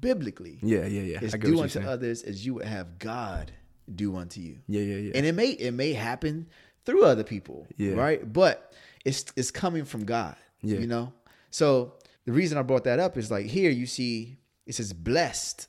biblically 0.00 0.58
Yeah, 0.62 0.86
yeah, 0.86 1.02
yeah. 1.02 1.18
It's 1.22 1.34
do 1.36 1.60
unto 1.60 1.68
saying. 1.80 1.86
others 1.88 2.22
as 2.22 2.44
you 2.44 2.54
would 2.54 2.66
have 2.66 2.98
God 2.98 3.52
do 3.92 4.16
unto 4.16 4.40
you. 4.40 4.58
Yeah, 4.68 4.82
yeah, 4.82 4.96
yeah. 4.96 5.12
And 5.14 5.26
it 5.26 5.32
may 5.34 5.50
it 5.50 5.72
may 5.72 5.92
happen 5.94 6.46
through 6.84 7.04
other 7.04 7.24
people, 7.24 7.66
Yeah. 7.76 7.94
right? 7.94 8.30
But 8.32 8.72
it's 9.04 9.24
it's 9.36 9.50
coming 9.50 9.84
from 9.84 10.04
God. 10.04 10.36
Yeah. 10.62 10.78
You 10.78 10.86
know? 10.86 11.12
So 11.50 11.94
the 12.24 12.32
reason 12.32 12.58
I 12.58 12.62
brought 12.62 12.84
that 12.84 12.98
up 13.00 13.16
is 13.16 13.30
like 13.30 13.46
here 13.46 13.70
you 13.70 13.86
see 13.86 14.38
it 14.66 14.74
says 14.74 14.92
blessed 14.92 15.68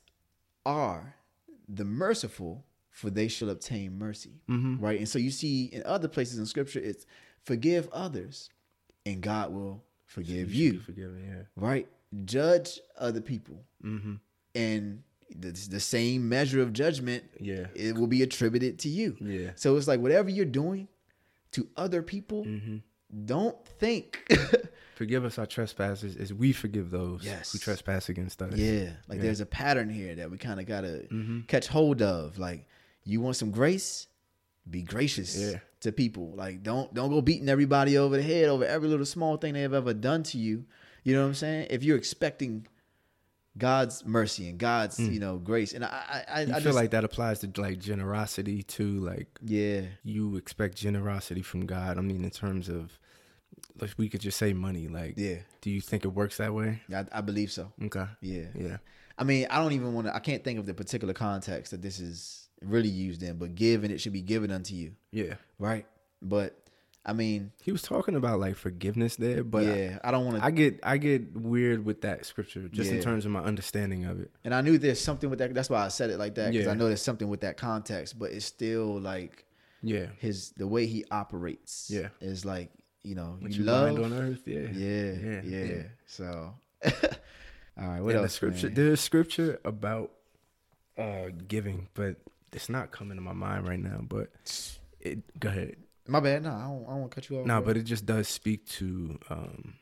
are 0.65 1.15
the 1.67 1.85
merciful 1.85 2.65
for 2.99 3.09
they 3.09 3.27
shall 3.29 3.49
obtain 3.49 3.97
mercy. 3.97 4.41
Mm-hmm. 4.49 4.83
Right? 4.83 4.99
And 4.99 5.07
so 5.07 5.17
you 5.19 5.31
see 5.31 5.65
in 5.65 5.81
other 5.85 6.07
places 6.09 6.37
in 6.37 6.45
scripture 6.45 6.79
it's 6.79 7.05
forgive 7.43 7.87
others 7.93 8.49
and 9.05 9.21
God 9.21 9.53
will 9.53 9.83
forgive 10.05 10.53
You 10.53 10.73
you 10.73 10.79
forgiven, 10.79 11.23
yeah. 11.25 11.43
right? 11.55 11.87
Judge 12.25 12.79
other 12.97 13.21
people, 13.21 13.63
Mm-hmm. 13.83 14.15
and 14.55 15.03
the, 15.33 15.51
the 15.69 15.79
same 15.79 16.27
measure 16.27 16.61
of 16.61 16.73
judgment, 16.73 17.23
Yeah. 17.39 17.67
it 17.75 17.95
will 17.95 18.07
be 18.07 18.21
attributed 18.23 18.79
to 18.79 18.89
you. 18.89 19.15
Yeah. 19.21 19.51
So 19.55 19.77
it's 19.77 19.87
like 19.87 19.99
whatever 20.01 20.29
you're 20.29 20.45
doing 20.63 20.87
to 21.51 21.67
other 21.77 22.01
people, 22.01 22.43
Mm-hmm. 22.45 22.77
don't 23.25 23.63
think, 23.65 24.29
Forgive 24.95 25.23
us 25.23 25.37
our 25.39 25.45
trespasses 25.45 26.17
as 26.17 26.33
we 26.33 26.51
forgive 26.51 26.91
those 26.91 27.23
Yes. 27.23 27.53
who 27.53 27.57
trespass 27.59 28.09
against 28.09 28.41
us. 28.41 28.57
yeah, 28.57 28.89
like 29.07 29.17
Yeah. 29.17 29.23
there's 29.23 29.39
a 29.39 29.45
pattern 29.45 29.89
here 29.89 30.13
that 30.15 30.29
we 30.29 30.37
kind 30.37 30.59
of 30.59 30.65
gotta 30.65 31.05
Mm-hmm. 31.09 31.41
catch 31.47 31.67
hold 31.67 32.01
of. 32.01 32.37
Like 32.37 32.67
you 33.09 33.21
want 33.21 33.35
some 33.35 33.51
grace, 33.51 34.07
be 34.69 34.81
gracious 34.83 35.35
Yeah. 35.37 35.59
to 35.81 35.91
people. 35.91 36.33
Like 36.35 36.63
don't 36.63 36.93
don't 36.93 37.09
go 37.09 37.21
beating 37.21 37.49
everybody 37.49 37.97
over 37.97 38.17
the 38.17 38.23
head 38.23 38.49
over 38.49 38.65
every 38.65 38.87
little 38.87 39.05
small 39.05 39.37
thing 39.37 39.53
they 39.53 39.61
have 39.61 39.73
ever 39.73 39.93
done 39.93 40.23
to 40.23 40.37
you. 40.37 40.65
You 41.03 41.15
know 41.15 41.21
what 41.21 41.27
I'm 41.29 41.33
saying? 41.35 41.67
If 41.69 41.83
you're 41.83 41.97
expecting 41.97 42.67
God's 43.57 44.05
mercy 44.05 44.47
and 44.47 44.57
God's 44.57 44.99
you 44.99 45.19
know 45.19 45.37
grace, 45.37 45.73
and 45.73 45.83
I 45.83 46.23
I, 46.27 46.45
Mm. 46.45 46.51
I 46.51 46.53
feel 46.55 46.61
just, 46.61 46.75
like 46.75 46.91
that 46.91 47.03
applies 47.03 47.39
to 47.39 47.51
like 47.59 47.79
generosity 47.79 48.63
too. 48.63 48.99
Like 48.99 49.27
yeah 49.43 49.81
you 50.03 50.35
expect 50.37 50.77
generosity 50.77 51.41
from 51.41 51.65
God. 51.65 51.97
I 51.97 52.01
mean, 52.01 52.23
in 52.23 52.29
terms 52.29 52.69
of, 52.69 52.97
like 53.81 53.91
we 53.97 54.07
could 54.07 54.21
just 54.21 54.37
say 54.37 54.53
money. 54.53 54.87
Like, 54.87 55.15
yeah 55.17 55.37
do 55.61 55.69
you 55.71 55.81
think 55.81 56.05
it 56.05 56.09
works 56.09 56.37
that 56.37 56.53
way? 56.53 56.81
I, 56.93 57.05
I 57.11 57.21
believe 57.21 57.51
so. 57.51 57.71
Okay. 57.83 58.05
Yeah. 58.21 58.45
Yeah. 58.55 58.77
I 59.17 59.25
mean, 59.25 59.47
I 59.49 59.57
don't 59.61 59.73
even 59.73 59.93
want 59.93 60.07
to. 60.07 60.15
I 60.15 60.19
can't 60.19 60.43
think 60.43 60.59
of 60.59 60.65
the 60.65 60.73
particular 60.73 61.13
context 61.13 61.71
that 61.71 61.81
this 61.81 61.99
is 61.99 62.47
really 62.61 62.89
used 62.89 63.23
in, 63.23 63.37
but 63.37 63.55
give 63.55 63.83
and 63.83 63.91
it 63.93 63.99
should 63.99 64.13
be 64.13 64.21
given 64.21 64.51
unto 64.51 64.75
you, 64.75 64.93
Yeah. 65.11 65.35
right? 65.57 65.85
But 66.21 66.55
I 67.05 67.13
mean, 67.13 67.51
He 67.63 67.71
was 67.71 67.81
talking 67.81 68.15
about 68.15 68.39
like 68.41 68.55
forgiveness 68.55 69.15
there, 69.15 69.43
but 69.43 69.63
yeah, 69.65 69.99
I 70.03 70.11
don't 70.11 70.25
want 70.25 70.37
to. 70.37 70.43
I 70.45 70.51
get 70.51 70.79
I 70.83 70.97
get 70.97 71.33
weird 71.35 71.85
with 71.85 72.01
that 72.01 72.25
scripture 72.25 72.67
just 72.67 72.91
in 72.91 73.01
terms 73.01 73.25
of 73.25 73.31
my 73.31 73.39
understanding 73.41 74.05
of 74.05 74.19
it. 74.19 74.29
and 74.43 74.53
I 74.53 74.61
knew 74.61 74.77
there's 74.77 74.99
something 74.99 75.29
with 75.29 75.39
that. 75.39 75.53
That's 75.53 75.69
why 75.69 75.83
I 75.85 75.87
said 75.87 76.09
it 76.09 76.17
like 76.19 76.35
that 76.35 76.51
because 76.51 76.65
Yeah. 76.65 76.71
I 76.71 76.75
know 76.75 76.87
there's 76.87 77.01
something 77.01 77.29
with 77.29 77.41
that 77.41 77.55
context, 77.57 78.19
but 78.19 78.31
it's 78.31 78.45
still 78.45 78.99
like 78.99 79.45
Yeah. 79.81 80.07
his 80.17 80.51
the 80.57 80.67
way 80.67 80.85
he 80.87 81.05
operates. 81.09 81.89
Yeah. 81.89 82.09
is 82.19 82.43
like 82.45 82.69
you 83.01 83.15
know 83.15 83.37
What 83.39 83.51
you 83.53 83.59
you 83.59 83.63
love. 83.63 83.97
on 83.97 84.11
earth, 84.13 84.41
yeah. 84.45 84.67
Yeah, 84.73 85.11
yeah, 85.13 85.41
Yeah, 85.43 85.63
yeah. 85.63 85.83
So, 86.05 86.53
all 87.79 87.87
right, 87.87 88.01
what 88.01 88.13
and 88.15 88.25
the 88.25 88.29
scripture 88.29 88.67
man? 88.67 88.75
there's 88.75 88.99
scripture 88.99 89.59
about 89.63 90.11
uh 90.97 91.29
giving, 91.47 91.87
but 91.93 92.17
it's 92.53 92.69
not 92.69 92.91
coming 92.91 93.17
to 93.17 93.21
my 93.21 93.33
mind 93.33 93.67
right 93.67 93.79
now. 93.79 94.01
But 94.07 94.29
it 94.99 95.39
go 95.39 95.49
ahead. 95.49 95.75
My 96.07 96.19
bad. 96.19 96.43
No, 96.43 96.49
I 96.51 96.61
don't, 96.63 96.85
I 96.87 96.97
don't 96.99 97.11
cut 97.11 97.29
you 97.29 97.39
off. 97.39 97.45
No, 97.45 97.59
bro. 97.59 97.67
but 97.67 97.77
it 97.77 97.83
just 97.83 98.05
does 98.05 98.27
speak 98.27 98.65
to 98.69 99.19
um, 99.29 99.75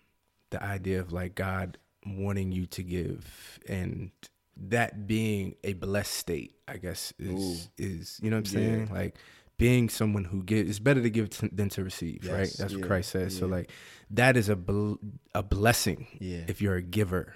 the 0.49 0.61
idea 0.61 0.99
of 0.99 1.11
like 1.13 1.35
God 1.35 1.77
wanting 2.05 2.51
you 2.51 2.65
to 2.67 2.83
give 2.83 3.59
and 3.67 4.11
that 4.59 5.07
being 5.07 5.55
a 5.63 5.73
blessed 5.73 6.13
state, 6.13 6.55
I 6.67 6.77
guess 6.77 7.13
is 7.19 7.69
is 7.77 8.19
you 8.21 8.29
know 8.29 8.37
what 8.37 8.49
I'm 8.49 8.59
Yeah. 8.59 8.67
saying? 8.67 8.89
Like 8.93 9.15
being 9.57 9.89
someone 9.89 10.23
who 10.23 10.43
gives 10.43 10.69
it's 10.69 10.79
better 10.79 11.01
to 11.01 11.09
give 11.09 11.29
t- 11.29 11.49
than 11.51 11.69
to 11.69 11.83
receive, 11.83 12.25
right? 12.25 12.39
Yes, 12.39 12.53
That's 12.57 12.73
what 12.73 12.83
Christ 12.83 13.11
says. 13.11 13.37
So 13.37 13.47
like 13.47 13.71
that 14.11 14.35
is 14.37 14.49
a 14.49 14.55
bl- 14.55 14.95
a 15.35 15.43
blessing 15.43 16.07
Yeah. 16.19 16.43
if 16.47 16.61
you're 16.61 16.75
a 16.75 16.81
giver. 16.81 17.33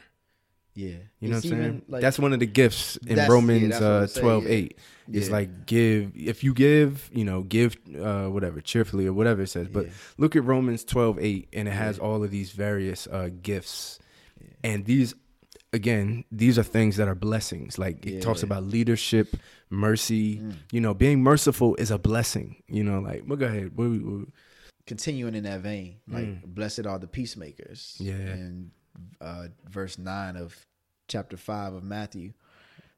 Yeah, 0.82 0.96
You 1.20 1.30
know 1.30 1.38
It's 1.38 1.46
what 1.46 1.54
I'm 1.54 1.62
saying? 1.62 1.82
like- 1.88 2.02
that's 2.02 2.20
one 2.20 2.34
of 2.34 2.40
the 2.40 2.46
gifts 2.48 2.98
in 3.08 3.18
yeah, 3.18 3.28
Romans 3.28 3.74
what 3.74 3.84
uh, 3.84 4.08
saying, 4.08 4.24
12 4.24 4.44
yeah. 4.44 4.50
8. 4.50 4.78
It's 5.14 5.30
like 5.30 5.66
give, 5.66 6.12
if 6.16 6.44
you 6.44 6.54
give, 6.54 7.10
you 7.14 7.26
know, 7.26 7.42
give 7.44 7.76
uh, 8.00 8.28
whatever, 8.28 8.62
cheerfully 8.62 9.06
or 9.08 9.14
whatever 9.14 9.42
it 9.42 9.48
says. 9.50 9.68
But 9.68 9.86
Yeah. 9.88 9.92
look 10.18 10.36
at 10.36 10.44
Romans 10.44 10.84
12 10.86 11.20
8, 11.20 11.50
and 11.54 11.68
it 11.68 11.72
has 11.72 12.00
all 12.00 12.24
of 12.24 12.32
these 12.32 12.52
various 12.52 13.08
uh, 13.08 13.30
gifts. 13.42 14.00
And 14.64 14.86
these, 14.86 15.14
again, 15.74 16.24
these 16.32 16.58
are 16.58 16.64
things 16.64 16.96
that 16.98 17.08
are 17.10 17.16
blessings. 17.16 17.78
Like 17.78 18.06
it 18.06 18.22
talks 18.22 18.42
about 18.44 18.64
leadership, 18.64 19.36
mercy. 19.70 20.38
Mm. 20.40 20.56
You 20.72 20.82
know, 20.82 20.94
being 20.94 21.22
merciful 21.22 21.76
is 21.76 21.92
a 21.92 21.98
blessing. 22.00 22.64
You 22.68 22.84
know, 22.84 23.00
like, 23.00 23.24
well, 23.28 23.38
go 23.38 23.48
ahead. 23.48 23.76
What- 23.76 23.90
what- 23.90 24.28
continuing 24.88 25.36
in 25.36 25.44
that 25.44 25.62
vein, 25.62 25.98
like 26.08 26.44
blessed 26.44 26.86
are 26.86 27.00
the 27.00 27.08
peacemakers. 27.08 27.98
Mm. 28.00 28.06
Yeah. 28.06 28.14
And 28.14 28.72
uh, 29.22 29.48
verse 29.70 29.98
nine 29.98 30.36
of 30.36 30.56
chapter 31.12 31.38
five 31.38 31.74
of 31.74 31.84
Matthew, 31.84 32.34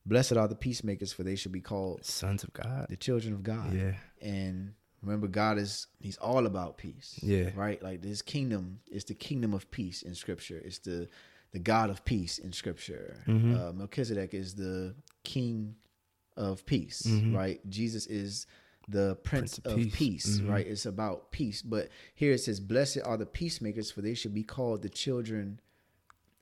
blessed 0.05 0.33
are 0.37 0.47
the 0.47 0.55
peacemakers, 0.55 1.11
for 1.13 1.23
they 1.23 1.35
should 1.35 1.51
be 1.51 1.61
called 1.61 2.05
sons 2.05 2.43
of 2.43 2.53
God. 2.53 2.87
the 2.89 2.97
children 2.97 3.33
of 3.33 3.43
God. 3.43 3.73
Yeah. 3.73 3.93
And 4.21 4.73
remember, 5.01 5.27
God 5.27 5.57
is 5.57 5.87
He's 5.99 6.17
all 6.17 6.45
about 6.45 6.77
peace. 6.77 7.19
Yeah. 7.21 7.49
Right. 7.55 7.81
Like 7.81 8.03
His 8.03 8.21
kingdom 8.21 8.79
is 8.91 9.03
the 9.05 9.15
kingdom 9.15 9.53
of 9.53 9.69
peace 9.71 10.01
in 10.01 10.15
Scripture. 10.15 10.61
It's 10.63 10.79
the 10.79 11.07
the 11.51 11.59
God 11.59 11.89
of 11.89 12.03
peace 12.03 12.39
in 12.39 12.51
Scripture. 12.51 13.17
Mm-hmm. 13.27 13.55
Uh, 13.55 13.71
Melchizedek 13.73 14.33
is 14.33 14.55
the 14.55 14.95
King 15.23 15.75
of 16.35 16.65
peace. 16.65 17.03
Mhm. 17.05 17.35
Right. 17.35 17.59
Jesus 17.69 18.07
is 18.07 18.47
the 18.89 19.15
Prince, 19.23 19.59
Prince 19.59 19.77
of, 19.77 19.77
Peace. 19.93 19.95
Peace. 19.95 20.39
Mhm. 20.39 20.49
Right. 20.49 20.67
It's 20.67 20.85
about 20.87 21.31
peace. 21.31 21.61
But 21.61 21.89
here 22.15 22.31
it 22.33 22.39
says, 22.39 22.59
"Blessed 22.59 22.99
are 23.05 23.17
the 23.17 23.25
peacemakers, 23.27 23.91
for 23.91 24.01
they 24.01 24.13
should 24.15 24.33
be 24.33 24.43
called 24.43 24.81
the 24.81 24.89
children 24.89 25.59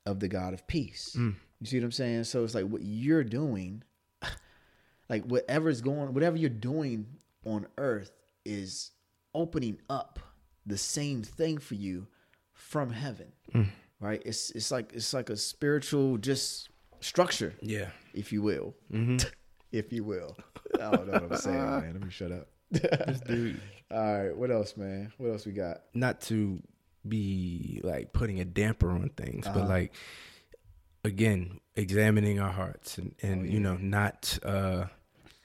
of 0.05 0.19
the 0.21 0.27
God 0.27 0.53
of 0.53 0.65
peace." 0.65 1.13
Mm. 1.17 1.35
You 1.61 1.67
see 1.67 1.77
what 1.79 1.85
I'm 1.85 1.91
saying? 1.93 2.23
So 2.25 2.43
it's 2.43 2.53
like 2.55 2.65
what 2.65 2.81
you're 2.83 3.23
doing, 3.23 3.83
like 5.09 5.23
whatever's 5.25 5.79
going, 5.81 6.13
whatever 6.13 6.35
you're 6.37 6.49
doing 6.49 7.05
on 7.45 7.67
earth 7.77 8.11
is 8.45 8.91
opening 9.33 9.79
up 9.89 10.19
the 10.65 10.77
same 10.77 11.21
thing 11.23 11.57
for 11.59 11.75
you 11.75 12.07
from 12.53 12.91
heaven. 12.91 13.31
Mm. 13.53 13.69
Right? 13.99 14.21
It's 14.25 14.49
it's 14.51 14.71
like 14.71 14.91
it's 14.93 15.13
like 15.13 15.29
a 15.29 15.37
spiritual 15.37 16.17
just 16.17 16.69
structure, 16.99 17.53
Yeah. 17.61 17.89
if 18.13 18.31
you 18.33 18.41
will. 18.41 18.75
hmm 18.89 19.17
if 19.71 19.93
you 19.93 20.03
will. 20.03 20.35
I 20.75 20.91
don't 20.91 21.07
know 21.07 21.13
what 21.13 21.31
I'm 21.31 21.37
saying, 21.37 21.57
man. 21.57 21.93
Let 21.93 22.03
me 22.03 22.09
shut 22.11 22.31
up. 22.31 22.47
dude. 23.27 23.61
All 23.91 24.23
right, 24.23 24.35
what 24.35 24.49
else, 24.51 24.75
man? 24.77 25.11
What 25.17 25.29
else 25.31 25.45
we 25.45 25.51
got? 25.51 25.81
not 25.93 26.21
to 26.21 26.61
be 27.07 27.81
like 27.83 28.13
putting 28.13 28.39
a 28.39 28.45
damper 28.45 28.89
on 28.91 29.09
things, 29.09 29.45
Uh-huh. 29.47 29.59
but 29.59 29.69
like 29.69 29.93
again, 31.03 31.59
examining 31.75 32.39
our 32.39 32.51
hearts 32.51 32.97
and, 32.97 33.13
and 33.21 33.41
Oh, 33.41 33.45
you 33.45 33.59
know, 33.59 33.77
not 33.77 34.37
uh 34.43 34.85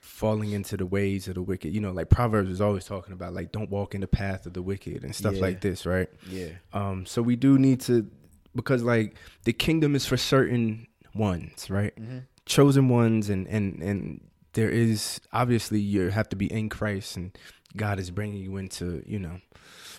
falling 0.01 0.53
into 0.53 0.77
the 0.77 0.87
ways 0.87 1.29
of 1.29 1.35
the 1.35 1.43
wicked. 1.43 1.75
You 1.75 1.81
know, 1.81 1.93
like 1.93 2.09
Proverbs 2.09 2.49
is 2.51 2.61
always 2.61 2.85
talking 2.85 3.13
about 3.13 3.35
like 3.35 3.53
don't 3.53 3.71
walk 3.71 3.95
in 3.95 4.01
the 4.01 4.07
path 4.07 4.47
of 4.47 4.55
the 4.55 4.63
wicked 4.63 5.05
and 5.05 5.15
stuff 5.15 5.35
Yeah. 5.35 5.41
like 5.43 5.61
this, 5.61 5.85
right? 5.87 6.09
Yeah. 6.29 6.49
Um 6.73 7.07
so 7.07 7.23
we 7.23 7.37
do 7.37 7.59
need 7.59 7.81
to 7.83 8.09
because 8.55 8.83
like 8.83 9.17
the 9.45 9.53
kingdom 9.53 9.95
is 9.95 10.07
for 10.07 10.17
certain 10.17 10.87
ones, 11.15 11.69
right? 11.71 11.95
Mm-hmm. 11.97 12.19
chosen 12.47 12.89
ones 12.89 13.29
and 13.29 13.47
and 13.49 13.83
and 13.83 14.21
there 14.55 14.71
is 14.71 15.21
obviously 15.33 15.81
you 15.81 16.09
have 16.09 16.29
to 16.31 16.37
be 16.37 16.47
in 16.51 16.69
Christ 16.71 17.17
and 17.17 17.37
God 17.77 17.99
is 17.99 18.11
bringing 18.11 18.39
you 18.43 18.57
into 18.57 19.03
you 19.07 19.19
know 19.19 19.39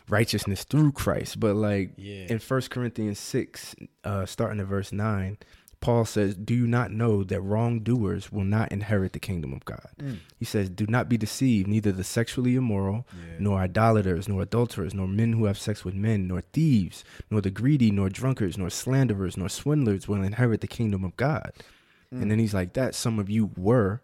righteousness 0.09 0.63
through 0.63 0.91
Christ 0.93 1.39
but 1.39 1.55
like 1.55 1.91
Yeah. 1.97 2.25
in 2.29 2.39
First 2.39 2.69
Corinthians 2.71 3.19
6 3.19 3.75
uh 4.03 4.25
starting 4.25 4.59
at 4.59 4.67
verse 4.67 4.91
9 4.91 5.38
Paul 5.79 6.05
says 6.05 6.35
do 6.35 6.55
you 6.55 6.65
not 6.65 6.91
know 6.91 7.23
that 7.23 7.39
wrongdoers 7.41 8.31
will 8.31 8.43
not 8.43 8.71
inherit 8.71 9.13
the 9.13 9.19
kingdom 9.19 9.53
of 9.53 9.63
God 9.65 9.89
Mm. 9.99 10.17
he 10.39 10.45
says 10.45 10.69
do 10.69 10.85
not 10.88 11.07
be 11.09 11.17
deceived 11.17 11.67
neither 11.67 11.91
the 11.91 12.03
sexually 12.03 12.55
immoral 12.55 13.05
Yeah. 13.13 13.35
nor 13.39 13.59
idolaters, 13.59 14.27
nor 14.27 14.41
adulterers, 14.43 14.93
nor 14.93 15.07
men 15.07 15.34
who 15.34 15.45
have 15.45 15.57
sex 15.57 15.84
with 15.85 15.93
men, 15.95 16.27
nor 16.27 16.41
thieves, 16.41 17.03
nor 17.29 17.41
the 17.41 17.51
greedy, 17.51 17.91
nor 17.91 18.09
drunkards, 18.09 18.57
nor 18.57 18.69
slanderers, 18.69 19.38
nor 19.38 19.49
swindlers 19.49 20.07
will 20.07 20.23
inherit 20.23 20.61
the 20.61 20.67
kingdom 20.67 21.03
of 21.03 21.15
God. 21.17 21.51
And 22.09 22.31
then 22.31 22.39
he's 22.39 22.53
like, 22.53 22.71
that 22.73 22.95
some 22.95 23.19
of 23.19 23.29
you 23.29 23.51
were, 23.57 24.01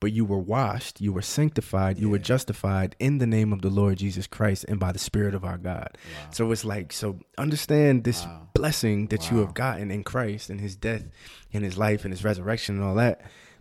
but 0.00 0.12
you 0.12 0.24
were 0.24 0.38
washed, 0.38 1.00
you 1.00 1.12
were 1.12 1.22
sanctified, 1.22 1.98
you 1.98 2.08
were 2.08 2.18
justified 2.18 2.96
in 2.98 3.18
the 3.18 3.26
name 3.26 3.52
of 3.52 3.60
the 3.60 3.68
Lord 3.68 3.98
Jesus 3.98 4.26
Christ 4.26 4.64
and 4.66 4.80
by 4.80 4.92
the 4.92 4.98
Spirit 4.98 5.34
of 5.34 5.44
our 5.44 5.58
God. 5.58 5.96
So 6.30 6.50
it's 6.52 6.64
like, 6.64 6.92
so 6.92 7.18
understand 7.38 8.04
this 8.04 8.24
Wow. 8.24 8.48
blessing 8.54 9.06
that 9.08 9.30
you 9.30 9.38
have 9.38 9.52
gotten 9.54 9.90
in 9.90 10.02
Christ 10.02 10.48
and 10.50 10.60
his 10.60 10.74
death 10.74 11.04
and 11.52 11.62
his 11.64 11.76
life 11.76 12.04
and 12.04 12.12
his 12.12 12.24
resurrection 12.24 12.76
and 12.76 12.84
all 12.84 12.94
that. 12.96 13.20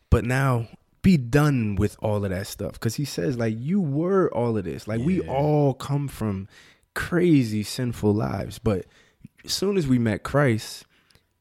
But 0.10 0.24
now 0.26 0.68
be 1.02 1.18
done 1.18 1.76
with 1.76 1.96
all 2.00 2.24
of 2.24 2.32
that 2.32 2.48
stuff. 2.48 2.80
Cause 2.80 2.96
he 2.96 3.06
says, 3.06 3.38
like, 3.38 3.56
you 3.58 3.80
were 3.82 4.30
all 4.34 4.58
of 4.58 4.64
this. 4.64 4.88
Like, 4.88 5.02
we 5.02 5.20
all 5.22 5.74
come 5.74 6.08
from 6.08 6.48
crazy 6.94 7.64
sinful 7.64 8.14
lives. 8.14 8.60
But 8.60 8.86
as 9.46 9.54
soon 9.54 9.78
as 9.78 9.88
we 9.88 10.00
met 10.00 10.24
Christ, 10.24 10.86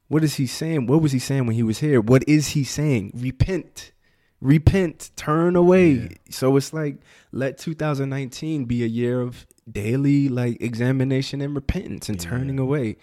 what 0.08 0.24
is 0.24 0.36
he 0.36 0.46
saying? 0.46 0.86
What 0.86 1.02
was 1.02 1.12
he 1.12 1.18
saying 1.18 1.46
when 1.46 1.54
he 1.56 1.62
was 1.62 1.78
here? 1.78 2.00
What 2.00 2.24
is 2.28 2.48
he 2.48 2.64
saying? 2.64 3.12
Repent. 3.14 3.92
Repent. 4.40 5.10
Turn 5.16 5.56
away. 5.56 5.90
Yeah. 5.93 6.09
So 6.31 6.56
it's 6.56 6.73
like 6.73 6.98
let 7.32 7.59
2019 7.59 8.65
be 8.66 8.85
a 8.85 8.86
year 8.86 9.20
of 9.20 9.47
daily 9.70 10.28
like 10.28 10.60
examination 10.60 11.40
and 11.40 11.55
repentance 11.55 12.09
and 12.09 12.23
Yeah. 12.23 12.31
turning 12.31 12.59
away. 12.59 12.97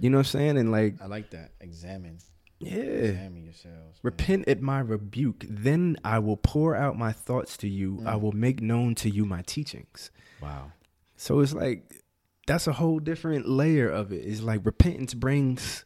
You 0.00 0.10
know 0.10 0.18
what 0.18 0.26
I'm 0.26 0.30
saying? 0.40 0.58
And 0.58 0.70
like 0.72 0.94
I 1.00 1.06
like 1.06 1.30
that. 1.30 1.52
Examine. 1.60 2.18
yeah. 2.60 2.74
Examine 2.76 3.44
yourselves. 3.44 3.76
man. 3.76 4.00
Repent 4.02 4.48
at 4.48 4.60
my 4.62 4.80
rebuke. 4.80 5.44
Then 5.48 5.96
I 6.04 6.18
will 6.20 6.36
pour 6.36 6.74
out 6.74 6.96
my 6.98 7.12
thoughts 7.12 7.56
to 7.58 7.68
you. 7.68 8.00
I 8.06 8.14
Mm. 8.14 8.20
will 8.20 8.32
make 8.32 8.60
known 8.62 8.94
to 8.96 9.10
you 9.10 9.24
my 9.24 9.42
teachings. 9.42 10.10
Wow. 10.40 10.72
So 11.16 11.40
it's 11.40 11.52
like 11.52 12.02
that's 12.46 12.66
a 12.66 12.72
whole 12.72 12.98
different 12.98 13.46
layer 13.46 13.90
of 13.90 14.10
it. 14.12 14.24
It's 14.24 14.40
like 14.40 14.64
repentance 14.64 15.12
brings 15.12 15.84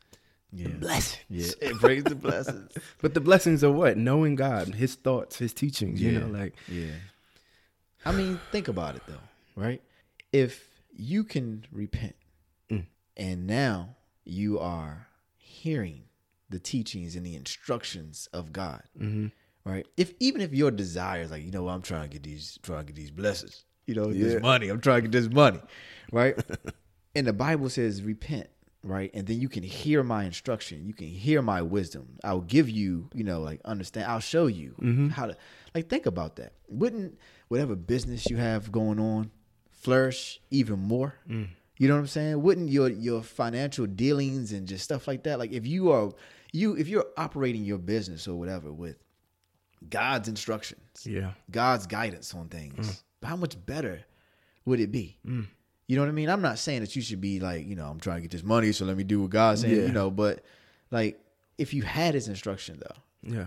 Yeah. 0.55 0.69
the 0.69 0.75
blessings. 0.75 1.23
Yeah. 1.61 1.71
It 1.71 1.81
brings 1.81 2.05
the 2.05 2.15
blessings. 2.15 2.73
But 3.01 3.15
the 3.15 3.21
blessings 3.21 3.65
are 3.65 3.73
what? 3.73 3.97
Knowing 3.97 4.35
God, 4.35 4.69
his 4.75 4.95
thoughts, 4.95 5.39
his 5.39 5.53
teachings, 5.55 6.01
you 6.01 6.13
know, 6.19 6.27
like 6.27 6.55
Yeah. 6.69 6.93
I 8.05 8.13
mean, 8.13 8.39
think 8.51 8.69
about 8.69 8.97
it 8.97 9.03
though, 9.07 9.25
right? 9.57 9.81
If 10.33 10.69
you 10.95 11.25
can 11.25 11.65
repent 11.73 12.17
Mm. 12.71 12.87
and 13.17 13.47
now 13.47 13.97
you 14.25 14.59
are 14.59 15.09
hearing 15.37 16.05
the 16.51 16.59
teachings 16.59 17.17
and 17.17 17.25
the 17.25 17.35
instructions 17.35 18.29
of 18.33 18.53
God, 18.53 18.83
mhm. 18.99 19.33
right? 19.65 19.87
If 19.97 20.13
even 20.21 20.41
if 20.43 20.53
your 20.53 20.71
desire 20.71 21.23
is 21.23 21.31
like, 21.31 21.43
you 21.45 21.51
know, 21.51 21.69
I'm 21.69 21.83
trying 21.83 22.03
to 22.03 22.13
get 22.13 22.23
these 22.23 22.59
trying 22.63 22.81
to 22.87 22.93
get 22.93 22.97
these 22.97 23.11
blessings, 23.11 23.65
you 23.87 23.95
know, 23.95 24.11
Yeah. 24.11 24.25
this 24.25 24.43
money, 24.43 24.69
I'm 24.69 24.81
trying 24.83 25.03
to 25.03 25.09
get 25.09 25.13
this 25.13 25.33
money, 25.33 25.61
right? 26.13 26.37
and 27.15 27.27
the 27.27 27.33
Bible 27.33 27.69
says 27.71 28.03
repent, 28.03 28.49
right? 28.85 29.11
And 29.15 29.27
then 29.27 29.41
you 29.41 29.49
can 29.49 29.63
hear 29.63 30.03
my 30.03 30.25
instruction, 30.25 30.87
you 30.87 30.95
can 30.95 31.07
hear 31.09 31.41
my 31.43 31.63
wisdom. 31.63 32.19
I'll 32.25 32.41
give 32.41 32.69
you, 32.69 33.09
you 33.15 33.25
know, 33.25 33.41
like 33.41 33.61
understand. 33.65 34.07
I'll 34.11 34.21
show 34.21 34.47
you 34.47 34.75
Mm-hmm. 34.81 35.09
how 35.11 35.27
to 35.27 35.37
like 35.75 35.89
think 35.89 36.07
about 36.07 36.37
that. 36.37 36.53
Wouldn't 36.69 37.19
whatever 37.49 37.77
business 37.77 38.29
you 38.31 38.37
have 38.39 38.71
going 38.73 38.99
on 38.99 39.31
flourish 39.71 40.41
even 40.51 40.79
more? 40.79 41.15
Mm. 41.29 41.49
You 41.79 41.89
know 41.89 41.95
what 41.95 42.01
I'm 42.01 42.07
saying? 42.07 42.43
Wouldn't 42.43 42.69
your 42.71 42.89
your 42.89 43.23
financial 43.23 43.87
dealings 43.87 44.53
and 44.53 44.67
just 44.69 44.85
stuff 44.85 45.09
like 45.09 45.25
that, 45.25 45.39
like 45.39 45.53
if 45.53 45.67
you 45.67 45.91
are 45.91 46.13
you 46.53 46.75
if 46.77 46.87
you're 46.89 47.07
operating 47.17 47.65
your 47.65 47.79
business 47.79 48.29
or 48.29 48.39
whatever 48.39 48.73
with 48.73 48.97
God's 49.89 50.29
instructions, 50.29 51.05
yeah. 51.05 51.33
God's 51.51 51.87
guidance 51.87 52.35
on 52.35 52.49
things, 52.49 53.03
how 53.23 53.37
much 53.37 53.57
better 53.67 54.05
would 54.65 54.79
it 54.81 54.93
be? 54.93 55.19
Mm. 55.27 55.47
You 55.89 55.97
know 55.97 56.03
what 56.03 56.09
I 56.09 56.13
mean? 56.13 56.29
I'm 56.31 56.43
not 56.43 56.59
saying 56.59 56.81
that 56.81 56.95
you 56.97 57.03
should 57.03 57.21
be 57.21 57.41
like, 57.41 57.67
you 57.67 57.75
know, 57.77 57.87
I'm 57.87 58.01
trying 58.01 58.17
to 58.19 58.23
get 58.23 58.31
this 58.31 58.43
money, 58.45 58.73
so 58.73 58.85
let 58.85 58.97
me 58.97 59.05
do 59.05 59.21
what 59.23 59.31
God's 59.31 59.63
saying, 59.63 59.75
Yeah. 59.77 59.87
you 59.87 59.93
know, 59.93 60.11
but 60.11 60.45
like 60.91 61.21
if 61.59 61.75
you 61.75 61.83
had 61.83 62.15
his 62.15 62.29
instruction 62.29 62.81
though, 62.81 63.35
Yeah. 63.37 63.47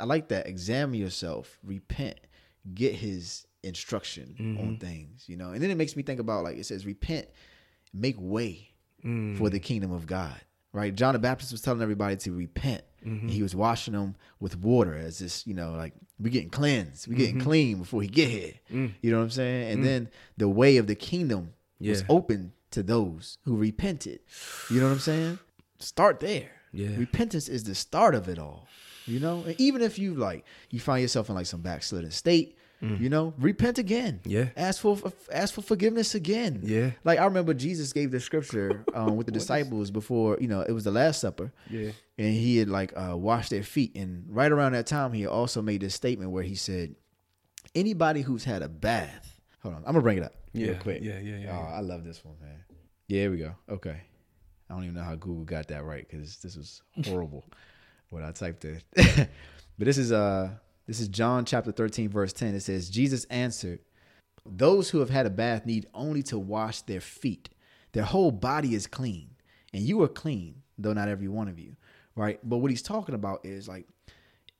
I 0.00 0.04
like 0.04 0.28
that. 0.28 0.46
Examine 0.46 0.98
yourself, 1.00 1.58
repent, 1.62 2.18
get 2.74 2.94
his 2.94 3.46
instruction 3.62 4.34
Mm-hmm. 4.38 4.60
on 4.60 4.76
things, 4.78 5.24
you 5.28 5.36
know. 5.36 5.50
And 5.50 5.62
then 5.62 5.70
it 5.70 5.76
makes 5.76 5.96
me 5.96 6.02
think 6.02 6.20
about 6.20 6.44
like 6.44 6.56
it 6.56 6.64
says, 6.66 6.84
repent, 6.86 7.28
make 7.94 8.16
way 8.18 8.70
Mm. 9.04 9.36
for 9.38 9.50
the 9.50 9.60
kingdom 9.60 9.92
of 9.92 10.06
God. 10.06 10.34
Right? 10.72 10.94
John 10.94 11.12
the 11.14 11.18
Baptist 11.18 11.52
was 11.52 11.60
telling 11.62 11.80
everybody 11.80 12.16
to 12.16 12.32
repent. 12.32 12.82
Mm-hmm. 13.04 13.20
And 13.26 13.30
he 13.30 13.42
was 13.42 13.54
washing 13.54 13.92
them 13.94 14.16
with 14.40 14.58
water 14.58 14.94
as 14.94 15.18
this, 15.20 15.46
you 15.46 15.54
know, 15.54 15.72
like 15.72 15.92
we 16.18 16.28
getting 16.30 16.50
cleansed, 16.50 17.06
we 17.06 17.14
Mm-hmm. 17.14 17.22
getting 17.24 17.40
clean 17.40 17.78
before 17.78 18.02
he 18.02 18.08
get 18.08 18.28
here. 18.28 18.52
Mm. 18.72 18.92
You 19.00 19.10
know 19.12 19.18
what 19.18 19.24
I'm 19.24 19.30
saying? 19.30 19.72
And 19.72 19.84
then 19.84 20.08
the 20.36 20.48
way 20.48 20.76
of 20.78 20.86
the 20.86 20.94
kingdom 20.96 21.52
was 21.80 22.04
open 22.08 22.52
to 22.72 22.82
those 22.82 23.38
who 23.44 23.56
repented. 23.56 24.20
You 24.70 24.80
know 24.80 24.86
what 24.86 24.92
I'm 24.92 24.98
saying? 24.98 25.38
Start 25.78 26.20
there. 26.20 26.50
Yeah. 26.72 26.96
Repentance 26.96 27.48
is 27.48 27.64
the 27.64 27.74
start 27.74 28.14
of 28.14 28.28
it 28.28 28.38
all. 28.38 28.66
You 29.06 29.20
know, 29.20 29.44
and 29.46 29.54
even 29.60 29.82
if 29.82 29.98
you 29.98 30.14
like 30.14 30.44
you 30.70 30.80
find 30.80 31.00
yourself 31.00 31.28
in 31.28 31.36
like 31.36 31.46
some 31.46 31.60
backslidden 31.60 32.10
state, 32.10 32.56
you 32.82 33.08
know, 33.08 33.34
repent 33.38 33.78
again. 33.78 34.20
Mm. 34.24 34.30
Yeah. 34.30 34.48
Ask 34.56 34.80
for 34.80 34.98
ask 35.32 35.54
for 35.54 35.62
forgiveness 35.62 36.14
again. 36.14 36.60
Yeah. 36.62 36.90
Like 37.04 37.18
I 37.18 37.24
remember 37.24 37.54
Jesus 37.54 37.92
gave 37.92 38.10
the 38.10 38.20
scripture 38.20 38.84
um, 38.94 39.16
with 39.16 39.26
the 39.26 39.32
disciples 39.32 39.90
before, 39.90 40.36
you 40.40 40.46
know, 40.46 40.60
it 40.60 40.72
was 40.72 40.84
the 40.84 40.90
Last 40.90 41.20
Supper. 41.20 41.52
Yeah. 41.70 41.92
And 42.18 42.34
he 42.34 42.58
had 42.58 42.68
like 42.68 42.92
uh, 42.96 43.16
washed 43.16 43.50
their 43.50 43.62
feet. 43.62 43.96
And 43.96 44.24
right 44.28 44.52
around 44.52 44.72
that 44.72 44.86
time, 44.86 45.12
he 45.12 45.26
also 45.26 45.62
made 45.62 45.80
this 45.80 45.94
statement 45.94 46.30
where 46.30 46.42
he 46.42 46.54
said, 46.54 46.94
anybody 47.74 48.22
who's 48.22 48.44
had 48.44 48.62
a 48.62 48.68
bath. 48.68 49.40
Hold 49.62 49.76
on, 49.76 49.80
I'm 49.80 49.92
gonna 49.92 50.02
bring 50.02 50.18
it 50.18 50.24
up. 50.24 50.34
Real 50.56 50.68
Yeah, 50.72 50.78
quick. 50.78 51.02
yeah, 51.02 51.18
yeah, 51.20 51.36
yeah, 51.36 51.58
Oh, 51.58 51.72
I 51.74 51.80
love 51.80 52.04
this 52.04 52.24
one, 52.24 52.34
man. 52.40 52.58
Yeah, 53.08 53.20
here 53.22 53.30
we 53.30 53.38
go. 53.38 53.54
Okay. 53.68 54.00
I 54.68 54.74
don't 54.74 54.82
even 54.82 54.94
know 54.96 55.02
how 55.04 55.14
Google 55.14 55.44
got 55.44 55.68
that 55.68 55.84
right 55.84 56.06
because 56.08 56.38
this 56.38 56.56
was 56.56 56.82
horrible 57.06 57.44
what 58.10 58.22
I 58.22 58.32
typed 58.32 58.64
in. 58.64 58.80
but 58.96 59.28
this 59.78 59.98
is 59.98 60.10
uh 60.12 60.50
this 60.86 61.00
is 61.00 61.08
John 61.08 61.44
chapter 61.44 61.72
13, 61.72 62.08
verse 62.08 62.32
10. 62.32 62.54
It 62.54 62.60
says, 62.60 62.88
Jesus 62.88 63.24
answered, 63.24 63.80
Those 64.44 64.90
who 64.90 65.00
have 65.00 65.10
had 65.10 65.26
a 65.26 65.30
bath 65.30 65.66
need 65.66 65.86
only 65.92 66.22
to 66.24 66.38
wash 66.38 66.82
their 66.82 67.00
feet. 67.00 67.48
Their 67.92 68.04
whole 68.04 68.30
body 68.30 68.74
is 68.74 68.86
clean. 68.86 69.30
And 69.72 69.82
you 69.82 70.00
are 70.02 70.08
clean, 70.08 70.62
though 70.78 70.92
not 70.92 71.08
every 71.08 71.26
one 71.28 71.48
of 71.48 71.58
you. 71.58 71.76
Right? 72.14 72.38
But 72.42 72.58
what 72.58 72.70
he's 72.70 72.82
talking 72.82 73.14
about 73.16 73.44
is 73.44 73.66
like 73.68 73.86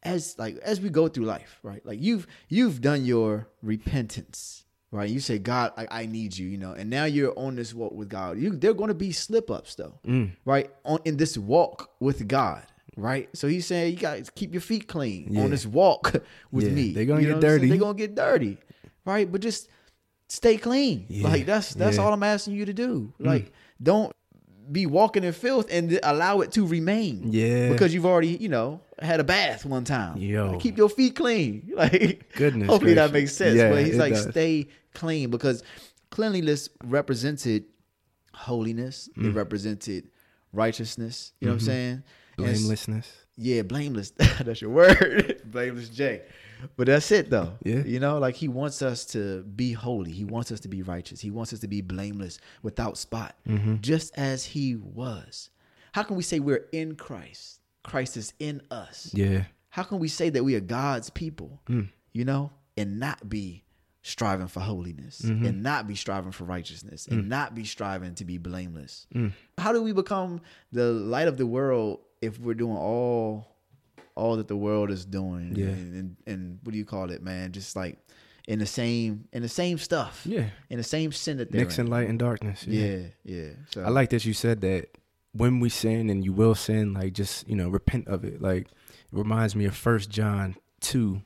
as 0.03 0.37
like 0.39 0.57
as 0.59 0.81
we 0.81 0.89
go 0.89 1.09
through 1.09 1.25
life, 1.25 1.59
right? 1.63 1.85
Like 1.87 2.01
you've 2.03 2.27
you've 2.49 2.81
done 2.81 3.05
your 3.05 3.49
repentance, 3.63 4.65
right? 4.97 5.09
You 5.11 5.21
say, 5.21 5.39
God, 5.39 5.73
I, 5.77 5.87
I 6.03 6.07
need 6.07 6.37
you, 6.37 6.47
you 6.49 6.59
know, 6.59 6.73
and 6.73 6.89
now 6.91 7.05
you're 7.05 7.37
on 7.39 7.57
this 7.57 7.75
walk 7.75 7.93
with 7.93 8.09
God. 8.09 8.39
You 8.39 8.51
they're 8.51 8.75
going 8.75 8.89
to 8.89 8.95
be 8.95 9.13
slip 9.13 9.51
ups 9.51 9.75
though, 9.75 9.99
Mm. 10.07 10.31
right? 10.45 10.71
On 10.85 10.99
in 11.05 11.17
this 11.17 11.37
walk 11.39 11.91
with 12.01 12.27
God, 12.27 12.63
right? 12.97 13.29
So 13.35 13.47
he's 13.49 13.67
saying 13.67 13.93
you 13.95 13.99
got 14.01 14.25
to 14.25 14.33
keep 14.33 14.53
your 14.53 14.61
feet 14.63 14.89
clean 14.89 15.29
Yeah. 15.35 15.43
on 15.43 15.51
this 15.51 15.67
walk 15.67 16.15
with 16.51 16.67
Yeah, 16.67 16.73
me. 16.73 16.93
They're 16.93 17.05
gonna 17.05 17.21
You 17.21 17.27
get 17.29 17.31
know 17.33 17.37
what 17.37 17.45
I'm 17.45 17.49
saying? 17.51 17.59
dirty. 17.61 17.69
They're 17.69 17.79
gonna 17.79 17.99
get 17.99 18.15
dirty, 18.15 18.59
right? 19.05 19.31
But 19.31 19.41
just 19.43 19.69
stay 20.29 20.57
clean. 20.57 21.07
Yeah, 21.09 21.29
Like 21.29 21.47
that's 21.47 21.75
that's 21.75 21.99
all 21.99 22.13
I'm 22.13 22.23
asking 22.23 22.55
you 22.55 22.65
to 22.67 22.73
do. 22.73 23.13
Like 23.19 23.53
don't 23.83 24.13
be 24.73 24.85
walking 24.85 25.23
in 25.23 25.33
filth 25.33 25.69
and 25.71 25.97
allow 26.03 26.41
it 26.41 26.51
to 26.51 26.67
remain. 26.67 27.31
Yeah. 27.31 27.71
Because 27.71 27.95
you've 27.95 28.05
already, 28.07 28.31
you 28.31 28.49
know, 28.49 28.81
had 28.99 29.21
a 29.21 29.25
bath 29.25 29.65
one 29.65 29.85
time. 29.85 30.17
Yo. 30.17 30.51
Like, 30.51 30.61
keep 30.61 30.77
your 30.77 30.89
feet 30.89 31.15
clean. 31.15 31.71
Like 31.77 32.33
Goodness 32.35 32.67
Hopefully 32.69 32.95
that 32.95 33.13
makes 33.13 33.33
sense. 33.37 33.55
Yeah, 33.57 33.71
but 33.71 33.85
he's 33.85 33.97
like, 33.97 34.15
does. 34.15 34.29
stay 34.29 34.67
clean 34.97 35.31
because 35.31 35.63
cleanliness 36.11 36.69
represented 36.85 37.65
holiness. 38.35 39.09
It 39.17 39.35
represented 39.35 40.09
righteousness. 40.53 41.33
You 41.41 41.47
know 41.49 41.53
what 41.55 41.61
I'm 41.61 41.67
saying? 41.67 42.03
And 42.39 42.47
Blamelessness. 42.47 43.11
yeah, 43.37 43.63
blameless. 43.63 44.11
that's 44.41 44.61
your 44.61 44.71
word, 44.71 45.41
blameless 45.51 45.89
Jay. 45.89 46.23
But 46.77 46.87
that's 46.87 47.11
it 47.11 47.31
though. 47.31 47.55
Yeah. 47.65 47.83
You 47.85 47.99
know, 48.01 48.19
like 48.19 48.35
he 48.35 48.49
wants 48.49 48.83
us 48.83 49.05
to 49.07 49.43
be 49.43 49.73
holy. 49.73 50.13
He 50.13 50.25
wants 50.25 50.53
us 50.53 50.61
to 50.61 50.69
be 50.69 50.83
righteous. 50.83 51.21
He 51.21 51.31
wants 51.31 51.53
us 51.55 51.61
to 51.61 51.69
be 51.69 51.81
blameless, 51.81 52.39
without 52.63 52.99
spot, 52.99 53.37
Mm-hmm. 53.49 53.77
just 53.81 54.17
as 54.19 54.45
he 54.45 54.77
was. 54.77 55.51
How 55.93 56.03
can 56.03 56.17
we 56.17 56.23
say 56.23 56.41
we're 56.41 56.67
in 56.73 56.97
Christ? 56.97 57.61
Christ 57.85 58.17
is 58.19 58.35
in 58.39 58.61
us. 58.71 59.11
Yeah. 59.15 59.45
How 59.71 59.83
can 59.83 59.99
we 59.99 60.09
say 60.09 60.29
that 60.31 60.45
we 60.45 60.55
are 60.57 60.61
God's 60.61 61.09
people, 61.11 61.61
Mm. 61.69 61.89
you 62.13 62.25
know, 62.27 62.51
and 62.77 62.99
not 63.01 63.27
be 63.31 63.65
striving 64.07 64.47
for 64.49 64.61
holiness 64.61 65.21
Mm-hmm. 65.25 65.47
and 65.47 65.63
not 65.63 65.87
be 65.87 65.95
striving 65.95 66.33
for 66.33 66.45
righteousness 66.45 67.07
Mm. 67.07 67.13
and 67.13 67.29
not 67.29 67.55
be 67.55 67.65
striving 67.65 68.15
to 68.15 68.25
be 68.25 68.39
blameless? 68.39 69.07
How 69.59 69.73
do 69.73 69.83
we 69.83 69.93
become 69.93 70.41
the 70.73 70.93
light 70.93 71.29
of 71.29 71.37
the 71.37 71.47
world 71.47 72.01
if 72.23 72.39
we're 72.41 72.55
doing 72.55 72.77
all 72.77 73.49
all 74.15 74.37
that 74.37 74.49
the 74.49 74.57
world 74.57 74.91
is 74.91 75.05
doing? 75.05 75.55
Yeah. 75.57 75.67
And, 75.67 75.95
and, 75.95 76.17
and 76.27 76.59
what 76.63 76.73
do 76.73 76.79
you 76.79 76.85
call 76.87 77.11
it, 77.11 77.23
man? 77.23 77.53
Just 77.53 77.77
like 77.77 77.99
in 78.49 78.59
the 78.61 78.67
same 78.67 79.27
in 79.33 79.43
the 79.43 79.49
same 79.49 79.77
stuff. 79.79 80.23
Yeah. 80.25 80.47
In 80.71 80.79
the 80.79 80.85
same 80.85 81.11
sin 81.13 81.37
that 81.39 81.51
they're 81.51 81.63
Mixing 81.63 81.87
in. 81.87 81.91
light 81.91 82.09
and 82.09 82.19
darkness. 82.19 82.65
Yeah, 82.67 83.09
yeah. 83.25 83.51
So 83.71 83.83
I 83.83 83.89
like 83.91 84.11
that 84.11 84.25
you 84.25 84.33
said 84.35 84.61
that 84.63 84.97
when 85.33 85.61
we 85.61 85.69
sin 85.69 86.09
and 86.11 86.25
you 86.25 86.33
will 86.33 86.55
sin, 86.55 86.95
like 86.95 87.13
just, 87.13 87.47
you 87.49 87.57
know, 87.57 87.69
repent 87.69 88.07
of 88.09 88.25
it. 88.25 88.41
Like 88.41 88.69
it 88.69 88.73
reminds 89.13 89.55
me 89.57 89.65
of 89.67 89.77
first 89.77 90.09
John 90.11 90.55
two, 90.81 91.23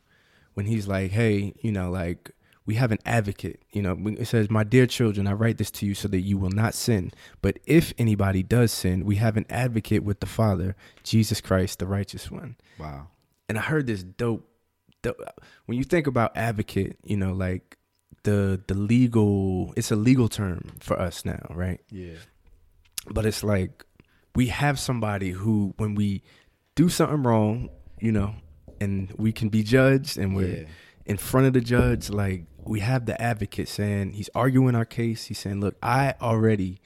when 0.55 0.65
he's 0.67 0.89
like, 0.89 1.11
Hey, 1.13 1.53
you 1.61 1.71
know, 1.73 1.91
like 1.91 2.31
we 2.67 2.75
have 2.77 2.93
an 2.93 2.99
advocate, 3.05 3.63
you 3.73 3.83
know, 3.83 3.97
it 4.19 4.27
says, 4.27 4.51
My 4.51 4.63
dear 4.65 4.87
children, 4.87 5.27
I 5.27 5.33
write 5.33 5.59
this 5.59 5.71
to 5.73 5.87
you 5.87 5.95
so 5.95 6.07
that 6.09 6.21
you 6.21 6.39
will 6.39 6.51
not 6.51 6.75
sin. 6.75 7.11
But 7.43 7.59
if 7.67 7.93
anybody 7.99 8.43
does 8.43 8.71
sin, 8.73 9.05
we 9.05 9.17
have 9.17 9.37
an 9.37 9.47
advocate 9.51 10.05
with 10.05 10.21
the 10.21 10.27
Father, 10.27 10.77
Jesus 11.03 11.41
Christ, 11.41 11.79
the 11.79 11.87
righteous 11.87 12.31
one. 12.31 12.57
wow. 12.79 13.09
and 13.49 13.59
I 13.59 13.63
heard 13.63 13.87
this 13.87 14.03
dope, 14.05 14.49
dope. 15.03 15.21
When 15.67 15.79
you 15.79 15.85
think 15.85 16.07
about 16.07 16.37
advocate, 16.37 16.99
you 17.03 17.17
know, 17.17 17.33
like 17.33 17.77
the 18.25 18.61
the 18.69 18.75
legal, 18.75 19.73
it's 19.77 19.91
a 19.91 19.97
legal 19.97 20.29
term 20.29 20.73
for 20.81 21.01
us 21.01 21.25
now, 21.25 21.41
right? 21.51 21.81
Yeah. 21.91 22.17
But 23.11 23.25
it's 23.27 23.43
like 23.43 23.85
we 24.37 24.47
have 24.49 24.79
somebody 24.79 25.31
who, 25.31 25.75
when 25.79 25.95
we 25.95 26.23
do 26.77 26.89
something 26.89 27.23
wrong, 27.23 27.71
you 27.99 28.13
know, 28.13 28.35
and 28.81 29.13
we 29.17 29.33
can 29.33 29.49
be 29.49 29.63
judged, 29.63 30.19
and 30.19 30.37
we're 30.37 30.59
Yeah. 30.59 30.65
in 31.07 31.17
front 31.17 31.47
of 31.47 31.53
the 31.55 31.61
judge, 31.61 32.11
like 32.11 32.45
we 32.65 32.81
have 32.81 33.07
the 33.07 33.21
advocate 33.21 33.69
saying 33.69 34.13
he's 34.13 34.31
arguing 34.35 34.75
our 34.75 34.85
case. 34.85 35.27
He's 35.27 35.39
saying, 35.39 35.61
"Look, 35.61 35.77
I 35.83 36.15
already 36.21 36.81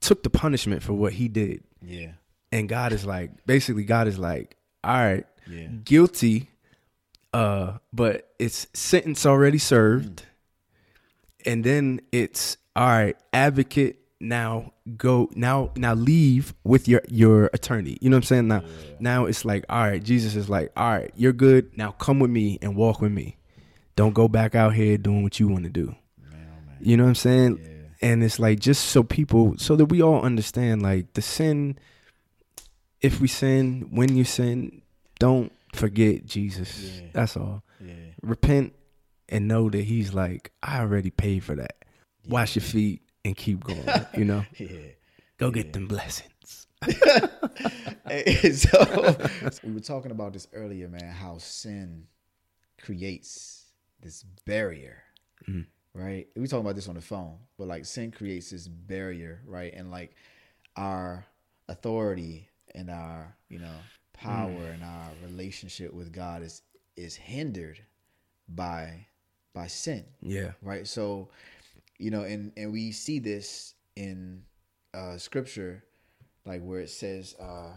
took 0.00 0.22
the 0.22 0.30
punishment 0.30 0.82
for 0.82 0.92
what 0.92 1.14
he 1.14 1.28
did," 1.28 1.64
Yeah. 1.82 2.12
and 2.52 2.68
God 2.68 2.92
is 2.92 3.04
like, 3.04 3.44
basically, 3.46 3.84
God 3.84 4.06
is 4.06 4.18
like, 4.18 4.56
"All 4.82 4.92
right." 4.94 5.26
Yeah. 5.46 5.66
guilty 5.84 6.48
uh 7.34 7.74
but 7.92 8.32
it's 8.38 8.66
sentence 8.72 9.26
already 9.26 9.58
served 9.58 10.24
and 11.44 11.62
then 11.64 12.00
it's 12.12 12.56
all 12.74 12.86
right 12.86 13.16
advocate 13.34 13.98
now 14.20 14.72
go 14.96 15.28
now 15.34 15.70
now 15.76 15.92
leave 15.92 16.54
with 16.64 16.88
your 16.88 17.02
your 17.08 17.50
attorney 17.52 17.98
you 18.00 18.08
know 18.08 18.16
what 18.16 18.20
i'm 18.24 18.26
saying 18.26 18.48
now 18.48 18.62
now 19.00 19.26
it's 19.26 19.44
like 19.44 19.66
all 19.68 19.82
right 19.82 20.02
jesus 20.02 20.34
is 20.34 20.48
like 20.48 20.72
all 20.78 20.90
right 20.92 21.10
you're 21.14 21.34
good 21.34 21.76
now 21.76 21.90
come 21.90 22.18
with 22.20 22.30
me 22.30 22.58
and 22.62 22.74
walk 22.74 23.02
with 23.02 23.12
me 23.12 23.36
don't 23.96 24.12
go 24.12 24.28
back 24.28 24.54
out 24.54 24.74
here 24.74 24.96
doing 24.98 25.22
what 25.22 25.38
you 25.38 25.48
want 25.48 25.64
to 25.64 25.70
do. 25.70 25.94
You 26.80 26.96
know 26.96 27.04
what 27.04 27.10
i'm 27.10 27.14
saying? 27.14 27.60
And 28.02 28.22
it's 28.22 28.38
like 28.38 28.60
just 28.60 28.86
so 28.86 29.02
people 29.02 29.54
so 29.56 29.76
that 29.76 29.86
we 29.86 30.02
all 30.02 30.20
understand 30.20 30.82
like 30.82 31.14
the 31.14 31.22
sin 31.22 31.78
if 33.00 33.20
we 33.20 33.28
sin 33.28 33.88
when 33.90 34.14
you 34.16 34.24
sin 34.24 34.82
don't 35.18 35.52
forget 35.74 36.26
jesus. 36.26 36.78
Yeah. 36.82 37.08
that's 37.12 37.36
all. 37.36 37.62
Yeah. 37.80 37.94
repent 38.22 38.74
and 39.28 39.48
know 39.48 39.70
that 39.70 39.84
he's 39.84 40.12
like 40.12 40.52
i 40.62 40.80
already 40.80 41.10
paid 41.10 41.44
for 41.44 41.54
that. 41.56 41.76
Wash 42.28 42.56
your 42.56 42.62
feet 42.62 43.02
and 43.24 43.36
keep 43.36 43.64
going 43.64 43.84
you 44.16 44.24
know? 44.24 44.44
Yeah. 44.58 44.68
go 45.38 45.50
get 45.50 45.72
them 45.72 45.86
blessings. 45.86 46.66
So 48.52 49.16
we 49.64 49.72
were 49.72 49.80
talking 49.80 50.10
about 50.10 50.34
this 50.34 50.46
earlier, 50.52 50.88
man. 50.88 51.10
How 51.10 51.38
sin 51.38 52.04
creates 52.78 53.63
this 54.04 54.24
barrier, 54.44 55.02
right? 55.94 56.28
We 56.36 56.46
talking 56.46 56.64
about 56.64 56.76
this 56.76 56.88
on 56.88 56.94
the 56.94 57.00
phone, 57.00 57.38
but 57.58 57.66
like 57.66 57.84
sin 57.84 58.12
creates 58.12 58.50
this 58.50 58.68
barrier, 58.68 59.40
right? 59.46 59.72
And 59.74 59.90
like 59.90 60.14
our 60.76 61.26
authority 61.68 62.48
and 62.74 62.90
our, 62.90 63.36
you 63.48 63.58
know, 63.58 63.74
power 64.12 64.66
and 64.72 64.84
our 64.84 65.10
relationship 65.26 65.92
with 65.92 66.12
God 66.12 66.42
is 66.42 66.62
is 66.96 67.16
hindered 67.16 67.80
by 68.48 69.06
by 69.52 69.66
sin 69.66 70.04
yeah. 70.20 70.52
right? 70.62 70.86
So 70.86 71.30
you 71.98 72.10
know 72.10 72.22
and 72.22 72.52
and 72.56 72.72
we 72.72 72.92
see 72.92 73.18
this 73.18 73.74
in 73.96 74.42
uh 74.92 75.16
scripture 75.16 75.84
like 76.44 76.60
where 76.62 76.80
it 76.80 76.90
says 76.90 77.34
uh 77.40 77.72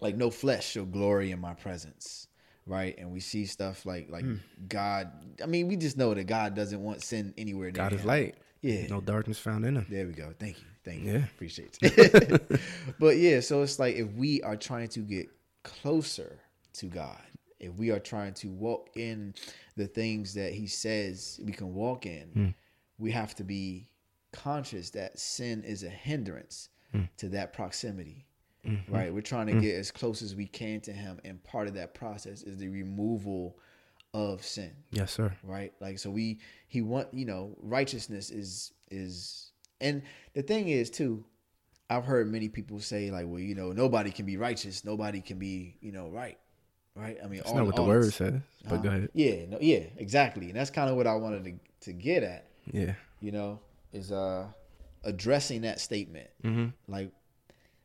like 0.00 0.16
no 0.16 0.30
flesh 0.30 0.72
shall 0.72 0.84
glory 0.84 1.30
in 1.30 1.40
my 1.40 1.54
presence 1.54 2.28
right? 2.66 2.94
And 2.98 3.10
we 3.12 3.20
see 3.20 3.46
stuff 3.46 3.84
like 3.86 4.08
like 4.10 4.24
Hmm. 4.24 4.36
god 4.68 5.10
i 5.42 5.46
mean 5.46 5.68
we 5.68 5.76
just 5.76 5.96
know 5.96 6.14
that 6.14 6.24
god 6.24 6.54
doesn't 6.54 6.82
want 6.82 7.02
sin 7.02 7.34
anywhere 7.36 7.70
god 7.70 7.92
is 7.92 8.00
him. 8.00 8.06
light. 8.06 8.34
Yeah. 8.62 8.86
No 8.86 9.00
darkness 9.02 9.38
found 9.38 9.66
in 9.66 9.76
him. 9.76 9.86
There 9.90 10.06
we 10.06 10.14
go. 10.14 10.32
Thank 10.38 10.56
you. 10.58 10.64
Thank 10.84 11.02
you. 11.04 11.12
Yeah. 11.12 11.24
appreciate 11.26 11.76
it. 11.82 12.60
But 12.98 13.18
yeah 13.18 13.40
so 13.40 13.62
it's 13.62 13.78
like 13.78 13.96
if 13.96 14.10
we 14.12 14.40
are 14.42 14.56
trying 14.56 14.88
to 14.88 15.00
get 15.00 15.28
closer 15.62 16.38
to 16.74 16.86
god 16.86 17.20
if 17.60 17.72
we 17.74 17.90
are 17.90 17.98
trying 18.00 18.34
to 18.34 18.48
walk 18.48 18.90
in 18.96 19.34
the 19.76 19.86
things 19.86 20.34
that 20.34 20.52
he 20.52 20.66
says 20.66 21.40
we 21.44 21.52
can 21.52 21.72
walk 21.74 22.04
in 22.06 22.54
we 22.98 23.10
have 23.10 23.34
to 23.36 23.44
be 23.44 23.88
conscious 24.32 24.90
that 24.90 25.18
sin 25.18 25.62
is 25.64 25.82
a 25.82 25.88
hindrance 25.88 26.68
to 27.16 27.28
that 27.28 27.52
proximity 27.52 28.24
right? 28.88 29.12
We're 29.12 29.20
trying 29.20 29.46
to 29.46 29.60
get 29.60 29.74
as 29.76 29.90
close 29.90 30.22
as 30.22 30.34
we 30.34 30.46
can 30.46 30.80
to 30.82 30.92
him 30.92 31.20
and 31.24 31.42
part 31.44 31.68
of 31.68 31.74
that 31.74 31.94
process 31.94 32.42
is 32.42 32.58
the 32.58 32.68
removal 32.68 33.56
of 34.14 34.44
sin. 34.44 34.70
Yes 34.92 35.12
sir. 35.12 35.34
Right? 35.42 35.72
Like 35.80 35.98
so 35.98 36.10
we 36.10 36.38
he 36.68 36.80
want 36.80 37.12
you 37.12 37.26
know 37.26 37.56
righteousness 37.60 38.30
is 38.30 38.72
is 38.90 39.50
and 39.80 40.02
the 40.34 40.42
thing 40.42 40.68
is 40.68 40.88
too 40.88 41.24
i've 41.90 42.04
heard 42.04 42.30
many 42.30 42.48
people 42.48 42.78
say 42.78 43.10
like 43.10 43.26
well 43.26 43.40
you 43.40 43.54
know 43.54 43.72
nobody 43.72 44.10
can 44.10 44.24
be 44.24 44.36
righteous. 44.36 44.84
Nobody 44.84 45.20
can 45.20 45.38
be 45.38 45.76
you 45.80 45.92
know 45.92 46.08
right. 46.08 46.38
Right? 46.94 47.18
I 47.22 47.26
mean 47.26 47.40
that's 47.40 47.52
not 47.52 47.66
what 47.66 47.76
the 47.76 47.82
word 47.82 48.12
says 48.12 48.40
but 48.68 48.82
go 48.82 48.88
ahead. 48.88 49.08
Yeah 49.14 49.46
no 49.48 49.58
yeah 49.60 49.82
exactly. 49.96 50.46
And 50.46 50.56
that's 50.56 50.70
kind 50.70 50.88
of 50.88 50.96
what 50.96 51.06
i 51.06 51.14
wanted 51.14 51.44
to, 51.44 51.86
to 51.86 51.92
get 51.92 52.22
at. 52.22 52.46
Yeah. 52.72 52.94
You 53.20 53.32
know 53.32 53.58
is 53.92 54.12
uh 54.12 54.46
addressing 55.02 55.62
that 55.62 55.80
statement. 55.80 56.28
Mm-hmm. 56.44 56.66
like 56.92 57.10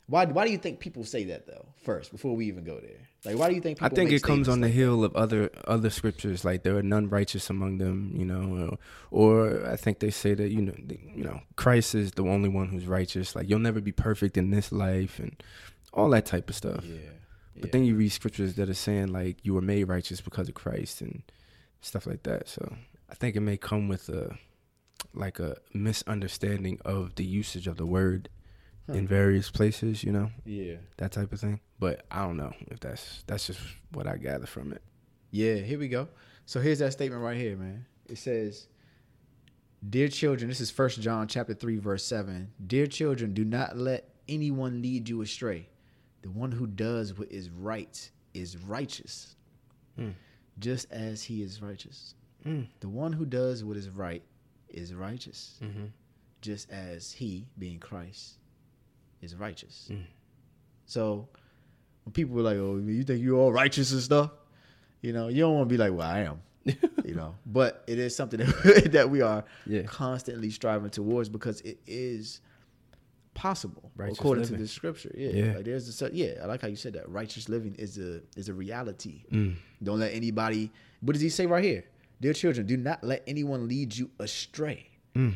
why 0.10 0.26
why 0.26 0.46
do 0.46 0.52
you 0.52 0.58
think 0.58 0.80
people 0.80 1.04
say 1.04 1.24
that 1.26 1.48
though 1.48 1.66
first 1.84 2.12
before 2.12 2.36
we 2.36 2.46
even 2.48 2.64
go 2.64 2.80
there 2.80 3.10
like 3.26 3.38
why 3.38 3.50
do 3.50 3.56
you 3.56 3.62
think 3.62 3.78
people 3.80 3.86
I 3.86 3.90
think 3.90 4.12
it 4.12 4.24
comes 4.24 4.48
on 4.48 4.62
the 4.62 4.70
hill 4.70 5.04
of 5.04 5.14
other 5.16 5.50
other 5.68 5.90
scriptures, 5.90 6.46
like 6.46 6.64
there 6.64 6.78
are 6.78 6.84
none 6.84 7.10
righteous 7.10 7.50
among 7.50 7.78
them, 7.78 8.14
you 8.16 8.24
know, 8.24 8.78
or, 9.12 9.50
or 9.52 9.70
I 9.70 9.76
think 9.76 10.00
they 10.00 10.10
say 10.10 10.34
that 10.36 10.52
you 10.52 10.62
know, 10.62 10.74
the, 10.78 10.98
you 11.14 11.26
know, 11.26 11.42
Christ 11.58 11.96
is 11.96 12.12
the 12.14 12.24
only 12.24 12.48
one 12.48 12.70
who's 12.70 12.86
righteous. 12.86 13.36
Like 13.36 13.50
you'll 13.50 13.60
never 13.60 13.82
be 13.82 13.92
perfect 13.92 14.38
in 14.38 14.52
this 14.52 14.72
life, 14.72 15.20
and 15.20 15.36
all 15.92 16.10
that 16.12 16.26
type 16.26 16.50
of 16.50 16.56
stuff. 16.56 16.86
yeah 16.86 16.98
But 17.60 17.74
then 17.74 17.84
you 17.84 17.96
read 17.96 18.10
scriptures 18.10 18.56
that 18.56 18.70
are 18.70 18.74
saying 18.74 19.08
like 19.08 19.44
you 19.44 19.54
were 19.54 19.62
made 19.62 19.84
righteous 19.84 20.22
because 20.22 20.48
of 20.48 20.56
Christ 20.56 21.02
and 21.02 21.24
stuff 21.82 22.08
like 22.08 22.24
that. 22.24 22.48
So 22.48 22.74
I 23.10 23.16
think 23.16 23.36
it 23.36 23.42
may 23.42 23.58
come 23.58 23.90
with 23.90 24.08
a 24.08 24.38
like 25.14 25.40
a 25.40 25.58
misunderstanding 25.74 26.80
of 26.86 27.16
the 27.16 27.26
usage 27.26 27.68
of 27.68 27.76
the 27.76 27.86
word 27.86 28.30
in 28.94 29.08
various 29.08 29.50
places, 29.50 30.04
you 30.04 30.12
know, 30.12 30.32
yeah 30.46 30.76
that 30.98 31.12
type 31.12 31.32
of 31.32 31.40
thing. 31.40 31.60
But 31.80 32.06
I 32.12 32.24
don't 32.24 32.38
know 32.38 32.54
if 32.68 32.80
that's 32.80 33.24
that's 33.28 33.48
just 33.48 33.60
what 33.92 34.08
I 34.08 34.18
gather 34.18 34.46
from 34.46 34.72
it. 34.74 34.82
Yeah, 35.32 35.56
here 35.56 35.80
we 35.80 35.88
go. 35.88 36.08
So 36.46 36.60
here's 36.60 36.80
that 36.80 36.94
statement 36.94 37.22
right 37.22 37.38
here, 37.38 37.56
man. 37.56 37.86
It 38.08 38.18
says, 38.18 38.68
"Dear 39.88 40.08
children, 40.08 40.50
this 40.50 40.60
is 40.60 40.72
First 40.72 41.02
John 41.02 41.28
chapter 41.28 41.54
3 41.54 41.78
verse 41.78 42.04
7. 42.04 42.52
Dear 42.66 42.88
children, 42.88 43.34
do 43.34 43.46
not 43.46 43.78
let 43.78 44.10
anyone 44.28 44.82
lead 44.82 45.10
you 45.10 45.22
astray. 45.22 45.68
The 46.22 46.30
one 46.30 46.52
who 46.52 46.68
does 46.68 47.18
what 47.18 47.32
is 47.32 47.50
right 47.50 48.10
is 48.34 48.58
righteous, 48.58 49.36
hmm. 49.96 50.10
just 50.60 50.92
as 50.92 51.24
he 51.24 51.42
is 51.42 51.62
righteous. 51.62 52.14
Hmm. 52.44 52.64
The 52.80 52.90
one 52.90 53.14
who 53.14 53.26
does 53.26 53.64
what 53.64 53.78
is 53.78 53.90
right 53.90 54.24
is 54.70 54.94
righteous, 54.94 55.60
mm-hmm. 55.64 55.86
just 56.42 56.70
as 56.72 57.12
he, 57.12 57.48
being 57.58 57.80
Christ, 57.80 58.39
is 59.22 59.36
righteous." 59.36 59.90
So 60.86 61.28
when 62.04 62.14
people 62.14 62.36
were 62.36 62.42
like, 62.44 62.58
"Oh, 62.58 62.78
you 62.78 63.04
think 63.04 63.22
you're 63.22 63.38
all 63.40 63.52
righteous 63.52 63.92
and 63.92 64.02
stuff," 64.02 64.32
you 65.02 65.14
know, 65.14 65.28
you 65.28 65.42
don't 65.42 65.56
want 65.56 65.70
to 65.70 65.74
be 65.74 65.78
like, 65.78 65.92
"Well, 65.94 66.08
I 66.08 66.20
am," 66.22 66.42
you 67.06 67.16
know. 67.16 67.36
But 67.46 67.84
it 67.88 68.00
is 68.00 68.16
something 68.16 68.40
that, 68.40 68.90
that 68.94 69.10
we 69.10 69.22
are 69.22 69.44
Yeah. 69.66 69.84
constantly 69.84 70.50
striving 70.50 70.90
towards 70.90 71.30
because 71.30 71.62
it 71.62 71.80
is 71.88 72.42
possible 73.34 73.92
Righteous 73.96 74.18
according 74.20 74.44
living. 74.44 74.58
to 74.58 74.64
the 74.64 74.68
scripture. 74.68 75.12
Yeah, 75.16 75.30
Yeah. 75.30 75.56
like 75.56 75.66
there's 75.66 76.02
a 76.02 76.10
yeah. 76.14 76.40
I 76.42 76.46
like 76.46 76.62
how 76.62 76.68
you 76.68 76.76
said 76.76 76.94
that. 76.94 77.08
Righteous 77.10 77.48
living 77.48 77.76
is 77.76 77.98
a 77.98 78.22
is 78.36 78.50
a 78.50 78.54
reality. 78.54 79.24
Mm. 79.32 79.56
Don't 79.84 80.00
let 80.00 80.14
anybody. 80.14 80.72
What 81.02 81.14
does 81.14 81.22
he 81.22 81.30
say 81.30 81.46
right 81.46 81.64
here? 81.64 81.86
Dear 82.22 82.34
children, 82.34 82.66
do 82.68 82.76
not 82.76 83.02
let 83.04 83.24
anyone 83.28 83.68
lead 83.70 83.96
you 83.96 84.10
astray. 84.20 84.90
Mm. 85.16 85.36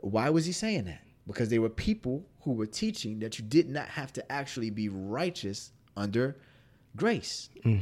Why 0.00 0.30
was 0.30 0.46
he 0.46 0.52
saying 0.52 0.84
that? 0.84 1.02
Because 1.26 1.50
there 1.50 1.60
were 1.60 1.68
people 1.68 2.24
who 2.44 2.52
were 2.52 2.66
teaching 2.66 3.18
that 3.20 3.38
you 3.38 3.44
did 3.44 3.68
not 3.68 3.88
have 3.88 4.12
to 4.12 4.32
actually 4.32 4.70
be 4.70 4.88
righteous 4.88 5.72
under 5.96 6.36
grace. 6.96 7.48
Mm. 7.64 7.80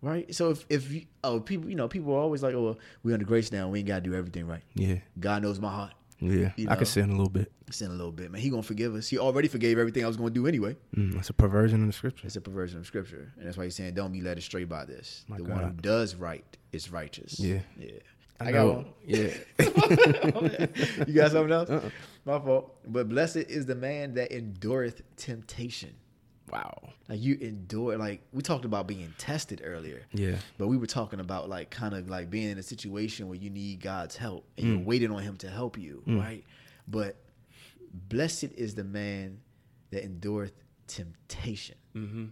Right? 0.00 0.32
So 0.34 0.50
if 0.50 0.64
if 0.68 0.92
you, 0.92 1.06
oh 1.24 1.40
people 1.40 1.68
you 1.68 1.74
know 1.74 1.88
people 1.88 2.14
are 2.14 2.18
always 2.18 2.42
like 2.42 2.54
oh 2.54 2.62
well, 2.62 2.78
we 3.02 3.12
under 3.12 3.24
grace 3.24 3.50
now 3.50 3.68
we 3.68 3.80
ain't 3.80 3.88
got 3.88 3.96
to 3.96 4.08
do 4.08 4.14
everything 4.14 4.46
right. 4.46 4.62
Yeah. 4.74 4.96
God 5.18 5.42
knows 5.42 5.58
my 5.58 5.70
heart. 5.70 5.92
Yeah. 6.20 6.52
You 6.56 6.68
I 6.70 6.76
can 6.76 6.86
sin 6.86 7.10
a 7.10 7.12
little 7.12 7.28
bit. 7.28 7.52
Sin 7.70 7.90
a 7.90 7.94
little 7.94 8.12
bit, 8.12 8.30
man. 8.30 8.40
He 8.40 8.48
gonna 8.48 8.62
forgive 8.62 8.94
us. 8.94 9.08
He 9.08 9.18
already 9.18 9.48
forgave 9.48 9.78
everything 9.78 10.04
I 10.04 10.08
was 10.08 10.16
gonna 10.16 10.30
do 10.30 10.46
anyway. 10.46 10.76
Mm, 10.96 11.14
that's 11.14 11.30
a 11.30 11.34
perversion 11.34 11.82
of 11.82 11.88
the 11.88 11.92
scripture. 11.92 12.26
It's 12.26 12.36
a 12.36 12.40
perversion 12.40 12.78
of 12.78 12.86
scripture, 12.86 13.32
and 13.36 13.46
that's 13.46 13.56
why 13.56 13.64
he's 13.64 13.74
saying, 13.74 13.94
"Don't 13.94 14.12
be 14.12 14.20
led 14.20 14.38
astray 14.38 14.64
by 14.64 14.84
this." 14.84 15.24
My 15.28 15.38
the 15.38 15.44
one 15.44 15.64
who 15.64 15.72
does 15.72 16.14
right 16.14 16.44
is 16.72 16.90
righteous. 16.92 17.40
Yeah. 17.40 17.60
yeah. 17.76 17.90
I, 18.40 18.48
I 18.48 18.52
got 18.52 18.66
one. 18.66 18.86
Yeah. 19.06 19.30
you 21.06 21.14
got 21.14 21.30
something 21.32 21.52
else? 21.52 21.70
Uh-uh. 21.70 21.90
My 22.24 22.38
fault. 22.38 22.76
But 22.86 23.08
blessed 23.08 23.36
is 23.36 23.66
the 23.66 23.74
man 23.74 24.14
that 24.14 24.32
endureth 24.32 25.02
temptation. 25.16 25.94
wow. 26.50 26.90
Like 27.08 27.20
you 27.22 27.36
endure. 27.40 27.96
Like 27.96 28.22
we 28.32 28.42
talked 28.42 28.64
about 28.64 28.86
being 28.86 29.12
tested 29.18 29.62
earlier. 29.64 30.02
Yeah. 30.12 30.36
But 30.58 30.66
we 30.68 30.76
were 30.76 30.86
talking 30.86 31.20
about 31.20 31.48
like 31.48 31.70
kind 31.70 31.94
of 31.94 32.08
like 32.10 32.30
being 32.30 32.50
in 32.50 32.58
a 32.58 32.62
situation 32.62 33.28
where 33.28 33.38
you 33.38 33.48
need 33.50 33.80
God's 33.80 34.16
help 34.16 34.44
and 34.58 34.66
Mm. 34.66 34.70
you're 34.78 34.86
waiting 34.86 35.10
on 35.12 35.22
Him 35.22 35.36
to 35.38 35.48
help 35.48 35.78
you, 35.78 36.02
right? 36.06 36.44
But 36.88 37.16
blessed 38.08 38.44
is 38.56 38.74
the 38.74 38.84
man 38.84 39.38
that 39.90 40.02
endureth 40.04 40.52
temptation, 40.88 41.76
Mm-hmm. 41.96 42.26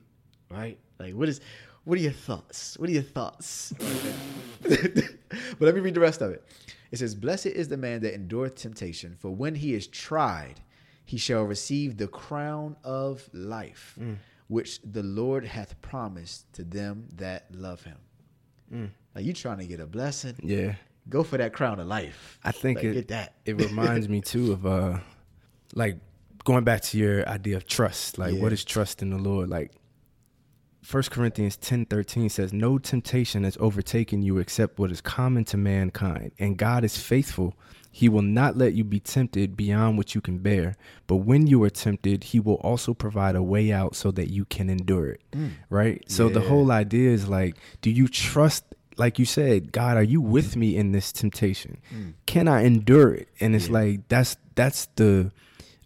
right? 0.54 0.78
Like 0.98 1.14
what 1.14 1.28
is, 1.28 1.40
what 1.84 1.98
are 1.98 2.02
your 2.02 2.12
thoughts? 2.12 2.78
What 2.78 2.88
are 2.88 2.92
your 2.92 3.02
thoughts? 3.02 3.72
but 4.62 5.60
let 5.60 5.74
me 5.74 5.80
read 5.80 5.94
the 5.94 6.00
rest 6.00 6.20
of 6.22 6.30
it. 6.30 6.44
It 6.90 6.98
says, 6.98 7.14
"Blessed 7.14 7.46
is 7.46 7.68
the 7.68 7.76
man 7.76 8.00
that 8.02 8.14
endureth 8.14 8.54
temptation, 8.54 9.16
for 9.18 9.30
when 9.30 9.54
he 9.54 9.74
is 9.74 9.86
tried, 9.86 10.60
he 11.04 11.16
shall 11.18 11.42
receive 11.42 11.96
the 11.96 12.06
crown 12.08 12.76
of 12.84 13.28
life, 13.32 13.96
Mm. 14.00 14.16
which 14.48 14.80
the 14.82 15.02
Lord 15.02 15.44
hath 15.44 15.80
promised 15.82 16.52
to 16.54 16.62
them 16.64 17.08
that 17.16 17.46
love 17.54 17.82
him." 17.84 17.98
Mm. 18.72 18.90
Like 19.14 19.24
you 19.24 19.32
trying 19.32 19.58
to 19.58 19.66
get 19.66 19.80
a 19.80 19.86
blessing, 19.86 20.34
Yeah. 20.42 20.76
go 21.08 21.22
for 21.22 21.36
that 21.38 21.52
crown 21.52 21.80
of 21.80 21.86
life. 21.86 22.38
I 22.44 22.52
think 22.52 22.78
Like, 22.78 22.84
it 22.86 22.94
get 22.94 23.08
that. 23.08 23.34
it 23.44 23.54
reminds 23.60 24.08
me 24.08 24.20
too 24.20 24.52
of 24.52 24.64
uh 24.66 24.98
like 25.74 25.98
going 26.44 26.64
back 26.64 26.80
to 26.82 26.98
your 26.98 27.28
idea 27.28 27.56
of 27.56 27.66
trust. 27.66 28.18
Like 28.18 28.34
Yeah. 28.34 28.40
what 28.42 28.52
is 28.52 28.64
trust 28.64 29.02
in 29.02 29.10
the 29.10 29.18
Lord? 29.18 29.48
Like 29.48 29.72
First 30.84 31.10
Corinthians 31.10 31.56
ten 31.56 31.86
thirteen 31.86 32.28
says, 32.28 32.52
No 32.52 32.78
temptation 32.78 33.44
has 33.44 33.56
overtaken 33.58 34.22
you 34.22 34.38
except 34.38 34.78
what 34.78 34.90
is 34.90 35.00
common 35.00 35.44
to 35.46 35.56
mankind, 35.56 36.32
and 36.38 36.56
God 36.58 36.84
is 36.84 36.98
faithful. 36.98 37.54
He 37.90 38.08
will 38.08 38.22
not 38.22 38.56
let 38.56 38.74
you 38.74 38.82
be 38.84 38.98
tempted 39.00 39.56
beyond 39.56 39.96
what 39.96 40.14
you 40.16 40.20
can 40.20 40.38
bear. 40.38 40.74
But 41.06 41.18
when 41.18 41.46
you 41.46 41.62
are 41.62 41.70
tempted, 41.70 42.24
he 42.24 42.40
will 42.40 42.56
also 42.56 42.92
provide 42.92 43.36
a 43.36 43.42
way 43.42 43.70
out 43.72 43.94
so 43.94 44.10
that 44.10 44.30
you 44.32 44.44
can 44.46 44.68
endure 44.68 45.06
it. 45.10 45.22
Right? 45.70 46.02
So 46.10 46.28
the 46.28 46.40
Mm. 46.40 46.48
Whole 46.48 46.70
idea 46.72 47.10
is 47.10 47.28
like, 47.28 47.56
do 47.82 47.90
you 47.90 48.08
trust 48.08 48.64
like 48.96 49.18
you 49.18 49.24
said, 49.24 49.72
God, 49.72 49.96
are 49.96 50.04
you 50.04 50.20
with 50.20 50.54
me 50.54 50.76
in 50.76 50.92
this 50.92 51.10
temptation? 51.12 51.78
Can 52.26 52.46
I 52.46 52.62
endure 52.64 53.12
it? 53.14 53.28
And 53.40 53.54
it's 53.56 53.66
Mm. 53.66 53.68
Yeah. 53.68 53.78
like 53.80 54.08
that's 54.08 54.36
that's 54.54 54.86
the 54.96 55.32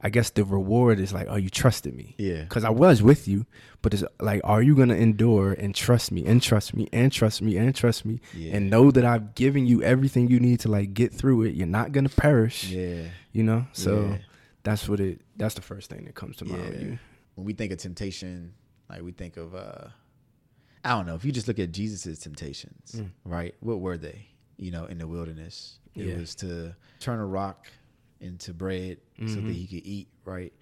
I 0.00 0.10
guess 0.10 0.30
the 0.30 0.44
reward 0.44 1.00
is 1.00 1.12
like, 1.12 1.26
oh, 1.28 1.34
you 1.36 1.50
trusted 1.50 1.92
me. 1.94 2.14
Yeah. 2.18 2.42
Because 2.42 2.62
I 2.64 2.70
was 2.70 3.02
with 3.02 3.26
you, 3.26 3.46
but 3.82 3.92
it's 3.94 4.04
like, 4.20 4.40
are 4.44 4.62
you 4.62 4.76
gonna 4.76 4.94
endure 4.94 5.52
and 5.54 5.74
trust 5.74 6.12
me 6.12 6.24
and 6.24 6.40
trust 6.40 6.72
me 6.74 6.88
and 6.92 7.10
trust 7.10 7.42
me 7.42 7.56
and 7.56 7.74
trust 7.74 8.04
me 8.04 8.20
Yeah. 8.34 8.54
and 8.56 8.70
know 8.70 8.90
that 8.92 9.04
I've 9.04 9.34
given 9.34 9.66
you 9.66 9.82
everything 9.82 10.28
you 10.28 10.38
need 10.38 10.60
to 10.60 10.68
like 10.70 10.94
get 10.94 11.12
through 11.12 11.42
it? 11.42 11.54
You're 11.54 11.66
not 11.66 11.90
gonna 11.92 12.08
perish. 12.10 12.70
Yeah. 12.70 13.08
You 13.32 13.42
know? 13.42 13.66
So 13.72 14.04
Yeah. 14.10 14.18
that's 14.62 14.88
what 14.88 15.00
it 15.00 15.20
that's 15.36 15.54
the 15.54 15.62
first 15.62 15.90
thing 15.90 16.04
that 16.04 16.14
comes 16.14 16.36
to 16.36 16.44
mind. 16.44 16.76
Yeah. 16.80 16.96
When 17.34 17.44
we 17.44 17.52
think 17.52 17.72
of 17.72 17.78
temptation, 17.78 18.52
like 18.88 19.02
we 19.02 19.10
think 19.12 19.36
of 19.36 19.54
uh 19.54 19.88
I 20.84 20.90
don't 20.90 21.06
know, 21.06 21.16
if 21.16 21.24
you 21.24 21.32
just 21.32 21.48
look 21.48 21.58
at 21.58 21.72
Jesus's 21.72 22.20
temptations, 22.20 22.92
Mm. 22.96 23.10
right? 23.24 23.54
What 23.60 23.80
were 23.80 23.98
they? 23.98 24.28
You 24.58 24.70
know, 24.70 24.84
in 24.86 24.98
the 24.98 25.08
wilderness. 25.08 25.80
It 25.96 26.16
was 26.16 26.36
to 26.36 26.76
turn 27.00 27.18
a 27.18 27.26
rock 27.26 27.66
into 28.20 28.52
bread 28.54 28.98
so 29.26 29.36
that 29.36 29.42
Mhm. 29.46 29.52
he 29.54 29.66
could 29.66 29.86
eat, 29.86 30.08
right? 30.24 30.52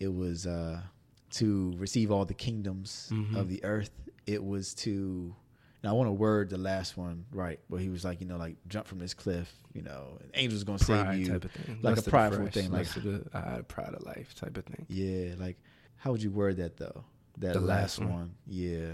It 0.00 0.08
was 0.14 0.46
uh 0.46 0.82
to 1.30 1.72
receive 1.78 2.10
all 2.12 2.24
the 2.24 2.34
kingdoms 2.34 3.08
Mhm. 3.12 3.34
of 3.36 3.48
the 3.48 3.64
earth. 3.64 3.90
It 4.26 4.42
was 4.44 4.72
to 4.74 5.34
now 5.82 5.90
I 5.90 5.92
want 5.92 6.08
to 6.08 6.12
word 6.12 6.48
the 6.48 6.56
last 6.58 6.96
one 6.96 7.26
right, 7.32 7.60
where 7.68 7.80
he 7.80 7.88
was 7.90 8.04
like, 8.04 8.20
you 8.20 8.26
know, 8.26 8.36
like 8.38 8.56
jump 8.68 8.86
from 8.86 8.98
this 9.00 9.12
cliff, 9.12 9.52
you 9.74 9.82
know, 9.82 10.16
and 10.20 10.30
angels 10.34 10.64
gonna 10.64 10.78
Pride 10.78 11.10
save 11.12 11.20
you, 11.20 11.26
type 11.32 11.44
of 11.44 11.50
thing. 11.50 11.78
like 11.82 11.96
Lust 11.96 12.06
a 12.06 12.10
prideful 12.10 12.46
thing, 12.48 12.70
like 12.70 12.86
the 12.94 13.26
uh, 13.36 13.62
pride 13.62 13.92
of 13.94 14.02
life 14.04 14.34
type 14.34 14.56
of 14.56 14.64
thing. 14.64 14.86
Yeah, 14.88 15.34
like 15.38 15.58
how 15.96 16.12
would 16.12 16.22
you 16.22 16.30
word 16.30 16.56
that 16.58 16.76
though? 16.78 17.04
That 17.38 17.54
The 17.54 17.60
last, 17.60 17.98
last 17.98 18.00
one. 18.00 18.10
one. 18.10 18.34
Yeah. 18.46 18.92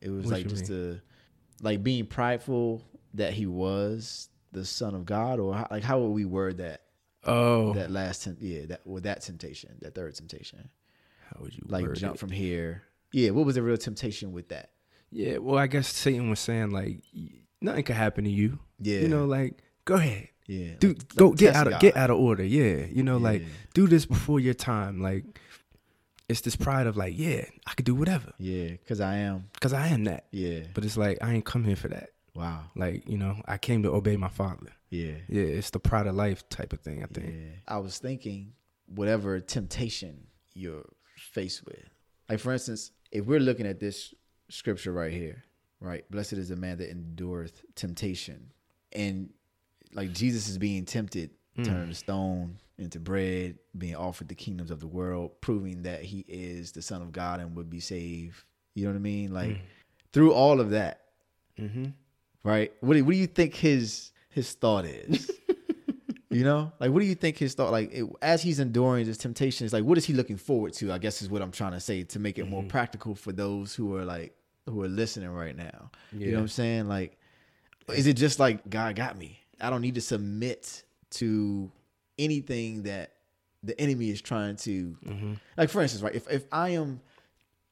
It 0.00 0.10
was 0.10 0.24
What 0.26 0.32
like 0.34 0.48
just 0.48 0.70
a 0.70 1.00
like 1.62 1.82
being 1.82 2.06
prideful 2.06 2.82
that 3.14 3.32
he 3.34 3.46
was 3.46 4.28
the 4.52 4.64
son 4.64 4.94
of 4.94 5.04
God 5.06 5.38
or 5.38 5.54
how, 5.54 5.68
like 5.70 5.82
how 5.82 6.00
would 6.00 6.10
we 6.10 6.24
word 6.24 6.58
that 6.58 6.82
Oh, 7.26 7.72
that 7.74 7.90
last 7.90 8.24
temp- 8.24 8.38
yeah, 8.40 8.66
that 8.66 8.86
with 8.86 9.04
that 9.04 9.22
temptation, 9.22 9.76
that 9.80 9.94
third 9.94 10.14
temptation. 10.14 10.68
how 11.30 11.40
would 11.42 11.54
you 11.54 11.62
Like 11.66 11.92
jump 11.94 12.14
it? 12.14 12.18
from 12.18 12.30
here. 12.30 12.82
Yeah, 13.12 13.30
what 13.30 13.44
was 13.46 13.54
the 13.56 13.62
real 13.62 13.76
temptation 13.76 14.32
with 14.32 14.48
that? 14.50 14.70
Yeah, 15.10 15.38
well, 15.38 15.58
I 15.58 15.66
guess 15.66 15.88
Satan 15.92 16.30
was 16.30 16.40
saying 16.40 16.70
like 16.70 17.00
nothing 17.60 17.84
could 17.84 17.96
happen 17.96 18.24
to 18.24 18.30
you. 18.30 18.58
Yeah. 18.80 19.00
you 19.00 19.08
know, 19.08 19.24
like 19.26 19.62
go 19.84 19.94
ahead, 19.94 20.28
Yeah. 20.46 20.74
dude, 20.78 20.98
like- 20.98 21.14
go 21.16 21.28
like 21.28 21.38
get 21.38 21.54
out 21.56 21.66
of 21.66 21.72
God. 21.74 21.80
get 21.80 21.96
out 21.96 22.10
of 22.10 22.18
order. 22.18 22.44
Yeah, 22.44 22.84
you 22.86 23.02
know, 23.02 23.16
like 23.16 23.42
do 23.74 23.86
this 23.86 24.04
before 24.06 24.38
your 24.40 24.54
time. 24.54 25.00
Like 25.00 25.24
it's 26.28 26.40
this 26.40 26.56
pride 26.56 26.86
of 26.88 26.96
like, 26.96 27.16
yeah, 27.16 27.44
I 27.66 27.74
could 27.74 27.86
do 27.86 27.94
whatever 27.94 28.32
Yeah, 28.38 28.70
cuz 28.86 29.00
I 29.00 29.18
am. 29.18 29.48
because 29.54 29.72
I 29.72 29.86
am 29.88 30.04
that. 30.04 30.26
Yeah. 30.32 30.60
But 30.74 30.84
it's 30.84 30.96
like 30.96 31.18
I 31.22 31.32
ain't 31.34 31.44
come 31.44 31.64
here 31.64 31.76
for 31.76 31.88
that. 31.88 32.10
Wow. 32.36 32.64
Like 32.74 33.08
you 33.08 33.18
know, 33.18 33.36
I 33.46 33.58
came 33.58 33.82
to 33.82 33.92
obey 33.94 34.16
my 34.16 34.28
father. 34.28 34.72
Yeah. 34.90 35.14
Yeah, 35.28 35.42
it's 35.42 35.70
the 35.70 35.80
pride 35.80 36.06
of 36.06 36.14
life 36.14 36.48
type 36.48 36.72
of 36.72 36.80
thing. 36.80 37.02
I 37.02 37.06
think. 37.06 37.34
Yeah. 37.34 37.50
I 37.66 37.78
was 37.78 37.98
thinking 37.98 38.52
whatever 38.86 39.40
temptation 39.40 40.26
you're 40.54 40.84
faced 41.16 41.64
with. 41.64 41.82
Like 42.28 42.40
for 42.40 42.52
instance, 42.52 42.90
if 43.10 43.24
we're 43.26 43.40
looking 43.40 43.66
at 43.66 43.80
this 43.80 44.14
scripture 44.48 44.92
right 44.92 45.12
here, 45.12 45.44
right? 45.80 46.08
Blessed 46.10 46.34
is 46.34 46.48
the 46.50 46.56
man 46.56 46.78
that 46.78 46.90
endureth 46.90 47.62
temptation. 47.74 48.52
And 48.92 49.30
like 49.92 50.12
Jesus 50.12 50.48
is 50.48 50.58
being 50.58 50.84
tempted, 50.84 51.30
turning 51.62 51.88
the 51.88 51.94
stone 51.94 52.58
into 52.78 53.00
bread, 53.00 53.58
being 53.76 53.96
offered 53.96 54.28
the 54.28 54.34
kingdoms 54.34 54.70
of 54.70 54.80
the 54.80 54.86
world, 54.86 55.40
proving 55.40 55.82
that 55.82 56.02
he 56.02 56.24
is 56.28 56.72
the 56.72 56.82
son 56.82 57.02
of 57.02 57.12
God 57.12 57.40
and 57.40 57.56
would 57.56 57.70
be 57.70 57.80
saved. 57.80 58.44
You 58.74 58.84
know 58.84 58.90
what 58.90 58.96
I 58.96 59.00
mean? 59.00 59.32
Like 59.32 59.60
through 60.12 60.32
all 60.32 60.60
of 60.60 60.70
that, 60.70 61.02
Mm-hmm. 61.58 61.86
Right? 62.46 62.72
What 62.80 62.94
do, 62.94 63.04
what 63.04 63.12
do 63.12 63.18
you 63.18 63.26
think 63.26 63.54
his 63.54 64.12
his 64.30 64.52
thought 64.52 64.84
is? 64.84 65.30
you 66.30 66.44
know, 66.44 66.72
like 66.80 66.90
what 66.90 67.00
do 67.00 67.06
you 67.06 67.14
think 67.14 67.36
his 67.38 67.54
thought? 67.54 67.72
Like 67.72 67.92
it, 67.92 68.04
as 68.22 68.42
he's 68.42 68.60
enduring 68.60 69.06
this 69.06 69.18
temptation, 69.18 69.64
is 69.66 69.72
like 69.72 69.84
what 69.84 69.98
is 69.98 70.04
he 70.04 70.12
looking 70.12 70.36
forward 70.36 70.72
to? 70.74 70.92
I 70.92 70.98
guess 70.98 71.22
is 71.22 71.28
what 71.30 71.42
I'm 71.42 71.52
trying 71.52 71.72
to 71.72 71.80
say 71.80 72.02
to 72.04 72.18
make 72.18 72.38
it 72.38 72.48
more 72.48 72.62
practical 72.62 73.14
for 73.14 73.32
those 73.32 73.74
who 73.74 73.94
are 73.96 74.04
like 74.04 74.34
who 74.66 74.82
are 74.82 74.88
listening 74.88 75.30
right 75.30 75.56
now. 75.56 75.90
You 76.12 76.28
know 76.32 76.38
what 76.38 76.42
I'm 76.42 76.48
saying? 76.48 76.88
Like, 76.88 77.18
is 77.94 78.06
it 78.06 78.14
just 78.14 78.38
like 78.38 78.68
God 78.68 78.96
got 78.96 79.16
me? 79.16 79.40
I 79.60 79.70
don't 79.70 79.80
need 79.80 79.94
to 79.94 80.00
submit 80.00 80.84
to 81.12 81.70
anything 82.18 82.82
that 82.82 83.12
the 83.62 83.78
enemy 83.80 84.10
is 84.10 84.20
trying 84.20 84.56
to. 84.56 84.96
Mm-hmm. 85.06 85.32
Like 85.56 85.70
for 85.70 85.80
instance, 85.82 86.02
right? 86.02 86.14
If 86.14 86.30
if 86.30 86.44
I 86.52 86.70
am 86.70 87.00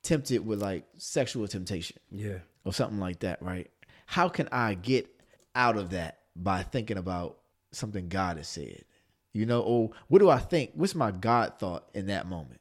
tempted 0.03 0.47
with 0.47 0.61
like 0.61 0.85
sexual 0.99 1.49
temptation 1.49 1.97
Yeah. 2.11 2.39
or 2.65 2.73
something 2.75 3.01
like 3.01 3.21
that, 3.21 3.41
right? 3.43 3.71
How 4.07 4.29
can 4.29 4.49
I 4.53 4.75
get 4.75 5.09
out 5.55 5.77
of 5.77 5.91
that 5.91 6.19
by 6.37 6.63
thinking 6.63 6.97
about 6.99 7.39
something 7.73 8.09
God 8.09 8.37
has 8.39 8.49
said? 8.49 8.85
You 9.33 9.47
know, 9.47 9.61
or 9.63 9.91
what 10.09 10.21
do 10.21 10.31
I 10.31 10.39
think? 10.39 10.73
What's 10.75 10.95
my 10.95 11.11
God 11.11 11.55
thought 11.59 11.89
in 11.95 12.07
that 12.07 12.27
moment? 12.27 12.61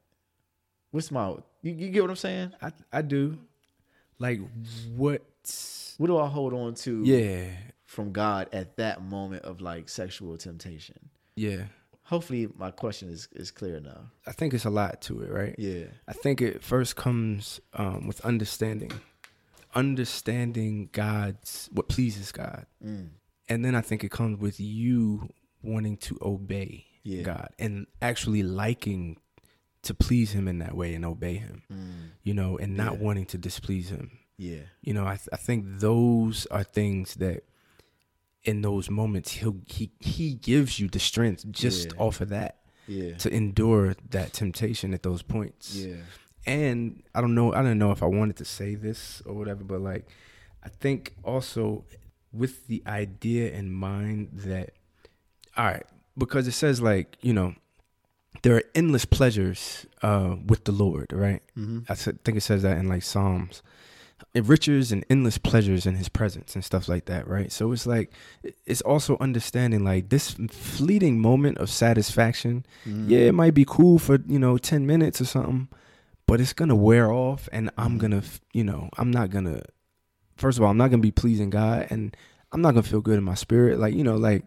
What's 0.91 1.11
my 1.11 1.35
you, 1.61 1.73
you 1.73 1.89
get 1.89 2.01
what 2.01 2.09
I'm 2.09 2.15
saying? 2.15 2.53
I 2.61 2.71
I 2.91 3.01
do. 3.01 3.37
Like 4.19 4.39
what? 4.95 5.21
What 5.97 6.07
do 6.07 6.17
I 6.17 6.27
hold 6.27 6.53
on 6.53 6.73
to 6.75 7.03
Yeah. 7.03 7.49
from 7.85 8.11
God 8.11 8.49
at 8.53 8.77
that 8.77 9.03
moment 9.03 9.43
of 9.43 9.61
like 9.61 9.89
sexual 9.89 10.37
temptation? 10.37 11.09
Yeah. 11.35 11.63
Hopefully 12.03 12.47
my 12.57 12.71
question 12.71 13.09
is, 13.09 13.27
is 13.33 13.49
clear 13.51 13.79
now. 13.79 14.11
I 14.27 14.31
think 14.33 14.53
it's 14.53 14.65
a 14.65 14.69
lot 14.69 15.01
to 15.03 15.21
it, 15.21 15.31
right? 15.31 15.55
Yeah. 15.57 15.85
I 16.07 16.13
think 16.13 16.41
it 16.41 16.61
first 16.63 16.95
comes 16.95 17.59
um, 17.73 18.07
with 18.07 18.19
understanding, 18.21 18.91
understanding 19.75 20.89
God's 20.91 21.69
what 21.71 21.87
pleases 21.89 22.31
God, 22.31 22.65
Mm. 22.83 23.09
and 23.49 23.63
then 23.65 23.75
I 23.75 23.81
think 23.81 24.03
it 24.03 24.11
comes 24.11 24.39
with 24.39 24.59
you 24.59 25.29
wanting 25.61 25.97
to 25.97 26.17
obey 26.21 26.85
Yeah. 27.03 27.23
God 27.23 27.49
and 27.59 27.87
actually 28.01 28.43
liking 28.43 29.17
to 29.83 29.93
please 29.93 30.31
him 30.31 30.47
in 30.47 30.59
that 30.59 30.75
way 30.75 30.93
and 30.95 31.03
obey 31.05 31.35
him, 31.35 31.63
you 32.23 32.33
know, 32.33 32.57
and 32.57 32.75
not 32.77 32.93
Yeah. 32.93 32.99
wanting 32.99 33.25
to 33.27 33.37
displease 33.37 33.89
him. 33.89 34.11
Yeah. 34.37 34.61
You 34.81 34.93
know, 34.93 35.05
I 35.05 35.17
th- 35.17 35.29
I 35.33 35.37
think 35.37 35.65
those 35.79 36.45
are 36.47 36.63
things 36.63 37.15
that 37.15 37.43
in 38.43 38.61
those 38.61 38.89
moments 38.89 39.31
he'll 39.33 39.61
he 39.67 39.91
he 39.99 40.33
gives 40.35 40.79
you 40.79 40.87
the 40.89 40.99
strength 40.99 41.49
just 41.51 41.87
Yeah. 41.87 41.97
off 41.99 42.19
of 42.21 42.29
that 42.29 42.59
Yeah. 42.87 43.15
to 43.17 43.33
endure 43.33 43.95
that 44.09 44.33
temptation 44.33 44.93
at 44.93 45.03
those 45.03 45.21
points. 45.21 45.75
Yeah. 45.75 46.01
And 46.45 47.03
I 47.15 47.21
don't 47.21 47.35
know 47.35 47.53
I 47.53 47.61
don't 47.61 47.77
know 47.77 47.91
if 47.91 48.03
I 48.03 48.07
wanted 48.07 48.37
to 48.37 48.45
say 48.45 48.75
this 48.75 49.21
or 49.25 49.33
whatever, 49.33 49.63
but 49.63 49.81
like 49.81 50.07
I 50.63 50.69
think 50.69 51.13
also 51.23 51.85
with 52.31 52.67
the 52.67 52.83
idea 52.87 53.51
in 53.51 53.71
mind 53.71 54.29
that 54.33 54.71
all 55.55 55.65
right, 55.65 55.85
because 56.17 56.47
it 56.47 56.53
says 56.53 56.81
like, 56.81 57.17
you 57.21 57.33
know, 57.33 57.53
there 58.41 58.55
are 58.55 58.63
endless 58.75 59.05
pleasures 59.05 59.85
uh 60.01 60.35
with 60.45 60.65
the 60.65 60.71
Lord, 60.71 61.13
right? 61.13 61.41
Mm-hmm. 61.57 61.91
I 61.91 61.95
think 61.95 62.37
it 62.37 62.41
says 62.41 62.61
that 62.63 62.77
in 62.77 62.89
like 62.89 63.03
Psalms. 63.03 63.61
It 64.33 64.45
riches 64.45 64.91
and 64.91 65.05
endless 65.09 65.37
pleasures 65.37 65.85
in 65.85 65.95
his 65.95 66.09
presence 66.09 66.55
and 66.55 66.63
stuff 66.63 66.87
like 66.87 67.05
that, 67.05 67.27
right? 67.27 67.51
So 67.51 67.71
it's 67.71 67.85
like 67.85 68.11
it's 68.65 68.81
also 68.81 69.17
understanding 69.19 69.83
like 69.83 70.09
this 70.09 70.31
fleeting 70.49 71.19
moment 71.19 71.57
of 71.59 71.69
satisfaction. 71.69 72.65
Mm-hmm. 72.87 73.09
Yeah, 73.11 73.19
it 73.19 73.33
might 73.33 73.53
be 73.53 73.65
cool 73.65 73.99
for, 73.99 74.19
you 74.25 74.39
know, 74.39 74.57
10 74.57 74.87
minutes 74.87 75.21
or 75.21 75.25
something, 75.25 75.67
but 76.25 76.41
it's 76.41 76.53
going 76.53 76.69
to 76.69 76.75
wear 76.75 77.11
off 77.11 77.49
and 77.51 77.69
I'm 77.77 77.97
going 77.97 78.11
to, 78.11 78.23
you 78.53 78.63
know, 78.63 78.89
I'm 78.97 79.11
not 79.11 79.29
going 79.29 79.45
to 79.45 79.63
first 80.35 80.57
of 80.57 80.63
all, 80.63 80.71
I'm 80.71 80.77
not 80.77 80.89
going 80.89 81.01
to 81.01 81.07
be 81.07 81.11
pleasing 81.11 81.49
God 81.49 81.87
and 81.89 82.15
I'm 82.51 82.61
not 82.61 82.73
going 82.73 82.83
to 82.83 82.89
feel 82.89 83.01
good 83.01 83.17
in 83.17 83.23
my 83.23 83.35
spirit 83.35 83.79
like, 83.79 83.93
you 83.93 84.03
know, 84.03 84.15
like 84.15 84.43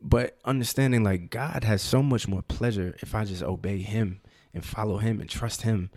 but 0.00 0.36
understanding 0.44 1.02
like 1.02 1.30
God 1.30 1.64
has 1.64 1.80
so 1.80 2.02
much 2.02 2.28
more 2.28 2.42
pleasure 2.42 2.94
if 3.00 3.14
I 3.14 3.24
just 3.24 3.42
obey 3.42 3.78
him 3.78 4.20
and 4.52 4.64
follow 4.64 4.98
him 4.98 5.20
and 5.20 5.30
trust 5.30 5.62
him 5.62 5.90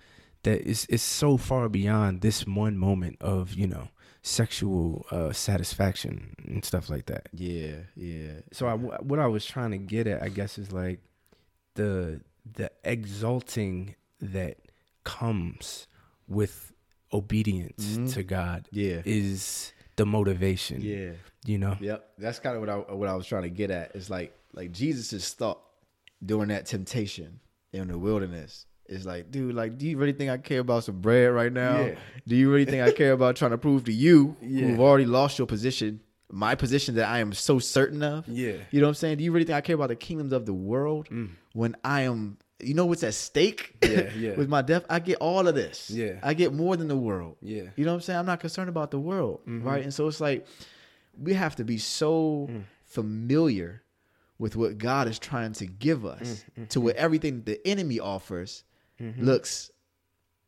that 0.44 0.68
it's 0.68 0.86
it's 0.86 1.04
so 1.04 1.36
far 1.36 1.68
beyond 1.68 2.22
this 2.22 2.48
one 2.48 2.78
moment 2.78 3.18
of 3.20 3.54
you 3.54 3.68
know 3.68 3.90
sexual 4.22 5.06
uh, 5.12 5.32
satisfaction 5.32 6.36
and 6.46 6.64
stuff 6.64 6.90
like 6.90 7.06
that. 7.08 7.30
Yeah. 7.34 7.78
Yeah. 7.96 8.42
So 8.52 8.68
I, 8.68 8.74
what 8.76 9.20
I 9.20 9.28
was 9.28 9.46
trying 9.46 9.72
to 9.72 9.78
get 9.78 10.08
at, 10.08 10.22
I 10.22 10.30
guess, 10.30 10.58
is 10.58 10.72
like 10.72 11.00
the 11.76 12.22
the 12.54 12.72
exalting 12.84 13.96
that 14.22 14.58
comes 15.08 15.88
with 16.28 16.74
obedience 17.14 17.98
Mhm. 17.98 18.14
to 18.14 18.24
God 18.24 18.68
Yeah. 18.72 19.02
is 19.06 19.72
the 19.96 20.06
motivation. 20.06 20.82
Yeah. 20.82 21.12
You 21.46 21.58
know. 21.58 21.78
Yep, 21.80 22.14
that's 22.18 22.40
kind 22.40 22.56
of 22.56 22.62
what 22.62 22.70
I 22.70 22.76
what 22.94 23.08
I 23.08 23.16
was 23.16 23.26
trying 23.26 23.44
to 23.44 23.50
get 23.50 23.72
at. 23.72 23.96
It's 23.96 24.10
like 24.10 24.34
like 24.54 24.72
Jesus' 24.74 25.34
thought 25.34 25.60
during 26.26 26.50
that 26.50 26.66
temptation 26.66 27.40
in 27.72 27.88
the 27.88 27.98
wilderness 27.98 28.66
is 28.90 29.06
like, 29.06 29.32
dude, 29.32 29.54
like, 29.56 29.78
do 29.78 29.86
you 29.88 29.98
really 29.98 30.14
think 30.14 30.30
I 30.32 30.38
care 30.38 30.60
about 30.62 30.84
some 30.84 31.00
bread 31.02 31.32
right 31.34 31.52
now? 31.52 31.80
Yeah. 31.86 31.96
Do 32.26 32.36
you 32.36 32.52
really 32.52 32.66
think 32.66 32.82
I 32.84 32.92
care 32.92 33.12
about 33.14 33.36
trying 33.36 33.52
to 33.52 33.58
prove 33.58 33.84
to 33.86 33.94
you 33.94 34.36
Yeah. 34.42 34.68
who've 34.68 34.80
already 34.80 35.06
lost 35.06 35.38
your 35.38 35.46
position, 35.48 36.02
my 36.32 36.56
position 36.56 36.96
that 36.96 37.08
I 37.08 37.20
am 37.20 37.32
so 37.34 37.60
certain 37.60 38.02
of? 38.04 38.28
Yeah. 38.28 38.54
You 38.72 38.80
know 38.82 38.88
what 38.88 38.92
I'm 38.92 38.96
saying? 38.96 39.18
Do 39.20 39.24
you 39.24 39.32
really 39.32 39.46
think 39.46 39.56
I 39.58 39.62
care 39.62 39.76
about 39.76 39.90
the 39.90 39.96
kingdoms 39.96 40.34
of 40.34 40.46
the 40.46 40.54
world 40.54 41.08
when 41.54 41.76
I 41.84 42.02
am? 42.02 42.38
You 42.60 42.74
know 42.74 42.86
what's 42.88 43.04
at 43.04 43.14
stake 43.14 43.76
Mm. 43.82 43.92
Yeah, 43.92 44.14
yeah. 44.32 44.36
with 44.36 44.50
my 44.50 44.62
death? 44.64 44.84
I 44.90 45.00
get 45.00 45.18
all 45.20 45.48
of 45.48 45.54
this. 45.56 45.90
Yeah. 45.92 46.20
I 46.24 46.34
get 46.34 46.54
more 46.54 46.76
than 46.76 46.88
the 46.88 46.98
world. 46.98 47.38
Yeah. 47.42 47.62
Mm-hmm. 47.64 47.70
You 47.80 47.86
know 47.86 47.92
what 47.92 47.96
I'm 47.98 48.02
saying? 48.02 48.20
I'm 48.20 48.26
not 48.26 48.40
concerned 48.40 48.70
about 48.70 48.92
the 48.92 49.00
world, 49.00 49.42
right? 49.46 49.84
And 49.84 49.94
so 49.94 50.08
it's 50.08 50.20
like 50.22 50.46
we 51.20 51.34
have 51.34 51.56
to 51.58 51.64
be 51.64 51.78
so 51.78 52.48
Mm. 52.50 52.64
familiar 52.86 53.84
with 54.40 54.56
what 54.56 54.78
God 54.78 55.08
is 55.08 55.18
trying 55.20 55.54
to 55.54 55.66
give 55.66 56.06
us 56.06 56.44
Mm-hmm. 56.52 56.66
to 56.66 56.82
where 56.82 56.96
everything 56.98 57.44
the 57.44 57.66
enemy 57.68 58.00
offers 58.00 58.64
looks 59.20 59.70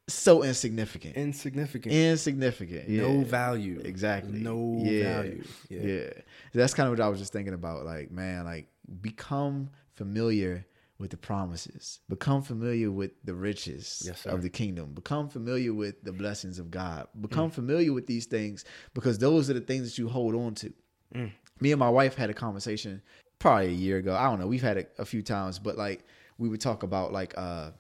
so 0.08 0.42
insignificant. 0.44 1.16
Insignificant. 1.16 1.94
insignificant. 1.94 2.90
No 2.90 3.22
value. 3.22 3.80
Exactly. 3.86 4.40
No 4.40 4.82
Yeah. 4.84 5.04
value. 5.22 5.44
Yeah. 5.70 5.82
Yeah. 5.84 6.10
That's 6.54 6.74
kind 6.74 6.88
of 6.88 6.98
what 6.98 7.06
I 7.06 7.10
was 7.10 7.20
just 7.20 7.32
thinking 7.32 7.54
about. 7.54 7.86
Like, 7.86 8.10
man, 8.10 8.46
like 8.46 8.68
become 9.02 9.70
familiar 9.94 10.66
with 11.00 11.12
the 11.12 11.18
promises. 11.18 12.00
Become 12.10 12.44
familiar 12.44 12.92
with 12.92 13.12
the 13.24 13.34
riches 13.34 14.04
Yes, 14.06 14.26
of 14.26 14.42
the 14.42 14.50
kingdom. 14.50 14.94
Become 14.94 15.30
familiar 15.30 15.74
with 15.74 16.04
the 16.04 16.12
blessings 16.12 16.60
of 16.60 16.70
God. 16.70 17.08
Mm. 17.18 17.22
Become 17.22 17.52
familiar 17.52 17.94
with 17.94 18.06
these 18.06 18.26
things 18.26 18.66
because 18.94 19.18
those 19.18 19.50
are 19.50 19.54
the 19.54 19.62
things 19.62 19.90
that 19.90 19.98
you 19.98 20.10
hold 20.10 20.36
on 20.36 20.56
to. 20.56 20.74
Mm. 21.16 21.32
Me 21.62 21.72
and 21.72 21.80
my 21.80 21.90
wife 21.90 22.16
had 22.16 22.30
a 22.30 22.34
conversation 22.34 23.02
probably 23.40 23.68
a 23.68 23.72
year 23.72 23.98
ago. 23.98 24.14
I 24.14 24.24
don't 24.24 24.40
know. 24.40 24.48
We've 24.48 24.62
had 24.62 24.78
it 24.78 24.92
a 25.00 25.06
few 25.06 25.22
times, 25.22 25.58
but 25.58 25.78
like 25.78 26.04
we 26.38 26.50
would 26.50 26.62
talk 26.62 26.84
about 26.84 27.14
like 27.14 27.34
uh 27.38 27.72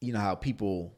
you 0.00 0.12
know 0.12 0.20
how 0.20 0.34
people 0.34 0.96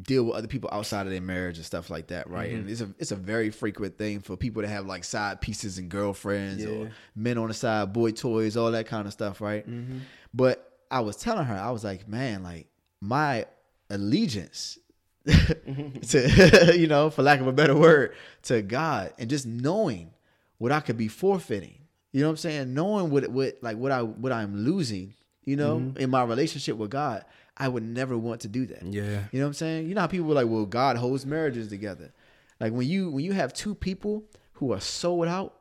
deal 0.00 0.24
with 0.24 0.36
other 0.36 0.46
people 0.48 0.70
outside 0.72 1.06
of 1.06 1.12
their 1.12 1.20
marriage 1.20 1.58
and 1.58 1.66
stuff 1.66 1.90
like 1.90 2.06
that, 2.06 2.30
right? 2.30 2.50
Mm-hmm. 2.50 2.60
And 2.60 2.70
it's 2.70 2.80
a 2.80 2.88
it's 2.98 3.12
a 3.12 3.16
very 3.16 3.50
frequent 3.50 3.98
thing 3.98 4.20
for 4.20 4.36
people 4.36 4.62
to 4.62 4.68
have 4.68 4.86
like 4.86 5.04
side 5.04 5.40
pieces 5.40 5.76
and 5.78 5.90
girlfriends 5.90 6.64
Yeah. 6.64 6.70
or 6.70 6.90
men 7.14 7.36
on 7.38 7.48
the 7.48 7.54
side, 7.54 7.92
boy 7.92 8.12
toys, 8.12 8.56
all 8.56 8.70
that 8.70 8.86
kind 8.86 9.06
of 9.06 9.12
stuff, 9.12 9.40
right? 9.40 9.68
Mm-hmm. 9.68 9.98
But 10.32 10.66
I 10.90 11.00
was 11.00 11.16
telling 11.16 11.44
her, 11.44 11.54
I 11.54 11.70
was 11.70 11.84
like, 11.84 12.08
man, 12.08 12.42
like 12.42 12.68
my 13.00 13.46
allegiance 13.90 14.78
Mm-hmm. 15.26 16.00
to 16.00 16.76
you 16.78 16.86
know, 16.88 17.08
for 17.10 17.22
lack 17.22 17.40
of 17.40 17.46
a 17.46 17.52
better 17.52 17.76
word, 17.76 18.14
to 18.44 18.60
God 18.62 19.12
and 19.18 19.30
just 19.30 19.46
knowing 19.46 20.10
what 20.58 20.72
I 20.72 20.80
could 20.80 20.96
be 20.96 21.08
forfeiting. 21.08 21.78
You 22.12 22.20
know 22.22 22.26
what 22.26 22.32
I'm 22.32 22.36
saying? 22.38 22.74
Knowing 22.74 23.10
what 23.10 23.28
what 23.28 23.58
like 23.62 23.76
what 23.76 23.92
I 23.92 24.02
what 24.02 24.32
I'm 24.32 24.64
losing, 24.64 25.14
you 25.44 25.56
know, 25.56 25.76
Mm-hmm. 25.78 25.98
in 25.98 26.10
my 26.10 26.24
relationship 26.24 26.76
with 26.76 26.90
God, 26.90 27.24
I 27.56 27.68
would 27.68 27.82
never 27.82 28.16
want 28.16 28.40
to 28.42 28.48
do 28.48 28.66
that. 28.66 28.82
Yeah. 28.84 29.24
You 29.30 29.40
know 29.40 29.44
what 29.44 29.48
I'm 29.48 29.52
saying? 29.54 29.88
You 29.88 29.94
know 29.94 30.00
how 30.02 30.06
people 30.06 30.30
are 30.32 30.34
like, 30.42 30.48
well, 30.48 30.66
God 30.66 30.96
holds 30.96 31.26
marriages 31.26 31.68
together. 31.68 32.12
Like 32.60 32.72
when 32.72 32.86
you 32.88 33.10
when 33.10 33.24
you 33.24 33.32
have 33.32 33.52
two 33.52 33.74
people 33.74 34.24
who 34.54 34.72
are 34.72 34.80
sold 34.80 35.26
out 35.28 35.54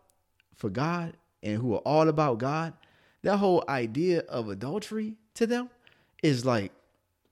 for 0.55 0.69
God 0.69 1.17
and 1.43 1.57
who 1.61 1.73
are 1.73 1.79
all 1.79 2.07
about 2.07 2.37
God, 2.37 2.73
that 3.23 3.37
whole 3.37 3.63
idea 3.67 4.19
of 4.29 4.49
adultery 4.49 5.15
to 5.35 5.47
them 5.47 5.69
is 6.23 6.45
like, 6.45 6.71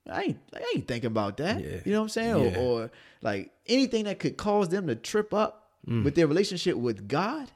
I 0.09 0.23
ain't 0.23 0.39
I 0.53 0.63
ain't 0.75 0.87
thinking 0.87 1.07
about 1.07 1.37
that. 1.37 1.63
Yeah. 1.63 1.77
You 1.85 1.91
know 1.93 1.99
what 1.99 2.03
I'm 2.05 2.09
saying? 2.09 2.53
Yeah. 2.53 2.59
Or, 2.59 2.81
or 2.83 2.91
like 3.21 3.51
anything 3.67 4.05
that 4.05 4.19
could 4.19 4.37
cause 4.37 4.69
them 4.69 4.87
to 4.87 4.95
trip 4.95 5.33
up 5.33 5.55
Mm. 5.87 6.03
with 6.03 6.13
their 6.13 6.27
relationship 6.27 6.75
with 6.75 7.07
God. 7.07 7.49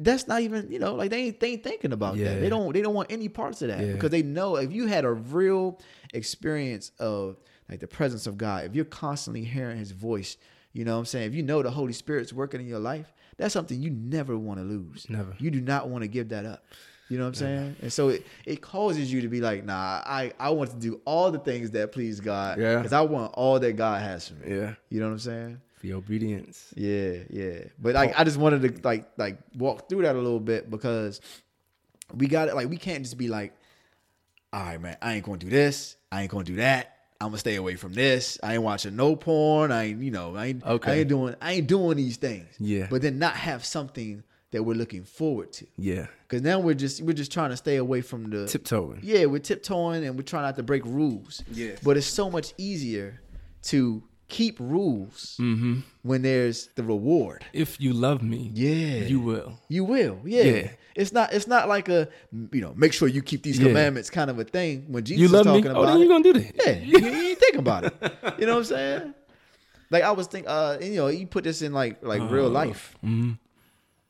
That's 0.00 0.28
not 0.28 0.40
even, 0.42 0.70
you 0.70 0.78
know, 0.78 0.94
like 0.94 1.10
they 1.10 1.24
ain't, 1.24 1.40
they 1.40 1.52
ain't 1.52 1.64
thinking 1.64 1.92
about 1.92 2.16
that. 2.18 2.40
They 2.40 2.48
don't 2.48 2.72
they 2.72 2.82
don't 2.82 2.94
want 2.94 3.10
any 3.10 3.28
parts 3.28 3.62
of 3.62 3.68
that 3.68 3.80
Yeah. 3.84 3.92
because 3.94 4.10
they 4.10 4.22
know 4.22 4.56
if 4.56 4.72
you 4.72 4.86
had 4.86 5.04
a 5.04 5.10
real 5.12 5.80
experience 6.14 6.92
of 6.98 7.36
like 7.68 7.80
the 7.80 7.88
presence 7.88 8.26
of 8.26 8.38
God, 8.38 8.64
if 8.64 8.74
you're 8.74 8.84
constantly 8.84 9.44
hearing 9.44 9.76
his 9.78 9.90
voice, 9.92 10.36
you 10.72 10.84
know 10.84 10.94
what 10.94 11.00
I'm 11.00 11.04
saying? 11.06 11.28
If 11.28 11.34
you 11.34 11.42
know 11.42 11.62
the 11.62 11.70
Holy 11.70 11.92
Spirit's 11.92 12.32
working 12.32 12.60
in 12.60 12.66
your 12.66 12.78
life, 12.78 13.12
that's 13.36 13.52
something 13.52 13.80
you 13.80 13.90
never 13.90 14.36
want 14.38 14.58
to 14.60 14.64
lose. 14.64 15.06
Never. 15.08 15.34
You 15.38 15.50
do 15.50 15.60
not 15.60 15.88
want 15.88 16.02
to 16.02 16.08
give 16.08 16.28
that 16.30 16.44
up. 16.46 16.64
You 17.08 17.16
know 17.16 17.24
what 17.24 17.28
I'm 17.28 17.34
saying? 17.34 17.76
And 17.80 17.92
so 17.92 18.08
it, 18.10 18.26
it 18.44 18.60
causes 18.60 19.10
you 19.10 19.22
to 19.22 19.28
be 19.28 19.40
like, 19.40 19.64
nah, 19.64 20.02
I, 20.04 20.32
I 20.38 20.50
want 20.50 20.70
to 20.72 20.76
do 20.76 21.00
all 21.06 21.30
the 21.30 21.38
things 21.38 21.70
that 21.70 21.90
please 21.90 22.20
God. 22.20 22.58
Yeah. 22.60 22.76
Because 22.76 22.92
I 22.92 23.00
want 23.00 23.32
all 23.34 23.58
that 23.60 23.72
God 23.76 24.02
has 24.02 24.28
for 24.28 24.34
me. 24.34 24.54
Yeah. 24.56 24.74
You 24.90 25.00
know 25.00 25.06
what 25.06 25.12
I'm 25.12 25.18
saying? 25.18 25.60
The 25.80 25.92
obedience. 25.94 26.72
Yeah, 26.76 27.18
yeah. 27.30 27.64
But 27.78 27.94
like 27.94 28.18
I 28.18 28.24
just 28.24 28.36
wanted 28.36 28.62
to 28.62 28.80
like 28.86 29.08
like 29.16 29.38
walk 29.56 29.88
through 29.88 30.02
that 30.02 30.16
a 30.16 30.18
little 30.18 30.40
bit 30.40 30.70
because 30.70 31.20
we 32.14 32.26
got 32.26 32.48
it 32.48 32.54
like 32.54 32.68
we 32.68 32.76
can't 32.76 33.02
just 33.02 33.18
be 33.18 33.28
like, 33.28 33.54
all 34.52 34.62
right, 34.62 34.80
man, 34.80 34.96
I 35.02 35.14
ain't 35.14 35.24
gonna 35.24 35.38
do 35.38 35.50
this, 35.50 35.96
I 36.10 36.22
ain't 36.22 36.30
gonna 36.30 36.44
do 36.44 36.56
that. 36.56 36.94
I'm 37.20 37.28
gonna 37.28 37.38
stay 37.38 37.56
away 37.56 37.74
from 37.74 37.94
this. 37.94 38.38
I 38.44 38.54
ain't 38.54 38.62
watching 38.62 38.94
no 38.94 39.16
porn. 39.16 39.72
I 39.72 39.86
ain't, 39.88 40.02
you 40.02 40.12
know, 40.12 40.36
I 40.36 40.46
ain't 40.46 40.62
I 40.64 40.94
ain't 40.94 41.08
doing 41.08 41.34
I 41.42 41.52
ain't 41.54 41.66
doing 41.66 41.96
these 41.96 42.16
things. 42.16 42.46
Yeah. 42.60 42.86
But 42.88 43.02
then 43.02 43.18
not 43.18 43.34
have 43.34 43.64
something 43.64 44.22
that 44.52 44.62
we're 44.62 44.74
looking 44.74 45.02
forward 45.04 45.52
to. 45.54 45.66
Yeah. 45.76 46.06
Cause 46.28 46.42
now 46.42 46.60
we're 46.60 46.74
just 46.74 47.02
we're 47.02 47.12
just 47.14 47.32
trying 47.32 47.50
to 47.50 47.56
stay 47.56 47.76
away 47.76 48.02
from 48.02 48.30
the 48.30 48.46
Tiptoeing. 48.46 49.00
yeah, 49.02 49.24
we're 49.24 49.40
tiptoeing 49.40 50.04
and 50.04 50.16
we're 50.16 50.22
trying 50.22 50.44
not 50.44 50.56
to 50.56 50.62
break 50.62 50.84
rules. 50.84 51.42
Yeah. 51.50 51.72
But 51.82 51.96
it's 51.96 52.06
so 52.06 52.30
much 52.30 52.54
easier 52.56 53.20
to 53.64 54.02
keep 54.28 54.58
rules 54.60 55.36
Mm-hmm. 55.40 55.80
when 56.02 56.22
there's 56.22 56.68
the 56.74 56.82
reward. 56.82 57.44
If 57.52 57.80
you 57.80 57.92
love 57.92 58.22
me, 58.22 58.50
Yeah. 58.54 59.06
you 59.06 59.20
will. 59.20 59.58
You 59.68 59.84
will. 59.84 60.20
Yeah. 60.24 60.42
Yeah. 60.42 60.70
It's 60.94 61.12
not 61.12 61.32
it's 61.32 61.46
not 61.46 61.68
like 61.68 61.88
a 61.88 62.08
you 62.52 62.60
know, 62.60 62.74
make 62.76 62.92
sure 62.92 63.08
you 63.08 63.22
keep 63.22 63.42
these 63.42 63.58
Yeah. 63.58 63.68
commandments 63.68 64.10
kind 64.10 64.30
of 64.30 64.38
a 64.38 64.44
thing 64.44 64.86
when 64.88 65.04
Jesus 65.04 65.20
You 65.20 65.26
is 65.26 65.32
love 65.32 65.46
me. 65.46 65.52
talking 65.62 65.68
Oh, 65.76 65.82
about 65.82 65.86
then 65.92 65.96
it. 65.96 66.00
you're 66.00 66.08
gonna 66.08 66.24
do 66.24 66.32
that. 66.34 66.52
Yeah, 66.66 66.78
you, 66.78 66.98
you 66.98 67.28
ain't 67.30 67.38
think 67.38 67.56
about 67.56 67.84
it. 67.84 67.94
You 68.38 68.46
know 68.46 68.52
what 68.54 68.58
I'm 68.58 68.64
saying? 68.64 69.14
Like 69.90 70.02
I 70.02 70.10
was 70.12 70.26
thinking, 70.26 70.50
uh, 70.50 70.78
you 70.82 70.96
know, 70.96 71.06
you 71.08 71.26
put 71.26 71.44
this 71.44 71.62
in 71.62 71.72
like 71.72 72.02
like 72.04 72.20
real 72.30 72.48
life. 72.50 72.94
Mm-hmm. 73.04 73.32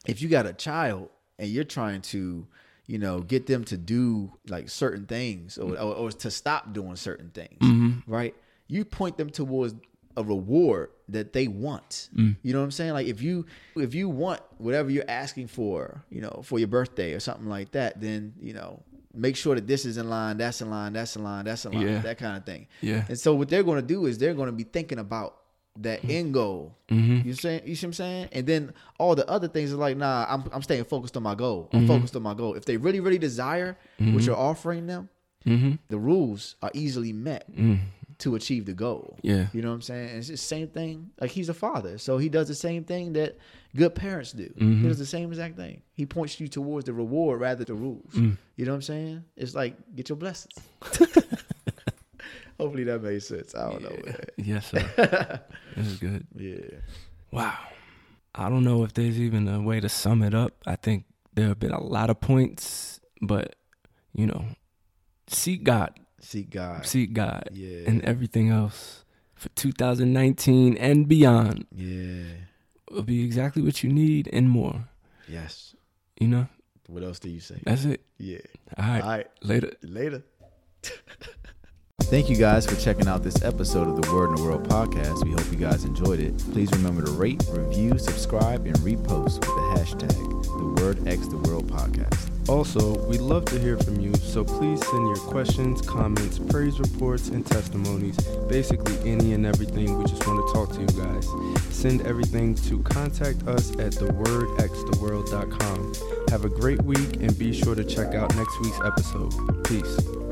If 0.06 0.20
you 0.22 0.28
got 0.28 0.46
a 0.46 0.52
child 0.52 1.10
and 1.38 1.48
you're 1.48 1.62
trying 1.64 2.00
to, 2.02 2.46
you 2.86 2.98
know, 2.98 3.20
get 3.20 3.46
them 3.46 3.62
to 3.66 3.76
do 3.76 4.32
like 4.48 4.68
certain 4.70 5.06
things 5.06 5.58
or 5.58 5.74
or, 5.78 5.94
or 5.94 6.10
to 6.10 6.30
stop 6.30 6.72
doing 6.72 6.96
certain 6.96 7.30
things, 7.30 8.02
right? 8.06 8.34
You 8.66 8.84
point 8.84 9.16
them 9.16 9.30
towards 9.30 9.74
a 10.16 10.22
reward 10.22 10.90
that 11.10 11.32
they 11.32 11.48
want. 11.48 12.08
You 12.14 12.34
know 12.52 12.58
what 12.58 12.64
I'm 12.64 12.70
saying? 12.70 12.92
Like 12.92 13.06
if 13.06 13.22
you 13.22 13.46
if 13.76 13.94
you 13.94 14.08
want 14.08 14.40
whatever 14.58 14.90
you're 14.90 15.04
asking 15.08 15.48
for, 15.48 16.04
you 16.10 16.20
know, 16.20 16.40
for 16.44 16.58
your 16.58 16.68
birthday 16.68 17.12
or 17.14 17.20
something 17.20 17.48
like 17.48 17.72
that, 17.72 18.00
then 18.00 18.34
you 18.40 18.52
know 18.52 18.82
make 19.14 19.36
sure 19.36 19.54
that 19.54 19.66
this 19.66 19.84
is 19.84 19.96
in 19.96 20.08
line, 20.10 20.36
that's 20.36 20.60
in 20.60 20.70
line, 20.70 20.92
that's 20.92 21.16
in 21.16 21.24
line, 21.24 21.44
that's 21.44 21.64
in 21.64 21.72
line, 21.72 21.86
Yeah. 21.86 21.98
that 22.02 22.18
kind 22.18 22.36
of 22.36 22.44
thing. 22.44 22.66
Yeah. 22.82 23.04
And 23.08 23.18
so 23.18 23.34
what 23.34 23.48
they're 23.48 23.62
going 23.64 23.80
to 23.80 23.86
do 23.86 24.06
is 24.06 24.18
they're 24.18 24.34
going 24.34 24.46
to 24.46 24.52
be 24.52 24.64
thinking 24.64 24.98
about 24.98 25.36
that 25.80 26.04
end 26.04 26.34
goal. 26.34 26.76
Mm-hmm. 26.90 27.26
You 27.28 27.34
saying 27.34 27.62
you 27.64 27.74
see 27.76 27.86
what 27.86 27.90
I'm 27.90 27.92
saying? 27.94 28.28
And 28.32 28.46
then 28.46 28.74
all 28.98 29.14
the 29.14 29.28
other 29.30 29.46
things 29.48 29.72
are 29.72 29.76
like, 29.76 29.96
nah, 29.96 30.26
I'm 30.28 30.44
I'm 30.52 30.62
staying 30.62 30.84
focused 30.84 31.16
on 31.16 31.22
my 31.22 31.34
goal. 31.36 31.68
I'm 31.72 31.86
focused 31.86 32.16
on 32.16 32.22
my 32.22 32.34
goal. 32.34 32.54
If 32.54 32.64
they 32.64 32.76
really, 32.76 33.00
really 33.00 33.18
desire 33.18 33.76
what 33.98 34.22
you're 34.24 34.36
offering 34.36 34.86
them, 34.88 35.08
Mm-hmm. 35.46 35.74
the 35.88 35.96
rules 35.98 36.56
are 36.62 36.70
easily 36.74 37.12
met 37.12 37.44
Mm. 37.56 37.78
To 38.18 38.34
achieve 38.34 38.66
the 38.66 38.72
goal. 38.74 39.16
Yeah. 39.22 39.46
You 39.52 39.62
know 39.62 39.68
what 39.68 39.74
I'm 39.74 39.82
saying? 39.82 40.18
It's 40.18 40.28
the 40.28 40.36
same 40.36 40.68
thing. 40.68 41.10
Like 41.20 41.30
he's 41.30 41.48
a 41.48 41.54
father, 41.54 41.98
so 41.98 42.18
he 42.18 42.28
does 42.28 42.48
the 42.48 42.54
same 42.54 42.84
thing 42.84 43.12
that 43.12 43.38
good 43.76 43.94
parents 43.94 44.32
do. 44.32 44.46
Mm-hmm. 44.46 44.82
He 44.82 44.88
does 44.88 44.98
the 44.98 45.06
same 45.06 45.28
exact 45.28 45.56
thing. 45.56 45.82
He 45.92 46.04
points 46.06 46.40
you 46.40 46.48
towards 46.48 46.86
the 46.86 46.92
reward 46.92 47.40
rather 47.40 47.64
than 47.64 47.76
the 47.76 47.80
rules. 47.80 48.12
Mm. 48.14 48.36
You 48.56 48.64
know 48.64 48.72
what 48.72 48.76
I'm 48.76 48.82
saying? 48.82 49.24
It's 49.36 49.54
like 49.54 49.76
get 49.94 50.08
your 50.08 50.16
blessings. 50.16 50.54
Hopefully 52.58 52.84
that 52.84 53.02
made 53.02 53.22
sense. 53.22 53.54
I 53.54 53.70
don't 53.70 53.82
know, 53.82 53.96
man. 54.04 54.16
Yes, 54.36 54.66
sir. 54.66 55.40
this 55.76 55.86
is 55.86 55.98
good. 55.98 56.26
Yeah. 56.36 56.78
Wow. 57.30 57.56
I 58.34 58.48
don't 58.48 58.64
know 58.64 58.84
if 58.84 58.94
there's 58.94 59.18
even 59.18 59.46
a 59.48 59.60
way 59.60 59.80
to 59.80 59.88
sum 59.88 60.22
it 60.22 60.34
up. 60.34 60.54
I 60.66 60.76
think 60.76 61.04
there 61.34 61.48
have 61.48 61.60
been 61.60 61.72
a 61.72 61.82
lot 61.82 62.10
of 62.10 62.20
points, 62.20 63.00
but 63.22 63.54
you 64.12 64.26
know, 64.26 64.44
seek 65.28 65.62
God, 65.62 65.98
Seek 66.20 66.50
God. 66.50 66.84
seek 66.86 67.12
God, 67.12 67.48
Yeah. 67.52 67.84
and 67.86 68.02
everything 68.04 68.48
else 68.50 69.04
for 69.34 69.48
2019 69.50 70.76
and 70.76 71.06
beyond 71.08 71.66
yeah. 71.74 72.24
will 72.90 73.02
be 73.04 73.24
exactly 73.24 73.62
what 73.62 73.82
you 73.84 73.92
need 73.92 74.28
and 74.32 74.50
more. 74.50 74.88
Yes. 75.28 75.74
You 76.20 76.28
know, 76.28 76.48
What 76.88 77.02
else 77.04 77.18
do 77.20 77.30
you 77.30 77.40
say? 77.40 77.60
that's 77.64 77.84
it. 77.84 78.00
Yeah. 78.18 78.38
All 78.76 78.84
right, 78.84 79.02
All 79.02 79.08
right. 79.10 79.26
later. 79.42 79.72
Later. 79.82 80.22
Thank 82.02 82.30
you 82.30 82.36
guys 82.36 82.64
for 82.66 82.74
checking 82.76 83.06
out 83.06 83.22
this 83.22 83.42
episode 83.42 83.86
of 83.86 84.00
the 84.00 84.12
Word 84.14 84.30
in 84.30 84.36
the 84.36 84.42
World 84.42 84.66
podcast. 84.68 85.24
We 85.24 85.32
hope 85.32 85.50
you 85.52 85.58
guys 85.58 85.84
enjoyed 85.84 86.20
it. 86.20 86.38
Please 86.52 86.70
remember 86.72 87.04
to 87.04 87.10
rate, 87.10 87.44
review, 87.50 87.98
subscribe, 87.98 88.64
and 88.66 88.74
repost 88.78 89.40
with 89.40 89.42
the 89.42 89.74
hashtag 89.76 90.42
the 90.76 90.82
Word 90.82 91.06
X 91.06 91.28
the 91.28 91.36
World 91.38 91.70
podcast. 91.70 92.30
Also, 92.48 92.96
we'd 93.06 93.20
love 93.20 93.44
to 93.44 93.58
hear 93.58 93.76
from 93.76 94.00
you, 94.00 94.14
so 94.14 94.42
please 94.42 94.80
send 94.86 95.06
your 95.06 95.16
questions, 95.16 95.82
comments, 95.82 96.38
praise 96.38 96.80
reports, 96.80 97.28
and 97.28 97.44
testimonies. 97.44 98.16
Basically, 98.48 98.96
any 99.08 99.34
and 99.34 99.44
everything. 99.44 99.98
We 99.98 100.04
just 100.04 100.26
want 100.26 100.46
to 100.46 100.52
talk 100.54 100.72
to 100.72 100.80
you 100.80 100.86
guys. 100.86 101.28
Send 101.74 102.00
everything 102.06 102.54
to 102.54 102.82
contact 102.84 103.46
us 103.46 103.72
at 103.72 103.92
thewordxtheworld.com. 103.92 105.92
Have 106.30 106.46
a 106.46 106.48
great 106.48 106.80
week 106.82 107.16
and 107.20 107.38
be 107.38 107.52
sure 107.52 107.74
to 107.74 107.84
check 107.84 108.14
out 108.14 108.34
next 108.34 108.58
week's 108.60 108.80
episode. 108.80 109.34
Peace. 109.64 110.27